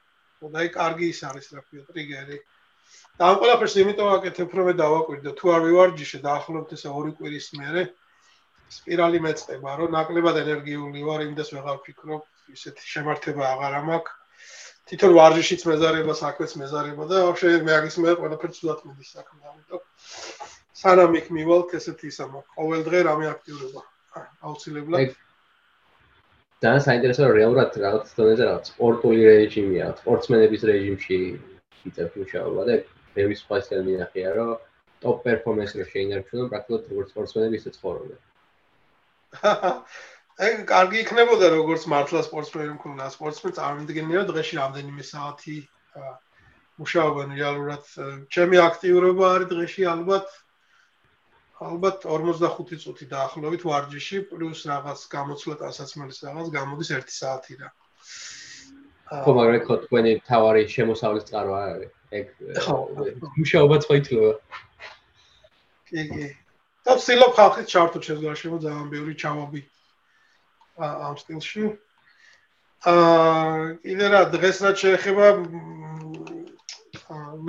და 0.53 0.57
აი 0.63 0.69
კარგი 0.71 1.05
ის 1.11 1.19
არის 1.27 1.47
რა 1.51 1.61
ქვია, 1.67 1.83
ტრიგერი. 1.91 2.37
და 3.19 3.29
ამ 3.29 3.39
ყველაფერს 3.41 3.75
იმიტომ 3.83 4.09
აკეთებ, 4.15 4.53
რომ 4.59 4.69
მე 4.69 4.73
დავაკვირდე, 4.79 5.31
თუ 5.39 5.45
არ 5.55 5.61
ვივარჯიშე 5.67 6.19
დაახლოებით 6.23 6.71
ესე 6.77 6.89
ორი 6.89 7.11
კვირის 7.19 7.47
მერე 7.59 7.83
სპირალი 8.69 9.19
მეწება, 9.25 9.75
რომ 9.81 9.93
ნაკლებად 9.97 10.39
ენერგიული 10.43 11.03
ვარ, 11.03 11.25
იმდეს 11.27 11.51
ვეღარ 11.55 11.77
ვფიქრობ, 11.81 12.23
ისეთი 12.55 12.85
შემართება 12.93 13.43
აღარ 13.53 13.77
მაქვს. 13.89 14.15
თვითონ 14.89 15.11
ვარჯიშიც 15.19 15.61
მეზარება, 15.69 16.13
საქმეც 16.17 16.51
მეზარება 16.63 17.03
და 17.09 17.17
ვაფშე 17.27 17.49
მე 17.65 17.73
აგის 17.77 17.97
მე 18.01 18.13
ყველაფერს 18.21 18.57
ცუდად 18.57 18.79
მიდის 18.89 19.09
საქმე, 19.17 19.41
ამიტომ 19.51 19.81
სანამ 20.79 21.17
იქ 21.19 21.27
მივალთ 21.35 21.75
ესეთი 21.77 22.05
ისა 22.09 22.25
მაქვს. 22.33 22.53
ყოველ 22.57 22.81
დღე 22.87 22.99
რამე 23.09 23.25
აქტიურობა. 23.35 23.81
აუცილებლად. 24.47 25.13
და 26.59 26.71
საინტერესოა 26.83 27.27
რეალურად 27.35 27.75
რაღაც 27.83 28.09
დონეზე 28.17 28.43
რაღაც 28.49 28.65
სპორტული 28.73 29.21
რეჟიმია, 29.29 29.85
სპორტსმენების 30.01 30.65
რეჟიმში 30.69 31.19
იწევს 31.87 32.17
მუშაობა 32.19 32.61
და 32.69 32.75
ბევრი 33.15 33.35
სხვა 33.39 33.59
ისე 33.63 33.81
მინახია, 33.87 34.29
რომ 34.37 34.51
ტოპ 35.03 35.21
პერფორმენსი 35.25 35.85
შეინარჩუნონ 35.93 36.51
პრაქტიკულად 36.53 36.89
როგორც 36.93 37.13
სპორტსმენები 37.13 37.59
ისე 37.59 37.71
ცხოვრობენ. 37.77 38.19
აი 40.39 40.51
კარგი 40.71 40.99
იქნებოდა 41.03 41.47
როგორც 41.51 41.85
მართლა 41.93 42.21
სპორტსმენი 42.27 42.75
მქონდა 42.77 43.07
სპორტსმენი 43.15 43.55
წარმოგიდგენია 43.59 44.21
დღეში 44.29 44.59
რამდენიმე 44.59 45.03
საათი 45.07 45.55
მუშაობენ 46.79 47.33
რეალურად 47.39 47.89
ჩემი 48.35 48.61
აქტიურობა 48.63 49.31
არის 49.35 49.49
დღეში 49.51 49.87
ალბათ 49.93 50.37
ალბათ 51.69 52.07
45 52.07 52.83
წუთი 52.85 53.09
დაახლოებით 53.13 53.67
ვარჯიში 53.67 54.21
პლუს 54.31 54.63
რაღაც 54.71 55.03
გამოცვლა 55.15 55.55
დასაცმელის 55.63 56.23
რაღაც 56.27 56.51
გამოდის 56.55 56.91
1 56.99 57.15
საათი 57.19 57.59
რა 57.59 57.71
ხო 59.09 59.31
მაგრამ 59.33 59.61
ხო 59.65 59.75
თქვენი 59.89 60.11
თავარი 60.29 60.61
შემოსავლის 60.69 61.25
წყარო 61.25 61.53
არ 61.57 61.69
არის. 61.73 61.91
ეგ 62.13 62.25
მუშაობა 63.37 63.75
სხვა 63.85 63.95
ითვლება. 63.99 64.33
კი 65.89 66.01
კი. 66.09 66.25
და 66.85 66.91
ვცდილობ 66.97 67.31
ხალხის 67.37 67.67
ჩართო 67.73 67.99
შეზღარშება 68.05 68.57
ძალიან 68.65 68.87
ბევრი 68.93 69.13
ჩავაბი 69.17 69.61
ამ 70.77 71.15
სტილში. 71.21 71.63
აა 72.85 73.81
კიდე 73.81 74.05
რა 74.13 74.21
დღეს 74.33 74.57
რაც 74.65 74.77
შეეხება 74.85 75.25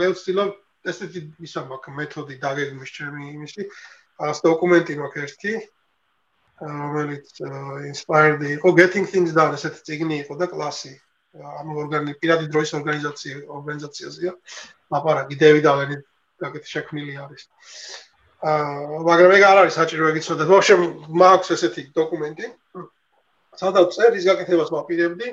მე 0.00 0.06
ვცდილობ 0.16 0.50
ესეთი 0.88 1.20
ისა 1.44 1.60
მაქვს 1.68 1.96
მეთოდი 2.00 2.34
დაგეგმვის 2.40 2.90
ჩემი 2.96 3.22
იმისი. 3.36 3.68
აა 4.16 4.32
დოკუმენტი 4.48 4.92
მაქვს 4.96 5.22
ერთი 5.28 5.52
რომელიც 6.60 7.28
inspired 7.92 8.40
იყო. 8.48 8.68
Getting 8.80 9.06
things 9.12 9.36
done 9.36 9.52
ესეთი 9.60 9.80
ციგნი 9.84 10.24
იყო 10.24 10.40
და 10.40 10.48
კლასი 10.48 10.96
ამ 11.39 11.69
ორგანიზ 11.78 12.16
პირადი 12.23 12.47
დროის 12.51 12.73
ორგანიზაცია 12.78 13.35
ორგანიზაციაზეა. 13.57 14.32
ლაპარაკი 14.90 15.36
დევიდ 15.43 15.66
ალენი 15.73 15.97
გაკეთე 16.43 16.69
შექმნილი 16.74 17.15
არის. 17.24 17.43
აა 18.40 19.05
მაგრამ 19.07 19.31
ეგ 19.36 19.43
არ 19.51 19.59
არის 19.62 19.74
საჭირო 19.78 20.11
ეგ 20.11 20.16
იცოდეთ. 20.20 20.48
ვაფშე 20.51 20.74
მაქვს 21.23 21.51
ესეთი 21.55 21.82
დოკუმენტი. 21.94 22.47
სადაც 23.62 23.89
წერის 23.94 24.24
გაკეთებას 24.27 24.70
ვაპირებდი. 24.74 25.28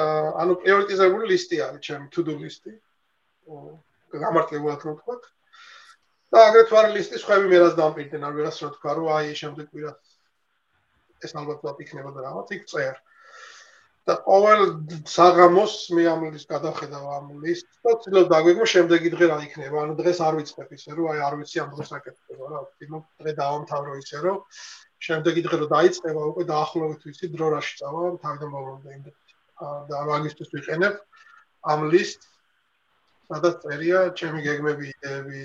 აა 0.00 0.26
ანუ 0.40 0.52
პრიორიტიზებული 0.64 1.24
ლისტი 1.32 1.56
არის 1.66 1.80
ჩემი 1.86 2.06
to 2.14 2.20
do 2.24 2.34
ლისტი. 2.40 2.72
გამარტივად 4.16 4.80
რო 4.80 4.92
ვთქვა. 4.96 5.16
და 6.32 6.38
აგრეთვე 6.48 6.76
არის 6.80 6.94
ლისტი 6.96 7.16
სხვები 7.22 7.46
მე 7.52 7.58
რას 7.62 7.74
დამპირდნენ, 7.78 8.22
არ 8.26 8.32
ვერას 8.36 8.58
რო 8.62 8.68
თქვა, 8.74 8.90
რომ 8.98 9.06
აი 9.16 9.34
შემდეგ 9.40 9.66
კვირას 9.70 9.98
ეს 11.24 11.32
ალბათ 11.38 11.62
ვაფიქრება 11.62 12.10
და 12.16 12.20
რაღაც 12.26 12.48
იქ 12.56 12.62
წერ. 12.66 12.96
და 14.06 14.14
ყოველ 14.22 14.60
საღამოს 15.10 15.74
მე 15.98 16.04
ამ 16.06 16.20
ლისტს 16.30 16.50
გადახედავ 16.54 17.04
ამ 17.16 17.26
ლისტს 17.42 17.80
და 17.82 17.94
ცდილობ 18.02 18.26
დაგვიგო 18.32 18.64
შემდეგი 18.72 19.10
დღე 19.14 19.26
რა 19.32 19.38
იქნება. 19.46 19.76
ანუ 19.82 19.94
დღეს 19.98 20.18
არ 20.22 20.34
ვიცხებ 20.38 20.70
ისე 20.78 20.90
რომ 20.94 21.06
აი 21.10 21.20
არ 21.26 21.34
ვიცი 21.42 21.56
ამ 21.62 21.70
დროს 21.74 21.88
რა 21.90 21.98
კეთდება 22.06 22.44
რა. 22.52 22.60
თვითონ 22.78 23.02
დღე 23.20 23.32
დავამთავრო 23.42 23.92
ისე 24.02 24.18
რომ 24.26 24.38
შემდეგი 25.06 25.40
დღე 25.46 25.56
რომ 25.62 25.70
დაიწყება 25.74 26.22
უკვე 26.30 26.44
დაახლოებით 26.54 27.02
ვიცი 27.06 27.26
დრო 27.34 27.46
რაში 27.56 27.74
წავა 27.82 28.02
თავიდან 28.22 28.50
მოვლენდა 28.54 28.90
იმ 28.96 29.02
და 29.90 30.00
მაგისტრის 30.10 30.50
ვიყენებ 30.54 30.94
ამ 31.72 31.80
ლისტ 31.92 32.20
სადაც 33.28 33.54
წერია 33.64 34.00
ჩემი 34.20 34.40
გეგმები 34.46 34.84
იდეები 34.92 35.42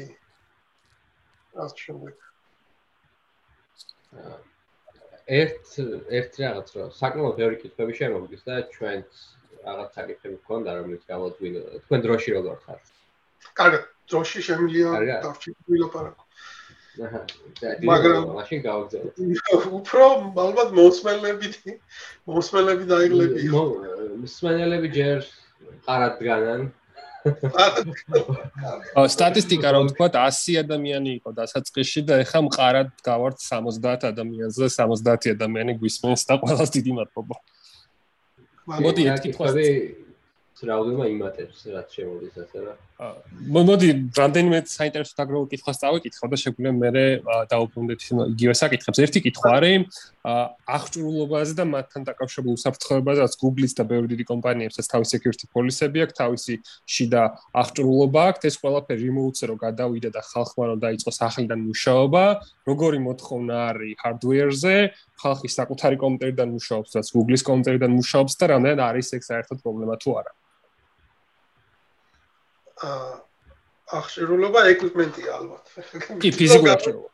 ასე 1.65 1.77
შემდეგ 1.85 2.15
ერთ 5.27 5.76
ერთ 6.22 6.39
რაღაც 6.43 6.73
რო 6.76 6.88
საკმაოდ 6.98 7.35
ბევრი 7.41 7.57
კითხვები 7.61 7.93
შემოგდის 7.99 8.41
და 8.48 8.56
ჩვენ 8.76 9.03
რაღაც 9.65 9.89
საკითხები 9.99 10.38
გქონდა 10.41 10.72
რომელიც 10.80 11.03
გავაძვინო 11.11 11.61
თქვენ 11.85 11.99
დროში 12.06 12.30
როგორ 12.38 12.56
ხართ? 12.65 12.84
კარგად, 13.60 13.84
დროში 14.11 14.41
შემიძლია 14.48 14.88
დავჭი 15.26 15.49
ვილაპარაკო. 15.69 16.23
მაგრამ 17.88 18.23
მაშინ 18.35 18.60
გავაგზავნე. 18.68 19.11
უფრო 19.80 20.03
ალბათ 20.45 20.73
მოსმენლები 20.76 21.48
მოსმენლები 22.27 22.84
დაიღლები. 22.91 23.48
მოსმენლები 24.26 24.91
ჯერ 24.98 25.23
ყარად 25.88 26.18
დგანან. 26.19 26.68
აა 27.22 29.06
სტატისტიკა 29.14 29.69
რომ 29.76 29.89
თქვა 29.93 30.07
100 30.10 30.57
ადამიანი 30.65 31.11
იყო 31.22 31.30
დასაწყისში 31.38 32.02
და 32.10 32.14
ეხლა 32.26 32.39
მყარად 32.49 32.89
გავართ 33.06 33.38
70 33.45 34.10
ადამიანზე 34.10 34.65
70 34.73 35.38
ადამიანი 35.38 35.77
გვისმენს 35.81 36.22
და 36.26 36.34
ყველას 36.41 36.69
დიდი 36.77 36.91
მადლობა. 36.98 37.35
მოდი 38.85 39.02
ერთ 39.11 39.22
კითხვაზე 39.26 39.65
რაოდენობა 40.61 41.06
იმატებს 41.10 41.57
რაც 41.73 41.88
შემოდის 41.98 42.35
ასე 42.41 42.57
რა. 42.65 42.73
მოდი 43.49 43.88
რამდენიმე 44.18 44.57
საინტერესო 44.69 45.14
დაგროვო 45.18 45.45
კითხვას 45.53 45.77
წავიკითხო 45.81 46.26
და 46.30 46.38
შეგვიძლია 46.41 46.73
მე 46.81 46.89
დაუბრუნდეთ 47.53 47.99
იგივე 48.34 48.53
საკითხებს. 48.61 48.98
ერთი 49.06 49.19
კითხვა 49.26 49.49
არის 49.57 49.81
აღჭურვილობაზე 50.22 51.53
და 51.57 51.65
მათთან 51.65 52.02
დაკავშირებულ 52.06 52.53
უსაფრთხოებაზე, 52.53 53.19
რაც 53.26 53.34
Google-ის 53.41 53.73
და 53.73 53.84
ბევრი 53.89 54.07
დიდი 54.14 54.26
კომპანიებსაც 54.30 54.85
თავისი 54.93 55.11
security 55.18 55.45
policy-ები 55.49 55.99
აქვს, 56.06 56.15
თავისი 56.22 56.53
შიდა 56.85 57.22
აღჭურვილობა 57.61 58.22
აქვს. 58.30 58.45
ეს 58.52 58.56
ყველაფერი 58.61 59.02
remote-ზე 59.10 59.45
რო 59.49 59.56
გადავიდა 59.65 60.10
და 60.14 60.22
ხალხმა 60.22 60.64
რო 60.69 60.76
დაიწყოს 60.85 61.18
ახლიდან 61.26 61.60
მუშაობა, 61.69 62.23
როგორი 62.69 62.99
მოთხოვნა 63.07 63.56
არის 63.72 63.98
hardware-ზე, 64.03 64.77
ხალხი 65.22 65.48
საკუთარი 65.57 65.98
კომპიუტერიდან 66.06 66.49
მუშაობს, 66.53 66.89
რაც 66.98 67.07
Google-ის 67.15 67.43
კომპიუტერიდან 67.49 67.91
მუშაობს 67.98 68.34
და 68.38 68.45
რამდენად 68.53 68.80
არის 68.89 69.07
ეგ 69.18 69.22
საერთოდ 69.26 69.57
პრობლემა 69.65 69.95
თუ 70.02 70.10
არა? 70.22 70.31
აღშერულობა 73.91 74.60
ეკვიპმენტია 74.73 75.30
ალბათ. 75.38 75.65
კი, 76.22 76.30
ფიზიკური 76.39 76.72
აღშერულობა. 76.73 77.10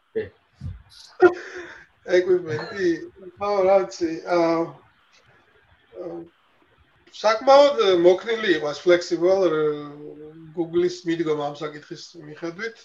ეკვიპმენტი, 2.08 2.90
ხო, 3.38 3.52
რაცი, 3.68 4.12
აა 4.32 4.60
საკმაოდ 7.18 7.80
მოქნილი 8.06 8.50
იყო 8.60 8.72
ეს 8.72 8.80
flexible 8.86 9.48
Google-ის 10.58 11.04
მიდგომა 11.10 11.52
ამ 11.52 11.56
საკითხის 11.58 12.04
მიხედვით. 12.22 12.78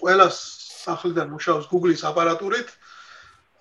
ყველა 0.00 0.26
სახლიდან 0.34 1.32
მუშაობს 1.34 1.70
Google-ის 1.72 2.04
აპარატურით. 2.10 2.70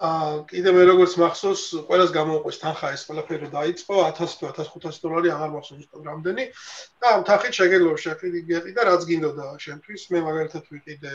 აა 0.03 0.43
კიდე 0.49 0.69
მე 0.75 0.83
როგორც 0.89 1.13
მახსოვს, 1.21 1.63
ყველას 1.89 2.11
გამოუყვეს 2.17 2.61
თანხა 2.63 2.87
ეს 2.97 3.05
ყველაფერი 3.07 3.47
დაიწყო 3.53 3.95
1000 4.09 4.37
თუ 4.39 4.49
1500 4.51 5.01
დოლარი, 5.05 5.29
აღარ 5.35 5.49
მახსოვს 5.55 5.85
უბრალოდ 5.87 6.09
რამდენი. 6.11 6.43
და 7.01 7.07
ამ 7.17 7.21
თანხით 7.29 7.53
შეგეძლო 7.59 7.93
შეყიდი 8.05 8.73
და 8.77 8.81
რაც 8.89 9.01
გინდოდა 9.09 9.45
შენთვის, 9.65 10.01
მე 10.11 10.19
მაგალითად 10.27 10.63
ვიყიდე 10.73 11.13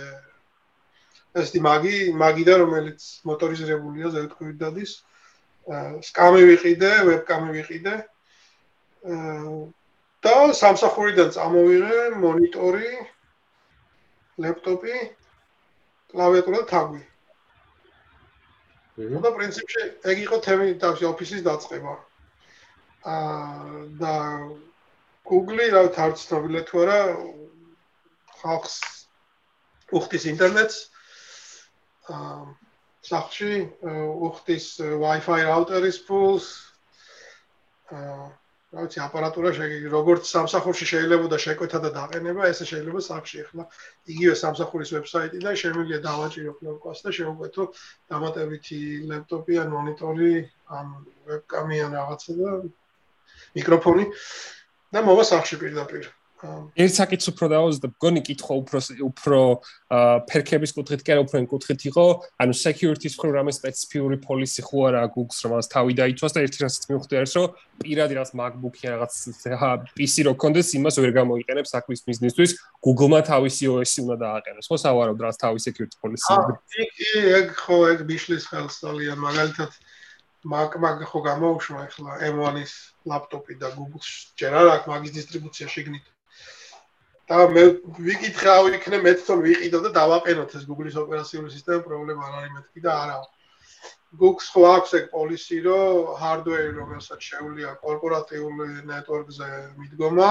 ესეთი 1.37 1.61
მაგი, 1.65 1.97
მაგი 2.17 2.45
და 2.49 2.55
რომელიც 2.63 3.05
მოტორიზირებულია 3.29 4.13
ზეთქვით 4.15 4.57
დადის. 4.63 4.93
სკამი 6.09 6.43
ვიყიდე, 6.49 6.93
ვებკამი 7.09 7.51
ვიყიდე. 7.59 7.95
და 10.25 10.35
სამსახურიდან 10.61 11.29
წამოვიღე 11.37 11.99
მონიტორი, 12.25 12.91
ლეპტოპი, 14.43 14.97
კლავიატურა 16.11 16.59
და 16.65 16.67
თაგვი. 16.73 17.03
და 18.99 19.31
პრინციპში 19.31 19.83
ეგ 20.11 20.19
იყო 20.27 20.37
თემი 20.43 20.75
თავში 20.83 21.05
ოფისის 21.07 21.43
დაწყება. 21.47 21.95
აა 23.07 23.85
და 24.01 24.15
Google-ი 25.29 25.67
რა 25.71 25.83
თქმა 25.95 26.07
უნდა 26.09 26.19
ცნობილი 26.19 26.61
თუ 26.67 26.75
არა 26.83 26.99
ხალხს 28.43 28.75
უხდის 29.95 30.25
ინტერნეტს 30.35 30.77
აა 30.83 30.98
სახში 33.09 33.55
უხდის 34.29 34.67
Wi-Fi 35.05 35.41
router-ის 35.49 36.03
ფულს 36.09 36.51
აა 37.95 38.29
რა 38.69 38.83
ვიცი 38.85 39.01
აპარატურა 39.01 39.51
როგორც 39.93 40.29
სამსახურში 40.29 40.87
შეიძლება 40.89 41.29
და 41.33 41.37
შეკვეთა 41.41 41.79
და 41.85 41.91
დაყენება, 41.95 42.49
ესე 42.53 42.67
შეიძლება 42.69 43.01
სახში 43.07 43.39
ახლა 43.45 43.65
იგივე 44.13 44.35
სამსახურის 44.41 44.93
ვებსაიტი 44.93 45.41
და 45.45 45.55
შემიძლია 45.57 46.01
დავაჭირო 46.05 46.53
ფლოპკას 46.59 47.01
და 47.07 47.15
შევკვეთო 47.17 47.65
დამატებითი 48.13 48.81
ლეპტოპი 49.09 49.61
ან 49.65 49.73
მონიტორი 49.73 50.33
ან 50.81 50.93
ვებკამი 51.31 51.81
ან 51.87 51.97
რაღაცა 51.97 52.37
და 52.43 52.53
მიკროფონი 53.57 54.05
და 54.93 55.05
მოვა 55.09 55.25
სახში 55.33 55.57
პირდაპირ. 55.65 56.13
ერთ 56.39 56.93
საკითხს 56.95 57.31
უფრო 57.33 57.47
დავაზრდა, 57.51 57.89
მგონი 57.99 58.21
კითხვა 58.23 58.55
უფრო 58.63 58.79
უფრო 59.09 59.39
ფერქების 60.31 60.73
კუთხით 60.77 61.03
კი 61.03 61.11
არა 61.15 61.23
უფრო 61.27 61.41
კუთხით 61.51 61.81
იყო, 61.91 62.05
ანუ 62.39 62.55
security-ის 62.55 63.15
ხო 63.19 63.27
რამე 63.35 63.53
სპეციფიური 63.59 64.19
policy 64.23 64.63
ხო 64.63 64.79
არა 64.89 65.03
Google-ს 65.11 65.43
რომ 65.43 65.53
მას 65.59 65.67
თავი 65.75 65.93
დაიცვას 65.99 66.33
და 66.37 66.45
ერთი 66.47 66.59
რასაც 66.63 66.83
მივხვდი 66.91 67.15
არის 67.19 67.33
რომ 67.35 67.47
პირადი 67.83 68.13
რაღაც 68.19 68.31
MacBook-ი 68.39 68.85
რაღაც 68.95 69.13
PC 69.99 70.15
რო 70.29 70.33
კონდეს 70.39 70.69
იმას 70.79 70.95
ვერ 71.03 71.13
გამოიყენებს 71.19 71.71
საქმის 71.75 72.01
მიზნისთვის, 72.07 72.51
Google-მა 72.87 73.21
თავისი 73.27 73.65
OS-ი 73.75 73.99
უნდა 74.07 74.17
დააყენოს. 74.23 74.67
ხო 74.71 74.77
სავარაუდო 74.79 75.23
რაღაც 75.27 75.39
თავი 75.43 75.59
security 75.59 75.97
policy. 75.99 76.31
აა, 76.39 76.55
კი, 76.71 76.85
ეგ 77.39 77.47
ხო 77.59 77.77
ეგ 77.93 77.99
ბიშლის 78.07 78.45
ხელს 78.47 78.79
ძალიან 78.87 79.19
მაგალითად 79.19 79.71
Mac 80.47 80.79
Mac 80.79 81.03
ხო 81.03 81.19
გამოუშვა 81.27 81.79
ახლა 81.89 82.13
M1-ის 82.31 82.73
ლაპტოპი 83.11 83.59
და 83.59 83.75
Google-ს 83.75 84.39
ჯერ 84.39 84.55
არ 84.55 84.69
აქვს 84.75 84.87
მაგის 84.87 85.13
დისტრიბუცია 85.19 85.67
შეგნით. 85.67 86.07
და 87.29 87.39
მე 87.55 87.65
ვიკითხე 88.09 88.49
აუ 88.53 88.71
იქნე 88.79 88.99
მეც 89.05 89.25
თორ 89.27 89.43
ვიყიდო 89.45 89.79
და 89.87 89.91
დავაყენოთ 89.97 90.55
ეს 90.59 90.65
Google-ის 90.69 90.97
ოპერაციული 91.03 91.53
სისტემა 91.53 91.85
პრობლემა 91.89 92.23
არ 92.29 92.39
არის 92.39 92.55
მეთქი 92.57 92.85
და 92.87 92.95
არა 93.03 93.19
Google-ს 94.21 94.49
ხო 94.55 94.63
აქვს 94.69 94.95
ეგ 94.99 95.05
პოლისი 95.13 95.59
რომ 95.69 96.15
hardware 96.21 96.71
რომელსაც 96.81 97.21
შეუძლია 97.29 97.75
კორპორატიული 97.85 98.69
ნეტვორკზე 98.89 99.51
მიდგომა 99.81 100.31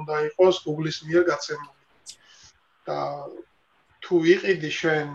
უნდა 0.00 0.16
იყოს 0.28 0.56
Google-ის 0.66 0.98
მიერ 1.08 1.24
გაცემული. 1.30 1.72
და 2.86 2.98
თუ 4.04 4.16
იყიდი 4.34 4.70
შენ 4.80 5.06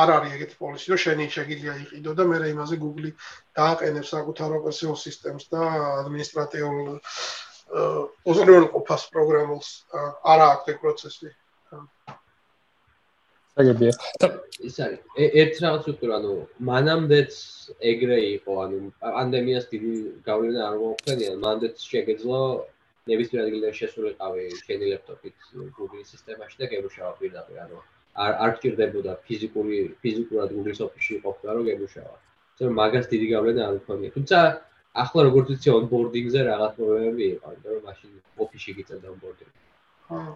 არ 0.00 0.08
არის 0.16 0.34
ეგეთი 0.36 0.56
პოლისი 0.60 0.92
რომ 0.92 1.00
შენი 1.04 1.24
შეგიძლია 1.36 1.74
იყიდო 1.84 2.12
და 2.18 2.24
მე 2.30 2.38
იმაზე 2.52 2.76
Google-ი 2.84 3.10
დააყენებს 3.58 4.12
საკუთარ 4.14 4.54
ოპერაციულ 4.60 4.96
სისტემას 5.00 5.48
და 5.54 5.62
ადმინისტრატიულ 6.04 7.00
ოზონერულ 7.70 8.66
ყოფას 8.74 9.02
პროგრამულს 9.14 9.68
არა 10.32 10.46
აქვს 10.54 10.72
ეგ 10.72 10.78
პროცესი. 10.82 11.30
აგებია. 13.60 13.92
და 14.22 14.28
ის 14.68 14.76
არის 14.84 15.00
ერთ 15.40 15.54
რაღაც 15.64 15.84
უფრო 15.92 16.10
ანუ 16.18 16.32
მანამდეც 16.70 17.32
ეგრე 17.92 18.18
იყო, 18.40 18.52
ანუ 18.64 18.78
პანდემიას 19.02 19.66
დიდი 19.72 19.92
გავლენა 20.28 20.60
არ 20.68 20.76
მოხდენია, 20.82 21.32
მანდეც 21.44 21.76
შეგეძლო 21.92 22.40
ნებისმიერ 23.10 23.42
ადგილიდან 23.44 23.74
შესულიყავი 23.80 24.44
შენი 24.66 24.86
ლეპტოპით 24.92 25.36
Google-ის 25.76 26.08
სისტემაში 26.14 26.56
და 26.62 26.66
გემუშავა 26.72 27.12
პირდაპირ, 27.20 27.58
ანუ 27.66 27.78
არ 28.24 28.32
არ 28.44 28.50
გჭირდებოდა 28.56 29.12
ფიზიკური 29.26 29.78
ფიზიკურად 30.02 30.48
Google-ის 30.56 30.80
ოფისში 30.86 31.20
ყოფნა, 31.24 31.48
რომ 31.54 31.64
გემუშავა. 31.70 32.16
ეს 32.60 32.68
მაგას 32.80 33.06
დიდი 33.12 33.26
გავლენა 33.34 33.62
არ 33.68 33.74
მქონია. 33.80 34.10
თუმცა 34.16 34.38
ახლა 34.98 35.20
როგორც 35.28 35.46
ვიცი 35.54 35.70
ონბორდინგზე 35.78 36.40
რაღაც 36.50 36.72
პრობლემები 36.78 37.24
იყო, 37.34 37.52
იმიტომ 37.54 37.74
რომ 37.74 37.84
მაშინ 37.88 38.10
ოფისში 38.44 38.72
გიწევდა 38.78 39.06
ონბორდინგი. 39.14 39.58
აა 40.10 40.30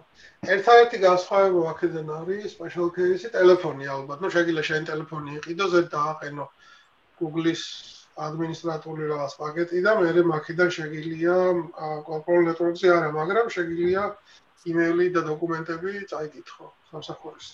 ერთადერთი 0.55 0.97
განსხვავება 1.03 1.63
აქედან 1.73 2.11
არის 2.19 2.45
special 2.55 2.87
case-ი 2.95 3.31
ტელეფონი 3.35 3.85
ალბათ. 3.95 4.21
ნუ 4.23 4.29
შეგიძლია 4.35 4.65
შენ 4.69 4.87
ტელეფონი 4.89 5.31
იყიდო 5.39 5.65
ზედ 5.73 5.87
დააყენო 5.95 6.45
Google-ის 7.19 7.63
ადმინისტრატორული 8.15 9.11
რაღაც 9.11 9.33
პაკეტი 9.41 9.81
და 9.83 9.91
მე 9.99 10.23
მაქედან 10.31 10.69
შეგიძლია 10.77 11.35
კორპორატულ 12.07 12.47
ნეტვორკზე 12.47 12.87
არა, 12.95 13.09
მაგრამ 13.19 13.47
შეგიძლია 13.55 14.03
იმეილი 14.71 15.07
და 15.15 15.21
დოკუმენტები 15.27 15.91
წაიკითხო 16.11 16.71
სამსახურის. 16.91 17.47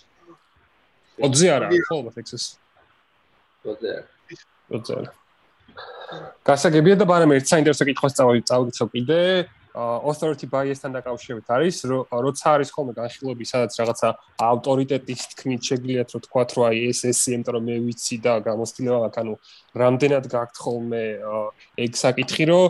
ოძე 1.26 1.48
არა, 1.56 1.68
ხო, 1.88 1.96
ალბათ 1.98 2.22
ექსეს. 2.22 2.46
ოძე. 3.66 3.96
ოძე. 4.78 5.02
გასაგებია 6.48 6.96
და 7.00 7.06
ბარემ 7.08 7.34
ერთ 7.38 7.48
საინტერესო 7.48 7.88
კითხვას 7.88 8.18
წავიდეო 8.20 8.88
კიდე. 8.94 9.22
authority 9.76 10.48
bias-თან 10.52 10.92
დაკავშირებით 11.00 11.48
არის 11.48 11.76
როცა 12.12 12.48
არის 12.56 12.70
ხოლმე 12.76 12.94
განხილვები 13.00 13.46
სადაც 13.48 13.72
რაღაცა 13.80 14.10
ავტორიტეტის 14.44 15.22
თქმით 15.32 15.62
შეგიძლიათ 15.70 16.10
რომ 16.12 16.22
თქვათ 16.28 16.50
რომ 16.56 16.64
აი 16.68 16.78
ეს 16.92 17.00
ესე 17.08 17.30
იმიტომ 17.36 17.56
რომ 17.56 17.64
მე 17.72 17.76
ვიცი 17.88 18.18
და 18.26 18.34
გამოსtildeება 18.48 19.00
მაქვს 19.00 19.22
ანუ 19.24 19.34
რამდენად 19.82 20.26
გაქვთ 20.36 20.56
ხოლმე 20.64 21.04
ეგ 21.88 21.92
საკითხი 22.04 22.46
რომ 22.52 22.68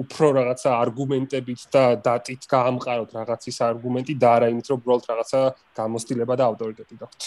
უფრო 0.00 0.26
რაღაცა 0.40 0.70
არგუმენტებით 0.80 1.60
და 1.76 1.84
დატით 2.08 2.42
გაამყაროთ 2.48 3.10
რაღაცის 3.20 3.58
არგუმენტი 3.68 4.14
და 4.16 4.28
არა 4.40 4.46
იმით 4.56 4.66
რომ 4.72 4.80
უბრალოდ 4.80 5.04
რაღაცა 5.12 5.40
გამოსtildeება 5.76 6.34
და 6.40 6.44
ავტორიტეტი 6.50 6.94
გაქვთ. 7.04 7.22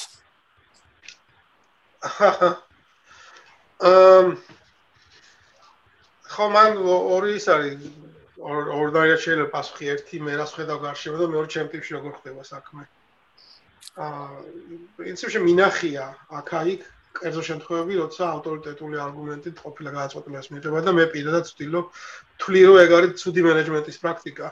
აა 3.83 4.62
ხო 6.33 6.45
მან 6.53 6.81
ორი 6.87 7.37
ის 7.37 7.45
არის? 7.53 7.85
ორ 8.43 8.89
დაია 8.91 9.17
შეიძლება 9.23 9.51
პასუხი 9.53 9.89
ერთი 9.93 10.19
მე 10.25 10.33
რას 10.39 10.51
ხედავ 10.57 10.79
გარშემო 10.83 11.17
და 11.21 11.27
მეორე 11.33 11.47
ჩემ 11.53 11.67
ტიპში 11.73 11.91
როგორ 11.95 12.13
ხდება 12.19 12.43
საქმე? 12.47 12.83
აა 14.03 14.27
პრინციპში 14.97 15.39
მინახია 15.45 16.05
აქა-იქ 16.39 16.81
კერძო 17.19 17.43
შემთხვევები 17.49 17.99
როცა 18.01 18.23
ავტორიტეტული 18.35 18.97
არგუმენტით 19.05 19.61
ყოფილა 19.63 19.89
გადაწყვეტილებას 19.97 20.49
მიიღება 20.53 20.81
და 20.87 20.91
მე 20.97 21.05
პირადად 21.13 21.45
ვთვლი 21.51 21.81
თვლი 22.43 22.61
რომ 22.67 22.77
ეგ 22.83 22.91
არის 22.97 23.11
ცუდი 23.21 23.41
მენეჯმენტის 23.47 23.97
პრაქტიკა. 24.03 24.47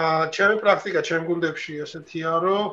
აა 0.00 0.20
ჩემი 0.36 0.56
პრაქტიკა 0.64 1.00
ჩემ 1.08 1.22
გუნდებში 1.30 1.72
ესეთია 1.86 2.32
რომ 2.44 2.66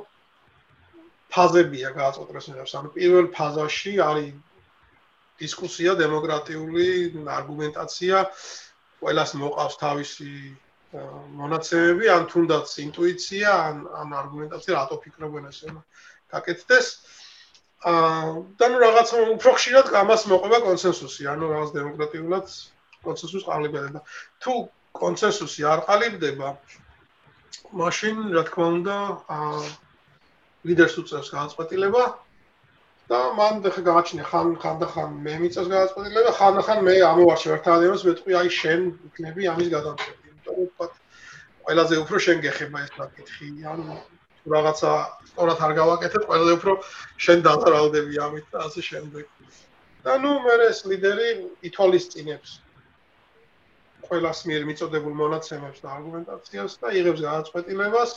ფაზებია 1.33 1.89
გადაწყვეტილებას 1.99 2.73
ანუ 2.81 2.89
პირველ 2.97 3.25
ფაზაში 3.37 3.93
არის 4.09 4.33
დისკუსია, 5.41 5.93
დემოკრატიული 6.01 6.87
არგუმენტაცია, 7.37 8.21
ყველას 9.01 9.31
მოყავს 9.41 9.75
თავისი 9.81 10.31
მონაცემები, 11.37 12.09
ან 12.09 12.25
თუნდაც 12.31 12.73
ინტუიცია, 12.85 13.49
ან 13.69 13.83
ან 14.01 14.15
არგუმენტაცია, 14.21 14.73
რატო 14.77 14.97
ფიქრობენ 15.03 15.49
ესე 15.51 15.73
გაკეთდეს. 16.33 16.87
აა 17.87 18.57
და 18.57 18.65
ნუ 18.73 18.77
რაღაც 18.81 19.07
უფრო 19.37 19.51
ხშირად 19.57 19.93
ამას 20.01 20.21
მოყვება 20.31 20.59
კონსენსუსი, 20.65 21.27
ანუ 21.29 21.45
რაღაც 21.53 21.69
დემოკრატიულად 21.77 22.47
კონსენსუსს 23.05 23.47
ყალიბდება. 23.49 23.99
თუ 24.41 24.53
კონსენსუსი 24.97 25.61
არ 25.73 25.79
ყალიბდება, 25.85 26.47
მაშინ 27.77 28.15
რა 28.33 28.43
თქმა 28.49 28.67
უნდა, 28.77 28.95
აა 29.37 29.61
ლიდერს 30.67 30.97
უწევს 30.97 31.29
განაცხადება 31.35 32.01
და 33.07 33.19
მან 33.39 33.63
ხა 33.63 33.81
გააჩნია 33.87 34.25
ხან 34.27 34.47
ხან 34.61 34.79
და 34.83 34.87
ხან 34.91 35.11
მე 35.25 35.33
მიწევს 35.43 35.69
გადაწყვეტილება 35.71 36.31
ხან 36.39 36.57
ხან 36.67 36.79
მე 36.87 36.95
ამოვარჩევ 37.09 37.53
ერთ 37.55 37.69
ადამიანს 37.75 38.03
მეტყვი 38.07 38.33
აი 38.39 38.49
შენ 38.59 38.81
იქნები 39.07 39.47
ამის 39.51 39.69
გადამწყვეტი. 39.75 40.25
იმიტომ 40.27 40.55
რომ 40.59 40.91
ყველაზე 41.67 41.95
უფრო 42.03 42.17
შენ 42.25 42.37
გეხება 42.43 42.77
ეს 42.83 42.91
საკითხი. 42.99 43.47
ან 43.71 43.79
თუ 44.43 44.47
რაღაცა 44.55 44.91
სწორად 45.29 45.59
არ 45.67 45.73
გავაკეთებ 45.79 46.23
ყველაზე 46.27 46.51
უფრო 46.59 46.73
შენ 47.25 47.39
დაზარალდები 47.47 48.15
ამით 48.27 48.45
და 48.51 48.57
ასე 48.67 48.81
შემდეგ. 48.91 49.25
და 50.03 50.13
ნუ 50.23 50.31
მე 50.43 50.55
ეს 50.67 50.79
ლიდერი 50.91 51.29
ითვალისწინებს 51.67 52.51
ყველას 54.07 54.39
მიერ 54.47 54.63
მიწოდებულ 54.67 55.13
მონაცემებს 55.21 55.79
და 55.83 55.87
არგუმენტაციას 55.95 56.73
და 56.83 56.87
იღებს 56.99 57.21
გადაწყვეტილებას 57.27 58.11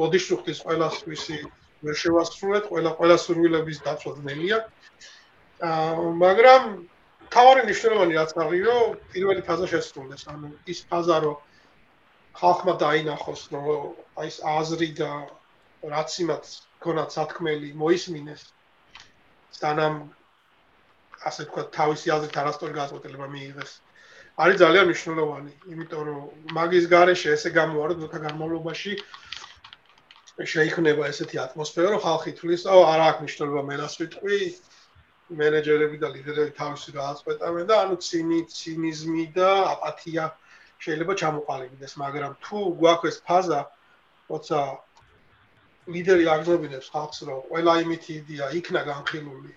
ბოდიშუხტის 0.00 0.58
ყველას 0.64 0.96
ვისი 1.08 1.40
ვერ 1.84 1.96
შევასრულეთ, 2.02 2.64
ყველა 2.72 2.90
ყველა 2.98 3.16
სურვილების 3.24 3.78
დაცვა 3.86 4.12
ძნელია. 4.18 4.58
აა 5.66 6.04
მაგრამ 6.24 6.62
თავარი 7.34 7.60
მნიშვნელოვანი 7.66 8.14
რაც 8.16 8.30
არის, 8.44 8.62
რომ 8.68 8.96
პირველი 9.12 9.42
ფაზა 9.48 9.66
შესრულდეს, 9.72 10.22
ანუ 10.32 10.48
ის 10.72 10.80
ფაზა, 10.90 11.16
რომ 11.24 11.36
ხალხმა 12.40 12.72
დაინახოს, 12.84 13.42
რომ 13.52 13.66
აი 14.20 14.28
ეს 14.30 14.36
აზრი 14.56 14.88
და 15.00 15.10
რაც 15.92 16.10
იმათ 16.24 16.44
ქონათ 16.84 17.08
სათქმელი 17.16 17.68
მოისმინეს. 17.80 18.42
სანამ 19.56 19.94
ასე 21.28 21.42
თქვა 21.48 21.62
თავისი 21.76 22.12
აზრით 22.16 22.36
არასწორი 22.40 22.72
გაწყვეტილება 22.80 23.26
მიიღეს. 23.34 23.72
არის 24.36 24.56
ძალიან 24.60 24.84
მნიშვნელოვანი, 24.88 25.52
იმიტომ 25.72 26.02
რომ 26.08 26.20
მაგის 26.56 26.86
გარეშე 26.92 27.28
ესე 27.36 27.50
გამოარო 27.56 27.94
დროთა 28.00 28.18
განმავლობაში 28.26 28.92
შეიქმნება 30.36 31.06
ესეთი 31.08 31.38
ატმოსფერო, 31.40 31.90
რომ 31.96 32.00
ხალხი 32.04 32.32
თulis, 32.36 32.66
აუ 32.68 32.80
არ 32.92 33.00
აქვს 33.06 33.20
მნიშვნელობა 33.24 33.62
მე 33.68 33.76
რას 33.80 33.94
ვიტყვი, 34.00 34.40
მენეჯერები 35.40 35.96
და 36.02 36.08
ლიდერები 36.12 36.52
თავისი 36.58 36.92
გააწყვეტავენ 36.96 37.64
და 37.70 37.76
ანუ 37.84 37.96
ცინი, 38.06 38.40
ცინიზმი 38.52 39.24
და 39.38 39.48
აპათია 39.72 40.24
შეიძლება 40.84 41.14
ჩამოყალიბდეს, 41.22 41.92
მაგრამ 42.02 42.32
თუ 42.44 42.58
გვაქვს 42.82 43.08
ეს 43.10 43.18
ფაზა, 43.26 43.60
როცა 44.30 44.58
ლიდერი 45.96 46.26
აგზობინებს 46.36 46.90
ხალხს, 46.92 47.18
რომ 47.30 47.38
ყველა 47.48 47.72
იმითი 47.86 48.12
იდეა 48.20 48.46
იქნა 48.60 48.80
განხილული. 48.90 49.52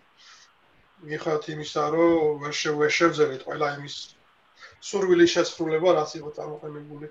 მიხედავთ 1.10 1.46
იმისა, 1.56 1.84
რომ 1.96 2.40
ვერ 2.44 2.54
შევეშევძებით 2.62 3.42
ყველა 3.48 3.68
იმის 3.80 3.96
სურვილის 4.90 5.32
შესრულება 5.36 5.90
რაც 6.00 6.12
იყო 6.20 6.30
წარმოყენებული. 6.40 7.08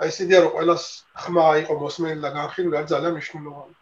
აი 0.00 0.08
ეს 0.12 0.16
იდეა 0.24 0.40
რომ 0.44 0.52
ყოველას 0.56 0.84
ხმა 1.22 1.46
იყო 1.62 1.74
მოსმენილი 1.82 2.22
და 2.24 2.30
განხილული 2.38 2.76
არის 2.80 2.92
ძალიან 2.94 3.12
მნიშვნელოვანი. 3.16 3.74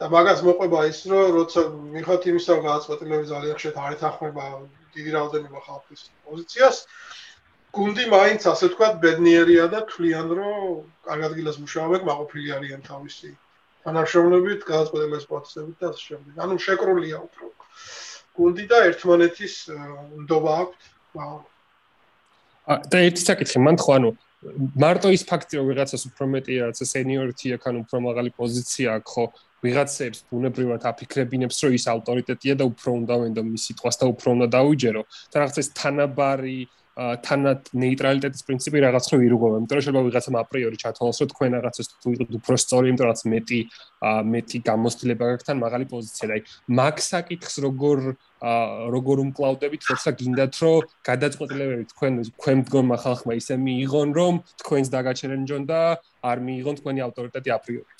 და 0.00 0.06
მაგას 0.14 0.40
მოყვება 0.48 0.80
ის 0.90 0.98
რომ 1.12 1.26
როცა 1.36 1.60
მიხოთ 1.96 2.22
იმის 2.30 2.44
რომ 2.50 2.60
გააცვეთილები 2.68 3.24
ძალიან 3.32 3.56
ხშირად 3.60 3.76
არ 3.84 3.92
ეთანხმება 3.96 4.44
დიდი 4.96 5.10
რაოდენობა 5.16 5.60
ხალხის 5.66 6.02
პოზიციას 6.28 6.76
გუნდი 7.76 8.04
მაინც 8.10 8.42
ასე 8.52 8.66
თქვა 8.72 8.88
ბედნიერია 9.04 9.64
და 9.74 9.80
თვლიან 9.90 10.28
რომ 10.38 10.56
კარგად 11.08 11.36
გილას 11.38 11.56
მუშაობენ 11.64 12.02
მაყოფილი 12.08 12.48
არიან 12.56 12.80
თავისი 12.88 13.30
თანამშრომლებით 13.84 14.64
გააცვეთილების 14.70 15.26
პროცესებით 15.30 15.76
და 15.80 15.86
ასე 15.92 16.02
შემდეგ. 16.08 16.32
ანუ 16.44 16.54
შეკრულია 16.64 17.16
უფრო. 17.26 17.46
გუნდი 18.40 18.64
და 18.72 18.78
ერთმანეთის 18.88 19.54
ნდობა 20.24 20.52
აქვს 20.64 20.86
და 22.92 22.96
ერთი 23.06 23.22
საკითხი 23.28 23.58
მან 23.66 23.76
ხო 23.84 23.90
ანუ 23.98 24.10
მარტო 24.80 25.10
ის 25.12 25.22
ფაქტი 25.28 25.60
რომ 25.60 25.66
ვიღაცას 25.70 26.02
უფრო 26.08 26.26
მეტია 26.34 26.68
რაც 26.70 26.78
სენიორიტი 26.90 27.46
აქვს 27.56 27.66
ანუ 27.70 27.78
უფრო 27.84 27.98
მაღალი 28.08 28.30
პოზიცია 28.40 28.88
აქვს 29.00 29.12
ხო 29.12 29.24
ვიღაცებს 29.66 30.18
ბუნებრივად 30.32 30.86
აფიქრებინებს 30.90 31.56
რომ 31.64 31.76
ის 31.76 31.84
ავტორიტეტია 31.94 32.54
და 32.60 32.64
უფრო 32.72 32.90
უნდა 33.00 33.14
ვენდო 33.20 33.42
მის 33.50 33.62
სიტყვას 33.68 33.96
და 34.00 34.06
უფრო 34.12 34.28
უნდა 34.36 34.46
დაუჯერო 34.56 35.02
და 35.32 35.36
რაღაც 35.44 35.56
ეს 35.60 35.68
თანაბარი 35.76 36.58
თანად 37.00 37.70
ნეიტრალიტეტის 37.80 38.44
პრინციპი 38.44 38.82
რაღაც 38.84 39.06
რო 39.12 39.18
ირუგება, 39.24 39.56
იმიტომ 39.60 39.76
რომ 39.76 39.84
შეიძლება 39.84 40.02
ვიღაცამ 40.08 40.36
აპრიორი 40.40 40.76
ჩათვალოს, 40.82 41.20
რომ 41.20 41.30
თქვენ 41.32 41.50
რაღაცას 41.56 41.86
თუ 42.02 42.08
იყოთ 42.14 42.34
უფრო 42.40 42.56
სწორი, 42.64 42.86
იმიტომ 42.90 43.06
რომ 43.08 43.32
მეტი 43.34 43.60
მეტი 44.34 44.58
გამოცდილება 44.68 45.24
გაქვთ 45.30 45.48
ან 45.54 45.58
მაღალი 45.64 45.86
პოზიცია 45.94 46.28
აი 46.36 46.40
მაგ 46.80 46.96
საკითხს 47.08 47.54
როგორ 47.64 47.98
როგორ 48.96 49.16
უმკლავდებით, 49.24 49.82
როცა 49.92 50.10
გინდათ 50.20 50.54
რომ 50.60 50.88
გადაწყვეტილებები 51.08 51.84
თქვენ 51.92 52.12
თქვენ 52.36 52.56
მდგომა 52.60 52.96
ხალხმა 53.04 53.32
ისე 53.40 53.54
მიიღონ, 53.64 54.08
რომ 54.20 54.34
თქვენს 54.60 54.88
დაგაჩერენჯონ 54.96 55.62
და 55.72 55.80
არ 56.20 56.38
მიიღონ 56.46 56.74
თქვენი 56.80 57.00
ავტორიტეტი 57.08 57.48
აპრიორი. 57.56 57.92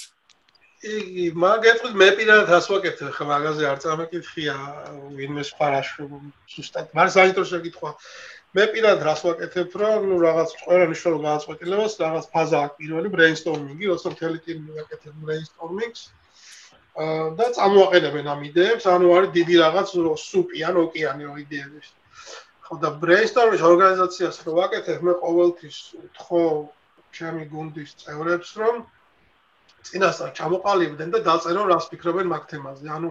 იგი 0.80 1.24
მაგეთქვით 1.36 1.96
მე 2.00 2.06
პირადად 2.16 2.50
ას 2.56 2.66
ვაკეთებ 2.72 3.12
ხა 3.12 3.24
მაგაზე 3.28 3.64
არ 3.68 3.78
წამეკითხია 3.84 4.54
ვინმე 5.12 5.42
სხვა 5.44 5.66
რაში 5.76 6.06
ზუსტად 6.52 6.94
მარ 6.96 7.08
საინტერესო 7.12 7.60
კითხვა 7.66 7.90
მე 8.58 8.64
პირად 8.74 9.02
რას 9.06 9.20
ვაკეთებ, 9.22 9.74
რომ 9.80 10.06
ნუ 10.10 10.16
რაღაც 10.26 10.54
ყველა 10.64 10.86
მნიშვნელოვან 10.90 11.26
გააცვეთილებას, 11.26 11.92
რაღაც 12.02 12.24
ფაზა 12.34 12.58
აქვს 12.66 12.78
პირველი 12.80 13.08
ბრეინსტორმინგი, 13.14 13.90
როცა 13.92 14.08
მთელი 14.14 14.38
ტიმი 14.46 14.70
ბრეინსტორმინგს. 15.22 16.02
აა 17.00 17.28
და 17.38 17.46
წამოაყენებენ 17.56 18.26
ამ 18.34 18.40
იდეებს, 18.50 18.84
ანუ 18.90 19.06
არის 19.16 19.30
დიდი 19.38 19.54
რაღაც 19.64 19.88
სუპი 20.26 20.58
ან 20.66 20.76
ოკეანე 20.82 21.26
იდეების. 21.44 21.88
ხო 22.66 22.74
და 22.82 22.90
ბრეინსტორმინგის 23.02 23.62
ორგანიზაციას 23.70 24.36
რო 24.46 24.52
ვაკეთებ, 24.58 24.98
მე 25.06 25.12
ყოველთვის 25.22 25.76
ვთხოვ 26.10 26.54
ჩემი 27.14 27.44
გუნდის 27.54 27.90
წევრებს, 28.02 28.50
რომ 28.62 28.76
წინასწარ 29.86 30.30
ჩამოყალიბდნენ 30.38 31.10
და 31.14 31.18
დაწერონ 31.30 31.66
რას 31.70 31.86
ფიქრობენ 31.90 32.26
მაგ 32.34 32.42
თემაზე. 32.50 32.86
ანუ 32.98 33.10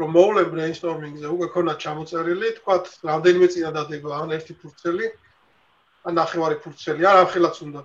რომ 0.00 0.08
მოვლენ 0.14 0.48
ბრეინსტორმინგზე 0.50 1.28
უკვე 1.30 1.48
ქონათ 1.54 1.78
ჩამოწერილი, 1.84 2.48
თქვათ, 2.58 2.84
რამდენიმე 3.08 3.48
წინადადება, 3.54 4.10
ან 4.24 4.34
ერთი 4.34 4.54
ფურცელი, 4.58 5.06
ან 6.04 6.12
ნახევარი 6.18 6.56
ფურცელი, 6.64 7.02
არ 7.06 7.18
ამხელაც 7.24 7.56
უნდა. 7.66 7.82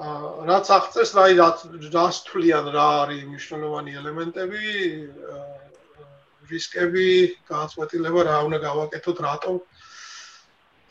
აა 0.00 0.28
რაც 0.48 0.66
აღწეს, 0.76 1.10
რაი 1.16 1.32
რას 1.40 2.16
თვლიან 2.28 2.66
რა 2.72 2.88
არის 3.04 3.22
მნიშვნელოვანი 3.30 3.90
ელემენტები, 4.00 4.64
რისკები, 6.50 7.08
გააცვეთილება, 7.50 8.20
რა 8.28 8.36
უნდა 8.48 8.58
გავაკეთოთ, 8.64 9.18
რატომ. 9.28 9.56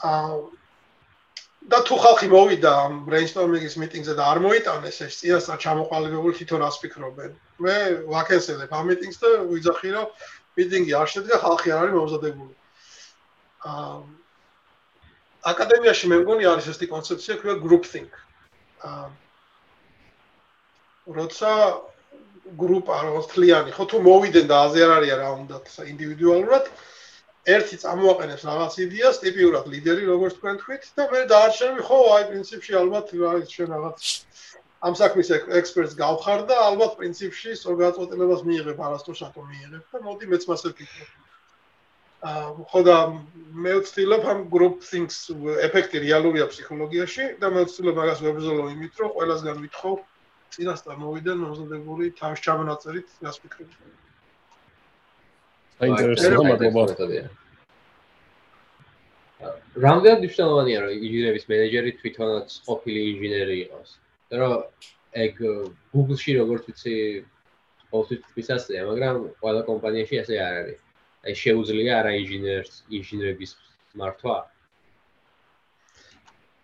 აა 0.09 0.58
და 1.67 1.79
თუ 1.83 1.95
ხალხი 1.99 2.27
მოვიდა 2.31 2.71
ამ 2.87 2.93
ბრეინსტორმინგის 3.09 3.75
მიტინგზე 3.83 4.13
და 4.15 4.23
არ 4.31 4.39
მოიტანეს 4.45 4.97
ეს 5.05 5.15
წინასწარ 5.19 5.57
ჩამოყალიბებული 5.63 6.33
თვითონ 6.39 6.59
რას 6.63 6.77
ფიქრობენ? 6.79 7.31
მე 7.59 7.75
ვაკენსელებ 8.07 8.71
ამ 8.71 8.85
მიტინგს 8.89 9.19
და 9.19 9.29
ვიძახი 9.51 9.89
რომ 9.95 10.07
მიტინგი 10.55 10.93
არ 10.95 11.07
შედგა 11.13 11.37
ხალხი 11.43 11.69
არ 11.75 11.79
არის 11.83 11.95
მომზადებული. 11.99 12.53
აა 13.69 13.97
აკადემიაში 15.51 16.05
მე 16.11 16.17
მგონი 16.23 16.43
არის 16.47 16.69
ესეთი 16.71 16.87
კონცეფცია 16.95 17.35
ქვია 17.43 17.55
group 17.59 17.83
think. 17.91 18.11
აა 18.87 19.07
როცა 21.19 21.51
გრუპა 22.57 22.95
როგორც 23.05 23.27
თლიანი 23.33 23.71
ხო 23.75 23.83
თუ 23.89 23.97
მოვიდნენ 24.05 24.45
და 24.49 24.57
აზე 24.65 24.79
არ 24.85 24.91
არის 24.97 25.13
რა 25.21 25.29
უნდა 25.41 25.57
ინდივიდუალურად 25.91 26.65
ერთი 27.47 27.77
წამოაყენებს 27.79 28.43
რაღაც 28.49 28.73
იდეას, 28.83 29.19
ტიპიურად 29.23 29.69
ლიდერი, 29.71 30.03
როგორც 30.11 30.33
თქვენ 30.39 30.59
თქვით, 30.59 30.83
და 30.99 31.03
მე 31.13 31.21
დაარჩენები, 31.31 31.85
ხო, 31.87 31.99
აი 32.15 32.23
პრინციპში 32.31 32.75
ალბათ 32.79 33.13
არის 33.31 33.53
შენ 33.55 33.67
რაღაც 33.75 34.09
ამ 34.79 34.93
საქმის 34.95 35.29
ექსპერტს 35.59 35.95
გავხარ 35.99 36.45
და 36.51 36.55
ალბათ 36.67 36.93
პრინციპში 36.99 37.55
სწორ 37.59 37.79
გაწყვეტილებას 37.79 38.43
მიიღებ, 38.47 38.77
არასდროს 38.79 39.19
შატო 39.23 39.41
მიიღებ 39.47 39.83
და 39.95 39.97
მოდი 40.07 40.29
მეც 40.33 40.43
მასე 40.51 40.71
ვფიქრობ. 40.71 41.09
აა 42.29 42.47
ხო 42.71 42.79
და 42.87 42.95
მე 43.63 43.73
ვცდილობ 43.79 44.23
ამ 44.31 44.39
group 44.51 44.83
things 44.83 45.19
ეფექტი 45.67 46.03
რეალურია 46.03 46.47
ფსიქოლოგიაში 46.51 47.25
და 47.43 47.51
მე 47.55 47.63
ვცდილობ 47.67 47.95
მაგას 47.99 48.23
ვებრძოლო 48.23 48.65
იმით, 48.75 48.93
რომ 49.03 49.13
ყველასგან 49.15 49.57
ვითხოვ 49.63 49.95
წინასწარ 50.55 50.95
მოვიდე 51.03 51.33
მომზადებული 51.43 52.11
თავის 52.19 52.43
ჩამონაწერით, 52.43 53.07
რას 53.23 53.37
ფიქრობ. 53.43 53.71
საინტერესოა 55.79 56.43
მადლობა. 56.49 57.21
რამდენად 59.79 60.19
მნიშვნელოვანია 60.23 60.79
რომ 60.83 60.91
ინჟინერების 61.07 61.45
მენეჯერი 61.51 61.91
თვითონაც 61.99 62.55
ყოფილი 62.67 62.99
ინჟინერი 63.13 63.57
იყოს? 63.63 63.89
რომ 64.39 64.53
ეგ 65.23 65.33
Google-ში 65.93 66.31
როგორც 66.37 66.63
ვიცი, 66.69 66.95
ყოველთვის 67.89 68.19
თვისასია, 68.33 68.81
მაგრამ 68.91 69.15
ყველა 69.41 69.61
კომპანიაში 69.69 70.15
ასე 70.21 70.35
არ 70.37 70.55
არის. 70.61 70.81
აი 71.25 71.33
შეუძლია 71.43 71.93
არა 71.99 72.11
ინჟინერს 72.21 72.73
ინჟინერების 72.99 73.51
მართვა? 73.99 74.37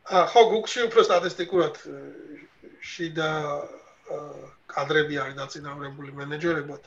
აა 0.05 0.25
ხო, 0.31 0.41
Google-ში 0.51 0.81
უფრო 0.85 1.01
სტატისტიკურად 1.07 1.75
შიდა 2.91 3.29
კადრები 4.69 5.15
არის 5.23 5.35
დაწინაურებული 5.39 6.11
მენეჯერებად, 6.19 6.83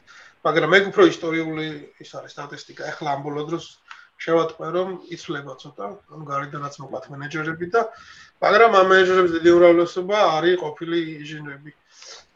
მაგრამ 0.47 0.75
ეგ 0.79 0.85
უფრო 0.91 1.03
ისტორიული 1.11 1.67
ის 2.03 2.11
არის 2.19 2.33
სტატისტიკა. 2.37 2.83
ეხლა 2.93 3.09
ამ 3.15 3.21
ბოლო 3.27 3.43
დროს 3.49 3.65
შევატყვე 4.19 4.69
რომ 4.75 4.89
იცვლება 5.15 5.55
ცოტა, 5.63 5.87
ანუ 6.15 6.25
გარედანაც 6.31 6.75
მოყავთ 6.83 7.07
მენეჯერები 7.15 7.67
და 7.75 7.81
მაგრამ 8.43 8.73
ამ 8.79 8.87
მენეჯერების 8.93 9.33
დიდი 9.39 9.51
უმრავლესობა 9.55 10.19
არის 10.39 10.57
ყოფილი 10.63 10.99
ინჟინერები. 11.19 11.71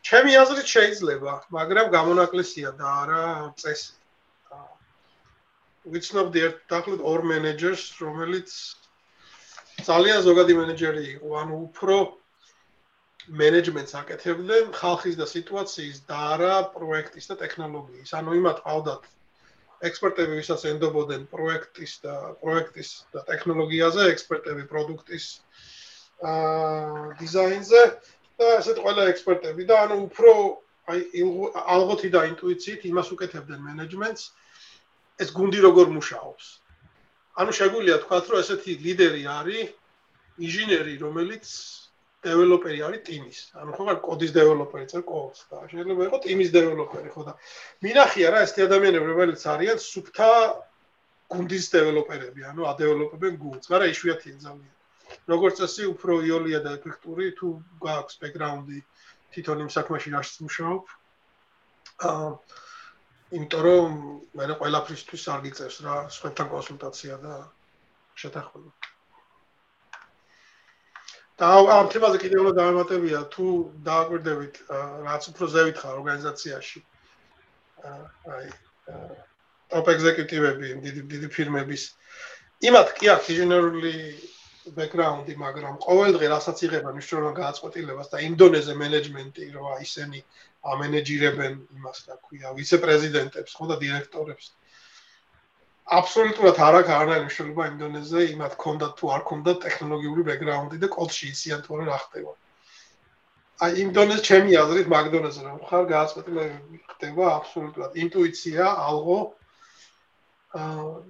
ჩემი 0.03 0.33
აზრით 0.43 0.69
შეიძლება, 0.75 1.33
მაგრამ 1.57 1.87
გამონაკლისია 1.97 2.71
და 2.79 2.87
არა 3.03 3.25
წესი. 3.59 3.93
ვიცნობდი 5.83 6.39
ერთ 6.47 6.59
დაახლოებით 6.71 7.03
ორ 7.11 7.21
მენეჯერს, 7.27 7.85
რომელიც 8.07 8.51
ძალიან 9.83 10.19
ზოგადი 10.27 10.53
მენეჯერი 10.59 11.03
იყო, 11.19 11.29
ანუ 11.43 11.55
უფრო 11.67 11.95
მენეჯმენტს 13.31 13.95
აკეთებდნენ 14.03 14.73
ხალხის 14.75 15.17
და 15.19 15.27
სიტუაციის 15.31 15.99
და 16.11 16.17
არა 16.35 16.55
პროექტის 16.75 17.29
და 17.31 17.35
ტექნოლოგიის. 17.43 18.11
ანუ 18.19 18.31
იმათ 18.39 18.59
ყავდათ 18.67 19.03
ექსპერტები, 19.89 20.39
ვისაც 20.39 20.65
ენდობოდნენ 20.73 21.23
პროექტის 21.31 21.93
და 22.03 22.15
პროექტის 22.43 22.91
და 23.15 23.23
ტექნოლოგიაზე, 23.31 24.03
ექსპერტები 24.15 24.65
პროდუქტის 24.73 25.27
აა 26.23 27.15
დიზაინზე 27.23 27.83
და 28.39 28.47
ესეთ 28.59 28.79
ყველა 28.83 29.07
ექსპერტები 29.13 29.63
და 29.71 29.77
ანუ 29.87 29.97
უფრო 30.07 30.33
აი 30.91 31.01
ალღოთი 31.77 32.11
და 32.15 32.27
ინტუიციით 32.31 32.87
იმას 32.91 33.09
უკეთებდნენ 33.15 33.61
მენეჯმენტს 33.69 34.23
ეს 35.23 35.31
გუნდი 35.31 35.61
როგორ 35.63 35.95
მუშაობს. 35.95 36.45
ანუ 37.39 37.51
შეგვიძლია 37.59 37.97
თქვათ, 38.03 38.25
რომ 38.31 38.43
ესეთი 38.43 38.73
ლიდერი 38.83 39.23
არის 39.31 39.71
ინჟინერი, 40.43 40.95
რომელიც 41.01 41.47
დეველოპერი 42.23 42.79
არის 42.87 43.03
ტიმის. 43.07 43.39
ანუ 43.59 43.71
ხო 43.77 43.95
კოდის 44.07 44.33
დეველოპერი 44.37 44.87
წერ 44.93 45.03
კოდს 45.07 45.41
და 45.51 45.63
შეიძლება 45.71 46.07
იყოს 46.09 46.23
ტიმის 46.27 46.51
დეველოპერი 46.57 47.11
ხო 47.15 47.23
და 47.29 47.33
მინახია 47.87 48.29
რა 48.35 48.43
ეს 48.47 48.53
ადამიანები 48.67 49.07
რომელიც 49.13 49.43
არიან 49.55 49.79
სუფთა 49.83 50.31
გუნდის 51.33 51.67
დეველოპერები, 51.73 52.41
ანუ 52.53 52.63
ადეველოპებენ 52.73 53.35
გუნდს, 53.43 53.71
მაგრამ 53.73 53.93
იშვიათია 53.95 54.37
ძალიან. 54.45 54.73
როგორც 55.29 55.55
წესი 55.61 55.85
უფრო 55.93 56.13
იოლია 56.29 56.61
და 56.65 56.71
ეფექტური 56.79 57.27
თუ 57.39 57.49
გაქვს 57.85 58.19
ბექგრაუნდი 58.23 58.79
თვითონ 59.33 59.65
იმ 59.65 59.71
საქმეში 59.77 60.13
რაშიც 60.15 60.37
მუშაობ. 60.47 60.83
აა 62.09 62.29
იმიტომ 63.33 63.63
რომ 63.67 63.93
მე 64.37 64.55
ყველაფრისთვის 64.61 65.23
არ 65.33 65.41
გიწევს 65.47 65.77
რა 65.89 65.97
სხვათან 66.17 66.49
კონსულტაცია 66.53 67.15
და 67.25 67.35
შეთანხმება. 68.23 68.82
და 71.41 71.49
ამ 71.79 71.87
თემაზე 71.93 72.19
კიდევ 72.25 72.43
უნდა 72.43 72.55
დავემატებია 72.61 73.21
თუ 73.35 73.47
დააკვირდებით 73.89 74.61
რაც 75.07 75.23
უფრო 75.33 75.49
ზევით 75.55 75.81
ხარ 75.83 75.95
ორგანიზაციაში 76.03 76.85
აი 78.37 78.49
ტოპ 79.73 79.87
ეგზეკუტივები 79.95 80.69
დიდი 80.85 81.03
დიდი 81.15 81.29
ფირმების 81.37 81.83
იმათ 82.69 82.95
კი 82.99 83.11
აქვს 83.17 83.33
ინჟინერული 83.35 83.95
ბექგრაუნდი, 84.71 85.35
მაგრამ 85.43 85.79
ყოველდღე 85.83 86.27
რასაც 86.31 86.61
იღება 86.67 86.91
მნიშვნელოვან 86.95 87.35
გააცვეთილებას 87.39 88.11
და 88.13 88.19
იმ 88.27 88.35
დონეზე 88.43 88.75
მენეჯმენტი, 88.83 89.47
რომ 89.59 89.65
ისინი 89.83 90.21
ამენეჯირებენ 90.73 91.55
იმას, 91.79 91.99
რა 92.07 92.17
ქვია, 92.23 92.53
ვიცე-პრეზიდენტებს, 92.59 93.57
ხო 93.59 93.67
და 93.73 93.77
დირექტორებს. 93.83 94.47
აბსოლუტურად 95.93 96.59
არ 96.65 96.77
აქვს 96.79 96.93
არანაირი 96.97 97.25
მნიშვნელობა 97.27 97.65
იმ 97.69 97.75
დონეზე, 97.83 98.21
იმათ 98.33 98.55
ქონდათ 98.63 98.93
თუ 98.99 99.11
არ 99.13 99.23
ქონდათ 99.29 99.59
ტექნოლოგიური 99.65 100.23
ბექგრაუნდი 100.29 100.79
და 100.85 100.89
კოდში 100.95 101.27
იციან 101.33 101.61
თუ 101.67 101.81
რა 101.83 101.99
ხდება. 102.05 102.33
აი 103.63 103.71
იმ 103.83 103.91
დონეზე 103.97 104.23
ჩემი 104.29 104.57
აზრით 104.63 104.89
მაგდონეზე 104.93 105.43
რომ 105.47 105.59
ხარ 105.69 105.85
გააცვეთილება 105.93 106.45
ხდება 106.93 107.25
აბსოლუტურად. 107.33 107.91
ინტუიცია, 108.05 108.65
ალღო. 108.89 109.21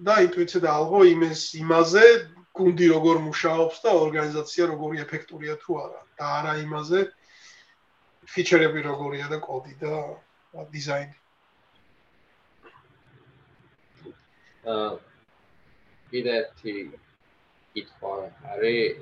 და 0.07 0.15
ინტუიცია 0.27 0.61
და 0.67 0.71
ალღო 0.79 1.01
იმეს 1.15 1.41
იმაზე 1.63 2.05
გუნდი 2.59 2.87
როგორ 2.95 3.17
მუშაობს 3.27 3.77
და 3.87 3.91
ორგანიზაცია 4.03 4.63
როგორი 4.73 4.97
ეფექტურია 5.07 5.55
თუ 5.63 5.71
არა. 5.83 6.01
და 6.19 6.25
არა 6.39 6.53
იმაზე 6.67 7.01
ფიჩერები 8.35 8.81
როგორია 8.91 9.27
და 9.33 9.39
კოდი 9.47 9.75
და 9.83 9.95
დიზაინი 10.75 11.22
აა 14.63 14.91
კიდეთი 16.13 16.75
კითხვა 17.75 18.15
არის 18.55 19.01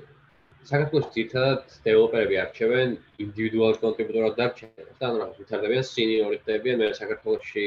საქართველოს 0.71 1.07
ძირთადად 1.15 1.77
დეველოპერები 1.85 2.35
არჩევენ 2.43 2.89
ინდივიდუალურ 3.25 3.77
კონტრიბუტორად 3.85 4.37
დარჩენ 4.41 4.89
და 4.99 5.05
ანუ 5.09 5.17
რაღაც 5.21 5.39
ვითარდებიან 5.41 5.87
სინიორიტებიან 5.91 6.77
მე 6.81 6.91
საქართველოსში 7.01 7.65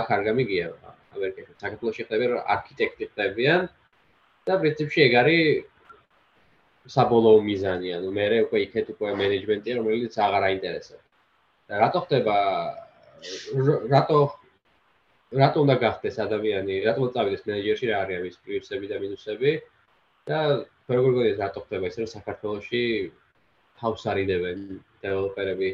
აქ 0.00 0.06
არ 0.16 0.22
გამიგია 0.28 0.66
ამერიკაში 1.16 1.52
საქართველოსში 1.64 2.06
ხდება 2.08 2.40
არქიტექტი 2.56 3.10
ხდებიან 3.12 3.68
და 4.48 4.58
პრინციპში 4.64 5.00
ეგ 5.06 5.14
არის 5.22 5.70
საბოლოო 6.88 7.40
მიზანი, 7.44 7.92
ანუ 7.96 8.10
მე 8.16 8.26
უკვე 8.46 8.58
იქეთ 8.66 8.86
უკვე 8.96 9.10
მენეჯმენტია, 9.20 9.74
რომელიც 9.80 10.16
აღარ 10.26 10.44
აინტერესებს. 10.48 11.04
რატო 11.82 12.00
ხდება 12.04 12.36
რატო 13.92 14.18
რატო 15.30 15.62
უნდა 15.62 15.76
გახდეს 15.84 16.16
ადამიანი, 16.26 16.76
რატო 16.86 17.08
წავიდეს 17.14 17.46
მენეჯერში, 17.46 17.86
რა 17.90 17.98
არის 18.04 18.18
ამის 18.20 18.36
პლუსები 18.44 18.86
და 18.90 18.96
მინუსები 19.02 19.52
და 20.30 20.38
როგორ 20.90 21.10
გქონდეს 21.14 21.38
რატო 21.42 21.60
ხდება 21.66 21.90
ისე 21.90 22.02
რომ 22.02 22.10
საქართველოში 22.14 22.82
თავს 23.80 24.02
არიდებენ 24.10 24.58
დეველოპერები 25.04 25.70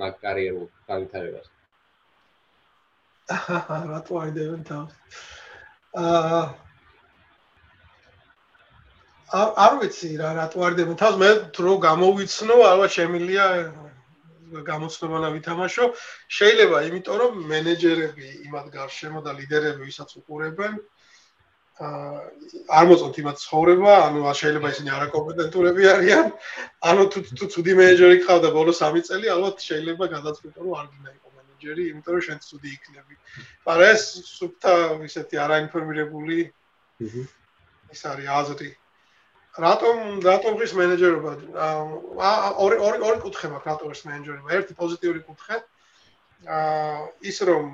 მაგ 0.00 0.16
კარიერულ 0.24 0.66
განვითარებას. 0.88 1.46
რატო 3.92 4.12
არიდებენ 4.22 4.62
თავს? 4.70 4.92
აა 6.00 6.42
არ 9.30 9.74
ვიცი 9.80 10.10
რა 10.18 10.30
რატო 10.40 10.62
არ 10.66 10.74
დებენ 10.78 10.96
თავს 10.98 11.16
მე 11.22 11.30
რო 11.62 11.74
გამოვიცნო 11.84 12.54
ალბათ 12.66 12.90
შემილია 12.96 13.44
გამოცნობა 14.70 15.28
ვითამაშო. 15.36 15.84
შეიძლება 16.38 16.78
იმიტომ 16.88 17.16
რომ 17.22 17.32
მენეჯერები 17.50 18.28
იმად 18.46 18.66
გარშემო 18.76 19.20
და 19.26 19.32
ლიდერები 19.40 19.82
ვისაც 19.88 20.10
უყურებენ 20.20 20.74
არ 21.80 22.84
მოწონთ 22.88 23.18
იმათ 23.22 23.38
ცხოვრება 23.40 23.92
ანუ 24.06 24.20
შეიძლება 24.40 24.68
ისინი 24.74 24.90
არაკომპეტენტურები 24.96 25.82
არიან. 25.94 26.26
ანუ 26.90 27.02
თუ 27.12 27.18
თუ 27.40 27.44
ცუდი 27.54 27.72
მენეჯერი 27.80 28.18
ხავდა 28.26 28.48
ბოლო 28.56 28.72
3 28.76 29.00
წელი 29.08 29.26
ალბათ 29.34 29.56
შეიძლება 29.68 30.04
გადაწყვიტო 30.16 30.60
რომ 30.60 30.74
არ 30.80 30.86
გინდა 30.92 31.10
იყო 31.16 31.28
მენეჯერი 31.36 31.82
იმიტომ 31.92 32.12
რომ 32.16 32.24
შენ 32.28 32.38
ცუდი 32.48 32.68
იქნები. 32.76 33.14
მაგრამ 33.64 33.88
ეს 33.96 34.04
სუფთა 34.36 34.74
ისეთი 35.08 35.36
არაინფორმირებული 35.44 36.38
ის 37.96 38.00
არის 38.12 38.28
აზრი 38.40 38.68
რატომ 39.58 40.20
რატომ 40.22 40.52
ღირს 40.60 40.74
მენეჯერობა? 40.78 41.30
ორი 42.64 42.76
ორი 42.86 42.98
ორი 43.02 43.18
კუთხე 43.24 43.50
მაქვს 43.50 43.66
რატომ 43.70 43.86
ღირს 43.90 44.04
მენეჯერობა. 44.06 44.48
ერთი 44.54 44.74
პოზიტიური 44.78 45.20
კუთხე. 45.26 45.56
აა 46.46 46.98
ის 47.30 47.36
რომ 47.48 47.64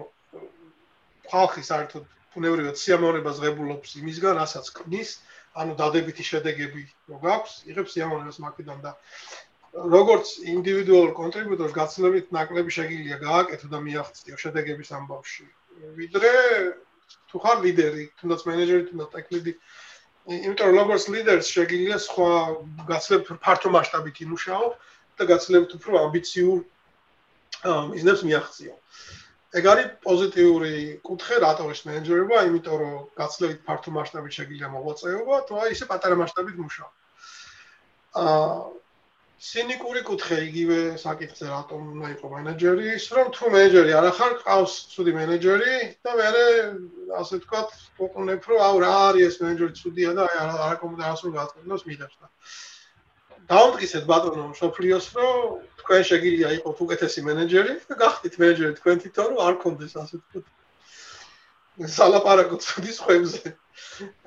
ხალხი 1.31 1.62
საერთოდ 1.69 2.05
ფუნებრივად 2.32 2.77
სიამოვნებას 2.81 3.39
ღებულობს 3.44 3.90
იმისგან, 4.01 4.35
რასაც 4.40 4.66
ქმნის, 4.77 5.11
ანუ 5.57 5.77
დადებითი 5.81 6.24
შედეგები 6.31 6.82
რო 7.12 7.19
გაქვს, 7.23 7.53
იღებს 7.70 7.93
სიამოვნებას 7.97 8.40
მაგიდან 8.44 8.78
და 8.85 8.93
როგორც 9.77 10.27
ინდივიდუალურ 10.57 11.12
კონტრიბუტორს 11.16 11.77
გაცილებით 11.77 12.32
ნაკლები 12.32 12.70
შეგიძლია 12.77 13.16
გააკეთო 13.20 13.69
და 13.73 13.78
მიაღწიო 13.86 14.36
შედეგების 14.40 14.93
ამბავში. 14.98 15.44
ვიდრე 16.01 16.32
თუ 17.31 17.36
ხარ 17.44 17.59
ლიდერი, 17.65 18.05
თუნდაც 18.20 18.40
მენეჯერი, 18.48 18.85
თუნდაც 18.90 19.11
ტექნიკი 19.16 19.53
იმიტომ 20.27 20.70
რომ 20.73 20.78
როგორც 20.81 21.05
ლიდერს 21.15 21.48
შეგიძლია 21.55 21.98
სხვა 22.03 22.31
გაცლებთ 22.90 23.28
ფართო 23.44 23.70
მასშტაბით 23.70 24.16
იმუშაო 24.27 24.66
და 25.19 25.23
გაცლებთ 25.31 25.70
უფრო 25.78 25.94
ამბიციურ 26.07 26.59
ბიზნეს 27.94 28.20
მიაღწიო. 28.27 28.74
ეგ 29.57 29.65
არის 29.73 29.86
პოზიტიური 30.03 30.73
კუთხე 31.07 31.36
რატოვის 31.47 31.81
მენეჯერობა, 31.86 32.36
იმიტომ 32.51 32.77
რომ 32.82 32.97
გაცლებთ 33.20 33.61
ფართო 33.66 33.90
მასშტაბით 33.94 34.32
შეგიძლია 34.39 34.69
მოღვაწეობა, 34.74 35.35
თუ 35.47 35.53
აი 35.62 35.69
ისე 35.77 35.85
პატარა 35.86 36.16
მასშტაბით 36.20 36.57
მუშაო. 36.59 36.90
აა 38.16 38.76
სინიკური 39.37 40.01
კუთხე 40.01 40.37
იგივე 40.49 40.77
საკითხზე 40.97 41.49
რატომ 41.53 41.81
უნდა 41.93 42.09
იყო 42.17 42.29
მენეჯერი? 42.33 42.87
ის 42.97 43.07
რომ 43.13 43.27
თუ 43.37 43.51
მენეჯერი 43.53 43.93
არ 43.99 44.07
ახარ 44.11 44.33
ყავს 44.41 44.77
ცუდი 44.93 45.13
მენეჯერი 45.13 45.75
და 46.09 46.15
მე 46.17 46.31
ასე 47.21 47.41
ვთქვათ 47.45 47.69
ვუყნებ 48.01 48.49
რომ 48.49 48.65
აუ 48.69 48.77
რა 48.81 48.93
არის 49.13 49.27
ეს 49.29 49.37
მენეჯერი 49.45 49.77
ცუდია 49.81 50.11
და 50.17 50.25
აი 50.25 50.41
არ 50.41 50.51
აკომპლექსს 50.73 51.37
გაწყნოს 51.37 51.85
მიდებს 51.85 52.17
და 52.17 52.27
დაუნტკიცეთ 53.53 54.05
ბატონო 54.11 54.47
შოფრიოს 54.57 55.07
რომ 55.21 55.37
თქვენ 55.85 56.03
შეგიძლია 56.11 56.49
იყოს 56.57 56.79
უკეთესი 56.87 57.21
მენეჯერი 57.29 57.73
და 57.93 57.95
გახდით 58.01 58.35
მენეჯერი 58.41 58.73
თქვენ 58.81 58.97
თვითონ 59.05 59.27
რომ 59.37 59.41
არ 59.47 59.55
კონდეს 59.63 59.93
ასე 60.01 60.17
ვთქვათ. 60.17 60.47
სალაპარაკო 61.93 62.57
ცუდი 62.65 62.93
ხებზე 63.05 63.53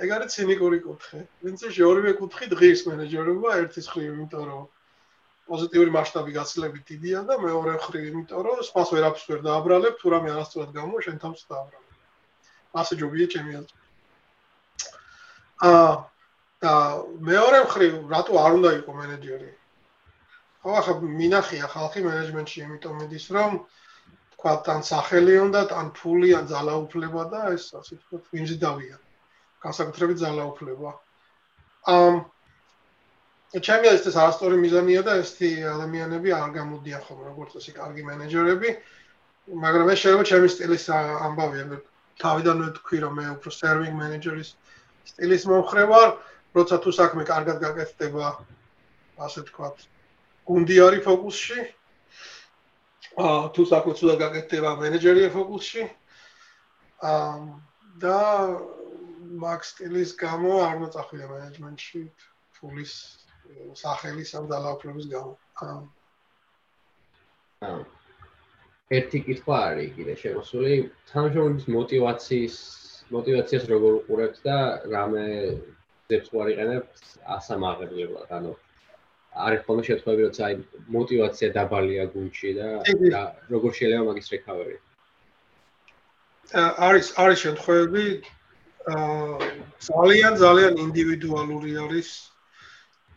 ეგ 0.06 0.10
არის 0.16 0.34
ცინიკური 0.38 0.80
კუთხე. 0.86 1.20
ვინც 1.42 1.60
ორივე 1.90 2.12
კუთხით 2.22 2.52
ღირს 2.62 2.82
მენეჯერობა 2.86 3.50
ერთის 3.58 3.90
ხრი 3.90 4.06
იმიტომ 4.14 4.46
რომ 4.50 4.66
პოზიტიური 5.50 5.92
მასშტაბი 5.96 6.32
გაცილებით 6.38 6.84
დიდია 6.90 7.22
და 7.30 7.38
მეორე 7.42 7.74
მხრივ 7.80 8.04
იმიტომ 8.10 8.42
რომ 8.48 8.62
სპას 8.68 8.94
ვერაფერს 8.96 9.30
ვერ 9.32 9.42
დააბრალებ 9.48 9.96
თუ 10.02 10.14
რამე 10.14 10.30
არასწორად 10.34 10.72
გამო 10.78 11.02
შენ 11.06 11.18
თავს 11.24 11.42
დააბრალებ. 11.50 11.88
ასე 12.82 12.94
ჯობია 13.02 13.28
ჩემი 13.34 13.52
აზრით. 13.60 13.80
აა 15.70 15.92
და 16.64 16.74
მეორე 17.32 17.60
მხრივ 17.66 17.94
რატო 18.14 18.34
არ 18.46 18.52
უნდა 18.60 18.72
იყო 18.80 18.92
მენეჯერი? 19.00 19.52
ხო 20.64 20.72
ახლა 20.80 20.94
მინახია 21.20 21.68
ხალხი 21.74 22.00
მენეჯმენტში 22.06 22.58
იმიტომ 22.64 22.96
მიდის 23.02 23.26
რომ 23.36 23.52
თქვა 24.34 24.54
თან 24.68 24.82
სახელი 24.92 25.36
უნდა 25.50 25.62
თან 25.72 25.88
ფული 26.00 26.30
ან 26.40 26.46
ძალაუფლება 26.52 27.24
და 27.34 27.42
ეს 27.56 27.66
ასე 27.80 27.96
ვთქვათ 28.00 28.26
ვიმზიდავია. 28.36 28.98
განსაკუთრებით 29.64 30.18
ძალაუფლება. 30.24 30.92
აა 31.96 32.12
ჩემი 33.50 33.88
ეს 33.90 34.06
ეს 34.06 34.14
არასწორი 34.14 34.58
მიზანია 34.62 35.02
და 35.02 35.14
ესეთი 35.26 35.50
ადამიანები 35.74 36.30
არ 36.38 36.50
გამოდიან 36.54 37.02
ხოლმე 37.02 37.24
როგორც 37.34 37.56
ესე 37.58 37.72
კარგი 37.74 38.04
მენეჯერები. 38.06 38.70
მაგრამ 39.50 39.90
ეს 39.90 40.00
შეიძლება 40.06 40.26
ჩემი 40.30 40.48
სტილის 40.54 40.86
ამბავია 40.94 41.66
მე 41.74 41.78
თავიდანვე 42.22 42.68
თქვი 42.78 42.98
რომ 43.02 43.14
მე 43.18 43.26
უფრო 43.34 43.50
სერვინგ 43.50 43.96
მენეჯერის 43.98 44.50
სტილის 45.10 45.44
მომხრე 45.50 45.84
ვარ 45.90 46.10
როცა 46.54 46.76
თუ 46.84 46.90
საქმე 46.94 47.24
კარგად 47.26 47.58
გაკეთდება 47.66 48.26
ასე 49.26 49.42
თქვა 49.50 49.68
გუნდი 50.46 50.76
არის 50.86 51.02
ფოკუსში. 51.10 51.60
აა 53.18 53.50
თუ 53.54 53.62
საქმე 53.66 53.94
ცუდად 53.98 54.18
გაკეთდება 54.22 54.70
მენეჯერია 54.78 55.30
ფოკუსში. 55.34 55.90
აა 57.02 57.34
და 57.98 58.20
მაქ 59.42 59.62
სტილის 59.66 60.14
გამო 60.22 60.52
არ 60.70 60.76
მოწახვია 60.86 61.26
მენეჯმენტში 61.34 62.02
ფულის 62.60 62.94
სახელის 63.84 64.30
ამ 64.40 64.46
ძალაუფლების 64.52 65.06
გამო. 65.14 65.34
აა 65.64 65.78
ერთი 68.98 69.20
კითხვა 69.26 69.58
არის 69.70 69.90
კიდე 69.98 70.14
შემოსული. 70.24 70.74
თანამშრომლების 71.10 71.66
мотиваციის 71.78 72.56
мотиваციას 73.14 73.64
როგორ 73.70 73.92
უყურებთ 74.00 74.38
და 74.46 74.58
რამე 74.94 75.26
ზებს 76.10 76.30
უარ 76.34 76.50
იყენებთ 76.54 77.06
ასამაღებლად 77.38 78.34
ანუ 78.38 78.54
არის 79.46 79.62
ხოლმე 79.66 79.84
შემთხვევები 79.90 80.26
როცა 80.28 80.46
აი 80.50 80.56
мотиваცია 80.96 81.50
დაბალია 81.58 82.06
გუნდში 82.14 82.54
და 82.58 82.68
როგორ 83.54 83.72
შეიძლება 83.80 84.08
მაგის 84.10 84.32
რეკავერი 84.34 84.78
არის 86.90 87.08
არის 87.24 87.44
შემთხვევები 87.46 88.06
ძალიან 89.90 90.34
ძალიან 90.44 90.74
ინდივიდუალური 90.86 91.78
არის 91.86 92.10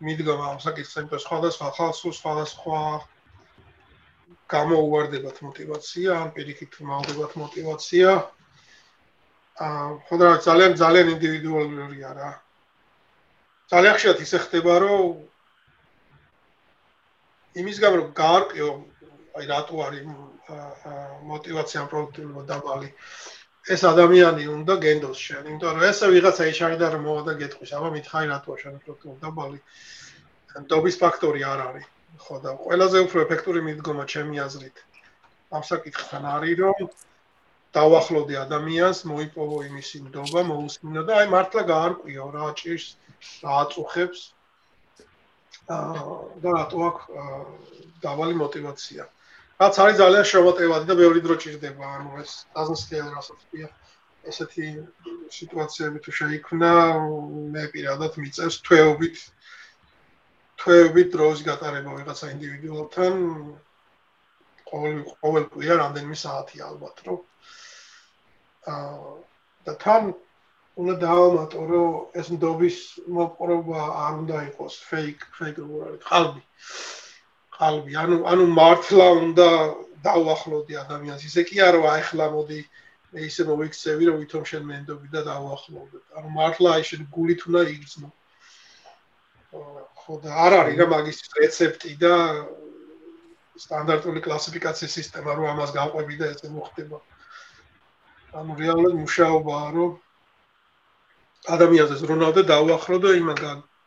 მიდგომა 0.02 0.46
ამ 0.52 0.58
საკითხზე, 0.62 1.02
იმიტომ 1.02 1.22
სხვადასხვა 1.24 1.66
ხალხს 1.78 2.00
სხვადასხვა 2.18 2.78
გამოუواردებათ 4.52 5.36
мотиваცია, 5.46 6.10
ან 6.22 6.28
პირიქით 6.36 6.72
მოუვარდებათ 6.82 7.32
мотиваცია. 7.42 8.10
აა 9.62 9.86
ხოდა 10.08 10.28
ძალიან 10.46 10.72
ძალიან 10.82 11.06
ინდივიდუალურია 11.16 12.10
რა. 12.18 12.30
ძალიან 13.72 13.94
ხშირად 13.96 14.18
ისე 14.26 14.38
ხდება, 14.44 14.74
რომ 14.84 15.06
იმის 17.62 17.76
გამო 17.84 17.98
გაარყიო, 18.16 18.70
აი 19.38 19.44
რატო 19.52 19.76
არის 19.86 20.02
мотиваცია 21.30 21.78
ან 21.82 21.88
პროდუქტიულობა 21.88 22.42
დაბალი. 22.50 22.88
აა 22.90 23.41
ეს 23.70 23.82
ადამიანი 23.86 24.48
უნდა 24.51 24.74
გენდოს 24.82 25.18
შენ, 25.22 25.43
იმიტომ 25.51 25.74
რომ 25.78 25.84
ესე 25.86 26.06
ვიღაცა 26.10 26.47
ეშარიდა 26.51 26.86
რომ 26.94 27.02
მოვა 27.06 27.22
და 27.28 27.34
გეტყვის, 27.43 27.72
აბა 27.78 27.90
მითხარი 27.94 28.26
რატოა 28.32 28.56
შენ 28.62 28.72
უფრო 28.78 29.14
დაბალი. 29.22 29.60
დობის 30.72 30.97
ფაქტორი 31.02 31.44
არ 31.47 31.60
არის. 31.66 31.86
ხო 32.22 32.36
და 32.43 32.51
ყველაზე 32.59 32.98
უფრო 33.06 33.18
ეფექტური 33.24 33.60
მიდგომა 33.66 34.05
ჩემი 34.12 34.36
აზრით 34.47 34.82
ამ 35.52 35.62
საკითხთან 35.68 36.26
არის 36.32 36.59
რომ 36.59 36.90
დავახლოდე 37.76 38.34
ადამიანს, 38.43 38.98
მოიპოვო 39.09 39.59
იმისი 39.68 39.98
ნდობა, 40.09 40.43
მოусმინო 40.51 41.02
და 41.09 41.12
აი 41.22 41.26
მართლა 41.32 41.62
გაარკვიო 41.72 42.26
რა 42.34 42.51
ჭირს, 42.59 42.86
რა 43.47 43.52
აწუხებს. 43.62 44.20
აა 45.72 46.05
და 46.43 46.51
რატო 46.59 46.78
აქვს 46.89 47.05
დაბალი 48.05 48.34
мотиваცია. 48.43 49.06
აა 49.06 49.21
რაც 49.62 49.78
არის 49.82 49.98
ძალიან 50.02 50.24
შემოტევადი 50.26 50.86
და 50.90 50.94
ბევრი 50.98 51.20
დრო 51.22 51.34
ჭირდება, 51.43 51.90
ანუ 51.97 52.10
ეს 52.22 52.30
დაზნსკეილ 52.55 53.09
რასაც 53.14 53.40
ქვია. 53.51 53.68
ესეთი 54.30 54.66
სიტუაციები 55.34 55.98
თუ 56.02 56.12
შეიქმნა, 56.18 56.70
მე 57.55 57.64
პირადად 57.74 58.18
მიწევს 58.22 58.56
თვეობით 58.66 59.16
თვეობით 60.62 61.09
დროს 61.14 61.43
გატარება 61.47 61.94
ვიღაცა 61.98 62.30
ინდივიდუალთან. 62.34 63.14
ყოველ 64.72 64.98
ყოველ 65.22 65.44
კვირა 65.55 65.76
რამდენიმე 65.82 66.16
საათი 66.24 66.62
ალბათ 66.70 67.02
რომ. 67.06 67.18
აა 68.72 69.14
და 69.66 69.72
თან 69.84 70.12
უნდა 70.82 70.94
დავამატო 71.02 71.62
რომ 71.70 72.18
ეს 72.20 72.30
ნდობის 72.34 72.76
მოპყრობა 73.16 73.82
არ 74.06 74.12
უნდა 74.22 74.43
იყოს 74.48 74.74
fake 74.90 75.26
fake 75.39 75.59
როგორ 75.62 75.98
ყალბი 76.06 76.43
ყალბი 77.62 77.94
ანუ 78.02 78.16
ანუ 78.26 78.44
მართლა 78.59 79.06
უნდა 79.22 79.48
დავახლოდი 80.02 80.74
ადამიანს. 80.82 81.22
ისე 81.30 81.43
კი 81.47 81.62
არა 81.62 81.80
აიხლა 81.94 82.26
მოდი 82.34 82.60
მე 83.14 83.20
ისე 83.28 83.43
მოვიქცევი 83.47 84.09
რომ 84.09 84.16
ვითომ 84.22 84.44
შენ 84.51 84.62
მენდობი 84.70 85.09
და 85.14 85.20
დავახლოვდეთ 85.30 86.05
ანუ 86.18 86.28
მართლა 86.39 86.68
აი 86.74 86.82
შენ 86.90 87.02
გულით 87.14 87.40
უნდა 87.47 87.62
იგრძნო. 87.74 88.09
ხო 90.02 90.14
და 90.24 90.30
არ 90.44 90.52
არის 90.59 90.76
რა 90.82 90.86
მაგის 90.90 91.18
რეცეპტი 91.39 91.93
და 92.02 92.14
სტანდარტული 93.62 94.20
კლასიფიკაციის 94.26 94.97
სისტემა 94.98 95.30
რო 95.39 95.44
ამას 95.55 95.70
გავყვები 95.78 96.14
და 96.18 96.32
ესე 96.34 96.51
მოხდება. 96.51 96.98
ანუ 98.43 98.52
რეალურად 98.59 98.94
მუშაობაა 99.05 99.68
რომ 99.76 99.93
ადამიანზე 101.55 101.94
ზრუნავდა 102.02 102.43
დაუახლო 102.51 102.98
და 103.06 103.10
იმან 103.22 103.39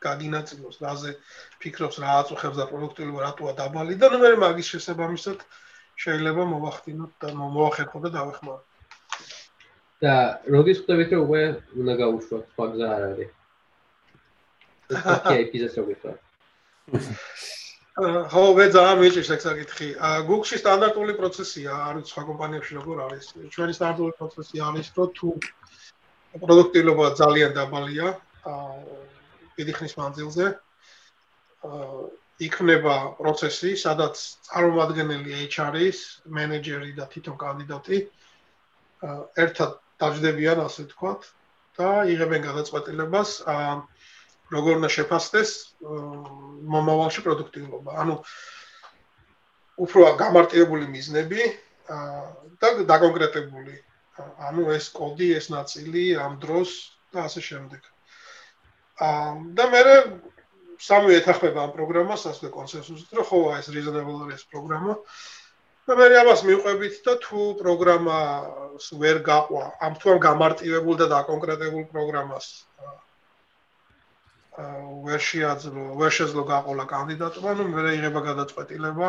გაგინაწილოს 0.08 0.78
რაზე 0.86 1.12
ფიქრობს 1.62 1.98
რა 2.04 2.10
აწუხებს 2.22 2.58
და 2.62 2.66
პროდუქტიულობა 2.72 3.26
რატოა 3.28 3.54
დაბალი 3.60 3.96
და 4.02 4.08
მე 4.16 4.32
მაგის 4.46 4.72
შესაბამისად 4.76 5.40
შეიძლება 6.04 6.44
მოვახდინოთ 6.52 7.12
და 7.24 7.28
მოვახერხო 7.40 8.00
და 8.06 8.10
დავეხმარო. 8.20 8.64
და 10.04 10.14
როდის 10.52 10.80
ხვდებით 10.84 11.10
რომ 11.16 11.22
უკვე 11.26 11.44
უნდა 11.82 11.94
გაუშვათ 12.02 12.44
სხვა 12.52 12.66
გზა 12.72 12.88
არ 12.96 13.04
არის? 13.10 13.32
ოკეი, 15.16 15.46
პიზას 15.52 15.78
როგორ 15.80 15.96
ხარ? 16.04 16.18
ხო, 17.96 18.44
მე 18.60 18.66
ძალიან 18.76 18.98
მიჭირს 19.02 19.30
ეს 19.36 19.42
საკითხი. 19.48 19.88
Google-ში 20.28 20.58
სტანდარტული 20.62 21.14
პროცესია, 21.16 21.72
არის 21.90 22.12
სხვა 22.12 22.24
კომპანიებში 22.30 22.74
როგორ 22.80 22.98
არის. 23.08 23.26
ჩვენი 23.56 23.74
სტანდარტული 23.78 24.14
პროცესი 24.20 24.58
არის, 24.68 24.88
რომ 25.00 25.10
თუ 25.16 25.30
პროდუქტიულობა 26.44 27.06
ძალიან 27.24 27.52
დაბალია, 27.56 28.08
აა 28.52 29.05
დიდი 29.58 29.74
ხნის 29.78 29.94
მანძილზე, 30.00 30.46
იქნება 32.46 32.96
პროცესი, 33.20 33.72
სადაც 33.80 34.20
წარმომადგენელი 34.50 35.32
HR-ის, 35.48 36.00
მენეჯერი 36.28 36.92
და 37.00 37.08
თვითონ 37.14 37.36
კანდიდატი 37.40 38.00
ერთად 39.46 39.72
დაждდებიან, 40.04 40.60
ასე 40.66 40.86
ვთქვათ, 40.86 41.22
და 41.80 41.90
იღებენ 42.12 42.42
გადაწყვეტილებას 42.44 43.32
როგორ 44.56 44.78
უნდა 44.80 44.90
შეფასდეს 44.96 45.52
მომავალში 46.76 47.22
პროდუქტიულობა. 47.26 47.92
ანუ 48.04 48.16
უფრო 49.86 50.02
გამარტივებული 50.20 50.86
მიზნები 50.92 51.42
და 52.62 52.68
დაკონკრეტებული. 52.92 53.76
ანუ 54.48 54.64
ეს 54.76 54.86
კოდი, 54.96 55.28
ეს 55.40 55.52
ნაწილი 55.52 56.16
ამ 56.16 56.40
დროს 56.44 56.70
და 57.12 57.28
ასე 57.28 57.42
შემდეგ. 57.44 57.82
აა 58.96 59.32
და 59.56 59.66
მე 59.72 59.82
სამი 60.80 61.16
ეთახმება 61.20 61.66
ამ 61.68 61.72
პროგრამას, 61.76 62.28
ასე 62.32 62.52
კონსენსუსით, 62.52 63.12
რომ 63.16 63.26
ხო 63.30 63.40
ეს 63.60 63.68
reasonable 63.76 64.24
არის 64.28 64.44
პროგრამა. 64.52 64.96
და 65.86 65.94
მე 66.00 66.06
ამას 66.20 66.42
მიყვებით 66.50 66.96
და 67.06 67.14
თუ 67.22 67.42
პროგრამა 67.62 68.20
ვერ 69.02 69.18
გაყვა, 69.22 69.66
ამ 69.86 69.94
თუ 70.02 70.06
ამ 70.16 70.20
გამარტივებულ 70.28 70.96
და 71.02 71.06
დაკონკრეტებულ 71.14 71.84
პროგრამას 71.94 72.48
ვერ 75.06 75.22
შეაძლო, 75.30 75.84
ვერ 76.00 76.12
შეძლო 76.18 76.44
გაყოლა 76.48 76.86
კანდიდატობა, 76.90 77.50
ну 77.60 77.64
მე 77.76 77.94
იღება 78.00 78.22
გადაწყვეტილება 78.32 79.08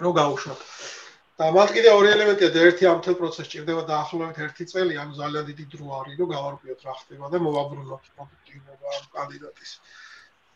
რომ 0.00 0.12
გაუშვათ. 0.20 0.60
და 0.64 0.99
მათ 1.40 1.72
კიდე 1.76 1.90
ორი 1.96 2.08
ელემენტია, 2.12 2.48
ერთი 2.68 2.84
ამ 2.90 3.00
თელ 3.04 3.16
პროცესს 3.20 3.50
ჭირდება 3.52 3.82
დაახლოებით 3.88 4.40
1 4.44 4.68
წელი, 4.72 4.94
ანუ 5.00 5.12
ძალიან 5.20 5.44
დიდი 5.50 5.64
დრო 5.72 5.86
არის, 6.00 6.16
რომ 6.20 6.28
გავარკვიოთ 6.36 6.80
რა 6.84 6.94
ხდება 7.00 7.26
და 7.32 7.38
მოვაბრუნოთ 7.46 8.04
პროდუქტიულობა 8.16 8.86
ამ 8.96 9.06
კანდიდატის. 9.16 9.72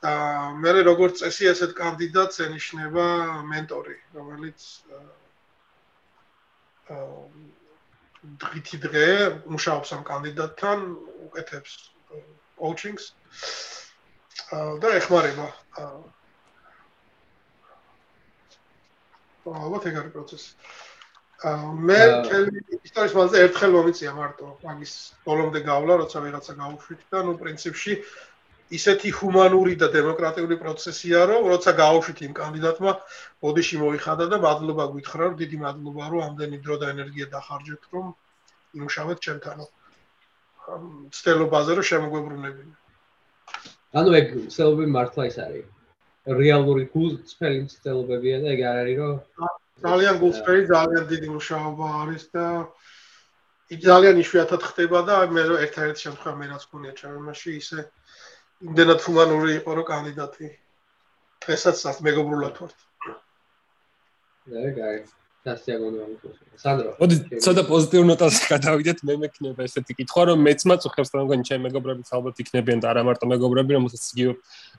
და 0.04 0.12
მე 0.60 0.70
როგორც 0.84 1.14
წესი 1.24 1.44
ასეთ 1.54 1.70
კანდიდატს 1.80 2.36
ენიშნება 2.44 3.06
მენტორი, 3.48 3.96
რომელიც 4.18 4.60
აა 6.92 7.16
დღითი 8.44 8.76
დღე 8.84 9.08
მუშაობს 9.48 9.88
ამ 9.96 10.02
კანდიდატთან, 10.04 10.78
უკეთებს 11.28 11.72
coachings 12.58 13.12
და 14.80 14.92
ეხმარება 15.00 15.46
ალბათ 19.52 19.88
ეგ 19.90 19.94
არის 20.00 20.12
პროცესი. 20.14 20.48
მე 21.44 22.00
ისტორიის 22.88 23.14
მასზე 23.18 23.40
ერთხელ 23.44 23.72
მომიწია 23.76 24.12
მარტო 24.16 24.46
მაგის 24.64 24.92
ბოლომდე 25.28 25.60
გავლა, 25.68 25.94
როცა 26.02 26.18
ვიღაცა 26.24 26.52
გაუშვით 26.60 27.00
და 27.12 27.18
ნუ 27.26 27.32
პრინციპში 27.42 27.92
ისეთი 28.72 29.10
ჰუმანური 29.18 29.74
და 29.76 29.88
დემოკრატიული 29.92 30.56
პროცესია, 30.56 31.18
რომ 31.28 31.42
როცა 31.52 31.70
გაუშვით 31.76 32.18
იმ 32.24 32.32
კანდიდატმა, 32.40 32.92
ბოდიში 33.44 33.76
მოიხადა 33.82 34.24
და 34.32 34.36
მადლობა 34.40 34.84
გითხრა, 34.94 35.22
რომ 35.28 35.34
დიდი 35.42 35.56
მადლობა, 35.64 36.04
რომ 36.14 36.20
ამდენი 36.28 36.56
დრო 36.64 36.76
და 36.80 36.86
ენერგია 36.94 37.26
დახარჯეთ, 37.34 37.82
რომ 37.92 38.06
იმუშავეთ 38.80 39.18
ჩემთანო. 39.26 39.66
ცდელობაზე 41.12 41.72
რომ 41.76 41.84
შემოგვებრუნებინა. 41.92 42.74
ანუ 44.00 44.10
ეგ 44.20 44.26
ცდელობები 44.48 44.90
მართლა 44.96 45.22
ის 45.28 45.36
არის. 45.44 45.73
რეალური 46.24 46.86
გულწრფელი 46.92 47.66
ცდელობებია 47.68 48.40
და 48.44 48.52
ეგ 48.54 48.60
არ 48.64 48.76
არის 48.84 48.98
რომ 49.00 49.16
ძალიან 49.84 50.18
გულწრფელი, 50.22 50.62
ძალიან 50.72 51.04
დიდი 51.12 51.28
მუშაობა 51.36 51.86
არის 52.02 52.24
და 52.32 52.46
ძალიან 53.84 54.16
იშვიათად 54.22 54.62
ხდება 54.68 55.00
და 55.08 55.16
მე 55.36 55.42
ერთ-ერთი 55.66 56.00
შემთხვევა 56.06 56.36
მე 56.40 56.46
რაც 56.52 56.64
გქონია 56.68 56.92
ჩემში 57.00 57.50
ისე 57.60 57.80
იმდენად 58.64 59.00
ჰუმანური 59.04 59.50
იყო 59.60 59.70
რომ 59.80 59.86
კანდიდატი 59.90 60.48
დღესაც 61.44 62.00
მეგობრულად 62.08 62.54
ვართ. 62.60 62.78
და 64.48 65.23
გაი 65.44 65.76
სანდრო. 66.54 66.94
მოდი, 67.00 67.16
ცოტა 67.44 67.62
პოზიტიურ 67.68 68.04
ნოტაზე 68.08 68.46
გადავიდეთ, 68.48 68.98
მე 69.04 69.14
მექნება 69.24 69.66
ესეთი 69.66 69.92
კითხვა, 69.98 70.22
რომ 70.30 70.38
მეც 70.46 70.60
მაწუხებს, 70.70 71.10
რომ 71.18 71.26
გონი 71.30 71.44
ჩემი 71.48 71.62
მეგობრებიც 71.66 72.08
ალბათ 72.14 72.40
იქნებიან 72.44 72.78
და 72.80 72.86
არა 72.94 73.02
მარტო 73.04 73.26
მეგობრები, 73.28 73.76
რომელსაც 73.76 74.04
იგივე 74.14 74.32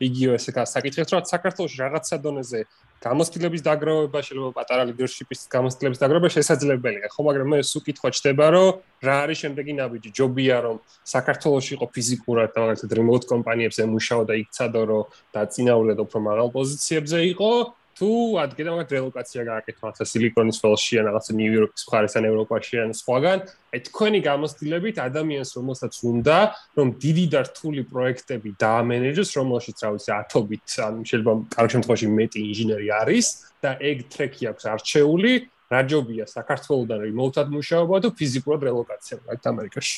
იგივე 0.07 0.33
ესე 0.39 0.51
გასაკითხებს, 0.55 1.11
რომ 1.13 1.27
საქართველოს 1.29 1.73
რაღაცა 1.83 2.15
დონეზე 2.25 2.59
გამოსtildeების 3.05 3.61
დაგროვება, 3.67 4.19
შეიძლება 4.25 4.51
პატარა 4.55 4.83
ლიდერშიპის 4.89 5.39
გამოსtildeების 5.51 5.99
დაგროვება 6.01 6.29
შესაძლებელია, 6.33 7.07
ხო, 7.13 7.21
მაგრამ 7.27 7.47
მე 7.53 7.57
სულ 7.69 7.81
კითხვა 7.85 8.09
ჩდება, 8.15 8.45
რომ 8.55 8.67
რა 9.05 9.15
არის 9.27 9.37
შემდეგი 9.45 9.73
ნაბიჯი? 9.77 10.09
ჯობია 10.15 10.57
რომ 10.65 10.75
საქართველოს 11.05 11.67
იყო 11.75 11.85
ფიზიკურად 11.91 12.49
და 12.55 12.59
მაგალითად 12.65 12.91
remote 12.97 13.25
კომპანიებზე 13.29 13.81
მუშაო 13.93 14.21
და 14.25 14.33
იქცადო, 14.41 14.81
რომ 14.89 15.03
დაწინაურდეთ 15.35 15.99
უფრო 16.01 16.17
მაღალ 16.25 16.47
პოზიციებზე 16.55 17.17
იყო, 17.35 17.51
თუ 17.95 18.07
ადგილ 18.43 18.67
მაგ 18.75 18.89
რელოკაცია 18.91 19.41
გააკეთო 19.47 19.83
ახლა 19.87 20.05
სილიკონის 20.11 20.57
ველში 20.59 20.97
ან 20.99 21.05
რაღაცა 21.07 21.31
ნიუ-იორკის 21.39 21.83
მხარეს 21.87 22.15
ან 22.19 22.25
ევროპაში 22.27 22.75
ან 22.83 22.91
სხვაგან, 22.91 23.39
აი 23.71 23.79
თქვენი 23.87 24.19
გამოცდილებით 24.25 24.95
ადამიანს 24.99 25.49
რომელსაც 25.55 25.93
უნდა 26.11 26.37
რომ 26.75 26.87
დიდი 26.99 27.25
და 27.31 27.39
რთული 27.47 27.81
პროექტები 27.87 28.49
დაამენეჯოს, 28.59 29.29
რომელშიც 29.39 29.77
რა 29.79 29.89
ვიცი 29.95 30.11
ათობით 30.19 30.67
ან 30.87 30.93
შეიძლება 31.07 31.33
კარგ 31.55 31.69
შემთხვევაში 31.71 32.07
მეტი 32.19 32.39
ინჟინერი 32.51 32.87
არის 32.99 33.25
და 33.63 33.71
ეგ 33.79 33.97
ტრეკი 34.11 34.43
აქვს 34.51 34.63
არჩეული, 34.75 35.31
რა 35.71 35.81
ჯობია 35.87 36.25
საქართველოსთან 36.35 36.99
რემოუტად 37.07 37.47
მუშაობა 37.55 37.95
თუ 38.03 38.09
ფიზიკურად 38.19 38.61
რელოკაცია 38.69 39.15
აი 39.23 39.37
ამერიკაში. 39.55 39.97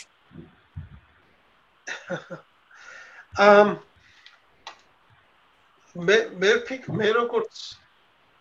ამ 3.38 3.68
მე 5.98 6.18
მე 6.42 6.52
ფიქ 6.68 6.88
მე 6.94 7.10
როგორც 7.18 7.54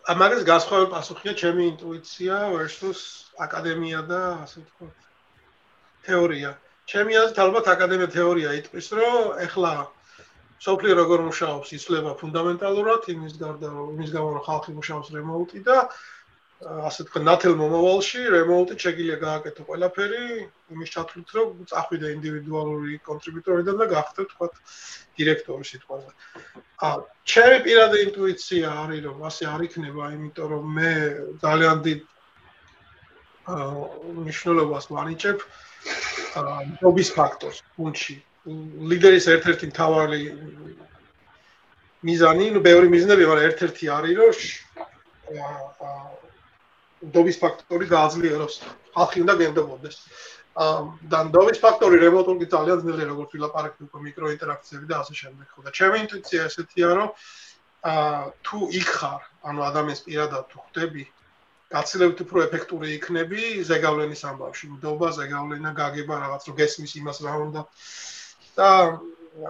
ამაგეს 0.07 0.43
გასხოვენ 0.47 0.85
პასუხია 0.91 1.33
ჩემი 1.39 1.63
ინტუიცია 1.67 2.35
versus 2.53 2.99
აკადემია 3.45 4.03
და 4.07 4.19
ასე 4.43 4.61
ვთქვათ 4.63 5.07
თეორია. 6.07 6.51
ჩემი 6.87 7.17
აზრით 7.21 7.41
ალბათ 7.43 7.65
აკადემია 7.73 8.07
თეორია 8.13 8.53
იტყვის, 8.59 8.87
რომ 8.99 9.41
ეხლა 9.47 9.71
სოფლიო 10.67 10.93
როგორ 11.01 11.23
მუშაობს, 11.27 11.73
იცლება 11.77 12.13
ფუნდამენტალურად 12.23 13.09
იმის 13.13 13.35
გარდა, 13.41 13.67
იმის 13.97 14.13
გამო 14.15 14.29
რომ 14.37 14.45
ხალხი 14.47 14.71
მუშაობს 14.79 15.11
რემოუტი 15.17 15.59
და 15.67 15.77
ასე 16.57 17.05
თქვა 17.05 17.21
ნათელ 17.21 17.53
მომავალში 17.57 18.21
რემოუტი 18.33 18.75
შეიძლება 18.81 19.17
გააკეთო 19.21 19.63
ყველაფერი 19.67 20.21
იმის 20.73 20.89
ჩათვლით 20.93 21.29
რომ 21.37 21.49
წახვიდე 21.69 22.07
ინდივიდუალური 22.17 22.97
კონტრიბუტორიდან 23.05 23.75
და 23.77 23.85
გახდე 23.93 24.25
თქვა 24.31 24.47
დირექტორი 25.21 25.65
სიტყვაზე. 25.69 26.09
ა 26.81 26.87
ჩემი 27.29 27.57
პირადი 27.61 27.97
ინტუიცია 28.09 28.67
არის 28.73 29.01
რომ 29.05 29.17
ასე 29.29 29.43
არ 29.53 29.61
იქნება, 29.69 30.03
იმიტომ 30.17 30.47
რომ 30.49 30.65
მე 30.77 30.91
ძალიან 31.45 31.77
დიდ 31.85 31.99
აა 33.53 33.69
მნიშვნელობას 34.17 34.85
ვანიჭებ 34.97 35.37
აა 36.41 36.59
ნობის 36.81 37.09
ფაქტორს 37.13 37.57
გუნდში. 37.77 38.15
ლიდერის 38.89 39.25
ერთ-ერთი 39.29 39.65
მთავარი 39.77 40.21
მიზანი, 42.07 42.45
ну, 42.55 42.59
ბევრი 42.65 42.87
მიზნები, 42.89 43.23
მაგრამ 43.29 43.47
ერთ-ერთი 43.51 43.85
არის 43.93 44.15
რომ 44.17 44.33
აა 46.97 47.05
ნდობის 47.05 47.37
ფაქტორი 47.37 47.85
გააძლიეროს 47.93 48.55
ხალხი 48.95 49.21
უნდა 49.21 49.33
გენდობოდეს. 49.41 49.97
აა 50.57 50.77
და 51.11 51.19
ნდობის 51.29 51.59
ფაქტორი 51.61 51.97
რემოტული 52.01 52.45
ძალიან 52.49 52.81
ძნელია 52.81 53.07
როგორც 53.13 53.29
ვილაპარაკეთ 53.37 53.81
უკვე 53.85 53.99
მიკროინტერაქციები 54.05 54.85
და 54.89 54.95
ასე 55.05 55.13
შემდეგ. 55.21 55.45
ხო 55.53 55.61
და 55.61 55.71
ჩემი 55.77 55.97
ინტუიცია 56.01 56.39
ესეთია 56.49 56.89
რომ 56.97 57.09
აა 57.85 58.21
თუ 58.41 58.57
იქ 58.81 58.89
ხარ, 58.97 59.21
ანუ 59.45 59.59
ადამიანს 59.69 60.01
პირადად 60.07 60.43
თუ 60.49 60.57
ხვდები, 60.57 61.03
გაცილებით 61.69 62.19
უფრო 62.25 62.37
ეფექტური 62.47 62.87
იქნები 62.97 63.41
ზეგავლენის 63.69 64.21
ამბავში. 64.25 64.65
ნდობა, 64.73 65.07
ზეგავლენა, 65.21 65.69
გაგება 65.77 66.15
რაღაც 66.25 66.41
რო 66.49 66.53
გესმის 66.57 66.93
იმას 66.97 67.17
რა 67.21 67.33
უნდა 67.45 67.61
და 68.57 68.69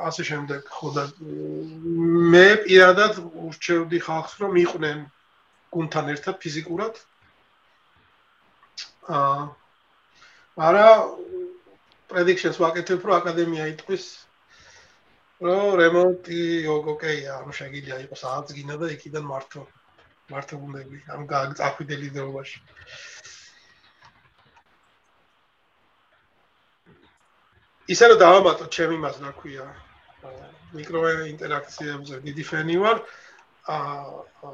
ასე 0.03 0.23
შემდეგ. 0.27 0.61
ხო 0.67 0.87
და 0.91 1.03
მე 2.35 2.47
პირადად 2.67 3.13
ურჩევდი 3.23 3.97
ხალხს 4.03 4.33
რომ 4.43 4.53
იყვნენ 4.67 4.97
გუნთან 5.71 6.05
ერთად 6.11 6.35
ფიზიკურად 6.43 6.99
არა 9.07 10.87
პრედიქშენს 12.11 12.59
ვაკეთებ 12.63 13.07
რო 13.07 13.13
აკადემია 13.17 13.67
იტყვის 13.73 14.05
რომ 15.47 15.65
რემონტი 15.79 16.41
ოკეია 16.75 17.39
ანუ 17.39 17.55
შეგიძლია 17.61 17.97
იყოს 18.03 18.23
რაღაც 18.27 18.53
გინა 18.59 18.75
და 18.83 18.91
იქიდან 18.97 19.25
მართო 19.31 20.59
გუნდები 20.61 21.03
ამ 21.15 21.27
გაწახვიდელი 21.31 22.09
დროებაში 22.17 22.59
ისე 27.95 28.11
რომ 28.11 28.17
დავამატო 28.23 28.65
ჩემი 28.75 28.97
მას 29.03 29.21
რა 29.23 29.31
ქვია 29.39 29.67
მიკრო 30.75 31.01
ინტერაქციებზე 31.31 32.19
დიდი 32.27 32.43
ფენი 32.49 32.75
ვარ. 32.83 32.97
აა 33.71 34.51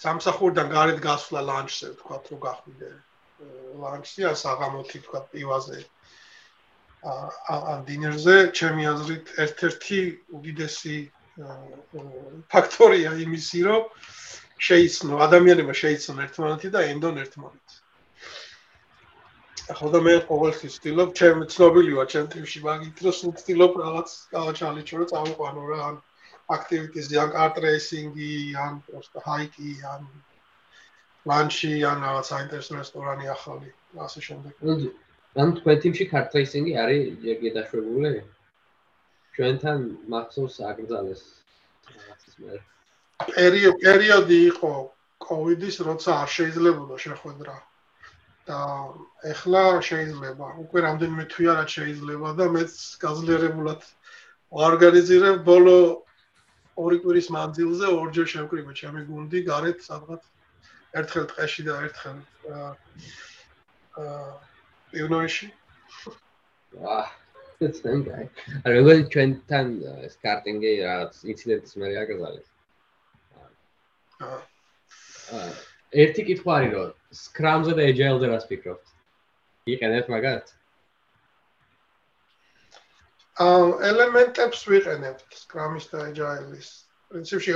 სამსახურიდან 0.00 0.68
გარეთ 0.74 0.98
გასვლა 1.06 1.40
ლანჩზე 1.50 1.88
თქვა 2.00 2.18
რომ 2.26 2.40
გახვიდე 2.44 2.90
ლანჩი 3.82 4.28
ან 4.30 4.36
საღამოთი 4.42 4.98
თქვა 5.06 5.20
პივაზე. 5.32 5.80
ან 7.00 7.84
დინერზე 7.88 8.36
ჩემი 8.60 8.86
აზრით 8.92 9.30
ერთ-ერთი 9.44 10.00
უდიდესი 10.38 10.96
ფაქტორია 12.54 13.12
იმისი 13.24 13.60
რომ 13.68 13.86
შეიცნო 14.68 15.20
ადამიანებმა 15.26 15.76
შეიცნო 15.80 16.24
ერთმანეთი 16.26 16.70
და 16.74 16.82
ენდონ 16.92 17.22
ერთმანეთს 17.22 17.78
ახლა 19.74 19.90
და 19.94 20.00
მე 20.04 20.14
ყოველთვის 20.28 20.76
ვცდილობ 20.76 21.16
ჩემ 21.20 21.42
ცნობილი 21.54 21.96
ვარ 21.96 22.08
ჩემ 22.12 22.28
ტიმში 22.34 22.60
მაგით 22.68 23.02
რომ 23.06 23.16
სულ 23.20 23.32
ვცდილობ 23.38 23.80
რაღაც 23.84 24.14
გავაჩალიჩო 24.36 25.00
რომ 25.00 25.10
წავიყვანო 25.12 25.66
რა 25.70 25.78
ან 25.88 25.96
აქტივიტიზი 26.56 27.20
ან 27.24 27.32
კარტ 27.36 27.62
რეისინგი 27.64 28.32
ან 28.66 28.80
პროსტა 28.90 29.24
ჰაიკი 29.28 29.72
ან 29.94 30.08
ლანჩი 31.28 31.70
ან 31.90 31.98
რაღაც 32.06 32.26
საინტერესო 32.32 32.72
რესტორანი 32.80 33.26
ახალი 33.36 33.68
ასე 34.06 34.20
შემდეგ. 34.26 34.52
ან 35.40 35.48
თქვენ 35.60 35.76
თიმში 35.84 36.04
კარტრეისინგი 36.12 36.72
არის 36.82 37.02
იერი 37.24 37.50
დაშვებული? 37.56 38.12
ჩვენთან 39.36 39.78
მახსოვს 40.12 40.56
აკრძალეს 40.70 41.22
რაღაცის 41.90 42.34
მე. 42.44 42.60
პერიოდი 43.36 43.78
პერიოდი 43.84 44.38
იყო 44.52 44.72
კოვიდის, 45.20 45.76
როცა 45.88 46.10
არ 46.24 46.30
შეიძლებოდა 46.36 46.96
შეხვედრა. 47.06 47.56
და 48.50 48.58
ეხლა 49.30 49.62
შეიძლება. 49.86 50.46
უკვე 50.64 50.78
რამდენიმე 50.86 51.24
თვეა 51.32 51.52
რა 51.60 51.64
შეიძლება 51.74 52.28
და 52.40 52.44
მეც 52.56 52.72
გაძლიერებულად 53.04 53.80
ორგანიზირებ 54.66 55.36
ბოლო 55.46 55.76
ორი 56.84 56.98
კვირის 57.04 57.28
მანძილზე 57.36 57.86
ორჯერ 58.00 58.26
შევკრიბე 58.32 58.72
ჩემი 58.80 59.00
გუნდი 59.10 59.40
გარეთ 59.50 59.78
სადღაც 59.86 60.22
ერთხელ 60.98 61.26
ტყეში 61.30 61.62
და 61.66 61.74
ერთხელ 61.86 62.18
აა 62.50 62.70
ვაა, 66.80 67.04
ცენ 67.60 68.02
გაი. 68.06 68.26
არა, 68.64 68.74
როგორ 68.74 69.02
ჩვენთან 69.14 69.66
სკარტინგი 70.14 70.70
რაღაც 70.82 71.18
ინციდენტის 71.34 71.76
მე 71.82 71.90
აკრძალეს. 72.02 72.48
აა 74.26 74.38
ერთი 76.04 76.22
კითხვა 76.30 76.56
არის 76.58 76.72
რომ 76.76 76.90
სკრამზე 77.20 77.72
და 77.78 77.86
ეჯაილზე 77.92 78.26
რას 78.30 78.46
ფიქრობთ? 78.50 78.86
იყენებთ 79.74 80.12
მაგათ? 80.14 80.54
აა 83.46 83.66
ელემენტებს 83.90 84.60
ვიყენებთ 84.70 85.38
სკრამის 85.42 85.90
და 85.94 86.06
ეჯაილის. 86.10 86.70
პრინციპში 87.10 87.52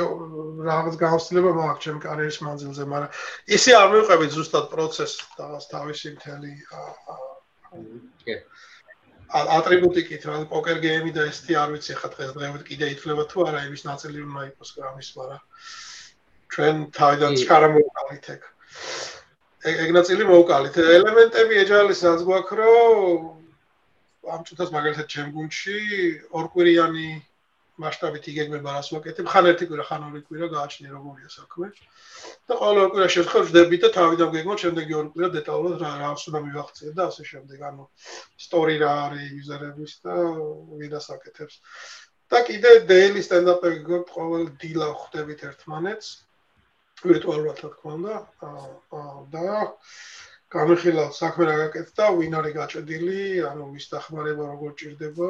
რაღაც 0.66 0.96
გამოცდილება 0.98 1.50
მაქვს 1.58 1.84
ჩემ 1.84 1.98
კარიერის 2.04 2.38
მანძილზე, 2.42 2.84
მაგრამ 2.92 3.10
ისე 3.56 3.74
არ 3.80 3.88
მივყვებით 3.94 4.30
ზუსტად 4.34 4.64
პროცესს 4.72 5.18
და 5.38 5.46
თავისი 5.70 6.14
მთელი 6.16 6.52
კი 8.24 8.34
ატრიბუტიკით, 9.34 10.26
რა 10.30 10.40
პოკერ 10.50 10.80
გეიმი 10.82 11.12
და 11.14 11.26
ესეთი 11.30 11.56
არ 11.58 11.72
ვიცი 11.74 11.94
ხა 11.98 12.08
დღესდღეობით 12.14 12.66
კიდე 12.70 12.90
ითვლება 12.94 13.24
თუ 13.30 13.46
არა 13.50 13.62
იმის 13.66 13.82
ნაწილი 13.86 14.22
უნდა 14.26 14.42
იყოს 14.50 14.70
გრამის, 14.78 15.08
მაგრამ 15.18 15.40
ჩვენ 16.54 16.82
თავიდან 16.98 17.38
ჩქარა 17.42 17.68
მოვყავით 17.74 18.28
ეგ. 18.34 18.42
ეგ 19.74 19.90
ნაწილი 19.96 20.28
მოვყავით. 20.30 20.74
ელემენტები 20.98 21.54
ეჯალის 21.64 22.04
რაც 22.06 22.20
გვაქვს, 22.30 22.58
რომ 22.62 23.18
ამ 24.34 24.40
წუთას 24.46 24.70
მაგალითად 24.76 25.06
ჩემ 25.14 25.28
გუნდში 25.34 25.78
ორკვირიანი 26.42 27.08
მასშტაბით 27.82 28.26
იგეგმება 28.30 28.74
რას 28.76 28.88
ვაკეთებ, 28.94 29.26
ხან 29.32 29.48
ერთი 29.50 29.66
კვირა, 29.70 29.84
ხან 29.88 30.02
ორი 30.08 30.20
კვირა 30.26 30.46
გააჩნია 30.54 30.90
როგორია 30.94 31.28
საქმე. 31.34 31.66
და 32.48 32.54
ყოველ 32.60 32.86
კვირა 32.94 33.08
შეთხარ 33.14 33.42
ვждები 33.48 33.76
და 33.84 33.88
თავიდან 33.96 34.28
გეგმოთ 34.34 34.58
შემდეგი 34.64 34.94
ორი 34.98 35.08
კვირა 35.14 35.30
დეტალურად 35.38 35.82
რა 35.82 35.90
რა 36.02 36.10
უნდა 36.14 36.40
მივახციე 36.46 36.90
და 36.98 37.02
ასე 37.10 37.24
შემდეგ. 37.30 37.58
ანუ 37.70 37.84
სტორი 38.46 38.76
რა 38.84 38.92
არის 39.06 39.24
იუზერების 39.34 39.92
და 40.06 40.14
ვიდას 40.82 41.06
აკეთებს. 41.16 41.54
და 42.30 42.38
კიდე 42.48 42.70
daily 42.90 43.20
stand-up-ები 43.26 43.80
გვაქვს 43.88 44.14
ყოველ 44.16 44.44
დილა 44.62 44.88
ხვდებით 45.00 45.40
ერთმანეთს 45.50 46.08
ვირტუალურად 47.04 47.58
რა 47.62 47.68
თქმა 47.74 47.92
უნდა. 47.98 48.14
და 49.34 49.46
გამიხილავთ 50.54 51.16
საქმე 51.18 51.44
რა 51.50 51.54
გაკეთდა, 51.60 52.04
ვინ 52.18 52.34
არის 52.38 52.54
გაჭედილი, 52.54 53.22
ანუ 53.50 53.64
ვის 53.74 53.86
დახმარება 53.92 54.44
როგორ 54.52 54.70
ჭირდება. 54.78 55.28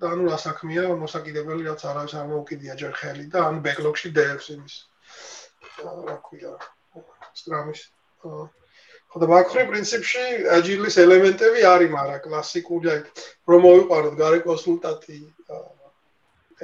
და 0.00 0.12
ანუ 0.12 0.28
რა 0.28 0.38
საქმეა 0.44 0.84
მოსაკიდებელი 1.02 1.68
რაც 1.70 1.84
არავის 1.90 2.14
არ 2.20 2.26
მოუკიდია 2.32 2.74
ჯერ 2.82 2.92
ხელი 3.00 3.26
და 3.32 3.44
ან 3.48 3.60
ბეკლოგში 3.64 4.12
დევს 4.18 4.48
იმის. 4.56 4.74
რა 5.84 6.16
ქვია 6.26 6.52
სტრამის 7.40 7.80
ხო 8.24 9.20
და 9.20 9.26
მაგხრი 9.32 9.64
პრინციპში 9.70 10.24
აჯილის 10.56 10.96
ელემენტები 11.04 11.64
არის 11.72 11.90
მაგრამ 11.96 12.20
კლასიკური 12.26 12.92
აი 12.92 13.00
რომ 13.52 13.64
მოვიყვანოთ 13.66 14.14
გარე 14.20 14.40
კონსულტანტი 14.46 15.18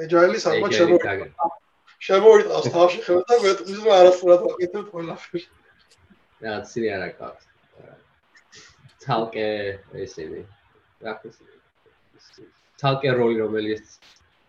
აჯილის 0.05 0.47
ალბათ 0.53 0.77
შემოვიდა 0.79 1.49
შემოვიდა 2.09 2.63
თავში 2.77 3.01
ხელა 3.07 3.23
და 3.33 3.39
მეტყვის 3.47 3.79
რომ 3.83 3.93
არასწორად 3.99 4.41
ვაკეთებ 4.49 4.87
ყველაფერს. 4.93 5.45
რა 6.45 6.55
ცილი 6.73 6.89
არა 6.97 7.09
ყავს 7.21 7.45
თალკე 9.05 9.47
ესენი 10.05 10.43
რა 11.07 11.13
ქვია 11.21 12.53
თალკე 12.81 13.11
როლი 13.19 13.37
რომელიც 13.43 13.85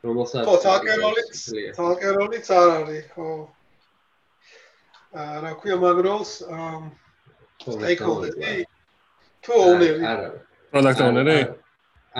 რომელსაც 0.03 0.45
ხო 0.47 0.55
თალკე 0.63 0.93
როლი 1.01 1.23
თალკე 1.77 2.09
როლიც 2.19 2.47
არ 2.59 2.69
არის 2.77 3.05
ხო. 3.15 3.27
აა 5.13 5.35
რა 5.43 5.51
ქვია 5.59 5.75
მაგროლს 5.83 6.31
სტეიკჰოლდერი 7.63 8.65
თუ 9.43 9.51
ოუნერი 9.65 10.01
არა 10.11 10.29
პროდუქტ 10.73 11.01
ოუნერი 11.07 11.37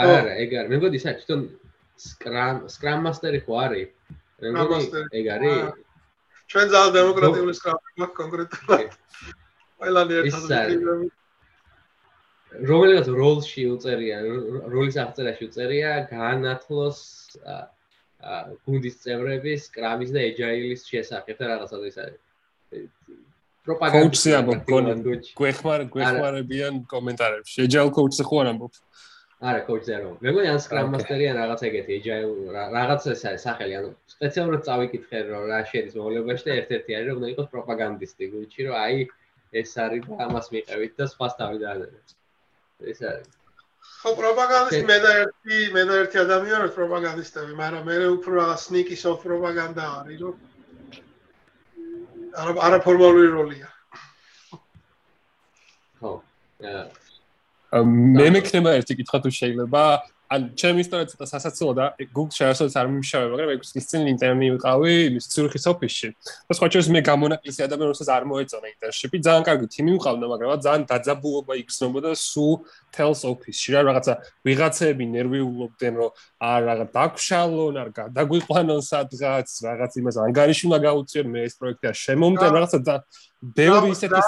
არა. 0.02 0.32
ეგ 0.44 0.50
არის. 0.60 0.70
მე 0.70 0.76
მგონი 0.80 1.00
საერთოდ 1.06 1.42
სკრამ 2.08 2.56
სკრამ 2.76 3.00
მასტერი 3.08 3.40
ხო 3.46 3.54
არის? 3.66 3.90
ეგ 5.20 5.26
არის. 5.36 5.58
ჩვენ 6.54 6.68
ძალ 6.74 6.88
დემოკრატიული 6.98 7.54
სკრამი 7.60 7.98
მაქვს 8.04 8.18
კონკრეტულად. 8.20 8.90
ყველანი 9.80 10.14
ერთად 10.22 11.14
რომელიც 12.62 13.08
როლში 13.10 13.64
უწერია, 13.74 14.22
როლის 14.70 14.98
აღწერაში 15.04 15.50
უწერია 15.50 15.92
განათლოს 16.12 17.00
გუნდის 18.68 18.96
წევრების 19.04 19.68
კრამის 19.74 20.14
და 20.14 20.22
ეჯაილის 20.30 20.86
შესახებ 20.88 21.36
და 21.42 21.46
რაღაცა 21.54 21.78
ის 21.90 21.98
არის. 22.04 22.22
პროპაგანდა. 23.64 24.00
კოუჩი 24.04 24.32
ამბობ, 24.38 24.60
გვეხმარ 25.40 25.82
გვეხმარებიან 25.96 26.74
კომენტარებში. 26.94 27.58
ეჯაილ 27.68 27.90
კოუჩი 27.98 28.24
ხო 28.28 28.36
არ 28.44 28.48
ამბობ? 28.54 28.74
არა, 29.44 29.60
კოუჩი 29.68 29.88
ზერო. 29.90 30.10
მეგონი 30.24 30.48
ან 30.54 30.60
სკრამ 30.64 30.88
მასტერი 30.94 31.26
ან 31.32 31.38
რაღაც 31.42 31.62
ეგეთი 31.68 31.92
ეჯაილ 32.00 32.32
რაღაც 32.54 33.02
ეს 33.14 33.22
არის 33.28 33.42
სახელი, 33.48 33.74
ანუ 33.80 33.90
სპეციალურად 34.16 34.62
წავიკითხე 34.68 35.20
რომ 35.32 35.44
რა 35.52 35.60
შედის 35.72 35.96
მოვლენაში 36.00 36.44
და 36.48 36.52
ერთ-ერთი 36.60 36.92
არის 36.98 37.08
რომ 37.12 37.18
უნდა 37.20 37.30
იყოს 37.34 37.48
პროპაგანდისტი 37.54 38.24
გუნდში, 38.34 38.62
რომ 38.68 38.76
აი 38.84 38.98
ეს 39.64 39.72
არის 39.86 40.04
და 40.08 40.14
ამას 40.28 40.48
მიყევით 40.56 40.94
და 41.00 41.06
სხვას 41.12 41.34
თავი 41.40 41.58
დაადენეთ. 41.64 42.08
ეს 42.82 43.00
არის 43.12 43.32
ხო 44.04 44.12
პროპაგანდისტი 44.20 44.84
მე 44.88 44.98
და 45.04 45.12
ერთი 45.24 45.58
მე 45.76 45.84
და 45.88 45.94
ერთი 46.04 46.18
ადამიანი 46.24 46.64
ვარ 46.64 46.72
პროპაგანდისტები, 46.76 47.54
მაგრამ 47.60 47.84
მე 47.88 47.96
უფრო 48.20 48.34
რაღაც 48.40 48.60
სნიკი 48.68 48.96
სოფ 49.00 49.18
პროპაგანდა 49.24 49.84
არის, 50.00 50.20
რომ 50.24 50.36
არა 52.44 52.52
არა 52.68 52.80
ფორმალური 52.84 53.30
როლია. 53.32 53.70
ხო. 56.02 56.12
მე 58.20 58.28
მექნება 58.36 58.76
ერთი 58.80 58.94
კითხვა 59.00 59.18
თუ 59.24 59.30
შეიძლება 59.40 59.84
ან 60.34 60.46
ჩემი 60.58 60.82
ისტორია 60.82 61.06
ცოტა 61.12 61.26
სასაცილო 61.30 61.74
და 61.78 61.86
Google 62.10 62.34
შეასრულებს 62.34 62.76
არ 62.80 62.88
მიმშავე, 62.90 63.26
მაგრამ 63.34 63.52
ეგ 63.54 63.62
ის 63.80 63.86
წინ 63.90 64.08
ინტერნეტი 64.14 64.50
ვიყავი 64.56 64.94
მის 65.14 65.26
ცურიხის 65.30 65.66
ოფისში. 65.72 66.08
და 66.50 66.52
სხვა 66.58 66.68
შეიძლება 66.74 66.94
მე 66.96 67.02
გამონაკლისი 67.10 67.62
ადამიანი 67.68 67.90
როცა 67.94 68.14
არ 68.18 68.24
მოეწონა 68.32 68.68
ინტერნეტში, 68.74 69.06
ძალიან 69.28 69.44
კარგი 69.48 69.66
თიმი 69.74 69.92
ვიყავდა, 69.94 70.26
მაგრამ 70.34 70.50
ძალიან 70.66 70.84
დაძაბულობა 70.90 71.54
იგრძნობოდა 71.62 72.12
სუ 72.18 72.48
tells 72.96 73.22
office-ში 73.30 73.70
რა 73.74 73.82
რაღაცა 73.90 74.14
ვიღაცები 74.48 75.06
ნერვიულობდნენ 75.14 75.94
რომ 76.02 76.10
არ 76.50 76.60
რაღაც 76.70 76.90
დაგშალონ, 76.98 77.76
არ 77.84 77.90
გადაგვიყვანონ 78.00 78.82
სადღაც, 78.90 79.48
რაღაც 79.70 79.92
იმას 80.02 80.16
ანგარიშულა 80.26 80.78
გაუწიონ 80.88 81.28
მე 81.30 81.40
ეს 81.46 81.54
პროექტი 81.62 81.86
არ 81.94 81.98
შემომდენ 82.06 82.50
რაღაცა 82.58 82.80
და 82.90 82.96
ბევრი 83.54 83.88
ისეთი 83.94 84.22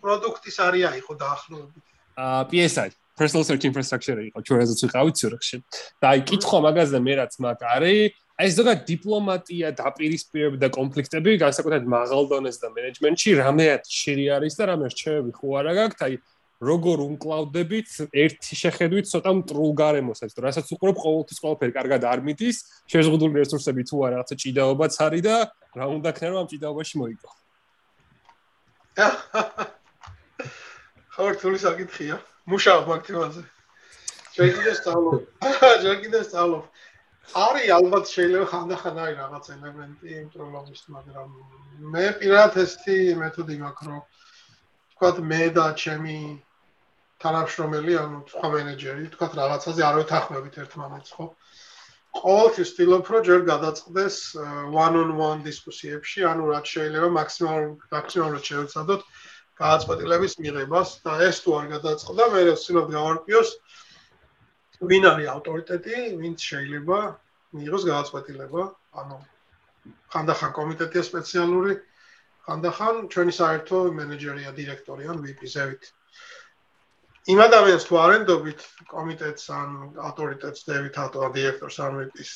პროდუქტის 0.00 0.56
არეა 0.64 0.90
იყო 1.02 1.12
დაახლოებით. 1.22 1.84
აა 2.20 2.42
PSI 2.50 2.90
personal 3.20 3.44
search 3.44 3.64
infrastructure 3.68 4.16
იყო 4.16 4.38
ჩვენ 4.40 4.56
რაზეც 4.64 4.80
ვიყავით 4.86 5.14
ცურხში. 5.20 5.56
და 6.00 6.06
აი 6.12 6.20
კითხვა 6.30 6.58
მაგაზე 6.66 6.98
მე 7.04 7.14
რაც 7.20 7.32
მაგ 7.44 7.58
არის, 7.76 8.16
აი 8.40 8.48
ზოგადად 8.56 8.82
დიპლომატია, 8.88 9.68
დაპირისპირება 9.76 10.56
და 10.64 10.68
კონფლიქტები 10.72 11.30
განსაკუთრებით 11.44 11.86
მაღალ 11.92 12.22
დონეზე 12.32 12.60
და 12.64 12.68
მენეჯმენტში 12.76 13.30
რამეათ 13.44 13.82
შირი 14.00 14.24
არის 14.36 14.54
და 14.56 14.64
რამე 14.72 14.86
რჩევები 14.88 15.30
ხო 15.36 15.48
არა 15.60 15.72
გაქვთ, 15.76 16.00
აი 16.08 16.14
როგორ 16.60 16.98
უმკლავდებით 17.08 17.88
ერთი 18.12 18.54
შეხედვით 18.62 19.06
ცოტა 19.12 19.32
მტრულ 19.40 19.70
გარემოსაც, 19.80 20.32
რასაც 20.44 20.66
უყურებ 20.76 20.96
ყოველთვის 21.00 21.38
ყველაფერი 21.40 21.72
კარგად 21.76 22.04
არ 22.04 22.20
მიდის, 22.24 22.56
შეზღუდული 22.92 23.40
რესურსები 23.40 23.82
თუ 23.88 23.96
არა 24.04 24.20
რაღაცა 24.20 24.36
ჭიდაობაც 24.44 24.92
არის 25.04 25.22
და 25.24 25.36
რა 25.76 25.86
უნდა 25.96 26.10
ქნა 26.16 26.28
რომ 26.32 26.38
ამ 26.44 26.48
ჭიდაობაში 26.52 26.94
მოიგო. 27.00 27.30
ხო, 31.16 31.24
რთული 31.32 31.58
საკითხია. 31.60 32.16
მუშაობ 32.48 32.84
მაქტივაზე. 32.90 33.42
შეიძლება 34.36 34.74
სწავლობ. 34.80 35.24
შეიძლება 35.84 36.22
სწავლობ. 36.28 36.64
არის 37.30 37.66
ალბათ 37.76 38.04
შეიძლება 38.10 38.46
ხანდახან 38.50 38.96
არის 39.04 39.18
რაღაც 39.22 39.50
ელემენტი 39.54 40.14
ინტროლოგის, 40.20 40.80
მაგრამ 40.94 41.28
მე 41.94 42.06
პირადად 42.20 42.56
ესეთი 42.64 42.96
მეთოდი 43.20 43.56
მაქვს, 43.60 43.90
რომ 43.90 44.00
თქვათ 44.94 45.20
მე 45.30 45.42
და 45.58 45.66
ჩემი 45.82 46.16
თანამშრომელი, 47.22 47.94
ანუ 48.02 48.18
სხვა 48.32 48.48
მენეჯერი, 48.54 49.04
თქვათ 49.14 49.32
რაღაცაზე 49.40 49.82
არ 49.90 49.94
ვეთანხმებით 50.00 50.54
ერთმანეთს, 50.64 51.10
ხო? 51.16 51.26
ყოველთვის 52.20 52.70
ვთილობ, 52.74 53.10
რომ 53.14 53.22
ჯერ 53.28 53.40
გადაწყდეს 53.46 54.16
one 54.74 54.96
on 55.02 55.10
one 55.14 55.44
დისკუსიებში, 55.46 56.24
ანუ 56.26 56.48
რაც 56.50 56.66
შეიძლება 56.74 57.08
მაქსიმალურად 57.20 57.94
მაქსიმალურად 57.94 58.42
შევეცადოთ 58.50 59.04
გააცპატილების 59.60 60.34
მიღებას 60.40 60.90
და 61.04 61.14
ეს 61.28 61.40
თუ 61.44 61.56
არ 61.60 61.66
გადაწყდა, 61.74 62.22
მე 62.32 62.40
ვცდილობ 62.48 62.86
გავარკვიოს 62.96 63.50
ვინ 64.80 65.04
არის 65.10 65.28
ავტორიტეტი, 65.36 65.96
ვინც 66.20 66.38
შეიძლება 66.50 66.98
მიიღოს 67.60 67.84
გააცპატილება, 67.90 68.62
ანუ 69.00 69.16
ხანდახან 70.12 70.52
კომიტეტია 70.56 71.02
სპეციალური, 71.04 71.76
ხანდახან 72.48 72.94
ჩვენი 73.12 73.32
საერთო 73.36 73.78
მენეჯერია, 74.00 74.50
დირექტორი 74.56 75.10
ან 75.12 75.20
VP 75.24 75.50
ზევით. 75.54 75.82
იმ 77.28 77.38
ადამიანს 77.44 77.84
თუ 77.84 77.94
არენდობით 78.00 78.60
კომიტეტს 78.88 79.44
ან 79.60 79.68
ავტორიტეტს 80.08 80.64
დევით 80.70 80.96
ატო 81.04 81.28
დირექტორს 81.36 81.76
ან 81.84 81.92
VP-ს. 82.00 82.32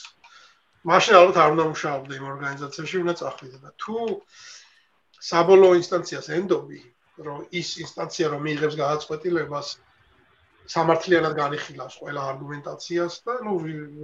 მაშინ 0.85 1.15
ალბათ 1.21 1.37
არ 1.41 1.55
უნდა 1.57 1.65
მუშაობდე 1.73 2.13
იმ 2.21 2.27
ორგანიზაციაში, 2.35 2.97
უნდა 3.01 3.15
წახვიდე 3.21 3.59
და 3.65 3.71
თუ 3.81 3.97
საბოლოო 5.25 5.79
ინსტანციას 5.81 6.29
ენდობი, 6.37 6.81
რომ 7.23 7.45
ის 7.61 7.69
ინსტანცია 7.85 8.27
რომ 8.35 8.41
მიიღებს 8.49 8.77
გადაწყვეტილებას 8.83 9.69
სამართლიანად 10.73 11.35
განიხილავს 11.37 11.97
ყველა 12.01 12.21
არგუმენტაციას 12.33 13.17
და 13.29 13.35
ნუ 13.45 13.55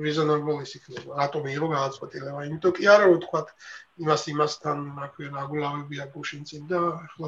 reasonable 0.04 0.56
ის 0.64 0.72
იქნება. 0.76 1.10
რატომ 1.20 1.46
მიიღო 1.48 1.68
გადაწყვეტილება 1.72 2.40
იმიტომ 2.48 2.74
კი 2.76 2.88
არა 2.94 3.06
რომ 3.10 3.20
თქვა 3.24 3.40
იმას 4.04 4.22
იმასთან 4.32 4.82
აქვე 5.06 5.30
ნაგულავებია 5.36 6.04
გუშინ 6.16 6.42
წინ 6.50 6.62
და 6.72 6.80
ახლა 7.00 7.26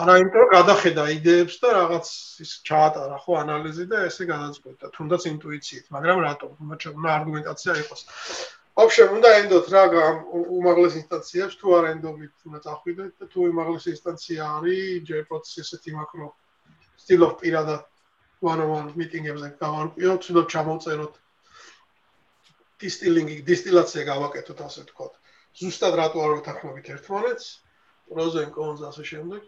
არა 0.00 0.14
იმიტომ 0.20 0.46
გადახედა 0.52 1.04
იდეებს 1.16 1.56
და 1.64 1.68
რაღაც 1.78 2.06
ის 2.44 2.52
ჩაატარა 2.68 3.16
ხო 3.24 3.32
ანალიზი 3.42 3.88
და 3.88 4.04
ესე 4.10 4.28
გადაწყვეტა 4.28 4.92
თუნდაც 4.98 5.22
ინტუიციით 5.32 5.88
მაგრამ 5.96 6.18
რატომ? 6.28 6.50
უნდა 6.68 7.08
არგუმენტაცია 7.16 7.72
იყოს 7.82 8.04
ოფშენ 8.78 9.14
უნდა 9.18 9.30
ენდოთ 9.42 9.66
რა 9.74 9.82
უმაღლეს 10.58 10.98
ინსტანციებს 11.02 11.54
თუ 11.60 11.76
არ 11.78 11.84
ენდობით 11.92 12.34
უნდა 12.48 12.60
წახვიდეთ 12.66 13.12
და 13.20 13.24
თუ 13.32 13.38
უმაღლეს 13.50 13.86
ინსტანცია 13.94 14.42
არის 14.58 15.06
ჯერ 15.08 15.22
პროცესი 15.30 15.64
ესეთი 15.64 15.94
მაკრო 15.98 16.28
სტილ 17.02 17.22
ოფ 17.28 17.34
პირადად 17.42 17.82
one 18.40 18.60
on 18.62 18.70
one 18.70 18.90
meeting-ებზე 18.94 19.48
გავარკვიო, 19.58 20.12
თუნდაც 20.22 20.46
ჩამოვწეროთ 20.54 21.14
distilling 22.82 23.30
distilation 23.48 24.06
გავაკეთოთ 24.06 24.60
ასე 24.66 24.80
ვთქვათ. 24.86 25.14
ზუსტად 25.58 25.94
რატო 25.98 26.18
არ 26.22 26.32
ვთანხმებით 26.38 26.86
ერთმანეთს? 26.94 27.46
პროზენ 28.08 28.48
კონს 28.54 28.80
ასე 28.90 29.02
შემდეგ 29.10 29.42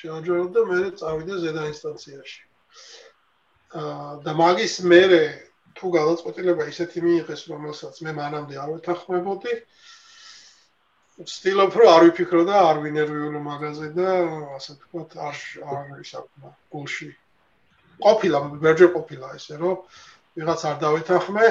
შეაჯეროთ 0.00 0.50
და 0.56 0.62
მე 0.70 0.80
წავიდე 0.98 1.34
ზედა 1.44 1.62
ინსტანციაში. 1.70 2.40
აა 3.78 4.10
და 4.26 4.32
მაგის 4.42 4.74
მერე 4.90 5.22
თუ 5.78 5.90
გადაწყვეტილება 5.96 6.66
ისეთი 6.72 7.02
მიიღეს, 7.06 7.42
რომელსაც 7.52 8.00
მე 8.06 8.12
მანამდე 8.18 8.58
არ 8.62 8.70
ვეთანხმებოდი, 8.74 9.54
ვცდილობ 11.22 11.78
რომ 11.80 11.92
არ 11.94 12.02
ვიფიქრო 12.08 12.42
და 12.48 12.56
არ 12.68 12.80
ვინერვიულო 12.84 13.40
მაგაზე 13.46 13.88
და 13.96 14.08
ასე 14.58 14.70
ვთქვათ, 14.76 15.16
არ 15.28 15.36
არ 15.76 16.02
ისაკმა 16.04 16.50
გულში. 16.72 17.10
ყოფილა, 18.02 18.38
ვერჯერ 18.64 18.90
ყოფილა 18.96 19.32
ესე, 19.38 19.54
რომ 19.62 19.76
ვიღაც 20.36 20.60
არ 20.70 20.76
დავეთანხმე, 20.84 21.46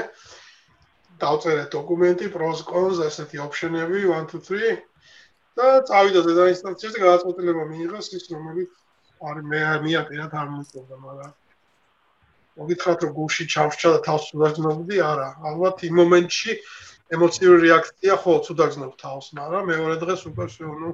დავწერე 1.22 1.66
დოკუმენტი, 1.76 2.32
pros 2.34 2.64
cons, 2.66 3.04
ესეთი 3.08 3.38
ოპშენები 3.46 4.08
1 4.10 4.32
2 4.34 4.42
3 4.50 4.80
და 5.60 5.68
წავიდა 5.88 6.22
ზედა 6.26 6.48
ინსტანციაში 6.54 7.04
გადაწყვეტილება 7.04 7.64
მიიღეს 7.72 8.08
ის 8.18 8.26
რომელიც 8.34 8.72
არის 9.30 9.48
მე 9.52 9.62
მე 9.86 9.92
აკეთებ 10.02 10.36
არ 10.42 10.48
მომწონდა 10.52 11.00
მაგრამ 11.06 11.34
მოგითხრათ 12.60 13.00
რომ 13.06 13.12
გულში 13.18 13.44
ჩავშჩა 13.54 13.90
და 13.96 14.00
თავს 14.08 14.26
ვაგზნობდი 14.42 14.98
არა. 15.12 15.30
ალბათ 15.52 15.86
იმ 15.88 15.94
მომენტში 16.02 16.52
ემოციური 17.16 17.60
რეაქცია 17.68 18.14
ხო 18.24 18.34
ცუდაგზნობ 18.48 18.92
თავს 19.04 19.26
მაგრამ 19.40 19.64
მეორე 19.72 19.96
დღეს 20.04 20.22
უკვე 20.32 20.46
ნუ 20.84 20.92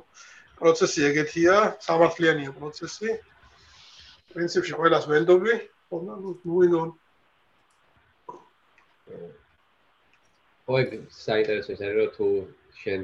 პროცესი 0.59 0.99
ეგეთია 1.09 1.55
სამართლიანია 1.87 2.51
პროცესი. 2.59 3.09
პრინციპში 4.33 4.73
ყველას 4.77 5.05
ვენდობი. 5.09 5.53
ხო 5.89 5.97
ნუ 6.05 6.31
moving 6.45 6.73
on 6.83 6.89
ой 10.67 10.83
საინტერესოა 11.15 11.75
ის 11.75 11.81
რომ 11.97 12.09
თუ 12.15 12.27
შენ 12.79 13.03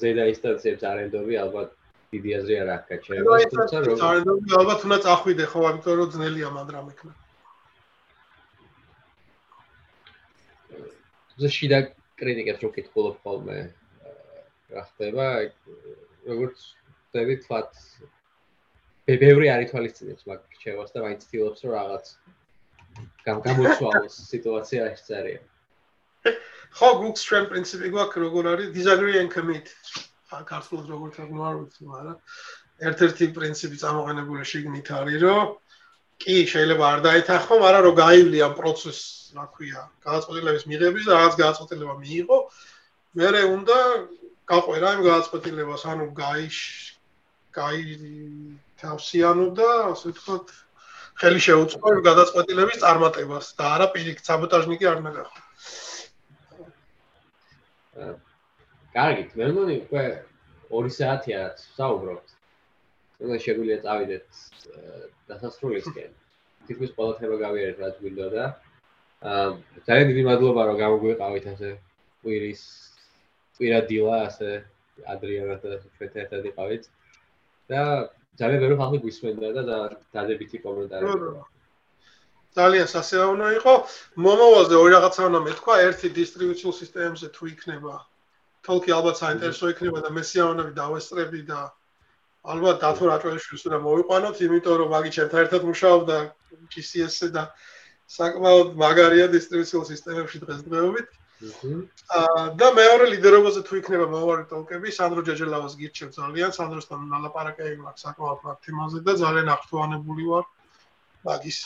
ზედა 0.00 0.24
ინსტანციებს 0.32 0.84
არენდობი 0.90 1.38
ალბათ 1.44 1.70
დიდი 2.14 2.34
აზრი 2.38 2.58
არ 2.64 2.72
აქვს 2.74 2.90
გაჩერება 2.90 3.38
თუმცა 3.54 3.80
რომ 3.86 4.04
არენდობი 4.10 4.56
ალბათ 4.60 4.84
უნდა 4.88 4.98
წახვიდე 5.06 5.46
ხო 5.52 5.60
ამიტომ 5.70 5.96
რომ 6.00 6.10
ძნელია 6.16 6.50
მაგრამ 6.58 6.92
ეკნა 6.92 7.12
ზე 11.40 11.50
შიდა 11.56 11.78
კრიტიკებს 12.20 12.64
რო 12.64 12.70
კითხულობ 12.76 13.20
ხოლმე 13.24 13.58
რა 14.74 14.82
ხდება 14.90 15.26
როგორც 16.30 16.66
დები 17.16 17.36
თვათ 17.44 17.70
ბევრი 19.24 19.48
არის 19.54 19.70
თვალისწინებს 19.72 20.26
მაგ 20.30 20.58
რჩევას 20.58 20.92
და 20.94 21.06
მაინც 21.06 21.30
თილობს 21.30 21.64
რომ 21.66 21.72
რაღაც 21.78 22.12
გამოცვალოს 23.26 24.20
სიტუაცია 24.32 24.90
ეს 24.92 25.06
წერია 25.08 25.40
ხო, 26.70 26.88
Google 27.00 27.18
ჩვენ 27.18 27.44
პრინციპი 27.50 27.88
გვაქვს 27.94 28.22
როგორ 28.24 28.44
არის 28.52 28.68
disagree 28.76 29.18
and 29.20 29.32
commit. 29.34 29.66
ქართულად 30.30 30.86
როგორ 30.92 31.08
თარგმნა 31.16 31.46
არ 31.50 31.56
ვიცი, 31.60 31.82
მაგრამ 31.90 32.18
ერთ-ერთი 32.90 33.26
პრინციპი 33.38 33.76
წარმოყენებული 33.82 34.44
შიგნით 34.50 34.88
არის, 34.94 35.18
რომ 35.26 35.48
კი 36.20 36.36
შეიძლება 36.52 36.84
არ 36.94 37.00
დაეთანხმო, 37.06 37.56
მაგრამ 37.64 37.84
რომ 37.86 37.94
გაივლი 38.00 38.38
ამ 38.46 38.54
პროცესს, 38.60 39.04
რა 39.36 39.44
ქვია, 39.56 39.82
გადაწყვეტილების 40.06 40.64
მიღების 40.70 41.04
და 41.08 41.12
რაღაც 41.16 41.34
გადაწყვეტილება 41.40 41.94
მიიღო, 42.00 42.38
მერე 43.20 43.42
უნდა 43.56 43.78
გაყვერა 44.52 44.88
იმ 44.96 45.02
გადაწყვეტილებას, 45.08 45.82
ანუ 45.92 46.06
გაიშ 46.20 46.58
გაი 47.56 47.80
თავსიანო 48.80 49.46
და 49.58 49.68
ასე 49.92 50.06
ვთქვათ, 50.12 50.46
ხელი 51.20 51.40
შეუწყო 51.46 51.86
იმ 51.96 52.02
გადაწყვეტილების 52.08 52.82
წარმატებას 52.84 53.46
და 53.58 53.64
არა 53.76 53.86
პირიქით 53.94 54.24
საბოტაჟნიკი 54.30 54.84
არ 54.90 54.96
უნდა 55.00 55.12
გახო. 55.16 55.38
კარგი, 58.94 59.24
მე 59.36 59.44
მგონი 59.50 59.76
უკვე 59.86 60.04
2 60.70 60.92
საათია 60.96 61.42
საუბრობთ. 61.76 62.39
უნდა 63.20 63.36
შეგვიძლია 63.44 63.78
წავიდეთ 63.84 64.26
დასასრულისკენ. 65.30 66.10
თითქოს 66.68 66.92
ყველაფერმა 66.96 67.38
გავიარეთ 67.44 67.78
რაც 67.84 67.94
გვინდა 68.00 68.26
და 68.34 68.44
აა 69.30 69.48
ძალიან 69.86 70.06
დიდი 70.10 70.22
მადლობა 70.28 70.62
რომ 70.70 70.76
გამოგვიყავით 70.80 71.46
ასე 71.52 71.70
კვირის 72.24 72.62
კვირადილა 73.56 74.16
ასე 74.28 74.50
ადრიანა 75.14 75.56
და 75.64 75.70
ჩვენთან 75.96 76.20
ერთად 76.24 76.42
იყავით. 76.50 76.84
და 77.70 77.80
ძალიან 78.40 78.60
ბევრი 78.64 78.76
ხალხი 78.80 78.98
გვისმენდა 79.04 79.48
და 79.68 79.76
დადებითი 80.16 80.58
კომენტარები. 80.64 81.42
ძალიან 82.56 82.86
სასიაოვნო 82.90 83.48
იყო. 83.60 83.74
მომავალზე 84.26 84.74
ორი 84.82 84.90
რაღაცა 84.96 85.26
უნდა 85.30 85.40
მეთქვა, 85.46 85.74
ერთი 85.86 86.08
დისტრიბუციულ 86.18 86.74
სისტემებზე 86.80 87.26
თუ 87.36 87.42
იქნება 87.54 87.94
თოლკი 88.66 88.90
ალბათ 88.96 89.16
საინტერესო 89.20 89.70
იქნება 89.72 90.00
და 90.04 90.10
მე 90.16 90.22
სიამოვნები 90.30 90.72
დავესწრები 90.80 91.40
და 91.50 91.60
ალბათ 92.40 92.76
დათო 92.80 93.04
რაჭველიშვილს 93.10 93.64
უნდა 93.68 93.78
მოვიყვანოთ, 93.84 94.36
იმიტომ 94.46 94.76
რომ 94.80 94.88
მაგი 94.96 95.10
ჩემთან 95.16 95.40
ერთად 95.44 95.62
მუშაობდა 95.68 96.16
GCS-ზე 96.72 97.28
და 97.36 97.42
საკმაოდ 98.10 98.68
მაგარია 98.80 99.26
დისტრიბუციულ 99.34 99.84
სისტემებში 99.90 100.38
დღესდღეობით. 100.44 101.08
აა 101.40 102.44
და 102.60 102.66
მეორე 102.76 103.04
ლიდერობაზე 103.12 103.60
თუ 103.68 103.76
იქნება 103.80 104.06
მომავალი 104.12 104.44
ტოლკები, 104.52 104.88
სანდრო 104.92 105.20
ჯეჯელავას 105.28 105.76
გირჩევ 105.80 106.08
ძალიან, 106.16 106.50
სანდროსთან 106.56 107.06
ნალაპარაკები 107.12 107.76
მაქვს 107.84 108.04
საკმაოდ 108.08 108.40
მაგ 108.48 108.56
თემაზე 108.66 108.98
და 109.04 109.12
ძალიან 109.20 109.48
აქტუალებული 109.56 110.24
ვარ 110.32 110.44
მაგის 111.28 111.58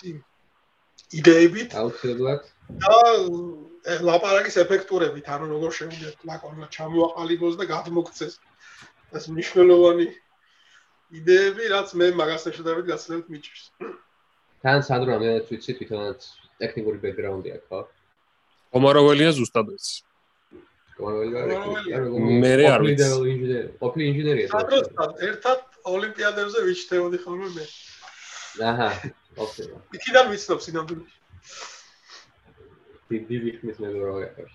იდეებით. 1.18 1.70
აუცილებლად. 1.74 2.42
და 2.82 2.94
ლაპარაკის 4.08 4.56
ეფექტურებით, 4.64 5.26
ანუ 5.28 5.46
როგორ 5.54 5.70
შეუძლიათ 5.78 6.18
ლაკონმა 6.28 6.66
ჩამოაყალიბოს 6.76 7.54
და 7.60 7.64
გადმოგცეს 7.68 8.34
ეს 9.14 9.24
მნიშვნელოვანი 9.28 10.06
იდეები, 11.18 11.64
რაც 11.74 11.88
მე 11.98 12.06
მაგასთან 12.20 12.52
შედარებით 12.56 12.86
გაცილებით 12.90 13.28
მიჭირს. 13.34 13.64
თან 14.64 14.80
სანდრო 14.88 15.14
მე 15.22 15.30
ვიცი 15.50 15.72
თვითონაც 15.78 16.20
ტექნიკური 16.60 16.98
ბექგრაუნდი 17.04 17.50
აქვს, 17.56 17.68
ხო? 17.70 17.80
კომაროველია 18.74 19.30
ზუსტად 19.38 19.68
ეს. 19.76 19.86
კომაროველია. 20.98 21.42
მე 22.42 22.52
არ 22.74 22.80
ვიცი. 22.86 23.60
ყოფილი 23.82 24.04
ინჟინერია. 24.10 24.46
სანდროსთან 24.54 25.10
ერთად 25.28 25.58
ოლიმპიადებზე 25.94 26.58
ვიჩნდებოდი 26.68 27.18
ხოლმე 27.24 27.48
მე. 27.56 27.64
აჰა, 28.70 28.90
ოკეი. 29.44 29.66
იქიდან 29.98 30.26
ვიცნობ 30.32 30.58
სინამდვილეში. 30.66 31.18
დიდი 33.10 33.50
ხმის 33.58 33.76
მეგობრობა. 33.82 34.46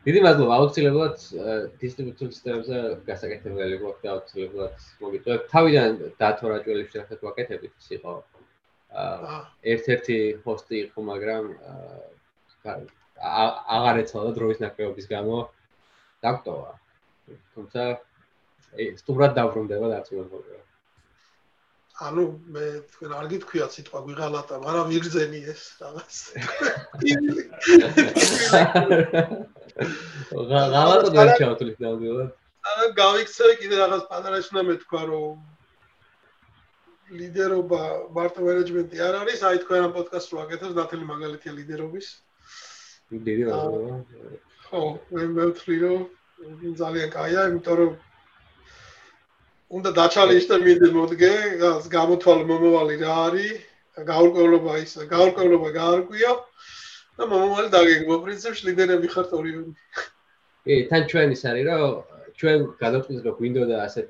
დიდი 0.00 0.20
მადლობა 0.24 0.54
აუცილებლად 0.56 1.16
დისტრიბუციულ 1.80 2.30
სისტემებზე 2.32 2.76
გასაკეთებელი 3.08 3.80
გვაქვს 3.82 4.04
და 4.04 4.12
აუცილებლად 4.14 4.86
მოგიწევთ. 5.04 5.42
თავიდან 5.52 5.98
დათორაჭველი 6.22 6.84
შეხედეთ 6.94 7.20
ვაკეთებით 7.26 7.72
ის 7.76 7.88
იყო. 8.00 8.14
აა 9.00 9.36
ერთ-ერთი 9.74 10.16
ჰოსტი 10.46 10.76
იყო, 10.84 10.98
მაგრამ 11.10 11.44
აღარ 13.76 14.00
ეცალა 14.04 14.30
დროის 14.40 14.58
ნაკლებობის 14.64 15.06
გამო 15.12 15.36
დაკტოვა. 16.24 16.72
თუმცა 17.52 17.82
სტუმრად 19.04 19.32
დავრუნდება 19.36 19.86
და 19.92 19.96
აწუხებია. 20.00 20.64
ანუ 22.08 22.22
მე 22.56 22.66
თქვენ 22.88 23.10
არ 23.20 23.26
გითქვია 23.36 23.66
სიტყვა 23.68 24.00
გვიღალატა, 24.08 24.54
მაგრამ 24.64 24.86
ვიგრძენი 24.96 25.40
ეს 25.52 25.62
რაღაც. 25.84 26.14
ღალატა 30.32 31.10
ვერ 31.16 31.30
ჩავთვლით 31.40 31.78
ნამდვილად. 31.84 32.30
ანუ 32.70 32.86
გავიქცევი 32.98 33.54
კიდე 33.60 33.76
რაღაც 33.80 34.02
პანარაში 34.10 34.50
უნდა 34.52 34.62
მეთქვა 34.70 35.02
რომ 35.10 35.36
ლიდერობა 37.20 37.82
მარტო 38.16 38.40
მენეჯმენტი 38.46 38.96
არ 39.06 39.14
არის, 39.20 39.40
აი 39.48 39.56
თქვენ 39.64 39.80
ამ 39.86 39.92
პოდკასტს 39.96 40.32
რო 40.34 40.38
აკეთებს 40.44 40.76
ნათელი 40.78 41.04
მაგალითია 41.10 41.52
ლიდერობის. 41.58 42.06
დიდი 43.10 43.44
მადლობა. 43.50 43.94
ხო, 44.70 44.82
მე 45.14 45.22
მეთქი 45.38 45.76
რომ 45.84 46.00
ძალიან 46.82 47.08
კაია, 47.16 47.40
იმიტომ 47.50 47.76
რომ 47.80 47.92
უნდა 49.70 49.90
დაჩალიშტა 49.98 50.56
მინდა 50.66 50.88
მოდგე, 50.98 51.32
გამოთვალო 51.96 52.44
მომავალი 52.50 52.94
რა 53.02 53.12
არის, 53.26 53.58
გაურკვევლობა 54.10 54.72
ის, 54.84 54.92
გაურკვევლობა 55.10 55.68
გაარკვია 55.80 56.30
და 57.20 57.28
მომავალი 57.28 57.70
დაგეგმო 57.74 58.16
პრინციპში 58.24 58.66
ლიდერები 58.70 59.08
ხართ 59.12 59.32
ორივე. 59.36 59.62
კი, 60.64 60.74
თან 60.90 61.02
ჩვენ 61.12 61.34
ის 61.36 61.42
არის 61.50 61.64
რომ 61.68 61.82
ჩვენ 62.40 62.58
გადაწყვეტილება 62.80 63.32
გვინდოდა 63.38 63.76
ასეთ 63.86 64.08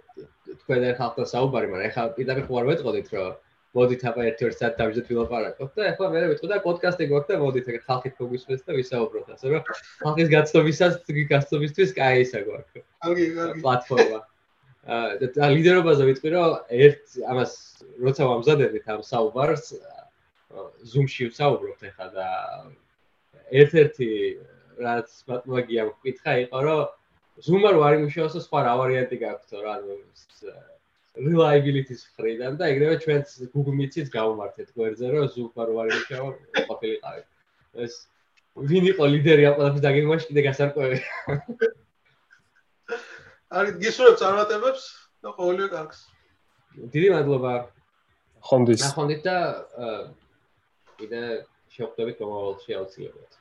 თქვენ 0.63 0.85
არ 0.91 0.99
ხალხთან 1.01 1.27
საუბარი, 1.35 1.71
მაგრამ 1.71 1.89
ეხლა 1.91 2.03
პირდაპირ 2.19 2.45
ხო 2.47 2.61
არ 2.61 2.69
ვეტყოდით 2.71 3.09
რომ 3.15 3.31
მოდით 3.71 4.03
აბა 4.11 4.23
ერთ-ერთ 4.31 4.57
საათს 4.61 4.79
დავიწყოთ 4.79 5.11
ვილაპარაკოთ 5.11 5.77
და 5.79 5.83
ეხლა 5.91 6.07
მე 6.15 6.23
ვიტყოდა 6.31 6.57
პოდკასტი 6.67 7.07
გვაქვს 7.11 7.31
და 7.31 7.37
მოდით 7.43 7.69
ეგ 7.71 7.77
ხალხით 7.87 8.15
მოგვისმეს 8.23 8.65
და 8.67 8.73
ვისაუბროთ 8.79 9.29
ასე 9.35 9.53
რომ 9.53 9.69
ხალხის 10.03 10.29
გაცნობისას 10.35 10.95
გაცნობისთვის 11.35 11.95
კაი 11.99 12.25
ისა 12.25 12.41
გვაქვს. 12.47 12.83
კარგი, 13.07 13.27
კარგი. 13.39 13.63
პლატფორმა. 13.63 14.21
აა 14.91 15.49
ლიდერობაზე 15.55 16.05
ვიტყვი 16.09 16.31
რომ 16.35 16.51
ერთ 16.73 17.03
ამას 17.31 17.53
როცა 18.01 18.23
ვამზადებით 18.31 18.85
ამ 18.91 19.03
საუბარს 19.07 19.67
ზუმში 20.91 21.31
ვსაუბრობთ 21.31 21.83
ეხლა 21.91 22.07
და 22.17 22.29
ერთ-ერთი 23.61 24.09
რაც 24.87 25.09
მაგია 25.55 25.83
ვკითხა 25.91 26.35
იყო 26.45 26.63
რომ 26.67 26.81
Zoom-ը 27.41 27.71
რო 27.73 27.81
არის 27.89 28.01
მუშაობს 28.05 28.37
სხვა 28.47 28.61
რა 28.67 28.75
ვარიანტი 28.81 29.17
გაქვთ 29.25 29.51
რა 29.65 29.75
reliability-ის 31.21 32.03
ხრიდან 32.15 32.57
და 32.61 32.71
ეგრევე 32.73 32.97
ჩვენც 33.05 33.27
Google 33.55 33.77
Meet-იც 33.81 34.09
გავუმართეთ 34.15 34.69
გვერდზე 34.77 35.07
რომ 35.15 35.25
რო 35.71 35.75
არის 35.83 35.95
მუშაობს 36.01 36.65
ყოფილიყავით 36.71 37.85
ეს 37.87 37.95
ვინ 38.71 38.85
იყო 38.93 39.05
ლიდერი 39.15 39.43
ამ 39.51 39.55
ყველაფერს 39.59 39.85
დაგეგმაში 39.87 40.31
კიდე 40.31 40.43
გასარკვევია 40.47 41.05
არის 43.51 43.79
გისურვებ 43.83 44.17
წარმატებებს 44.21 44.83
და 45.27 45.35
ყოველივე 45.35 45.69
კარგს. 45.75 45.99
დიდი 46.95 47.09
მადლობა. 47.15 47.53
ხონდის. 48.47 48.83
ნახონდით 48.87 49.23
და 49.27 49.37
კიდე 51.01 51.23
შევხვდებით 51.75 52.23
მომავალში 52.23 52.79
აუცილებლად. 52.79 53.40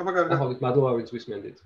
აბა 0.00 0.12
კარგი. 0.16 0.30
ნახონდით 0.34 0.60
მადლობა 0.64 0.90
ვინც 0.98 1.12
ვისმენდით. 1.12 1.58